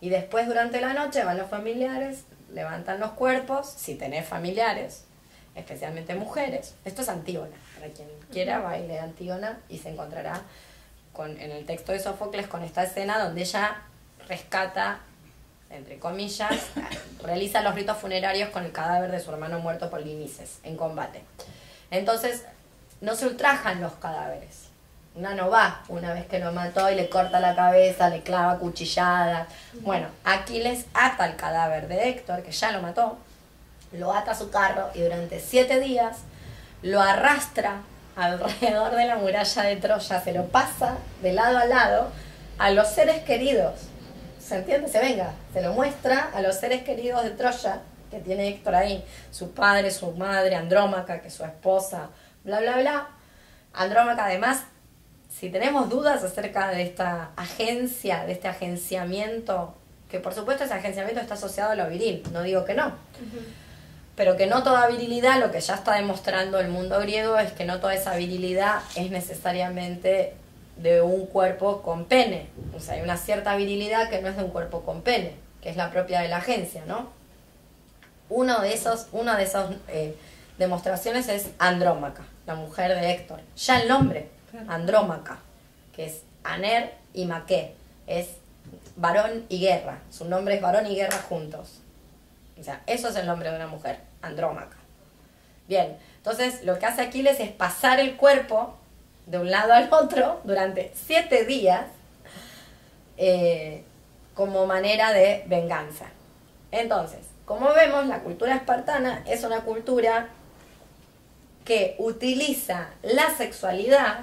Y 0.01 0.11
después 0.11 0.47
durante 0.47 0.81
la 0.81 0.93
noche 0.93 1.25
van 1.25 1.39
los 1.39 1.49
familiares, 1.49 2.25
levantan 2.53 3.01
los 3.01 3.13
cuerpos, 3.13 3.69
si 3.69 3.95
tenés 3.95 4.27
familiares, 4.27 5.05
especialmente 5.55 6.15
mujeres. 6.15 6.75
Esto 6.85 7.03
es 7.03 7.09
Antígona, 7.09 7.57
para 7.75 7.91
quien 7.93 8.09
quiera 8.31 8.59
baile 8.59 9.01
Antígona 9.01 9.59
y 9.69 9.79
se 9.79 9.89
encontrará 9.89 10.43
con, 11.13 11.41
en 11.41 11.51
el 11.51 11.65
texto 11.65 11.93
de 11.93 11.99
Sófocles 11.99 12.47
con 12.47 12.63
esta 12.63 12.85
escena 12.85 13.19
donde 13.19 13.41
ella 13.41 13.83
rescata, 14.29 15.01
entre 15.71 15.99
comillas, 15.99 16.67
realiza 17.23 17.63
los 17.63 17.75
ritos 17.75 17.97
funerarios 17.97 18.51
con 18.51 18.65
el 18.65 18.73
cadáver 18.73 19.11
de 19.11 19.21
su 19.21 19.31
hermano 19.31 19.59
muerto 19.61 19.89
por 19.89 20.05
Limices 20.05 20.59
en 20.63 20.77
combate. 20.77 21.23
Entonces, 21.91 22.45
no 23.01 23.15
se 23.15 23.27
ultrajan 23.27 23.81
los 23.81 23.93
cadáveres. 23.95 24.67
Una 25.15 25.35
no 25.35 25.49
va 25.49 25.83
una 25.89 26.13
vez 26.13 26.27
que 26.27 26.39
lo 26.39 26.53
mató 26.53 26.91
y 26.91 26.95
le 26.95 27.09
corta 27.09 27.41
la 27.41 27.55
cabeza, 27.55 28.11
le 28.11 28.23
clava 28.23 28.59
cuchilladas. 28.59 29.49
Bueno, 29.81 30.09
Aquiles 30.25 30.87
ata 30.93 31.27
el 31.27 31.37
cadáver 31.37 31.89
de 31.89 32.11
Héctor, 32.11 32.43
que 32.43 32.53
ya 32.53 32.71
lo 32.73 32.83
mató, 32.83 33.17
lo 33.93 34.13
ata 34.13 34.33
a 34.33 34.35
su 34.35 34.51
carro 34.51 34.91
y 34.95 35.01
durante 35.01 35.41
siete 35.41 35.81
días 35.81 36.19
lo 36.83 37.01
arrastra 37.01 37.81
alrededor 38.15 38.95
de 38.95 39.07
la 39.07 39.17
muralla 39.17 39.63
de 39.63 39.77
Troya, 39.77 40.21
se 40.21 40.33
lo 40.33 40.47
pasa 40.47 40.97
de 41.23 41.33
lado 41.33 41.59
a 41.59 41.65
lado 41.65 42.09
a 42.59 42.71
los 42.71 42.89
seres 42.89 43.23
queridos. 43.23 43.75
¿Se 44.39 44.57
entiende? 44.57 44.89
Se 44.89 45.01
venga, 45.01 45.33
se 45.53 45.63
lo 45.63 45.73
muestra 45.73 46.31
a 46.35 46.41
los 46.41 46.57
seres 46.57 46.83
queridos 46.83 47.25
de 47.25 47.31
Troya 47.31 47.81
que 48.11 48.21
tiene 48.21 48.49
Héctor 48.49 48.75
ahí, 48.75 49.05
su 49.31 49.51
padre, 49.53 49.91
su 49.91 50.13
madre, 50.13 50.55
Andrómaca, 50.55 51.21
que 51.21 51.29
es 51.29 51.35
su 51.35 51.45
esposa, 51.45 52.09
bla, 52.47 52.61
bla, 52.61 52.79
bla. 52.79 53.09
Andrómaca 53.75 54.25
además, 54.25 54.63
si 55.29 55.51
tenemos 55.51 55.91
dudas 55.91 56.23
acerca 56.23 56.71
de 56.71 56.83
esta 56.83 57.31
agencia, 57.37 58.25
de 58.25 58.33
este 58.33 58.49
agenciamiento, 58.49 59.75
que 60.11 60.21
por 60.21 60.33
supuesto 60.33 60.65
ese 60.65 60.73
agenciamiento 60.73 61.21
está 61.21 61.35
asociado 61.35 61.73
a 61.73 61.75
lo 61.75 61.89
viril, 61.91 62.23
no 62.33 62.43
digo 62.43 62.65
que 62.65 62.75
no, 62.75 62.95
pero 64.15 64.37
que 64.37 64.47
no 64.47 64.63
toda 64.63 64.87
virilidad, 64.87 65.41
lo 65.41 65.51
que 65.51 65.61
ya 65.61 65.75
está 65.75 65.97
demostrando 65.97 66.59
el 66.59 66.69
mundo 66.69 66.99
griego 67.01 67.39
es 67.39 67.53
que 67.53 67.67
no 67.67 67.81
toda 67.81 67.95
esa 67.95 68.17
virilidad 68.17 68.81
es 68.95 69.11
necesariamente 69.11 70.33
de 70.77 71.03
un 71.03 71.27
cuerpo 71.27 71.83
con 71.83 72.05
pene. 72.05 72.49
O 72.75 72.81
sea, 72.81 72.95
hay 72.95 73.03
una 73.03 73.17
cierta 73.17 73.57
virilidad 73.57 74.09
que 74.09 74.23
no 74.23 74.29
es 74.29 74.37
de 74.37 74.45
un 74.45 74.51
cuerpo 74.51 74.83
con 74.83 75.03
pene, 75.03 75.35
que 75.63 75.69
es 75.69 75.77
la 75.77 75.91
propia 75.91 76.21
de 76.21 76.29
la 76.29 76.39
agencia, 76.39 76.83
¿no? 76.87 77.09
Uno 78.29 78.61
de 78.61 78.73
esos, 78.73 79.09
una 79.13 79.37
de 79.37 79.45
esas 79.45 79.71
eh, 79.89 80.17
demostraciones 80.59 81.29
es 81.29 81.49
Andrómaca, 81.59 82.23
la 82.47 82.55
mujer 82.55 82.95
de 82.95 83.11
Héctor. 83.11 83.41
Ya 83.57 83.81
el 83.81 83.89
nombre, 83.89 84.29
Andrómaca, 84.69 85.39
que 85.95 86.07
es 86.07 86.23
Aner 86.45 86.95
y 87.13 87.27
Maqué, 87.27 87.75
es 88.07 88.29
varón 88.97 89.45
y 89.49 89.61
guerra. 89.61 89.99
Su 90.11 90.25
nombre 90.25 90.55
es 90.55 90.63
varón 90.63 90.87
y 90.87 90.95
guerra 90.95 91.19
juntos. 91.29 91.81
O 92.59 92.63
sea, 92.63 92.83
eso 92.87 93.09
es 93.09 93.17
el 93.17 93.27
nombre 93.27 93.51
de 93.51 93.57
una 93.57 93.67
mujer, 93.67 93.99
andrómaca. 94.23 94.77
Bien, 95.69 95.97
entonces 96.17 96.65
lo 96.65 96.79
que 96.79 96.87
hace 96.87 97.03
Aquiles 97.03 97.41
es 97.41 97.51
pasar 97.51 98.01
el 98.01 98.17
cuerpo 98.17 98.77
de 99.27 99.39
un 99.39 99.51
lado 99.51 99.73
al 99.73 99.93
otro 99.93 100.41
durante 100.45 100.93
siete 100.95 101.45
días 101.45 101.87
eh, 103.17 103.83
como 104.35 104.67
manera 104.67 105.13
de 105.13 105.45
venganza. 105.47 106.07
Entonces, 106.71 107.21
como 107.45 107.73
vemos, 107.75 108.07
la 108.07 108.21
cultura 108.21 108.55
espartana 108.55 109.23
es 109.27 109.45
una 109.45 109.63
cultura 109.63 110.29
que 111.67 111.97
utiliza 111.99 112.89
la 113.03 113.37
sexualidad, 113.37 114.21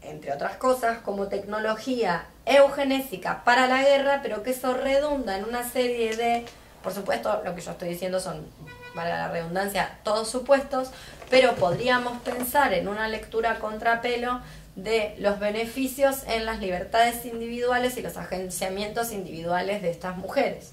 entre 0.00 0.32
otras 0.32 0.56
cosas, 0.56 0.98
como 0.98 1.26
tecnología 1.26 2.26
eugenésica 2.46 3.42
para 3.44 3.66
la 3.66 3.82
guerra, 3.82 4.20
pero 4.22 4.42
que 4.42 4.50
eso 4.50 4.72
redunda 4.72 5.36
en 5.36 5.44
una 5.44 5.68
serie 5.68 6.16
de, 6.16 6.46
por 6.82 6.94
supuesto, 6.94 7.42
lo 7.44 7.54
que 7.54 7.60
yo 7.60 7.72
estoy 7.72 7.88
diciendo 7.88 8.20
son, 8.20 8.46
valga 8.94 9.18
la 9.18 9.28
redundancia, 9.28 9.98
todos 10.04 10.30
supuestos, 10.30 10.90
pero 11.28 11.56
podríamos 11.56 12.22
pensar 12.22 12.72
en 12.72 12.86
una 12.86 13.08
lectura 13.08 13.58
contrapelo 13.58 14.40
de 14.76 15.16
los 15.18 15.40
beneficios 15.40 16.22
en 16.28 16.46
las 16.46 16.60
libertades 16.60 17.26
individuales 17.26 17.96
y 17.96 18.02
los 18.02 18.16
agenciamientos 18.16 19.10
individuales 19.10 19.82
de 19.82 19.90
estas 19.90 20.16
mujeres. 20.16 20.72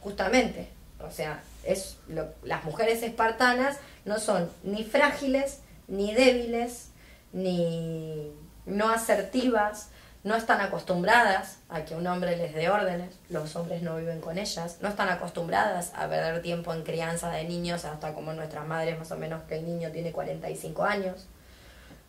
Justamente, 0.00 0.68
o 1.06 1.10
sea, 1.10 1.42
es 1.66 1.98
las 2.42 2.64
mujeres 2.64 3.02
espartanas 3.02 3.78
no 4.04 4.18
son 4.18 4.50
ni 4.62 4.84
frágiles, 4.84 5.60
ni 5.88 6.14
débiles, 6.14 6.90
ni 7.32 8.32
no 8.66 8.90
asertivas, 8.90 9.90
no 10.24 10.34
están 10.36 10.60
acostumbradas 10.62 11.58
a 11.68 11.84
que 11.84 11.94
un 11.94 12.06
hombre 12.06 12.36
les 12.36 12.54
dé 12.54 12.70
órdenes, 12.70 13.14
los 13.28 13.54
hombres 13.56 13.82
no 13.82 13.96
viven 13.96 14.20
con 14.20 14.38
ellas, 14.38 14.78
no 14.80 14.88
están 14.88 15.10
acostumbradas 15.10 15.92
a 15.94 16.08
perder 16.08 16.40
tiempo 16.40 16.72
en 16.72 16.82
crianza 16.82 17.30
de 17.30 17.44
niños, 17.44 17.84
hasta 17.84 18.14
como 18.14 18.32
nuestras 18.32 18.66
madres, 18.66 18.98
más 18.98 19.12
o 19.12 19.16
menos 19.16 19.42
que 19.44 19.58
el 19.58 19.66
niño 19.66 19.90
tiene 19.90 20.12
45 20.12 20.82
años, 20.82 21.26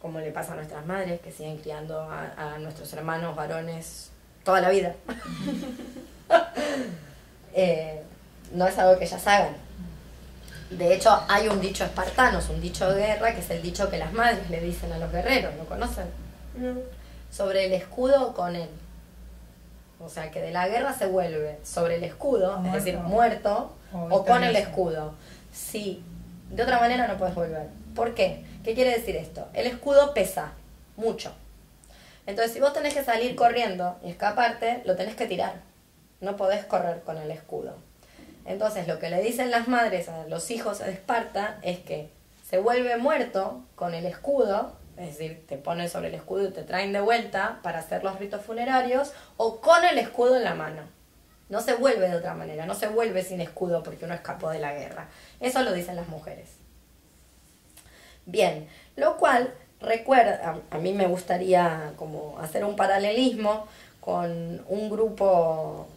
como 0.01 0.19
le 0.19 0.31
pasa 0.31 0.53
a 0.53 0.55
nuestras 0.55 0.85
madres, 0.85 1.19
que 1.19 1.31
siguen 1.31 1.57
criando 1.57 1.99
a, 2.09 2.57
nuestros 2.59 2.91
hermanos 2.93 3.35
varones 3.35 4.11
toda 4.43 4.61
la 4.61 4.69
vida. 4.69 4.95
Eh, 7.57 8.03
no 8.53 8.67
es 8.67 8.77
algo 8.77 8.97
que 8.97 9.05
ellas 9.05 9.25
hagan. 9.27 9.55
De 10.69 10.93
hecho, 10.93 11.21
hay 11.27 11.47
un 11.47 11.61
dicho 11.61 11.83
espartano, 11.83 12.39
es 12.39 12.49
un 12.49 12.59
dicho 12.59 12.89
de 12.91 13.05
guerra, 13.05 13.33
que 13.33 13.39
es 13.39 13.49
el 13.49 13.61
dicho 13.61 13.89
que 13.89 13.97
las 13.97 14.11
madres 14.13 14.49
le 14.49 14.59
dicen 14.61 14.91
a 14.91 14.97
los 14.97 15.11
guerreros, 15.11 15.53
¿lo 15.55 15.65
conocen? 15.65 16.05
Sobre 17.31 17.65
el 17.65 17.73
escudo 17.73 18.33
con 18.33 18.55
él. 18.55 18.69
O 19.99 20.09
sea, 20.09 20.31
que 20.31 20.41
de 20.41 20.51
la 20.51 20.67
guerra 20.67 20.93
se 20.93 21.05
vuelve 21.05 21.59
sobre 21.63 21.95
el 21.95 22.03
escudo, 22.03 22.61
es 22.65 22.73
decir, 22.73 22.97
muerto, 22.97 23.73
o, 23.93 24.25
con 24.25 24.43
el 24.43 24.55
escudo. 24.55 25.13
Sí, 25.53 26.03
de 26.49 26.63
otra 26.63 26.79
manera 26.79 27.07
no 27.07 27.17
puedes 27.17 27.35
volver. 27.35 27.67
¿Por 27.93 28.13
qué? 28.13 28.43
¿Qué 28.63 28.73
quiere 28.73 28.91
decir 28.91 29.15
esto? 29.15 29.47
El 29.53 29.67
escudo 29.67 30.13
pesa 30.13 30.51
mucho. 30.97 31.31
Entonces, 32.25 32.53
si 32.53 32.59
vos 32.59 32.73
tenés 32.73 32.93
que 32.93 33.03
salir 33.03 33.35
corriendo 33.35 33.97
y 34.03 34.09
escaparte, 34.09 34.81
lo 34.85 34.95
tenés 34.95 35.15
que 35.15 35.27
tirar. 35.27 35.61
No 36.21 36.35
podés 36.35 36.65
correr 36.65 37.01
con 37.01 37.17
el 37.17 37.31
escudo. 37.31 37.75
Entonces, 38.45 38.87
lo 38.87 38.99
que 38.99 39.09
le 39.09 39.21
dicen 39.21 39.51
las 39.51 39.67
madres 39.67 40.07
a 40.09 40.27
los 40.27 40.51
hijos 40.51 40.79
de 40.79 40.91
Esparta 40.91 41.57
es 41.61 41.79
que 41.79 42.09
se 42.47 42.59
vuelve 42.59 42.97
muerto 42.97 43.63
con 43.75 43.93
el 43.93 44.05
escudo 44.05 44.73
es 44.97 45.17
decir, 45.17 45.45
te 45.47 45.57
ponen 45.57 45.89
sobre 45.89 46.07
el 46.07 46.15
escudo 46.15 46.47
y 46.47 46.51
te 46.51 46.63
traen 46.63 46.93
de 46.93 47.01
vuelta 47.01 47.59
para 47.63 47.79
hacer 47.79 48.03
los 48.03 48.17
ritos 48.17 48.41
funerarios, 48.41 49.11
o 49.37 49.59
con 49.59 49.83
el 49.83 49.97
escudo 49.97 50.37
en 50.37 50.43
la 50.43 50.55
mano. 50.55 50.83
No 51.49 51.61
se 51.61 51.75
vuelve 51.75 52.09
de 52.09 52.15
otra 52.15 52.33
manera, 52.33 52.65
no 52.65 52.73
se 52.73 52.87
vuelve 52.87 53.23
sin 53.23 53.41
escudo 53.41 53.83
porque 53.83 54.05
uno 54.05 54.13
escapó 54.13 54.49
de 54.49 54.59
la 54.59 54.73
guerra. 54.73 55.07
Eso 55.39 55.61
lo 55.61 55.73
dicen 55.73 55.95
las 55.95 56.07
mujeres. 56.07 56.49
Bien, 58.25 58.67
lo 58.95 59.17
cual 59.17 59.53
recuerda, 59.81 60.61
a 60.71 60.77
mí 60.77 60.93
me 60.93 61.07
gustaría 61.07 61.93
como 61.97 62.39
hacer 62.39 62.63
un 62.63 62.75
paralelismo 62.75 63.67
con 63.99 64.63
un 64.67 64.89
grupo 64.89 65.87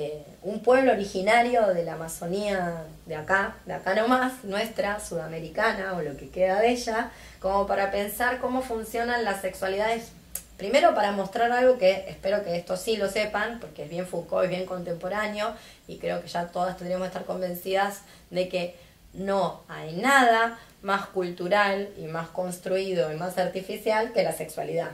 eh, 0.00 0.24
un 0.42 0.60
pueblo 0.60 0.92
originario 0.92 1.66
de 1.74 1.84
la 1.84 1.92
Amazonía 1.92 2.84
de 3.04 3.16
acá, 3.16 3.56
de 3.66 3.74
acá 3.74 3.94
nomás, 3.94 4.44
nuestra, 4.44 4.98
sudamericana 4.98 5.92
o 5.92 6.00
lo 6.00 6.16
que 6.16 6.30
queda 6.30 6.58
de 6.60 6.70
ella, 6.70 7.10
como 7.38 7.66
para 7.66 7.90
pensar 7.90 8.40
cómo 8.40 8.62
funcionan 8.62 9.24
las 9.24 9.42
sexualidades. 9.42 10.12
Primero 10.56 10.94
para 10.94 11.12
mostrar 11.12 11.52
algo 11.52 11.76
que 11.76 12.06
espero 12.08 12.42
que 12.42 12.56
esto 12.56 12.78
sí 12.78 12.96
lo 12.96 13.10
sepan, 13.10 13.60
porque 13.60 13.84
es 13.84 13.90
bien 13.90 14.06
Foucault, 14.06 14.44
es 14.44 14.50
bien 14.50 14.64
contemporáneo, 14.64 15.52
y 15.86 15.98
creo 15.98 16.22
que 16.22 16.28
ya 16.28 16.46
todas 16.46 16.78
tendríamos 16.78 17.04
que 17.04 17.08
estar 17.08 17.26
convencidas 17.26 18.00
de 18.30 18.48
que 18.48 18.76
no 19.12 19.60
hay 19.68 19.92
nada 19.96 20.58
más 20.80 21.06
cultural 21.08 21.90
y 21.98 22.06
más 22.06 22.28
construido 22.28 23.12
y 23.12 23.16
más 23.16 23.36
artificial 23.36 24.14
que 24.14 24.22
la 24.22 24.32
sexualidad. 24.32 24.92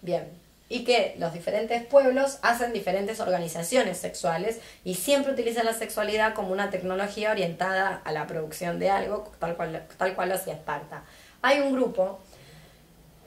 Bien, 0.00 0.41
y 0.72 0.84
que 0.84 1.14
los 1.18 1.34
diferentes 1.34 1.84
pueblos 1.84 2.38
hacen 2.40 2.72
diferentes 2.72 3.20
organizaciones 3.20 3.98
sexuales 3.98 4.58
y 4.84 4.94
siempre 4.94 5.30
utilizan 5.30 5.66
la 5.66 5.74
sexualidad 5.74 6.32
como 6.32 6.50
una 6.50 6.70
tecnología 6.70 7.30
orientada 7.30 8.00
a 8.02 8.10
la 8.10 8.26
producción 8.26 8.78
de 8.78 8.88
algo, 8.88 9.30
tal 9.38 9.54
cual, 9.54 9.84
tal 9.98 10.14
cual 10.14 10.30
lo 10.30 10.36
hacía 10.36 10.54
Esparta. 10.54 11.02
Hay 11.42 11.60
un 11.60 11.74
grupo 11.74 12.20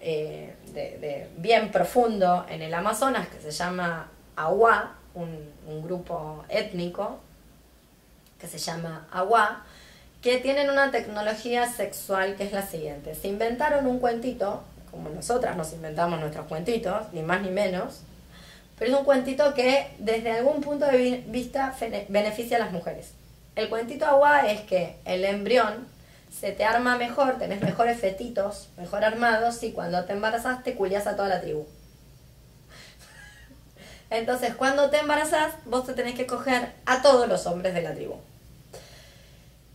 eh, 0.02 0.56
de, 0.74 1.30
bien 1.38 1.72
profundo 1.72 2.48
en 2.50 2.64
el 2.64 2.74
Amazonas 2.74 3.28
que 3.28 3.40
se 3.40 3.52
llama 3.52 4.10
Agua, 4.36 4.96
un, 5.14 5.54
un 5.68 5.84
grupo 5.84 6.44
étnico 6.50 7.20
que 8.42 8.48
se 8.48 8.58
llama 8.58 9.08
Agua, 9.12 9.64
que 10.24 10.40
tienen 10.40 10.72
una 10.72 10.90
tecnología 10.90 11.72
sexual 11.72 12.38
que 12.38 12.46
es 12.46 12.54
la 12.54 12.66
siguiente. 12.66 13.14
Se 13.14 13.28
inventaron 13.28 13.86
un 13.86 14.00
cuentito 14.00 14.64
como 14.96 15.10
nosotras 15.10 15.58
nos 15.58 15.74
inventamos 15.74 16.20
nuestros 16.22 16.48
cuentitos, 16.48 17.12
ni 17.12 17.22
más 17.22 17.42
ni 17.42 17.50
menos, 17.50 18.00
pero 18.80 18.92
es 18.92 18.98
un 18.98 19.06
cuentito 19.06 19.54
que 19.54 19.94
desde 20.00 20.32
algún 20.32 20.62
punto 20.62 20.86
de 20.86 21.24
vista 21.28 21.76
beneficia 22.08 22.58
a 22.58 22.62
las 22.62 22.72
mujeres. 22.72 23.12
El 23.58 23.70
cuentito 23.70 24.06
agua 24.06 24.50
es 24.50 24.62
que 24.62 24.96
el 25.04 25.26
embrión 25.26 25.86
se 26.32 26.54
te 26.54 26.64
arma 26.64 26.98
mejor, 26.98 27.38
tenés 27.38 27.62
mejores 27.62 28.00
fetitos, 28.00 28.70
mejor 28.78 29.04
armados, 29.04 29.62
y 29.64 29.74
cuando 29.74 30.04
te 30.06 30.14
embarazas 30.14 30.64
te 30.64 30.76
culias 30.76 31.08
a 31.08 31.16
toda 31.18 31.28
la 31.28 31.42
tribu. 31.42 31.66
Entonces, 34.10 34.56
cuando 34.56 34.90
te 34.90 35.00
embarazas, 35.00 35.54
vos 35.66 35.86
te 35.86 35.94
tenés 35.94 36.16
que 36.16 36.26
coger 36.26 36.72
a 36.86 37.02
todos 37.02 37.28
los 37.28 37.46
hombres 37.48 37.74
de 37.74 37.82
la 37.82 37.94
tribu. 37.94 38.16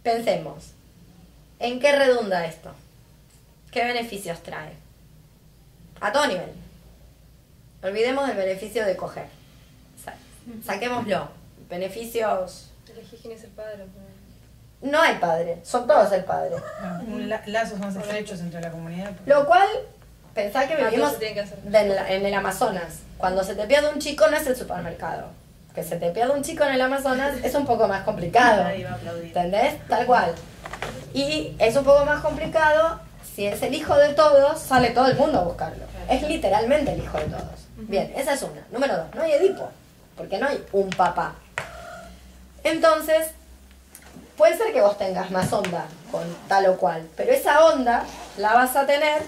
Pensemos, 0.02 0.72
¿en 1.58 1.78
qué 1.78 1.92
redunda 1.92 2.46
esto? 2.46 2.70
¿Qué 3.70 3.84
beneficios 3.84 4.42
trae? 4.42 4.89
A 6.00 6.12
todo 6.12 6.26
nivel. 6.26 6.52
Olvidemos 7.82 8.28
el 8.28 8.36
beneficio 8.36 8.84
de 8.84 8.96
coger. 8.96 9.26
saquémoslo. 10.64 11.28
Beneficios. 11.68 12.70
Elegí 12.90 13.16
quién 13.20 13.34
es 13.34 13.44
el 13.44 13.50
padre. 13.50 13.84
No 14.82 15.00
hay 15.00 15.16
padre, 15.16 15.58
son 15.62 15.86
todos 15.86 16.10
el 16.12 16.24
padre. 16.24 16.56
lazos 17.46 17.78
más 17.78 17.94
estrechos 17.94 18.40
entre 18.40 18.60
la 18.60 18.70
comunidad. 18.70 19.12
Lo 19.26 19.46
cual, 19.46 19.68
pensá 20.34 20.66
que 20.66 20.74
ah, 20.74 20.88
vivimos 20.88 21.16
en 21.20 22.26
el 22.26 22.34
Amazonas. 22.34 23.00
Cuando 23.18 23.44
se 23.44 23.54
te 23.54 23.66
pierde 23.66 23.90
un 23.90 23.98
chico 23.98 24.26
no 24.28 24.36
es 24.36 24.46
el 24.46 24.56
supermercado. 24.56 25.28
Que 25.74 25.84
se 25.84 25.96
te 25.96 26.10
pierde 26.10 26.32
un 26.32 26.42
chico 26.42 26.64
en 26.64 26.74
el 26.74 26.80
Amazonas 26.80 27.36
es 27.44 27.54
un 27.54 27.66
poco 27.66 27.86
más 27.86 28.04
complicado. 28.04 28.68
¿Entendés? 28.70 29.86
Tal 29.86 30.06
cual. 30.06 30.34
Y 31.12 31.54
es 31.58 31.76
un 31.76 31.84
poco 31.84 32.04
más 32.06 32.22
complicado 32.22 33.00
si 33.34 33.46
es 33.46 33.62
el 33.62 33.74
hijo 33.74 33.96
de 33.96 34.14
todos, 34.14 34.60
sale 34.60 34.90
todo 34.90 35.06
el 35.06 35.16
mundo 35.16 35.38
a 35.38 35.44
buscarlo. 35.44 35.84
Es 36.08 36.22
literalmente 36.22 36.92
el 36.92 37.02
hijo 37.02 37.18
de 37.18 37.24
todos. 37.24 37.66
Bien, 37.76 38.12
esa 38.16 38.34
es 38.34 38.42
una. 38.42 38.62
Número 38.70 38.96
dos, 38.96 39.06
no 39.14 39.22
hay 39.22 39.32
Edipo, 39.32 39.70
porque 40.16 40.38
no 40.38 40.48
hay 40.48 40.64
un 40.72 40.90
papá. 40.90 41.34
Entonces, 42.64 43.28
puede 44.36 44.56
ser 44.56 44.72
que 44.72 44.80
vos 44.80 44.98
tengas 44.98 45.30
más 45.30 45.52
onda 45.52 45.86
con 46.10 46.22
tal 46.48 46.66
o 46.66 46.76
cual, 46.76 47.06
pero 47.16 47.32
esa 47.32 47.64
onda 47.66 48.04
la 48.36 48.54
vas 48.54 48.76
a 48.76 48.86
tener 48.86 49.22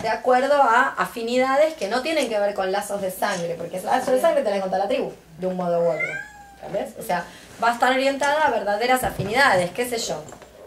de 0.00 0.08
acuerdo 0.08 0.54
a 0.54 0.94
afinidades 0.96 1.74
que 1.74 1.88
no 1.88 2.02
tienen 2.02 2.28
que 2.28 2.38
ver 2.38 2.54
con 2.54 2.72
lazos 2.72 3.00
de 3.00 3.10
sangre, 3.10 3.54
porque 3.56 3.80
lazos 3.80 4.14
de 4.14 4.20
sangre 4.20 4.42
tenés 4.42 4.60
contra 4.60 4.78
la 4.78 4.88
tribu, 4.88 5.12
de 5.38 5.46
un 5.46 5.56
modo 5.56 5.80
u 5.80 5.88
otro. 5.88 6.08
¿Ves? 6.72 6.94
O 6.98 7.02
sea, 7.02 7.24
va 7.62 7.70
a 7.70 7.74
estar 7.74 7.92
orientada 7.92 8.46
a 8.46 8.50
verdaderas 8.50 9.04
afinidades, 9.04 9.70
qué 9.72 9.86
sé 9.86 9.98
yo 9.98 10.22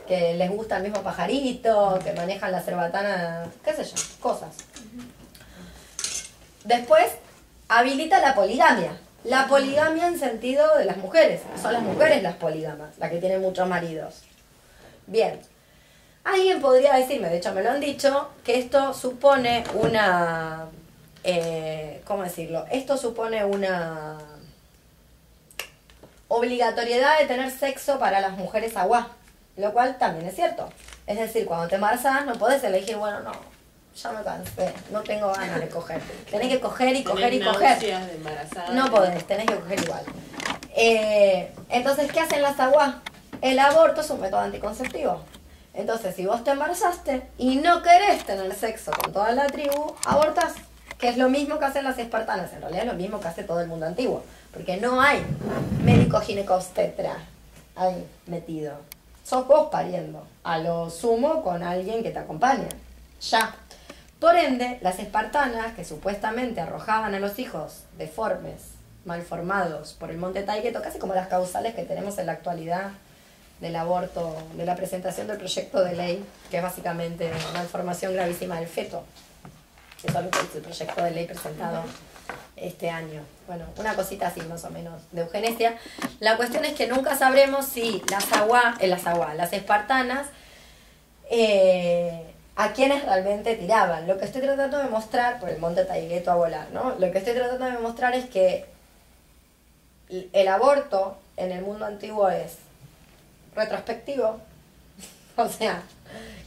que 0.08 0.34
les 0.36 0.50
gusta 0.50 0.78
el 0.78 0.84
mismo 0.84 1.02
pajarito, 1.02 2.00
que 2.04 2.14
manejan 2.14 2.52
la 2.52 2.62
cerbatana, 2.62 3.46
qué 3.64 3.74
sé 3.74 3.84
yo, 3.84 3.96
cosas. 4.20 4.56
Después, 6.64 7.06
habilita 7.68 8.20
la 8.20 8.36
poligamia. 8.36 8.92
La 9.24 9.48
poligamia 9.48 10.08
en 10.08 10.20
sentido 10.20 10.78
de 10.78 10.86
las 10.86 10.98
mujeres. 10.98 11.42
Son 11.62 11.74
las 11.74 11.82
mujeres 11.82 12.24
las 12.24 12.36
polígamas, 12.36 12.98
las 12.98 13.10
que 13.10 13.20
tienen 13.20 13.42
muchos 13.42 13.68
maridos. 13.68 14.22
Bien. 15.06 15.40
Alguien 16.24 16.62
podría 16.62 16.94
decirme, 16.94 17.30
de 17.30 17.38
hecho 17.38 17.54
me 17.54 17.64
lo 17.64 17.72
han 17.72 17.80
dicho, 17.80 18.30
que 18.44 18.60
esto 18.60 18.94
supone 18.94 19.64
una... 19.74 20.66
Eh, 21.24 22.02
¿Cómo 22.06 22.24
decirlo? 22.24 22.66
Esto 22.70 22.98
supone 22.98 23.44
una 23.44 24.18
obligatoriedad 26.28 27.20
de 27.20 27.26
tener 27.26 27.52
sexo 27.52 28.00
para 28.00 28.20
las 28.22 28.38
mujeres 28.38 28.76
agua, 28.78 29.10
lo 29.58 29.74
cual 29.74 29.98
también 29.98 30.28
es 30.28 30.36
cierto. 30.36 30.70
Es 31.06 31.18
decir, 31.18 31.46
cuando 31.46 31.68
te 31.68 31.76
embarazas 31.76 32.26
no 32.26 32.34
podés 32.36 32.64
elegir, 32.64 32.96
bueno, 32.96 33.20
no, 33.22 33.32
ya 33.96 34.12
me 34.12 34.24
cansé, 34.24 34.74
no 34.92 35.02
tengo 35.02 35.34
ganas 35.34 35.60
de 35.60 35.68
coger. 35.70 36.02
Tenés 36.30 36.50
que 36.50 36.60
coger 36.60 36.96
y 36.96 37.04
coger 37.04 37.34
y 37.34 37.42
coger. 37.42 37.80
de. 37.80 38.74
No 38.74 38.90
podés, 38.92 39.26
tenés 39.26 39.48
que 39.48 39.56
coger 39.56 39.80
igual. 39.84 40.04
Eh, 40.76 41.52
entonces, 41.70 42.12
¿qué 42.12 42.20
hacen 42.20 42.42
las 42.42 42.60
aguas? 42.60 42.96
El 43.42 43.58
aborto 43.60 44.02
es 44.02 44.10
un 44.10 44.22
método 44.22 44.42
anticonceptivo. 44.42 45.22
Entonces, 45.74 46.16
si 46.16 46.26
vos 46.26 46.44
te 46.44 46.52
embarazaste 46.52 47.24
y 47.38 47.58
no 47.58 47.82
querés 47.82 48.24
tener 48.26 48.54
sexo 48.54 48.92
con 48.92 49.12
toda 49.14 49.32
la 49.32 49.48
tribu, 49.48 49.96
abortás. 50.06 50.54
Que 50.98 51.10
es 51.10 51.18
lo 51.18 51.30
mismo 51.30 51.60
que 51.60 51.66
hacen 51.66 51.84
las 51.84 52.00
espartanas. 52.00 52.52
En 52.54 52.62
realidad 52.62 52.86
es 52.86 52.92
lo 52.92 52.98
mismo 52.98 53.20
que 53.20 53.28
hace 53.28 53.44
todo 53.44 53.62
el 53.62 53.68
mundo 53.68 53.86
antiguo. 53.86 54.24
Porque 54.52 54.78
no 54.78 55.00
hay 55.00 55.24
médico 55.84 56.20
ginecobstetra 56.20 57.16
ahí 57.76 58.04
metido. 58.26 58.80
Sos 59.28 59.46
vos 59.46 59.68
pariendo. 59.70 60.26
A 60.46 60.58
lo 60.58 60.90
sumo 60.90 61.44
con 61.44 61.62
alguien 61.62 62.02
que 62.02 62.12
te 62.12 62.20
acompaña. 62.20 62.70
Ya. 63.30 63.54
Por 64.22 64.38
ende, 64.38 64.80
las 64.82 65.00
espartanas, 65.00 65.74
que 65.76 65.84
supuestamente 65.84 66.62
arrojaban 66.62 67.14
a 67.14 67.20
los 67.20 67.38
hijos 67.38 67.84
deformes, 67.98 68.62
malformados 69.04 69.92
por 69.94 70.12
el 70.12 70.18
monte 70.18 70.44
Taigueto, 70.44 70.82
casi 70.82 70.98
como 70.98 71.14
las 71.14 71.28
causales 71.28 71.76
que 71.76 71.84
tenemos 71.84 72.18
en 72.20 72.28
la 72.28 72.32
actualidad 72.32 72.92
del 73.60 73.76
aborto, 73.76 74.34
de 74.56 74.66
la 74.66 74.78
presentación 74.78 75.28
del 75.28 75.38
proyecto 75.38 75.84
de 75.84 75.96
ley, 75.96 76.26
que 76.50 76.58
es 76.58 76.64
básicamente 76.64 77.30
malformación 77.54 78.14
gravísima 78.14 78.56
del 78.56 78.68
feto. 78.68 79.04
Eso 80.06 80.20
es 80.20 80.56
el 80.56 80.62
proyecto 80.62 81.04
de 81.04 81.12
ley 81.12 81.26
presentado 81.26 81.84
este 82.56 82.90
año. 82.90 83.22
Bueno, 83.46 83.66
una 83.78 83.96
cosita 83.96 84.28
así 84.28 84.42
más 84.42 84.64
o 84.66 84.70
menos 84.70 85.02
de 85.12 85.22
eugenesia. 85.22 85.78
La 86.20 86.38
cuestión 86.38 86.66
es 86.66 86.74
que 86.74 86.88
nunca 86.88 87.16
sabremos 87.16 87.66
si 87.66 88.02
las 88.10 88.32
agua, 88.34 88.76
eh, 88.80 88.88
las 88.88 89.06
agua, 89.08 89.34
las 89.34 89.54
espartanas, 89.54 90.28
eh, 91.30 92.34
a 92.56 92.74
quienes 92.74 93.06
realmente 93.06 93.56
tiraban. 93.56 94.08
Lo 94.08 94.18
que 94.18 94.26
estoy 94.26 94.42
tratando 94.42 94.80
de 94.80 94.90
mostrar, 94.90 95.40
por 95.40 95.50
el 95.50 95.60
monte 95.60 95.86
Taigueto 95.86 96.32
a 96.32 96.36
volar, 96.36 96.68
¿no? 96.72 96.96
Lo 96.98 97.12
que 97.12 97.20
estoy 97.20 97.36
tratando 97.36 97.66
de 97.66 97.78
mostrar 97.78 98.16
es 98.16 98.26
que 98.26 98.66
el 100.10 100.48
aborto 100.48 101.18
en 101.36 101.52
el 101.52 101.62
mundo 101.62 101.86
antiguo 101.86 102.30
es 102.30 102.58
retrospectivo, 103.56 104.40
o 105.36 105.50
sea, 105.50 105.84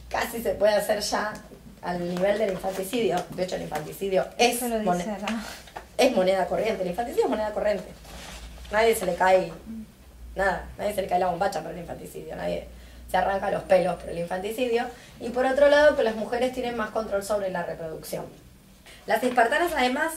casi 0.09 0.41
se 0.41 0.55
puede 0.55 0.75
hacer 0.75 0.99
ya 0.99 1.33
al 1.81 1.99
nivel 2.15 2.37
del 2.37 2.51
infanticidio. 2.51 3.23
De 3.31 3.43
hecho, 3.43 3.55
el 3.55 3.63
infanticidio 3.63 4.25
es, 4.37 4.57
Eso 4.57 4.67
lo 4.67 4.79
mone- 4.83 4.99
dice 5.03 5.11
acá. 5.11 5.33
es 5.97 6.15
moneda 6.15 6.45
corriente. 6.47 6.83
El 6.83 6.89
infanticidio 6.89 7.25
es 7.25 7.29
moneda 7.29 7.51
corriente. 7.51 7.85
Nadie 8.71 8.95
se 8.95 9.05
le 9.05 9.15
cae 9.15 9.51
nada, 10.35 10.65
nadie 10.77 10.93
se 10.95 11.01
le 11.01 11.07
cae 11.07 11.19
la 11.19 11.27
bombacha 11.27 11.61
por 11.61 11.71
el 11.71 11.79
infanticidio, 11.79 12.35
nadie 12.37 12.67
se 13.09 13.17
arranca 13.17 13.51
los 13.51 13.63
pelos 13.63 13.95
por 14.01 14.09
el 14.09 14.19
infanticidio. 14.19 14.85
Y 15.19 15.29
por 15.29 15.45
otro 15.45 15.69
lado, 15.69 15.95
que 15.97 16.03
las 16.03 16.15
mujeres 16.15 16.53
tienen 16.53 16.77
más 16.77 16.91
control 16.91 17.23
sobre 17.23 17.49
la 17.51 17.63
reproducción. 17.63 18.25
Las 19.07 19.21
espartanas, 19.23 19.73
además, 19.75 20.13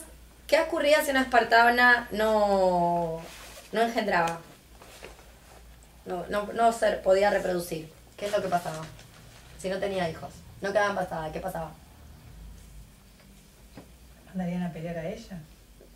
¿qué 0.47 0.61
ocurría 0.61 1.03
si 1.05 1.11
una 1.11 1.23
espartana 1.23 2.07
no, 2.13 3.21
no 3.73 3.83
engendraba? 3.83 4.39
No, 6.07 6.25
no, 6.29 6.53
no 6.53 6.73
se 6.73 6.93
podía 6.93 7.31
reproducir. 7.31 7.91
¿Qué 8.17 8.27
es 8.27 8.33
lo 8.33 8.43
que 8.43 8.49
pasaba? 8.49 8.85
Si 9.59 9.69
no 9.69 9.79
tenía 9.79 10.09
hijos. 10.09 10.31
No 10.65 10.73
quedaba 10.73 10.89
embarazada, 10.89 11.31
¿qué 11.31 11.41
pasaba? 11.41 11.71
¿Mandarían 14.29 14.63
a 14.63 14.73
pelear 14.73 14.97
a 14.97 15.07
ella? 15.07 15.37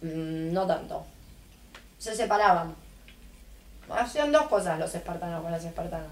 Mm, 0.03 0.53
no 0.53 0.67
tanto. 0.67 1.07
Se 1.99 2.15
separaban. 2.15 2.75
Hacían 3.89 4.31
dos 4.31 4.47
cosas 4.49 4.79
los 4.79 4.95
espartanos 4.95 5.43
con 5.43 5.53
las 5.53 5.65
espartanas. 5.65 6.11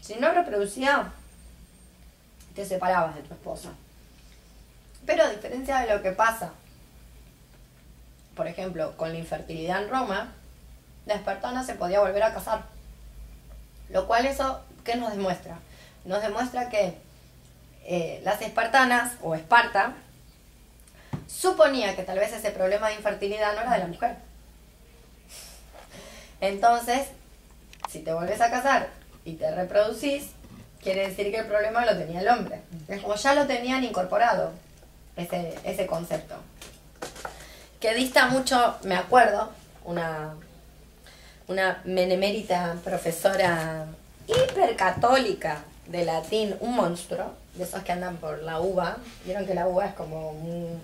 Si 0.00 0.16
no 0.16 0.32
reproducía, 0.32 1.12
te 2.56 2.64
separabas 2.64 3.14
de 3.14 3.22
tu 3.22 3.34
esposa. 3.34 3.68
Pero 5.06 5.22
a 5.22 5.30
diferencia 5.30 5.78
de 5.78 5.94
lo 5.94 6.02
que 6.02 6.10
pasa, 6.10 6.54
por 8.34 8.48
ejemplo, 8.48 8.96
con 8.96 9.12
la 9.12 9.18
infertilidad 9.18 9.84
en 9.84 9.90
Roma, 9.90 10.32
la 11.06 11.14
espartana 11.14 11.62
se 11.62 11.76
podía 11.76 12.00
volver 12.00 12.24
a 12.24 12.34
casar. 12.34 12.64
Lo 13.90 14.08
cual 14.08 14.26
eso, 14.26 14.64
¿qué 14.82 14.96
nos 14.96 15.12
demuestra? 15.12 15.60
Nos 16.04 16.20
demuestra 16.20 16.68
que 16.68 17.05
eh, 17.88 18.20
las 18.24 18.42
espartanas, 18.42 19.12
o 19.22 19.36
Esparta, 19.36 19.94
suponía 21.28 21.94
que 21.94 22.02
tal 22.02 22.18
vez 22.18 22.32
ese 22.32 22.50
problema 22.50 22.88
de 22.88 22.94
infertilidad 22.94 23.54
no 23.54 23.60
era 23.60 23.74
de 23.74 23.78
la 23.78 23.86
mujer. 23.86 24.16
Entonces, 26.40 27.06
si 27.88 28.00
te 28.00 28.12
vuelves 28.12 28.40
a 28.40 28.50
casar 28.50 28.88
y 29.24 29.34
te 29.34 29.54
reproducís, 29.54 30.30
quiere 30.82 31.08
decir 31.08 31.30
que 31.30 31.38
el 31.38 31.46
problema 31.46 31.86
lo 31.86 31.96
tenía 31.96 32.20
el 32.20 32.28
hombre. 32.28 32.60
Como 33.00 33.14
ya 33.14 33.34
lo 33.34 33.46
tenían 33.46 33.84
incorporado, 33.84 34.52
ese, 35.14 35.54
ese 35.62 35.86
concepto. 35.86 36.34
Que 37.78 37.94
dista 37.94 38.26
mucho, 38.26 38.76
me 38.82 38.96
acuerdo, 38.96 39.52
una, 39.84 40.34
una 41.46 41.80
menemérita 41.84 42.76
profesora 42.82 43.86
hipercatólica 44.26 45.62
de 45.86 46.04
latín, 46.04 46.56
un 46.58 46.74
monstruo, 46.74 47.32
de 47.56 47.64
esos 47.64 47.82
que 47.82 47.92
andan 47.92 48.16
por 48.16 48.42
la 48.42 48.60
uva. 48.60 48.98
Vieron 49.24 49.46
que 49.46 49.54
la 49.54 49.66
uva 49.66 49.86
es 49.86 49.94
como 49.94 50.30
un 50.30 50.80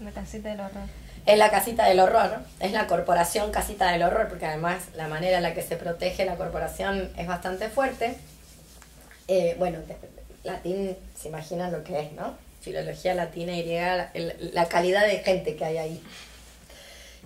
La 0.00 0.10
casita 0.10 0.48
del 0.48 0.60
horror. 0.60 0.82
es 1.26 1.38
la 1.38 1.50
casita 1.50 1.86
del 1.86 2.00
horror, 2.00 2.38
es 2.60 2.72
la 2.72 2.86
corporación 2.86 3.50
casita 3.50 3.90
del 3.92 4.02
horror, 4.02 4.28
porque 4.28 4.46
además 4.46 4.82
la 4.94 5.08
manera 5.08 5.36
en 5.36 5.42
la 5.42 5.54
que 5.54 5.62
se 5.62 5.76
protege 5.76 6.24
la 6.24 6.36
corporación 6.36 7.10
es 7.16 7.26
bastante 7.26 7.68
fuerte. 7.68 8.16
Eh, 9.28 9.54
bueno, 9.58 9.78
latín, 10.42 10.96
se 11.18 11.28
imaginan 11.28 11.72
lo 11.72 11.84
que 11.84 12.00
es, 12.00 12.12
¿no? 12.12 12.34
Filología 12.62 13.14
latina 13.14 13.56
y 13.56 13.62
griega, 13.62 14.10
la, 14.14 14.66
calidad 14.66 15.06
de 15.06 15.18
gente 15.18 15.56
que 15.56 15.64
hay 15.64 15.78
ahí. 15.78 16.02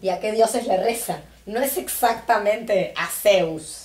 ¿Y 0.02 0.10
a 0.10 0.20
qué 0.20 0.32
dioses 0.32 0.66
le 0.66 0.76
reza? 0.76 1.18
No 1.46 1.60
es 1.60 1.76
exactamente 1.76 2.92
a 2.96 3.06
Zeus, 3.06 3.83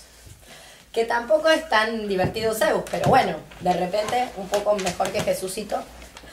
que 0.91 1.05
tampoco 1.05 1.49
es 1.49 1.67
tan 1.69 2.07
divertido 2.07 2.53
Zeus, 2.53 2.83
pero 2.89 3.09
bueno, 3.09 3.35
de 3.59 3.73
repente 3.73 4.29
un 4.37 4.47
poco 4.47 4.75
mejor 4.75 5.11
que 5.11 5.21
Jesucito, 5.21 5.81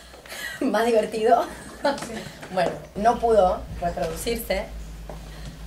más 0.61 0.87
divertido. 0.87 1.45
bueno, 2.53 2.73
no 2.95 3.19
pudo 3.19 3.61
reproducirse 3.81 4.65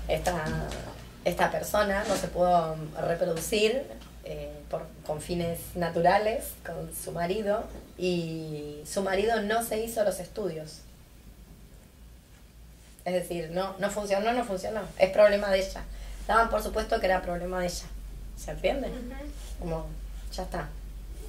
esta, 0.07 0.43
esta 1.23 1.51
persona, 1.51 2.03
no 2.07 2.15
se 2.15 2.27
pudo 2.27 2.75
reproducir 2.99 3.83
eh, 4.25 4.51
por, 4.69 4.87
con 5.05 5.21
fines 5.21 5.59
naturales 5.75 6.53
con 6.65 6.93
su 6.93 7.11
marido 7.11 7.63
y 7.97 8.81
su 8.85 9.03
marido 9.03 9.41
no 9.41 9.63
se 9.63 9.79
hizo 9.79 10.03
los 10.03 10.19
estudios. 10.19 10.81
Es 13.05 13.13
decir, 13.13 13.49
no, 13.51 13.75
no 13.79 13.89
funcionó, 13.89 14.33
no 14.33 14.43
funcionó. 14.43 14.81
Es 14.97 15.09
problema 15.11 15.49
de 15.49 15.59
ella. 15.59 15.83
Daban 16.27 16.49
por 16.49 16.61
supuesto 16.61 16.99
que 16.99 17.05
era 17.05 17.21
problema 17.21 17.59
de 17.59 17.67
ella. 17.67 17.85
¿Se 18.39 18.51
entiende? 18.51 18.89
Como, 19.59 19.87
ya 20.31 20.43
está. 20.43 20.69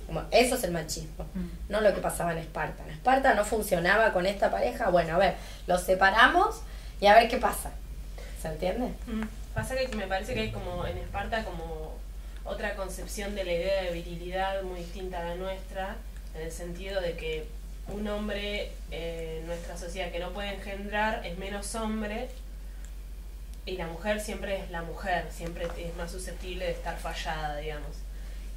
Como, 0.06 0.22
eso 0.30 0.54
es 0.54 0.64
el 0.64 0.70
machismo, 0.70 1.26
no 1.68 1.80
lo 1.80 1.94
que 1.94 2.00
pasaba 2.00 2.32
en 2.32 2.38
Esparta. 2.38 2.84
En 2.84 2.90
Esparta 2.90 3.34
no 3.34 3.44
funcionaba 3.44 4.12
con 4.12 4.26
esta 4.26 4.50
pareja. 4.50 4.90
Bueno, 4.90 5.14
a 5.14 5.18
ver, 5.18 5.34
los 5.66 5.82
separamos 5.82 6.62
y 7.00 7.06
a 7.06 7.14
ver 7.14 7.28
qué 7.28 7.38
pasa. 7.38 7.72
¿Se 8.40 8.48
entiende? 8.48 8.92
Pasa 9.54 9.76
que 9.76 9.88
me 9.96 10.06
parece 10.06 10.34
que 10.34 10.40
hay 10.40 10.52
como 10.52 10.86
en 10.86 10.98
Esparta 10.98 11.44
como 11.44 11.98
otra 12.44 12.74
concepción 12.76 13.34
de 13.34 13.44
la 13.44 13.52
idea 13.52 13.82
de 13.82 13.92
virilidad 13.92 14.62
muy 14.62 14.80
distinta 14.80 15.20
a 15.20 15.24
la 15.24 15.34
nuestra, 15.34 15.96
en 16.34 16.42
el 16.42 16.52
sentido 16.52 17.00
de 17.00 17.16
que 17.16 17.46
un 17.88 18.06
hombre 18.08 18.72
eh, 18.90 19.38
en 19.40 19.46
nuestra 19.46 19.76
sociedad 19.76 20.10
que 20.10 20.20
no 20.20 20.30
puede 20.30 20.54
engendrar 20.54 21.26
es 21.26 21.36
menos 21.38 21.74
hombre 21.74 22.28
y 23.66 23.76
la 23.76 23.86
mujer 23.86 24.20
siempre 24.20 24.58
es 24.58 24.70
la 24.70 24.82
mujer, 24.82 25.26
siempre 25.30 25.68
es 25.78 25.96
más 25.96 26.10
susceptible 26.10 26.64
de 26.64 26.72
estar 26.72 26.98
fallada, 26.98 27.56
digamos. 27.58 27.96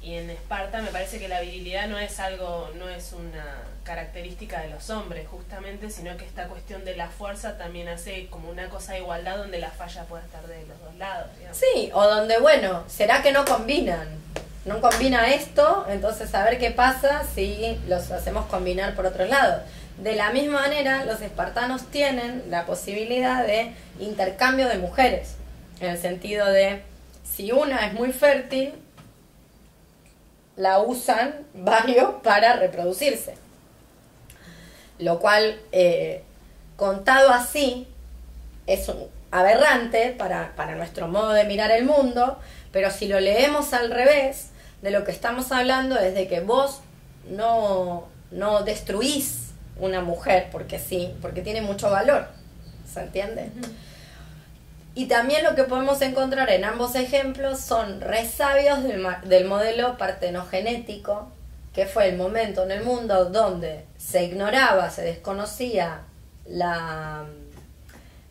Y 0.02 0.16
en 0.16 0.28
Esparta 0.28 0.82
me 0.82 0.90
parece 0.90 1.18
que 1.18 1.28
la 1.28 1.40
virilidad 1.40 1.88
no 1.88 1.98
es 1.98 2.20
algo, 2.20 2.70
no 2.76 2.90
es 2.90 3.14
una 3.14 3.62
característica 3.84 4.60
de 4.60 4.68
los 4.68 4.90
hombres 4.90 5.26
justamente, 5.26 5.88
sino 5.88 6.14
que 6.18 6.26
esta 6.26 6.46
cuestión 6.46 6.84
de 6.84 6.94
la 6.94 7.08
fuerza 7.08 7.56
también 7.56 7.88
hace 7.88 8.26
como 8.28 8.50
una 8.50 8.68
cosa 8.68 8.92
de 8.92 8.98
igualdad 8.98 9.38
donde 9.38 9.58
la 9.60 9.70
falla 9.70 10.04
puede 10.04 10.24
estar 10.24 10.46
de 10.46 10.66
los 10.66 10.78
dos 10.80 10.94
lados. 10.96 11.30
digamos. 11.38 11.56
Sí, 11.56 11.90
o 11.94 12.04
donde, 12.06 12.38
bueno, 12.38 12.84
¿será 12.86 13.22
que 13.22 13.32
no 13.32 13.46
combinan? 13.46 14.08
No 14.66 14.80
combina 14.80 15.30
esto, 15.30 15.86
entonces 15.88 16.34
a 16.34 16.44
ver 16.44 16.58
qué 16.58 16.70
pasa 16.70 17.22
si 17.34 17.78
los 17.86 18.10
hacemos 18.10 18.46
combinar 18.46 18.94
por 18.94 19.06
otro 19.06 19.24
lado. 19.26 19.62
De 19.98 20.16
la 20.16 20.32
misma 20.32 20.62
manera, 20.62 21.04
los 21.04 21.20
espartanos 21.20 21.86
tienen 21.86 22.44
la 22.50 22.66
posibilidad 22.66 23.46
de 23.46 23.72
intercambio 24.00 24.68
de 24.68 24.78
mujeres, 24.78 25.36
en 25.80 25.90
el 25.90 25.98
sentido 25.98 26.46
de, 26.46 26.82
si 27.24 27.52
una 27.52 27.86
es 27.86 27.92
muy 27.92 28.12
fértil, 28.12 28.74
la 30.56 30.80
usan 30.80 31.46
varios 31.54 32.14
para 32.22 32.56
reproducirse. 32.56 33.36
Lo 34.98 35.20
cual, 35.20 35.60
eh, 35.72 36.22
contado 36.76 37.30
así, 37.30 37.86
es 38.66 38.90
aberrante 39.30 40.14
para, 40.16 40.54
para 40.56 40.74
nuestro 40.74 41.08
modo 41.08 41.32
de 41.32 41.44
mirar 41.44 41.70
el 41.70 41.84
mundo, 41.84 42.38
pero 42.72 42.90
si 42.90 43.06
lo 43.06 43.20
leemos 43.20 43.72
al 43.72 43.90
revés, 43.90 44.50
de 44.82 44.90
lo 44.90 45.04
que 45.04 45.12
estamos 45.12 45.50
hablando 45.50 45.98
es 45.98 46.14
de 46.14 46.28
que 46.28 46.40
vos 46.40 46.80
no, 47.28 48.06
no 48.30 48.62
destruís 48.64 49.43
una 49.78 50.00
mujer 50.00 50.48
porque 50.50 50.78
sí, 50.78 51.14
porque 51.20 51.42
tiene 51.42 51.62
mucho 51.62 51.90
valor. 51.90 52.28
¿Se 52.92 53.00
entiende? 53.00 53.50
Y 54.94 55.06
también 55.06 55.42
lo 55.42 55.54
que 55.54 55.64
podemos 55.64 56.00
encontrar 56.02 56.50
en 56.50 56.64
ambos 56.64 56.94
ejemplos 56.94 57.60
son 57.60 58.00
resabios 58.00 58.84
del, 58.84 59.04
del 59.24 59.44
modelo 59.46 59.98
partenogenético, 59.98 61.32
que 61.74 61.86
fue 61.86 62.08
el 62.08 62.16
momento 62.16 62.62
en 62.62 62.70
el 62.70 62.84
mundo 62.84 63.24
donde 63.26 63.84
se 63.98 64.24
ignoraba, 64.24 64.90
se 64.90 65.02
desconocía 65.02 66.02
la, 66.46 67.24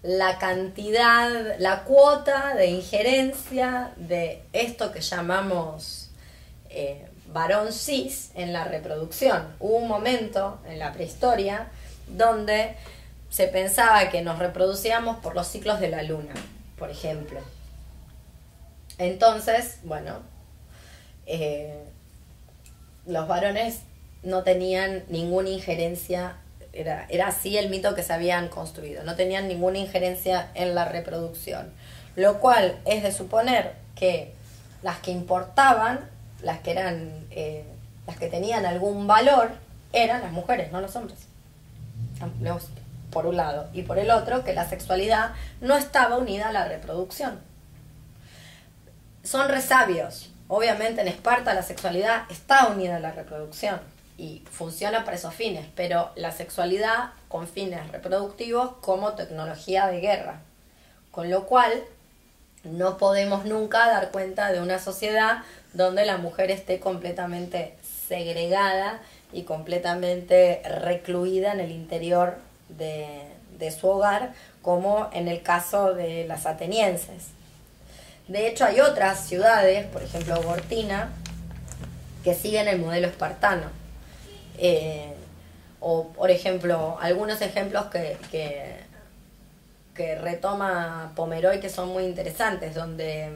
la 0.03 0.37
cantidad, 0.37 1.57
la 1.59 1.83
cuota 1.83 2.55
de 2.55 2.67
injerencia 2.67 3.91
de 3.97 4.43
esto 4.53 4.91
que 4.91 5.01
llamamos 5.01 6.09
eh, 6.69 7.07
varón 7.33 7.73
cis 7.73 8.31
en 8.35 8.53
la 8.53 8.63
reproducción. 8.63 9.55
Hubo 9.59 9.77
un 9.77 9.87
momento 9.87 10.59
en 10.67 10.79
la 10.79 10.93
prehistoria 10.93 11.67
donde 12.07 12.75
se 13.29 13.47
pensaba 13.47 14.09
que 14.09 14.21
nos 14.21 14.39
reproducíamos 14.39 15.17
por 15.17 15.35
los 15.35 15.47
ciclos 15.47 15.79
de 15.79 15.89
la 15.89 16.03
luna, 16.03 16.33
por 16.77 16.89
ejemplo. 16.89 17.39
Entonces, 18.99 19.79
bueno, 19.83 20.19
eh, 21.25 21.83
los 23.07 23.27
varones 23.27 23.79
no 24.21 24.43
tenían 24.43 25.03
ninguna 25.09 25.49
injerencia, 25.49 26.37
era, 26.73 27.07
era 27.09 27.27
así 27.27 27.57
el 27.57 27.69
mito 27.69 27.95
que 27.95 28.03
se 28.03 28.13
habían 28.13 28.49
construido, 28.49 29.03
no 29.03 29.15
tenían 29.15 29.47
ninguna 29.47 29.79
injerencia 29.79 30.51
en 30.53 30.75
la 30.75 30.85
reproducción. 30.85 31.73
Lo 32.15 32.39
cual 32.39 32.79
es 32.85 33.01
de 33.01 33.11
suponer 33.11 33.73
que 33.95 34.33
las 34.83 34.99
que 34.99 35.11
importaban, 35.11 36.12
las 36.43 36.59
que 36.59 36.71
eran, 36.71 37.25
eh, 37.31 37.65
las 38.05 38.17
que 38.17 38.27
tenían 38.27 38.65
algún 38.65 39.07
valor, 39.07 39.51
eran 39.91 40.21
las 40.21 40.31
mujeres, 40.31 40.71
no 40.71 40.81
los 40.81 40.95
hombres. 40.95 41.19
Por 43.11 43.25
un 43.25 43.37
lado. 43.37 43.69
Y 43.73 43.83
por 43.83 43.99
el 43.99 44.11
otro, 44.11 44.43
que 44.43 44.53
la 44.53 44.67
sexualidad 44.67 45.31
no 45.61 45.75
estaba 45.75 46.17
unida 46.17 46.49
a 46.49 46.51
la 46.51 46.67
reproducción 46.67 47.39
son 49.23 49.49
resabios. 49.49 50.29
Obviamente 50.47 51.01
en 51.01 51.07
Esparta 51.07 51.53
la 51.53 51.63
sexualidad 51.63 52.23
está 52.29 52.67
unida 52.67 52.97
a 52.97 52.99
la 52.99 53.11
reproducción 53.11 53.79
y 54.17 54.43
funciona 54.51 55.05
para 55.05 55.17
esos 55.17 55.33
fines, 55.33 55.65
pero 55.75 56.11
la 56.15 56.31
sexualidad 56.31 57.11
con 57.29 57.47
fines 57.47 57.91
reproductivos 57.91 58.73
como 58.81 59.13
tecnología 59.13 59.87
de 59.87 60.01
guerra. 60.01 60.41
Con 61.11 61.29
lo 61.29 61.45
cual 61.45 61.71
no 62.63 62.97
podemos 62.97 63.45
nunca 63.45 63.87
dar 63.87 64.11
cuenta 64.11 64.51
de 64.51 64.61
una 64.61 64.79
sociedad 64.79 65.43
donde 65.73 66.05
la 66.05 66.17
mujer 66.17 66.51
esté 66.51 66.79
completamente 66.79 67.75
segregada 68.07 69.01
y 69.31 69.43
completamente 69.43 70.61
recluida 70.81 71.53
en 71.53 71.59
el 71.59 71.71
interior 71.71 72.37
de, 72.69 73.23
de 73.57 73.71
su 73.71 73.87
hogar, 73.87 74.33
como 74.61 75.09
en 75.13 75.27
el 75.27 75.41
caso 75.41 75.93
de 75.93 76.25
las 76.27 76.45
atenienses. 76.45 77.27
De 78.27 78.47
hecho, 78.47 78.65
hay 78.65 78.79
otras 78.79 79.27
ciudades, 79.27 79.85
por 79.87 80.01
ejemplo 80.01 80.41
Gortina, 80.41 81.09
que 82.23 82.33
siguen 82.33 82.67
el 82.67 82.79
modelo 82.79 83.07
espartano. 83.07 83.65
Eh, 84.57 85.13
o, 85.79 86.07
por 86.09 86.31
ejemplo, 86.31 86.97
algunos 87.01 87.41
ejemplos 87.41 87.87
que, 87.87 88.17
que, 88.31 88.77
que 89.93 90.15
retoma 90.15 91.11
Pomeroy 91.15 91.59
que 91.59 91.69
son 91.69 91.89
muy 91.89 92.05
interesantes, 92.05 92.73
donde 92.73 93.29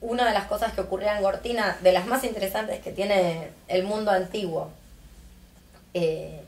una 0.00 0.26
de 0.26 0.32
las 0.32 0.44
cosas 0.44 0.72
que 0.72 0.80
ocurría 0.80 1.16
en 1.16 1.22
Gortina, 1.22 1.76
de 1.82 1.92
las 1.92 2.06
más 2.06 2.24
interesantes 2.24 2.80
que 2.80 2.92
tiene 2.92 3.50
el 3.68 3.84
mundo 3.84 4.10
antiguo, 4.10 4.70
eh, 5.94 6.40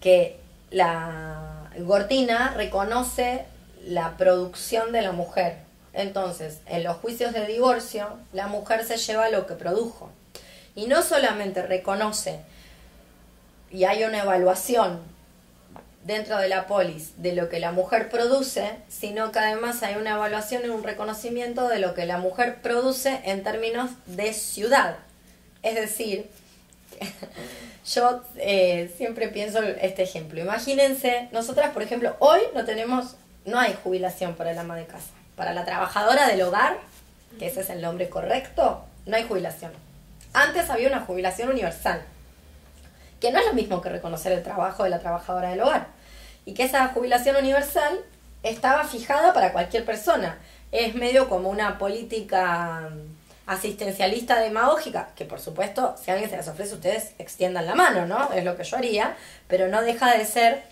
que 0.00 0.38
la 0.70 1.70
Gortina 1.78 2.52
reconoce 2.56 3.44
la 3.84 4.16
producción 4.16 4.92
de 4.92 5.02
la 5.02 5.12
mujer. 5.12 5.58
Entonces, 5.92 6.60
en 6.66 6.84
los 6.84 6.96
juicios 6.96 7.32
de 7.32 7.46
divorcio, 7.46 8.08
la 8.32 8.48
mujer 8.48 8.84
se 8.84 8.96
lleva 8.96 9.30
lo 9.30 9.46
que 9.46 9.54
produjo. 9.54 10.10
Y 10.74 10.86
no 10.88 11.02
solamente 11.02 11.62
reconoce 11.62 12.40
y 13.70 13.84
hay 13.84 14.04
una 14.04 14.22
evaluación 14.22 15.00
dentro 16.06 16.38
de 16.38 16.48
la 16.48 16.68
polis 16.68 17.20
de 17.20 17.34
lo 17.34 17.48
que 17.48 17.58
la 17.58 17.72
mujer 17.72 18.08
produce, 18.08 18.76
sino 18.88 19.32
que 19.32 19.40
además 19.40 19.82
hay 19.82 19.96
una 19.96 20.12
evaluación 20.12 20.64
y 20.64 20.68
un 20.68 20.84
reconocimiento 20.84 21.68
de 21.68 21.80
lo 21.80 21.94
que 21.94 22.06
la 22.06 22.18
mujer 22.18 22.62
produce 22.62 23.20
en 23.24 23.42
términos 23.42 23.90
de 24.06 24.32
ciudad. 24.32 24.96
Es 25.64 25.74
decir, 25.74 26.30
yo 27.92 28.22
eh, 28.36 28.92
siempre 28.96 29.28
pienso 29.28 29.60
este 29.62 30.04
ejemplo. 30.04 30.40
Imagínense, 30.40 31.28
nosotras, 31.32 31.70
por 31.72 31.82
ejemplo, 31.82 32.14
hoy 32.20 32.40
no 32.54 32.64
tenemos, 32.64 33.16
no 33.44 33.58
hay 33.58 33.76
jubilación 33.82 34.36
para 34.36 34.52
el 34.52 34.58
ama 34.58 34.76
de 34.76 34.86
casa. 34.86 35.10
Para 35.34 35.54
la 35.54 35.64
trabajadora 35.64 36.28
del 36.28 36.40
hogar, 36.42 36.78
que 37.40 37.48
ese 37.48 37.62
es 37.62 37.70
el 37.70 37.82
nombre 37.82 38.08
correcto, 38.08 38.84
no 39.06 39.16
hay 39.16 39.24
jubilación. 39.24 39.72
Antes 40.32 40.70
había 40.70 40.88
una 40.88 41.00
jubilación 41.00 41.48
universal, 41.48 42.02
que 43.20 43.32
no 43.32 43.40
es 43.40 43.46
lo 43.46 43.54
mismo 43.54 43.80
que 43.80 43.88
reconocer 43.88 44.30
el 44.30 44.44
trabajo 44.44 44.84
de 44.84 44.90
la 44.90 45.00
trabajadora 45.00 45.50
del 45.50 45.62
hogar. 45.62 45.95
Y 46.46 46.54
que 46.54 46.64
esa 46.64 46.88
jubilación 46.88 47.36
universal 47.36 48.00
estaba 48.42 48.84
fijada 48.84 49.34
para 49.34 49.52
cualquier 49.52 49.84
persona. 49.84 50.38
Es 50.72 50.94
medio 50.94 51.28
como 51.28 51.50
una 51.50 51.76
política 51.76 52.90
asistencialista 53.46 54.40
demagógica, 54.40 55.10
que 55.14 55.24
por 55.24 55.40
supuesto, 55.40 55.94
si 56.02 56.10
alguien 56.10 56.30
se 56.30 56.36
las 56.36 56.48
ofrece, 56.48 56.74
ustedes 56.74 57.12
extiendan 57.18 57.66
la 57.66 57.74
mano, 57.74 58.06
¿no? 58.06 58.32
Es 58.32 58.44
lo 58.44 58.56
que 58.56 58.64
yo 58.64 58.76
haría, 58.76 59.16
pero 59.46 59.68
no 59.68 59.82
deja 59.82 60.16
de 60.16 60.24
ser 60.24 60.62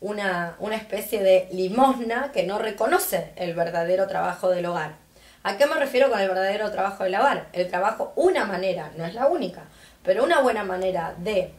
una, 0.00 0.54
una 0.58 0.76
especie 0.76 1.22
de 1.22 1.48
limosna 1.52 2.30
que 2.32 2.44
no 2.44 2.58
reconoce 2.58 3.32
el 3.36 3.54
verdadero 3.54 4.06
trabajo 4.06 4.50
del 4.50 4.66
hogar. 4.66 4.92
¿A 5.42 5.56
qué 5.56 5.66
me 5.66 5.76
refiero 5.76 6.10
con 6.10 6.20
el 6.20 6.28
verdadero 6.28 6.70
trabajo 6.70 7.04
del 7.04 7.14
hogar? 7.14 7.46
El 7.52 7.68
trabajo, 7.68 8.12
una 8.16 8.44
manera, 8.44 8.90
no 8.96 9.06
es 9.06 9.14
la 9.14 9.26
única, 9.26 9.62
pero 10.02 10.24
una 10.24 10.40
buena 10.40 10.64
manera 10.64 11.14
de 11.16 11.52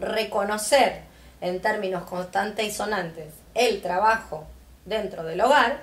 reconocer 0.00 1.02
en 1.40 1.60
términos 1.60 2.04
constantes 2.04 2.66
y 2.66 2.70
sonantes 2.70 3.32
el 3.54 3.82
trabajo 3.82 4.46
dentro 4.84 5.24
del 5.24 5.40
hogar, 5.40 5.82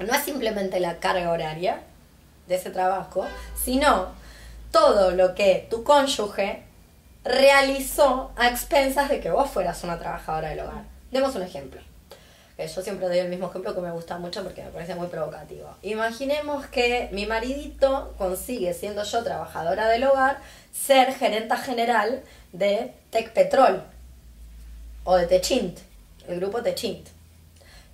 no 0.00 0.12
es 0.12 0.22
simplemente 0.22 0.80
la 0.80 0.98
carga 0.98 1.30
horaria 1.30 1.80
de 2.46 2.56
ese 2.56 2.70
trabajo, 2.70 3.26
sino 3.54 4.08
todo 4.70 5.12
lo 5.12 5.34
que 5.34 5.66
tu 5.70 5.84
cónyuge 5.84 6.62
realizó 7.24 8.32
a 8.36 8.48
expensas 8.48 9.08
de 9.08 9.20
que 9.20 9.30
vos 9.30 9.50
fueras 9.50 9.82
una 9.84 9.98
trabajadora 9.98 10.50
del 10.50 10.60
hogar. 10.60 10.84
Demos 11.10 11.34
un 11.36 11.42
ejemplo. 11.42 11.80
Que 12.56 12.68
yo 12.68 12.82
siempre 12.82 13.08
doy 13.08 13.18
el 13.18 13.28
mismo 13.28 13.48
ejemplo 13.48 13.74
que 13.74 13.80
me 13.80 13.90
gusta 13.90 14.18
mucho 14.18 14.44
porque 14.44 14.62
me 14.62 14.70
parece 14.70 14.94
muy 14.94 15.08
provocativo. 15.08 15.68
Imaginemos 15.82 16.66
que 16.66 17.08
mi 17.10 17.26
maridito 17.26 18.14
consigue, 18.16 18.74
siendo 18.74 19.02
yo 19.02 19.24
trabajadora 19.24 19.88
del 19.88 20.04
hogar, 20.04 20.38
ser 20.72 21.12
gerenta 21.14 21.56
general 21.56 22.22
de 22.52 22.92
Tecpetrol 23.10 23.82
o 25.04 25.16
de 25.16 25.26
Techint, 25.26 25.78
el 26.26 26.40
grupo 26.40 26.62
Techint. 26.62 27.08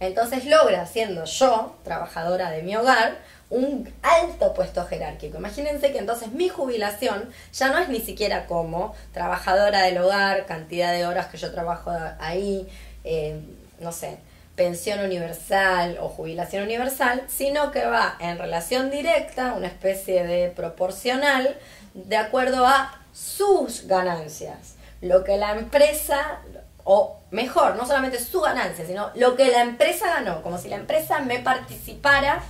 Entonces 0.01 0.47
logra, 0.47 0.87
siendo 0.87 1.25
yo 1.25 1.77
trabajadora 1.85 2.51
de 2.51 2.63
mi 2.63 2.75
hogar, 2.75 3.19
un 3.51 3.93
alto 4.03 4.55
puesto 4.55 4.87
jerárquico. 4.87 5.37
Imagínense 5.37 5.93
que 5.93 5.99
entonces 5.99 6.33
mi 6.33 6.49
jubilación 6.49 7.29
ya 7.53 7.69
no 7.69 7.79
es 7.79 7.89
ni 7.89 8.01
siquiera 8.01 8.47
como 8.47 8.95
trabajadora 9.13 9.83
del 9.83 9.99
hogar, 9.99 10.47
cantidad 10.47 10.93
de 10.93 11.07
horas 11.07 11.27
que 11.27 11.37
yo 11.37 11.53
trabajo 11.53 11.93
ahí, 12.21 12.69
eh, 13.05 13.41
no 13.81 13.93
sé, 13.93 14.19
pensión 14.55 15.01
universal 15.01 15.99
o 16.01 16.09
jubilación 16.09 16.65
universal, 16.65 17.25
sino 17.29 17.73
que 17.73 17.85
va 17.87 18.17
en 18.21 18.39
relación 18.39 18.91
directa, 18.91 19.55
una 19.55 19.67
especie 19.67 20.25
de 20.27 20.49
proporcional, 20.51 21.57
de 21.95 22.17
acuerdo 22.17 22.67
a 22.67 23.01
sus 23.13 23.87
ganancias. 23.87 24.77
Lo 25.01 25.25
que 25.25 25.39
la 25.39 25.53
empresa, 25.53 26.41
o 26.85 27.19
mejor, 27.31 27.77
no 27.77 27.87
solamente 27.87 28.19
su 28.19 28.41
ganancia, 28.41 28.87
sino 28.87 29.11
lo 29.15 29.37
que 29.37 29.51
la 29.51 29.63
empresa 29.63 30.07
ganó, 30.07 30.43
como 30.43 30.59
si 30.59 30.69
la 30.69 30.77
empresa 30.77 31.21
me 31.21 31.39
participara 31.39 32.43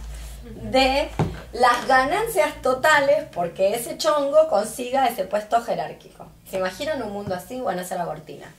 de 0.44 1.08
las 1.52 1.86
ganancias 1.86 2.62
totales 2.62 3.24
porque 3.32 3.74
ese 3.74 3.98
chongo 3.98 4.48
consiga 4.48 5.06
ese 5.06 5.24
puesto 5.24 5.60
jerárquico. 5.62 6.26
¿Se 6.48 6.58
imaginan 6.58 7.02
un 7.02 7.12
mundo 7.12 7.34
así? 7.34 7.60
Bueno, 7.60 7.82
esa 7.82 7.96
era 7.96 8.04
Gortina. 8.04 8.52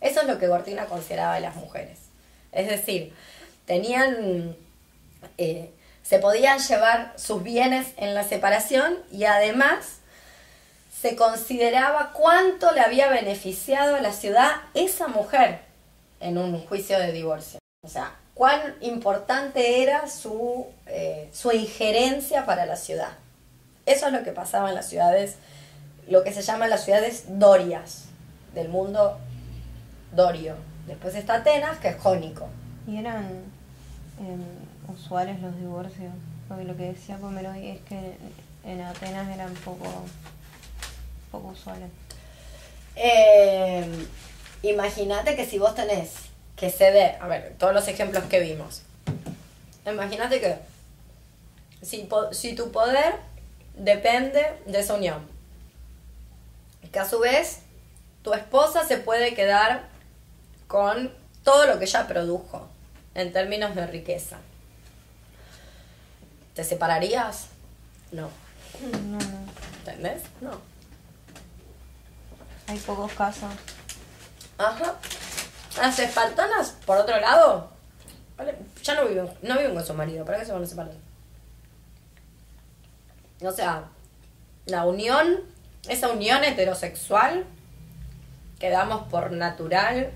Eso 0.00 0.20
es 0.20 0.26
lo 0.26 0.38
que 0.38 0.46
Gortina 0.46 0.86
consideraba 0.86 1.34
de 1.34 1.40
las 1.40 1.56
mujeres. 1.56 1.98
Es 2.52 2.68
decir, 2.68 3.14
tenían, 3.66 4.56
eh, 5.36 5.70
se 6.02 6.18
podían 6.18 6.58
llevar 6.60 7.12
sus 7.16 7.42
bienes 7.42 7.88
en 7.96 8.14
la 8.14 8.24
separación 8.24 8.98
y 9.10 9.24
además 9.24 9.97
se 11.00 11.14
consideraba 11.14 12.12
cuánto 12.12 12.72
le 12.72 12.80
había 12.80 13.08
beneficiado 13.08 13.96
a 13.96 14.00
la 14.00 14.12
ciudad 14.12 14.50
esa 14.74 15.08
mujer 15.08 15.60
en 16.20 16.38
un 16.38 16.58
juicio 16.66 16.98
de 16.98 17.12
divorcio. 17.12 17.58
O 17.84 17.88
sea, 17.88 18.16
cuán 18.34 18.74
importante 18.80 19.82
era 19.82 20.08
su, 20.08 20.66
eh, 20.86 21.28
su 21.32 21.52
injerencia 21.52 22.46
para 22.46 22.66
la 22.66 22.76
ciudad. 22.76 23.12
Eso 23.86 24.06
es 24.08 24.12
lo 24.12 24.24
que 24.24 24.32
pasaba 24.32 24.70
en 24.70 24.74
las 24.74 24.88
ciudades, 24.88 25.36
lo 26.08 26.24
que 26.24 26.32
se 26.32 26.42
llaman 26.42 26.70
las 26.70 26.84
ciudades 26.84 27.24
dorias, 27.28 28.06
del 28.54 28.68
mundo 28.68 29.18
dorio. 30.12 30.54
Después 30.86 31.14
está 31.14 31.34
Atenas, 31.34 31.78
que 31.78 31.88
es 31.88 31.98
jónico. 31.98 32.48
Y 32.86 32.96
eran 32.96 33.24
em, 34.18 34.92
usuales 34.92 35.40
los 35.40 35.56
divorcios, 35.56 36.12
porque 36.48 36.64
lo 36.64 36.76
que 36.76 36.92
decía 36.92 37.18
Pomeroy 37.18 37.68
es 37.68 37.80
que 37.82 38.16
en 38.64 38.80
Atenas 38.80 39.28
eran 39.32 39.54
poco, 39.54 39.86
poco 41.30 41.48
usuales. 41.48 41.90
Eh, 42.96 44.06
Imagínate 44.62 45.36
que 45.36 45.46
si 45.46 45.58
vos 45.58 45.74
tenés 45.74 46.10
que 46.56 46.70
ceder, 46.70 47.16
a 47.20 47.28
ver, 47.28 47.54
todos 47.58 47.72
los 47.72 47.86
ejemplos 47.86 48.24
que 48.24 48.40
vimos. 48.40 48.82
Imagínate 49.86 50.40
que 50.40 50.56
si, 51.82 52.54
tu 52.54 52.72
poder 52.72 53.14
depende 53.76 54.44
de 54.66 54.80
esa 54.80 54.94
unión, 54.94 55.26
que 56.90 56.98
a 56.98 57.08
su 57.08 57.20
vez 57.20 57.60
tu 58.22 58.34
esposa 58.34 58.84
se 58.84 58.96
puede 58.98 59.34
quedar 59.34 59.88
con 60.66 61.12
todo 61.44 61.66
lo 61.66 61.78
que 61.78 61.84
ella 61.84 62.08
produjo 62.08 62.68
en 63.14 63.32
términos 63.32 63.74
de 63.76 63.86
riqueza. 63.86 64.38
¿Te 66.54 66.64
separarías? 66.64 67.46
No. 68.10 68.28
No, 68.80 69.18
no. 69.18 69.18
¿Entendés? 69.78 70.22
No. 70.40 70.60
Hay 72.68 72.78
pocos 72.78 73.12
casos. 73.12 73.50
Ajá. 74.58 74.94
Las 75.78 75.98
espartanas, 75.98 76.76
por 76.84 76.98
otro 76.98 77.18
lado, 77.18 77.70
ya 78.82 78.94
no 78.94 79.06
viven, 79.06 79.30
no 79.42 79.56
viven 79.56 79.74
con 79.74 79.86
su 79.86 79.94
marido, 79.94 80.24
¿para 80.24 80.38
qué 80.38 80.44
se 80.44 80.52
van 80.52 80.62
a 80.62 80.66
separar? 80.66 80.92
O 83.40 83.52
sea, 83.52 83.84
la 84.66 84.84
unión, 84.84 85.40
esa 85.88 86.10
unión 86.10 86.44
heterosexual 86.44 87.44
que 88.58 88.70
damos 88.70 89.08
por 89.08 89.30
natural, 89.30 90.10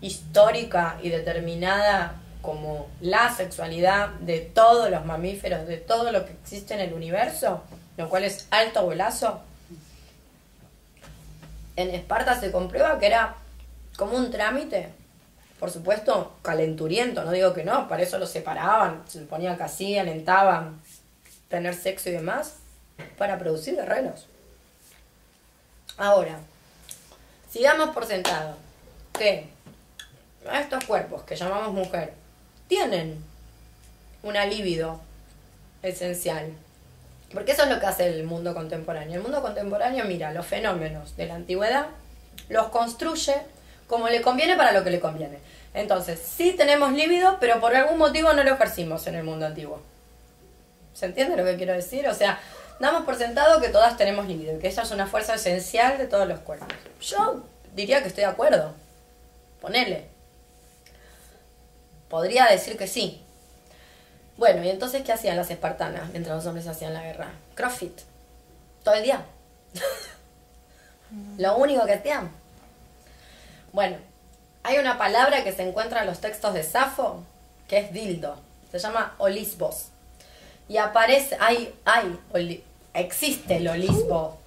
histórica 0.00 0.98
y 1.02 1.10
determinada 1.10 2.16
como 2.42 2.88
la 3.00 3.34
sexualidad 3.34 4.08
de 4.20 4.40
todos 4.40 4.90
los 4.90 5.04
mamíferos, 5.04 5.66
de 5.66 5.76
todo 5.76 6.12
lo 6.12 6.24
que 6.24 6.32
existe 6.32 6.74
en 6.74 6.80
el 6.80 6.94
universo, 6.94 7.62
lo 7.96 8.08
cual 8.08 8.24
es 8.24 8.46
alto 8.50 8.84
golazo. 8.84 9.40
En 11.76 11.94
Esparta 11.94 12.38
se 12.38 12.50
comprueba 12.50 12.98
que 12.98 13.06
era 13.06 13.36
como 13.96 14.16
un 14.16 14.30
trámite, 14.30 14.88
por 15.60 15.70
supuesto, 15.70 16.34
calenturiento, 16.42 17.24
no 17.24 17.32
digo 17.32 17.54
que 17.54 17.64
no, 17.64 17.88
para 17.88 18.02
eso 18.02 18.18
lo 18.18 18.26
separaban, 18.26 19.02
se 19.06 19.20
ponían 19.20 19.56
que 19.56 19.62
así, 19.62 19.98
alentaban 19.98 20.80
tener 21.48 21.74
sexo 21.74 22.10
y 22.10 22.12
demás, 22.12 22.56
para 23.16 23.38
producir 23.38 23.74
guerreros. 23.76 24.26
Ahora, 25.96 26.38
si 27.50 27.62
damos 27.62 27.90
por 27.90 28.04
sentado 28.04 28.56
que 29.18 29.48
estos 30.52 30.84
cuerpos 30.84 31.22
que 31.22 31.36
llamamos 31.36 31.72
mujer 31.72 32.12
tienen 32.68 33.22
una 34.22 34.44
libido 34.44 35.00
esencial, 35.82 36.52
porque 37.36 37.52
eso 37.52 37.64
es 37.64 37.68
lo 37.68 37.78
que 37.78 37.84
hace 37.84 38.08
el 38.08 38.24
mundo 38.24 38.54
contemporáneo. 38.54 39.16
El 39.16 39.20
mundo 39.20 39.42
contemporáneo 39.42 40.06
mira 40.06 40.32
los 40.32 40.46
fenómenos 40.46 41.18
de 41.18 41.26
la 41.26 41.34
antigüedad, 41.34 41.88
los 42.48 42.68
construye 42.68 43.34
como 43.86 44.08
le 44.08 44.22
conviene 44.22 44.56
para 44.56 44.72
lo 44.72 44.82
que 44.82 44.88
le 44.88 45.00
conviene. 45.00 45.36
Entonces, 45.74 46.18
sí 46.18 46.54
tenemos 46.56 46.92
líbido, 46.92 47.36
pero 47.38 47.60
por 47.60 47.76
algún 47.76 47.98
motivo 47.98 48.32
no 48.32 48.42
lo 48.42 48.54
ejercimos 48.54 49.06
en 49.06 49.16
el 49.16 49.24
mundo 49.24 49.44
antiguo. 49.44 49.82
¿Se 50.94 51.04
entiende 51.04 51.36
lo 51.36 51.44
que 51.44 51.56
quiero 51.58 51.74
decir? 51.74 52.08
O 52.08 52.14
sea, 52.14 52.40
damos 52.80 53.04
por 53.04 53.16
sentado 53.16 53.60
que 53.60 53.68
todas 53.68 53.98
tenemos 53.98 54.26
líbido 54.26 54.58
que 54.58 54.68
esa 54.68 54.80
es 54.80 54.90
una 54.90 55.06
fuerza 55.06 55.34
esencial 55.34 55.98
de 55.98 56.06
todos 56.06 56.26
los 56.26 56.38
cuerpos. 56.40 56.68
Yo 57.02 57.44
diría 57.74 58.00
que 58.00 58.08
estoy 58.08 58.22
de 58.22 58.30
acuerdo. 58.30 58.72
Ponele. 59.60 60.06
Podría 62.08 62.46
decir 62.46 62.78
que 62.78 62.86
sí. 62.86 63.25
Bueno, 64.36 64.62
¿y 64.64 64.68
entonces 64.68 65.02
qué 65.02 65.12
hacían 65.12 65.36
las 65.36 65.50
espartanas 65.50 66.10
mientras 66.10 66.36
los 66.36 66.46
hombres 66.46 66.66
hacían 66.66 66.92
la 66.94 67.02
guerra? 67.02 67.28
Crossfit. 67.54 68.00
Todo 68.84 68.94
el 68.94 69.02
día. 69.04 69.24
Lo 71.38 71.56
único 71.56 71.84
que 71.86 71.94
hacían. 71.94 72.30
Bueno, 73.72 73.96
hay 74.62 74.78
una 74.78 74.98
palabra 74.98 75.44
que 75.44 75.52
se 75.52 75.62
encuentra 75.66 76.00
en 76.00 76.06
los 76.06 76.20
textos 76.20 76.54
de 76.54 76.62
Safo 76.62 77.22
que 77.68 77.78
es 77.78 77.92
dildo. 77.92 78.36
Se 78.70 78.78
llama 78.78 79.14
olisbos. 79.18 79.86
Y 80.68 80.76
aparece, 80.78 81.36
hay, 81.40 81.74
hay, 81.84 82.18
oli- 82.32 82.62
existe 82.94 83.56
el 83.56 83.68
olisbo. 83.68 84.38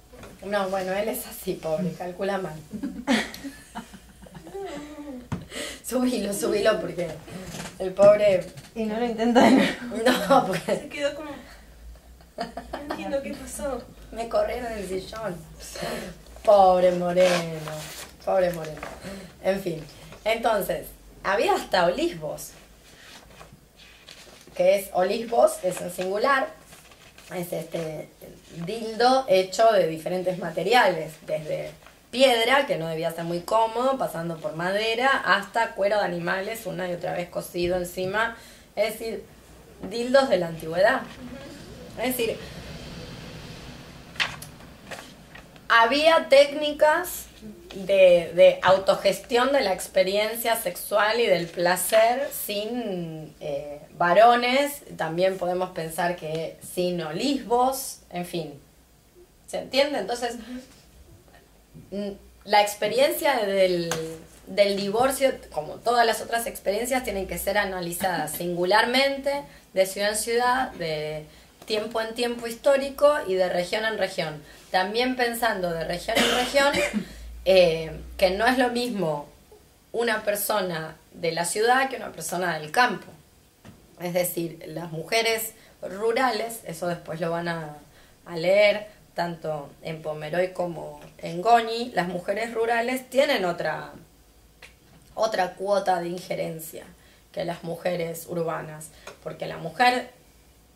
No, 0.44 0.68
bueno, 0.68 0.92
él 0.92 1.08
es 1.08 1.26
así, 1.26 1.54
pobre, 1.54 1.92
calcula 1.92 2.38
mal. 2.38 2.54
subilo, 5.84 6.32
subilo, 6.32 6.80
porque 6.80 7.08
el 7.78 7.92
pobre. 7.92 8.46
Y 8.74 8.84
no 8.84 8.98
lo 8.98 9.06
nuevo. 9.08 9.62
No, 10.28 10.46
porque 10.46 10.76
Se 10.76 10.88
quedó 10.88 11.14
como. 11.14 11.30
No 12.36 12.90
entiendo 12.90 13.22
qué 13.22 13.34
pasó. 13.34 13.82
me 14.12 14.28
corrieron 14.28 14.72
el 14.72 14.86
sillón. 14.86 15.36
Pobre 16.44 16.92
Moreno, 16.92 17.70
pobre 18.24 18.50
Moreno. 18.52 18.80
En 19.42 19.60
fin, 19.60 19.84
entonces, 20.24 20.86
había 21.22 21.54
hasta 21.54 21.86
olisbos, 21.86 22.50
que 24.56 24.76
es 24.76 24.88
olisbos, 24.92 25.52
es 25.62 25.80
en 25.80 25.90
singular, 25.92 26.48
es 27.34 27.52
este 27.52 28.08
dildo 28.66 29.26
hecho 29.28 29.70
de 29.72 29.86
diferentes 29.86 30.38
materiales, 30.38 31.12
desde 31.26 31.72
piedra, 32.10 32.66
que 32.66 32.76
no 32.76 32.88
debía 32.88 33.10
ser 33.12 33.24
muy 33.24 33.40
cómodo, 33.40 33.98
pasando 33.98 34.36
por 34.38 34.56
madera, 34.56 35.10
hasta 35.24 35.72
cuero 35.72 35.98
de 35.98 36.04
animales, 36.04 36.66
una 36.66 36.88
y 36.88 36.94
otra 36.94 37.12
vez 37.12 37.28
cosido 37.28 37.76
encima, 37.76 38.36
es 38.76 38.92
decir, 38.92 39.24
dildos 39.88 40.28
de 40.28 40.38
la 40.38 40.48
antigüedad. 40.48 41.02
Es 41.98 42.16
decir, 42.16 42.36
había 45.68 46.28
técnicas 46.28 47.26
de, 47.74 48.32
de 48.34 48.58
autogestión 48.62 49.52
de 49.52 49.60
la 49.60 49.72
experiencia 49.72 50.56
sexual 50.56 51.20
y 51.20 51.26
del 51.26 51.46
placer 51.46 52.28
sin 52.32 53.34
eh, 53.40 53.80
varones, 53.96 54.82
también 54.96 55.38
podemos 55.38 55.70
pensar 55.70 56.16
que 56.16 56.58
sin 56.74 57.00
olisbos, 57.00 58.00
en 58.10 58.26
fin. 58.26 58.60
¿Se 59.46 59.58
entiende? 59.58 59.98
Entonces, 59.98 60.36
la 62.44 62.62
experiencia 62.62 63.36
del, 63.46 63.90
del 64.46 64.76
divorcio, 64.76 65.32
como 65.52 65.74
todas 65.74 66.06
las 66.06 66.20
otras 66.20 66.46
experiencias, 66.46 67.04
tienen 67.04 67.26
que 67.26 67.38
ser 67.38 67.58
analizadas 67.58 68.32
singularmente, 68.32 69.42
de 69.72 69.86
ciudad 69.86 70.10
en 70.10 70.16
ciudad, 70.16 70.72
de 70.72 71.24
tiempo 71.66 72.00
en 72.00 72.14
tiempo 72.14 72.46
histórico 72.46 73.14
y 73.26 73.34
de 73.34 73.48
región 73.48 73.84
en 73.84 73.98
región. 73.98 74.42
También 74.70 75.16
pensando 75.16 75.70
de 75.70 75.84
región 75.84 76.16
en 76.18 76.34
región, 76.36 76.72
eh, 77.44 77.92
que 78.16 78.30
no 78.30 78.46
es 78.46 78.58
lo 78.58 78.70
mismo 78.70 79.28
una 79.92 80.22
persona 80.22 80.96
de 81.12 81.32
la 81.32 81.44
ciudad 81.44 81.88
que 81.88 81.96
una 81.96 82.12
persona 82.12 82.58
del 82.58 82.70
campo. 82.70 83.06
Es 84.00 84.14
decir, 84.14 84.62
las 84.66 84.90
mujeres 84.90 85.52
rurales, 85.82 86.60
eso 86.64 86.88
después 86.88 87.20
lo 87.20 87.30
van 87.30 87.48
a, 87.48 87.76
a 88.26 88.36
leer 88.36 88.88
tanto 89.14 89.70
en 89.82 90.02
Pomeroy 90.02 90.52
como 90.52 91.00
en 91.18 91.42
Goñi, 91.42 91.90
las 91.94 92.08
mujeres 92.08 92.54
rurales 92.54 93.08
tienen 93.10 93.44
otra, 93.44 93.92
otra 95.14 95.54
cuota 95.54 96.00
de 96.00 96.08
injerencia 96.08 96.84
que 97.32 97.44
las 97.44 97.62
mujeres 97.62 98.26
urbanas, 98.28 98.90
porque 99.22 99.46
la 99.46 99.58
mujer 99.58 100.10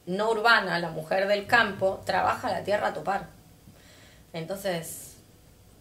no 0.06 0.30
urbana, 0.30 0.78
la 0.78 0.90
mujer 0.90 1.26
del 1.26 1.46
campo, 1.46 2.02
trabaja 2.04 2.50
la 2.50 2.62
tierra 2.62 2.88
a 2.88 2.94
topar. 2.94 3.28
Entonces, 4.32 5.14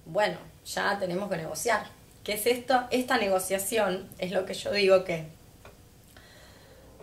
bueno, 0.05 0.37
ya 0.65 0.97
tenemos 0.99 1.29
que 1.29 1.37
negociar. 1.37 1.85
¿Qué 2.23 2.33
es 2.33 2.45
esto? 2.45 2.87
Esta 2.89 3.17
negociación 3.17 4.09
es 4.17 4.31
lo 4.31 4.45
que 4.45 4.53
yo 4.53 4.71
digo 4.71 5.03
que 5.03 5.27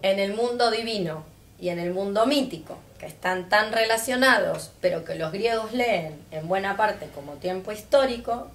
en 0.03 0.19
el 0.19 0.35
mundo 0.35 0.71
divino 0.71 1.25
y 1.59 1.69
en 1.69 1.79
el 1.79 1.93
mundo 1.93 2.27
mítico, 2.27 2.79
que 3.01 3.07
están 3.07 3.49
tan 3.49 3.73
relacionados, 3.73 4.71
pero 4.83 5.05
que 5.05 5.15
los 5.15 5.33
griegos 5.33 5.73
leen 5.73 6.21
en 6.31 6.47
buena 6.47 6.77
parte 6.77 7.09
como 7.15 7.33
tiempo 7.35 7.73
histórico, 7.73 8.49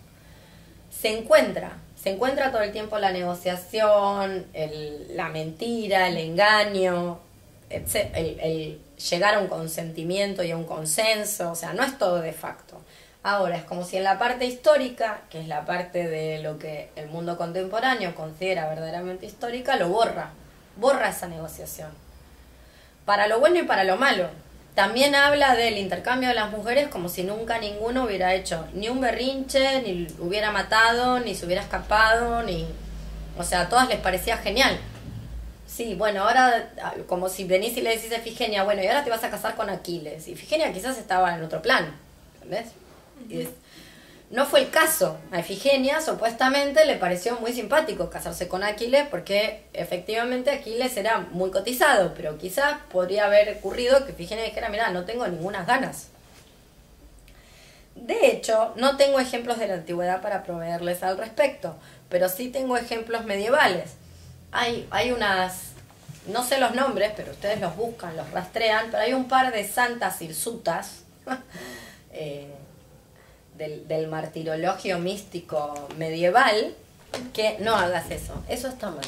se 0.92 1.18
encuentra, 1.18 1.74
se 2.02 2.12
encuentra 2.12 2.52
todo 2.52 2.62
el 2.62 2.72
tiempo 2.72 3.00
la 3.00 3.12
negociación, 3.12 4.46
la 5.16 5.30
mentira, 5.30 6.08
el 6.08 6.18
engaño, 6.18 7.20
etc- 7.72 8.12
el 8.14 8.80
llegar 9.10 9.36
a 9.36 9.40
un 9.40 9.48
consentimiento 9.48 10.44
y 10.44 10.52
a 10.52 10.58
un 10.58 10.64
consenso, 10.64 11.52
o 11.52 11.56
sea, 11.56 11.74
no 11.74 11.84
es 11.84 11.98
todo 11.98 12.22
de 12.22 12.32
facto. 12.32 12.80
Ahora, 13.24 13.58
es 13.58 13.64
como 13.64 13.84
si 13.84 13.98
en 13.98 14.04
la 14.04 14.20
parte 14.20 14.46
histórica, 14.46 15.22
que 15.32 15.42
es 15.42 15.48
la 15.48 15.66
parte 15.66 16.08
de 16.08 16.40
lo 16.44 16.60
que 16.60 16.92
el 16.96 17.08
mundo 17.10 17.38
contemporáneo 17.38 18.14
considera 18.14 18.70
verdaderamente 18.70 19.26
histórica, 19.26 19.76
lo 19.76 19.90
borra. 19.90 20.30
borra 20.78 21.10
esa 21.10 21.28
negociación. 21.28 21.90
Para 23.06 23.28
lo 23.28 23.40
bueno 23.40 23.60
y 23.60 23.64
para 23.64 23.84
lo 23.84 23.98
malo. 23.98 24.30
También 24.74 25.16
habla 25.16 25.56
del 25.56 25.78
intercambio 25.78 26.30
de 26.30 26.36
las 26.36 26.52
mujeres 26.52 26.90
como 26.90 27.08
si 27.08 27.24
nunca 27.24 27.60
ninguno 27.60 28.04
hubiera 28.04 28.34
hecho 28.34 28.68
ni 28.74 28.90
un 28.90 29.00
berrinche, 29.00 29.82
ni 29.84 30.08
hubiera 30.20 30.52
matado, 30.52 31.20
ni 31.20 31.34
se 31.34 31.46
hubiera 31.46 31.62
escapado, 31.62 32.44
ni... 32.44 32.68
O 33.38 33.44
sea, 33.44 33.62
a 33.62 33.70
todas 33.70 33.88
les 33.88 34.00
parecía 34.00 34.38
genial. 34.38 34.78
Sí, 35.68 35.96
bueno, 35.96 36.24
ahora 36.24 36.70
ah, 36.82 36.94
como 37.08 37.30
si 37.30 37.44
venís 37.46 37.76
y 37.78 37.82
le 37.82 37.96
decís 37.96 38.12
a 38.12 38.18
Efigenia, 38.18 38.64
bueno, 38.64 38.84
y 38.84 38.88
ahora 38.88 39.04
te 39.04 39.10
vas 39.10 39.24
a 39.24 39.30
casar 39.30 39.56
con 39.56 39.70
Aquiles. 39.70 40.28
Y 40.28 40.34
Efigenia 40.34 40.72
quizás 40.74 40.98
estaba 40.98 41.36
en 41.36 41.44
otro 41.44 41.62
plan, 41.62 41.86
¿entendés? 42.36 42.68
Y 43.30 43.42
es- 43.42 43.50
no 44.36 44.46
fue 44.46 44.60
el 44.60 44.70
caso. 44.70 45.18
A 45.32 45.40
Efigenia 45.40 46.02
supuestamente 46.02 46.84
le 46.84 46.98
pareció 46.98 47.40
muy 47.40 47.54
simpático 47.54 48.10
casarse 48.10 48.50
con 48.50 48.64
Aquiles 48.64 49.08
porque 49.10 49.64
efectivamente 49.72 50.52
Aquiles 50.52 50.98
era 50.98 51.22
muy 51.32 51.52
cotizado, 51.52 52.14
pero 52.14 52.38
quizás 52.38 52.76
podría 52.92 53.26
haber 53.26 53.58
ocurrido 53.58 54.06
que 54.06 54.12
Efigenia 54.12 54.44
dijera, 54.44 54.68
mira, 54.68 54.90
no 54.90 55.06
tengo 55.06 55.26
ninguna 55.26 55.64
ganas. 55.64 56.10
De 57.96 58.28
hecho, 58.28 58.74
no 58.76 58.98
tengo 58.98 59.22
ejemplos 59.22 59.58
de 59.58 59.68
la 59.68 59.76
antigüedad 59.76 60.22
para 60.22 60.44
proveerles 60.44 61.02
al 61.02 61.18
respecto, 61.18 61.78
pero 62.10 62.28
sí 62.28 62.50
tengo 62.50 62.76
ejemplos 62.76 63.24
medievales. 63.24 63.92
Hay, 64.52 64.86
hay 64.92 65.12
unas, 65.14 65.72
no 66.28 66.44
sé 66.44 66.60
los 66.60 66.76
nombres, 66.76 67.14
pero 67.16 67.32
ustedes 67.32 67.62
los 67.62 67.78
buscan, 67.78 68.18
los 68.18 68.30
rastrean, 68.32 68.88
pero 68.92 69.04
hay 69.04 69.14
un 69.14 69.30
par 69.30 69.54
de 69.54 69.66
santas 69.66 70.22
hirsutas 70.22 71.04
eh, 72.12 72.54
del, 73.58 73.88
del 73.88 74.08
martirologio 74.08 75.00
místico 75.00 75.88
medieval 75.98 76.76
que 77.34 77.58
no 77.60 77.76
hagas 77.76 78.12
eso. 78.12 78.44
Eso 78.50 78.68
está 78.68 78.90
mal. 78.90 79.06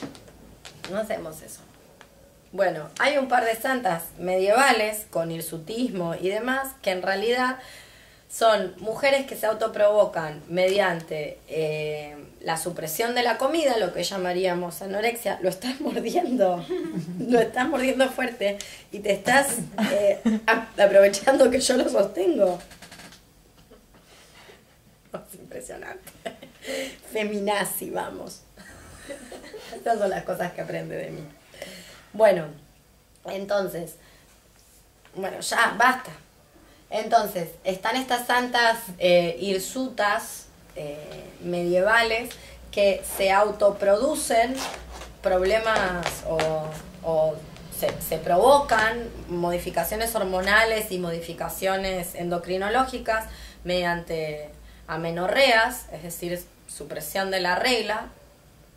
No 0.92 0.98
hacemos 0.98 1.42
eso. 1.42 1.62
Bueno, 2.52 2.90
hay 3.00 3.18
un 3.18 3.28
par 3.28 3.46
de 3.46 3.56
santas 3.56 4.04
medievales 4.18 5.06
con 5.10 5.32
hirsutismo 5.32 6.16
y 6.16 6.30
demás 6.30 6.70
que 6.82 6.92
en 6.92 7.02
realidad 7.02 7.58
son 8.30 8.74
mujeres 8.80 9.26
que 9.26 9.36
se 9.36 9.46
autoprovocan 9.46 10.42
mediante 10.50 11.40
eh, 11.48 12.16
la 12.42 12.58
supresión 12.58 13.16
de 13.16 13.24
la 13.24 13.38
comida, 13.38 13.78
lo 13.78 13.94
que 13.94 14.04
llamaríamos 14.04 14.82
anorexia, 14.82 15.40
lo 15.42 15.50
estás 15.50 15.80
mordiendo, 15.82 16.66
lo 17.20 17.40
estás 17.40 17.68
mordiendo 17.68 18.10
fuerte 18.10 18.58
y 18.92 19.00
te 19.00 19.14
estás 19.14 19.58
eh, 19.92 20.20
aprovechando 20.78 21.50
que 21.50 21.60
yo 21.60 21.78
lo 21.78 21.90
sostengo. 21.90 22.60
Es 25.48 25.70
impresionante. 25.70 26.12
Feminazi, 27.12 27.90
vamos. 27.90 28.42
Estas 29.76 29.98
son 29.98 30.10
las 30.10 30.24
cosas 30.24 30.52
que 30.52 30.62
aprende 30.62 30.96
de 30.96 31.12
mí. 31.12 31.24
Bueno, 32.14 32.46
entonces, 33.26 33.96
bueno, 35.16 35.40
ya, 35.40 35.76
basta. 35.78 36.12
Entonces, 36.90 37.50
están 37.64 37.98
estas 37.98 38.28
santas 38.28 38.78
eh, 38.98 39.38
hirsutas 39.40 40.46
eh, 40.76 41.30
medievales 41.42 42.30
que 42.72 43.04
se 43.18 43.32
autoproducen 43.32 44.56
problemas 45.22 46.24
o, 46.28 47.36
se 48.10 48.18
provocan 48.18 49.08
modificaciones 49.30 50.16
hormonales 50.16 50.92
y 50.92 50.98
modificaciones 50.98 52.16
endocrinológicas 52.16 53.26
mediante 53.64 54.50
amenorreas, 54.88 55.86
es 55.92 56.04
decir, 56.04 56.44
supresión 56.68 57.32
de 57.32 57.40
la 57.40 57.56
regla 57.56 58.08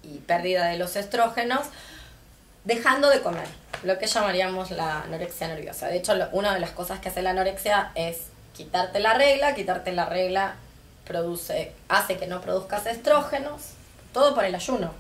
y 0.03 0.19
pérdida 0.19 0.67
de 0.67 0.79
los 0.79 0.97
estrógenos, 0.97 1.67
dejando 2.65 3.09
de 3.09 3.23
comer, 3.23 3.47
lo 3.83 3.99
que 3.99 4.07
llamaríamos 4.07 4.71
la 4.71 5.03
anorexia 5.03 5.49
nerviosa. 5.49 5.89
De 5.89 5.97
hecho, 5.97 6.15
una 6.33 6.55
de 6.55 6.61
las 6.61 6.71
cosas 6.71 7.01
que 7.01 7.09
hace 7.09 7.23
la 7.23 7.31
anorexia 7.31 7.93
es 7.95 8.25
quitarte 8.55 9.01
la 9.01 9.15
regla, 9.15 9.55
quitarte 9.55 9.93
la 9.93 10.07
regla 10.07 10.55
produce, 11.07 11.73
hace 11.89 12.17
que 12.19 12.27
no 12.27 12.41
produzcas 12.41 12.87
estrógenos, 12.87 13.71
todo 14.13 14.35
por 14.35 14.45
el 14.45 14.55
ayuno. 14.55 14.93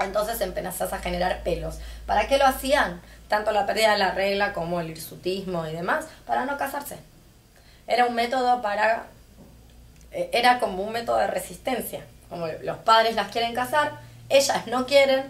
Entonces 0.00 0.40
empezás 0.40 0.92
a 0.92 0.98
generar 0.98 1.42
pelos. 1.42 1.78
¿Para 2.06 2.28
qué 2.28 2.38
lo 2.38 2.46
hacían? 2.46 3.00
Tanto 3.28 3.50
la 3.50 3.66
pérdida 3.66 3.92
de 3.92 3.98
la 3.98 4.12
regla 4.12 4.52
como 4.52 4.80
el 4.80 4.90
hirsutismo 4.90 5.66
y 5.66 5.72
demás, 5.72 6.06
para 6.26 6.46
no 6.46 6.56
casarse. 6.56 6.98
Era 7.86 8.06
un 8.06 8.14
método 8.14 8.62
para 8.62 9.06
era 10.12 10.58
como 10.58 10.82
un 10.82 10.92
método 10.92 11.18
de 11.18 11.26
resistencia. 11.26 12.04
Como 12.28 12.46
los 12.46 12.78
padres 12.78 13.14
las 13.14 13.28
quieren 13.28 13.54
casar, 13.54 13.92
ellas 14.28 14.66
no 14.66 14.86
quieren, 14.86 15.24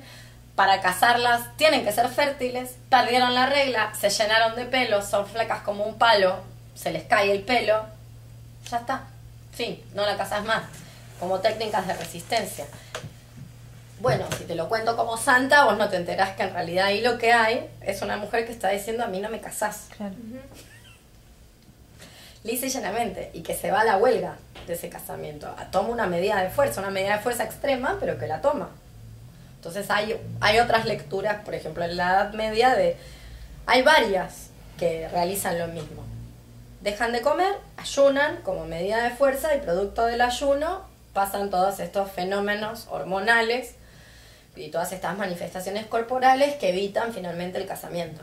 para 0.55 0.81
casarlas 0.81 1.57
tienen 1.57 1.85
que 1.85 1.93
ser 1.93 2.09
fértiles, 2.09 2.75
perdieron 2.91 3.35
la 3.35 3.47
regla, 3.47 3.93
se 3.95 4.11
llenaron 4.11 4.57
de 4.57 4.65
pelo, 4.65 5.03
son 5.03 5.27
flacas 5.27 5.63
como 5.63 5.85
un 5.85 5.99
palo, 5.99 6.41
se 6.75 6.91
les 6.91 7.05
cae 7.05 7.31
el 7.31 7.43
pelo, 7.43 7.87
ya 8.69 8.79
está. 8.79 9.05
Fin, 9.53 9.81
no 9.95 10.05
la 10.05 10.17
casas 10.17 10.45
más. 10.45 10.65
Como 11.21 11.39
técnicas 11.41 11.87
de 11.87 11.95
resistencia. 11.95 12.67
Bueno, 14.01 14.27
si 14.37 14.45
te 14.45 14.55
lo 14.55 14.69
cuento 14.69 14.97
como 14.97 15.17
santa, 15.17 15.65
vos 15.65 15.77
no 15.77 15.89
te 15.89 15.97
enterás 15.97 16.37
que 16.37 16.45
en 16.45 16.53
realidad 16.53 16.87
ahí 16.87 17.01
lo 17.01 17.19
que 17.19 17.33
hay 17.33 17.69
es 17.81 18.03
una 18.03 18.17
mujer 18.17 18.47
que 18.47 18.53
está 18.53 18.69
diciendo 18.69 19.05
a 19.05 19.09
mí 19.09 19.21
no 19.21 19.29
me 19.29 19.41
casás 19.41 19.89
Claro. 19.97 20.15
Lisa 22.49 22.66
y 22.66 22.70
llanamente, 22.70 23.31
y 23.33 23.43
que 23.43 23.55
se 23.55 23.70
va 23.70 23.83
a 23.83 23.85
la 23.85 23.97
huelga 23.97 24.37
de 24.66 24.75
ese 24.75 24.89
casamiento. 24.89 25.55
Ah, 25.57 25.70
Toma 25.70 25.91
una 25.91 26.07
medida 26.07 26.43
de 26.43 26.51
fuerza, 26.51 26.81
una 26.81 26.91
medida 26.91 27.16
de 27.16 27.23
fuerza 27.23 27.45
extrema, 27.45 27.97
pero 28.01 28.19
que 28.19 28.27
la 28.27 28.41
toma. 28.41 28.70
Entonces 29.55 29.89
hay, 29.91 30.20
hay 30.41 30.59
otras 30.59 30.85
lecturas, 30.85 31.45
por 31.45 31.55
ejemplo, 31.55 31.85
en 31.85 31.97
la 31.97 32.11
Edad 32.11 32.33
Media, 32.33 32.75
de 32.75 32.97
hay 33.66 33.83
varias 33.83 34.49
que 34.79 35.09
realizan 35.09 35.59
lo 35.59 35.69
mismo. 35.69 36.03
Dejan 36.81 37.12
de 37.12 37.20
comer, 37.20 37.55
ayunan 37.77 38.43
como 38.43 38.65
medida 38.65 39.03
de 39.03 39.11
fuerza 39.11 39.55
y 39.55 39.61
producto 39.61 40.07
del 40.07 40.20
ayuno 40.20 40.89
pasan 41.19 41.51
todos 41.51 41.81
estos 41.81 42.12
fenómenos 42.12 42.87
hormonales 42.91 43.75
y 44.55 44.69
todas 44.69 44.93
estas 44.93 45.19
manifestaciones 45.19 45.85
corporales 45.87 46.55
que 46.57 46.69
evitan 46.69 47.12
finalmente 47.12 47.59
el 47.59 47.66
casamiento. 47.66 48.23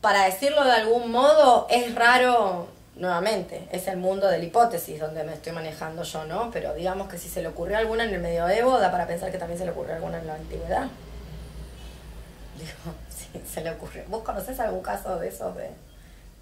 Para 0.00 0.24
decirlo 0.24 0.64
de 0.64 0.72
algún 0.72 1.10
modo, 1.10 1.66
es 1.70 1.94
raro, 1.94 2.68
nuevamente, 2.96 3.66
es 3.72 3.88
el 3.88 3.96
mundo 3.96 4.28
de 4.28 4.38
la 4.38 4.44
hipótesis 4.44 5.00
donde 5.00 5.24
me 5.24 5.32
estoy 5.34 5.52
manejando 5.52 6.02
yo, 6.02 6.24
¿no? 6.26 6.50
Pero 6.50 6.74
digamos 6.74 7.08
que 7.08 7.18
si 7.18 7.28
se 7.28 7.42
le 7.42 7.48
ocurrió 7.48 7.78
alguna 7.78 8.04
en 8.04 8.14
el 8.14 8.20
medioevo, 8.20 8.78
da 8.78 8.90
para 8.90 9.06
pensar 9.06 9.30
que 9.32 9.38
también 9.38 9.58
se 9.58 9.64
le 9.64 9.72
ocurrió 9.72 9.94
alguna 9.96 10.18
en 10.18 10.26
la 10.26 10.34
antigüedad. 10.34 10.86
Digo, 12.58 12.94
sí, 13.10 13.40
se 13.52 13.62
le 13.62 13.70
ocurrió. 13.70 14.02
¿Vos 14.08 14.22
conocés 14.22 14.58
algún 14.60 14.82
caso 14.82 15.18
de 15.18 15.28
esos 15.28 15.54
de, 15.56 15.70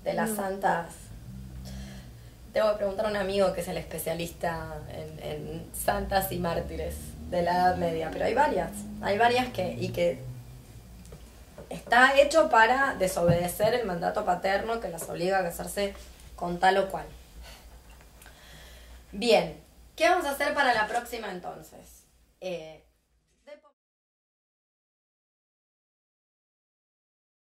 de 0.05 0.13
las 0.15 0.31
No. 0.31 0.37
santas? 0.37 0.87
Tengo 2.53 2.71
que 2.71 2.77
preguntar 2.77 3.07
a 3.07 3.09
un 3.09 3.17
amigo 3.17 3.53
que 3.53 3.63
es 3.63 3.69
el 3.69 3.77
especialista 3.79 4.75
en, 4.93 5.25
en 5.29 5.67
santas 5.75 6.31
y 6.31 6.39
mártires 6.39 6.95
de 7.31 7.43
la 7.43 7.53
Edad 7.53 7.77
Media, 7.79 8.11
pero 8.13 8.27
hay 8.27 8.35
varias, 8.35 8.71
hay 9.03 9.19
varias 9.19 9.49
que, 9.49 9.73
y 9.73 9.89
que 9.89 10.21
está 11.71 12.19
hecho 12.21 12.49
para 12.51 12.95
desobedecer 12.95 13.75
el 13.75 13.87
mandato 13.87 14.25
paterno 14.25 14.81
que 14.81 14.89
las 14.89 15.09
obliga 15.09 15.39
a 15.39 15.43
casarse 15.43 15.95
con 16.37 16.59
tal 16.59 16.79
o 16.79 16.89
cual. 16.91 17.07
Bien, 19.13 19.61
¿qué 19.97 20.09
vamos 20.09 20.27
a 20.27 20.33
hacer 20.33 20.55
para 20.55 20.75
la 20.75 20.87
próxima 20.87 21.31
entonces? 21.31 22.05
Eh, 22.41 22.84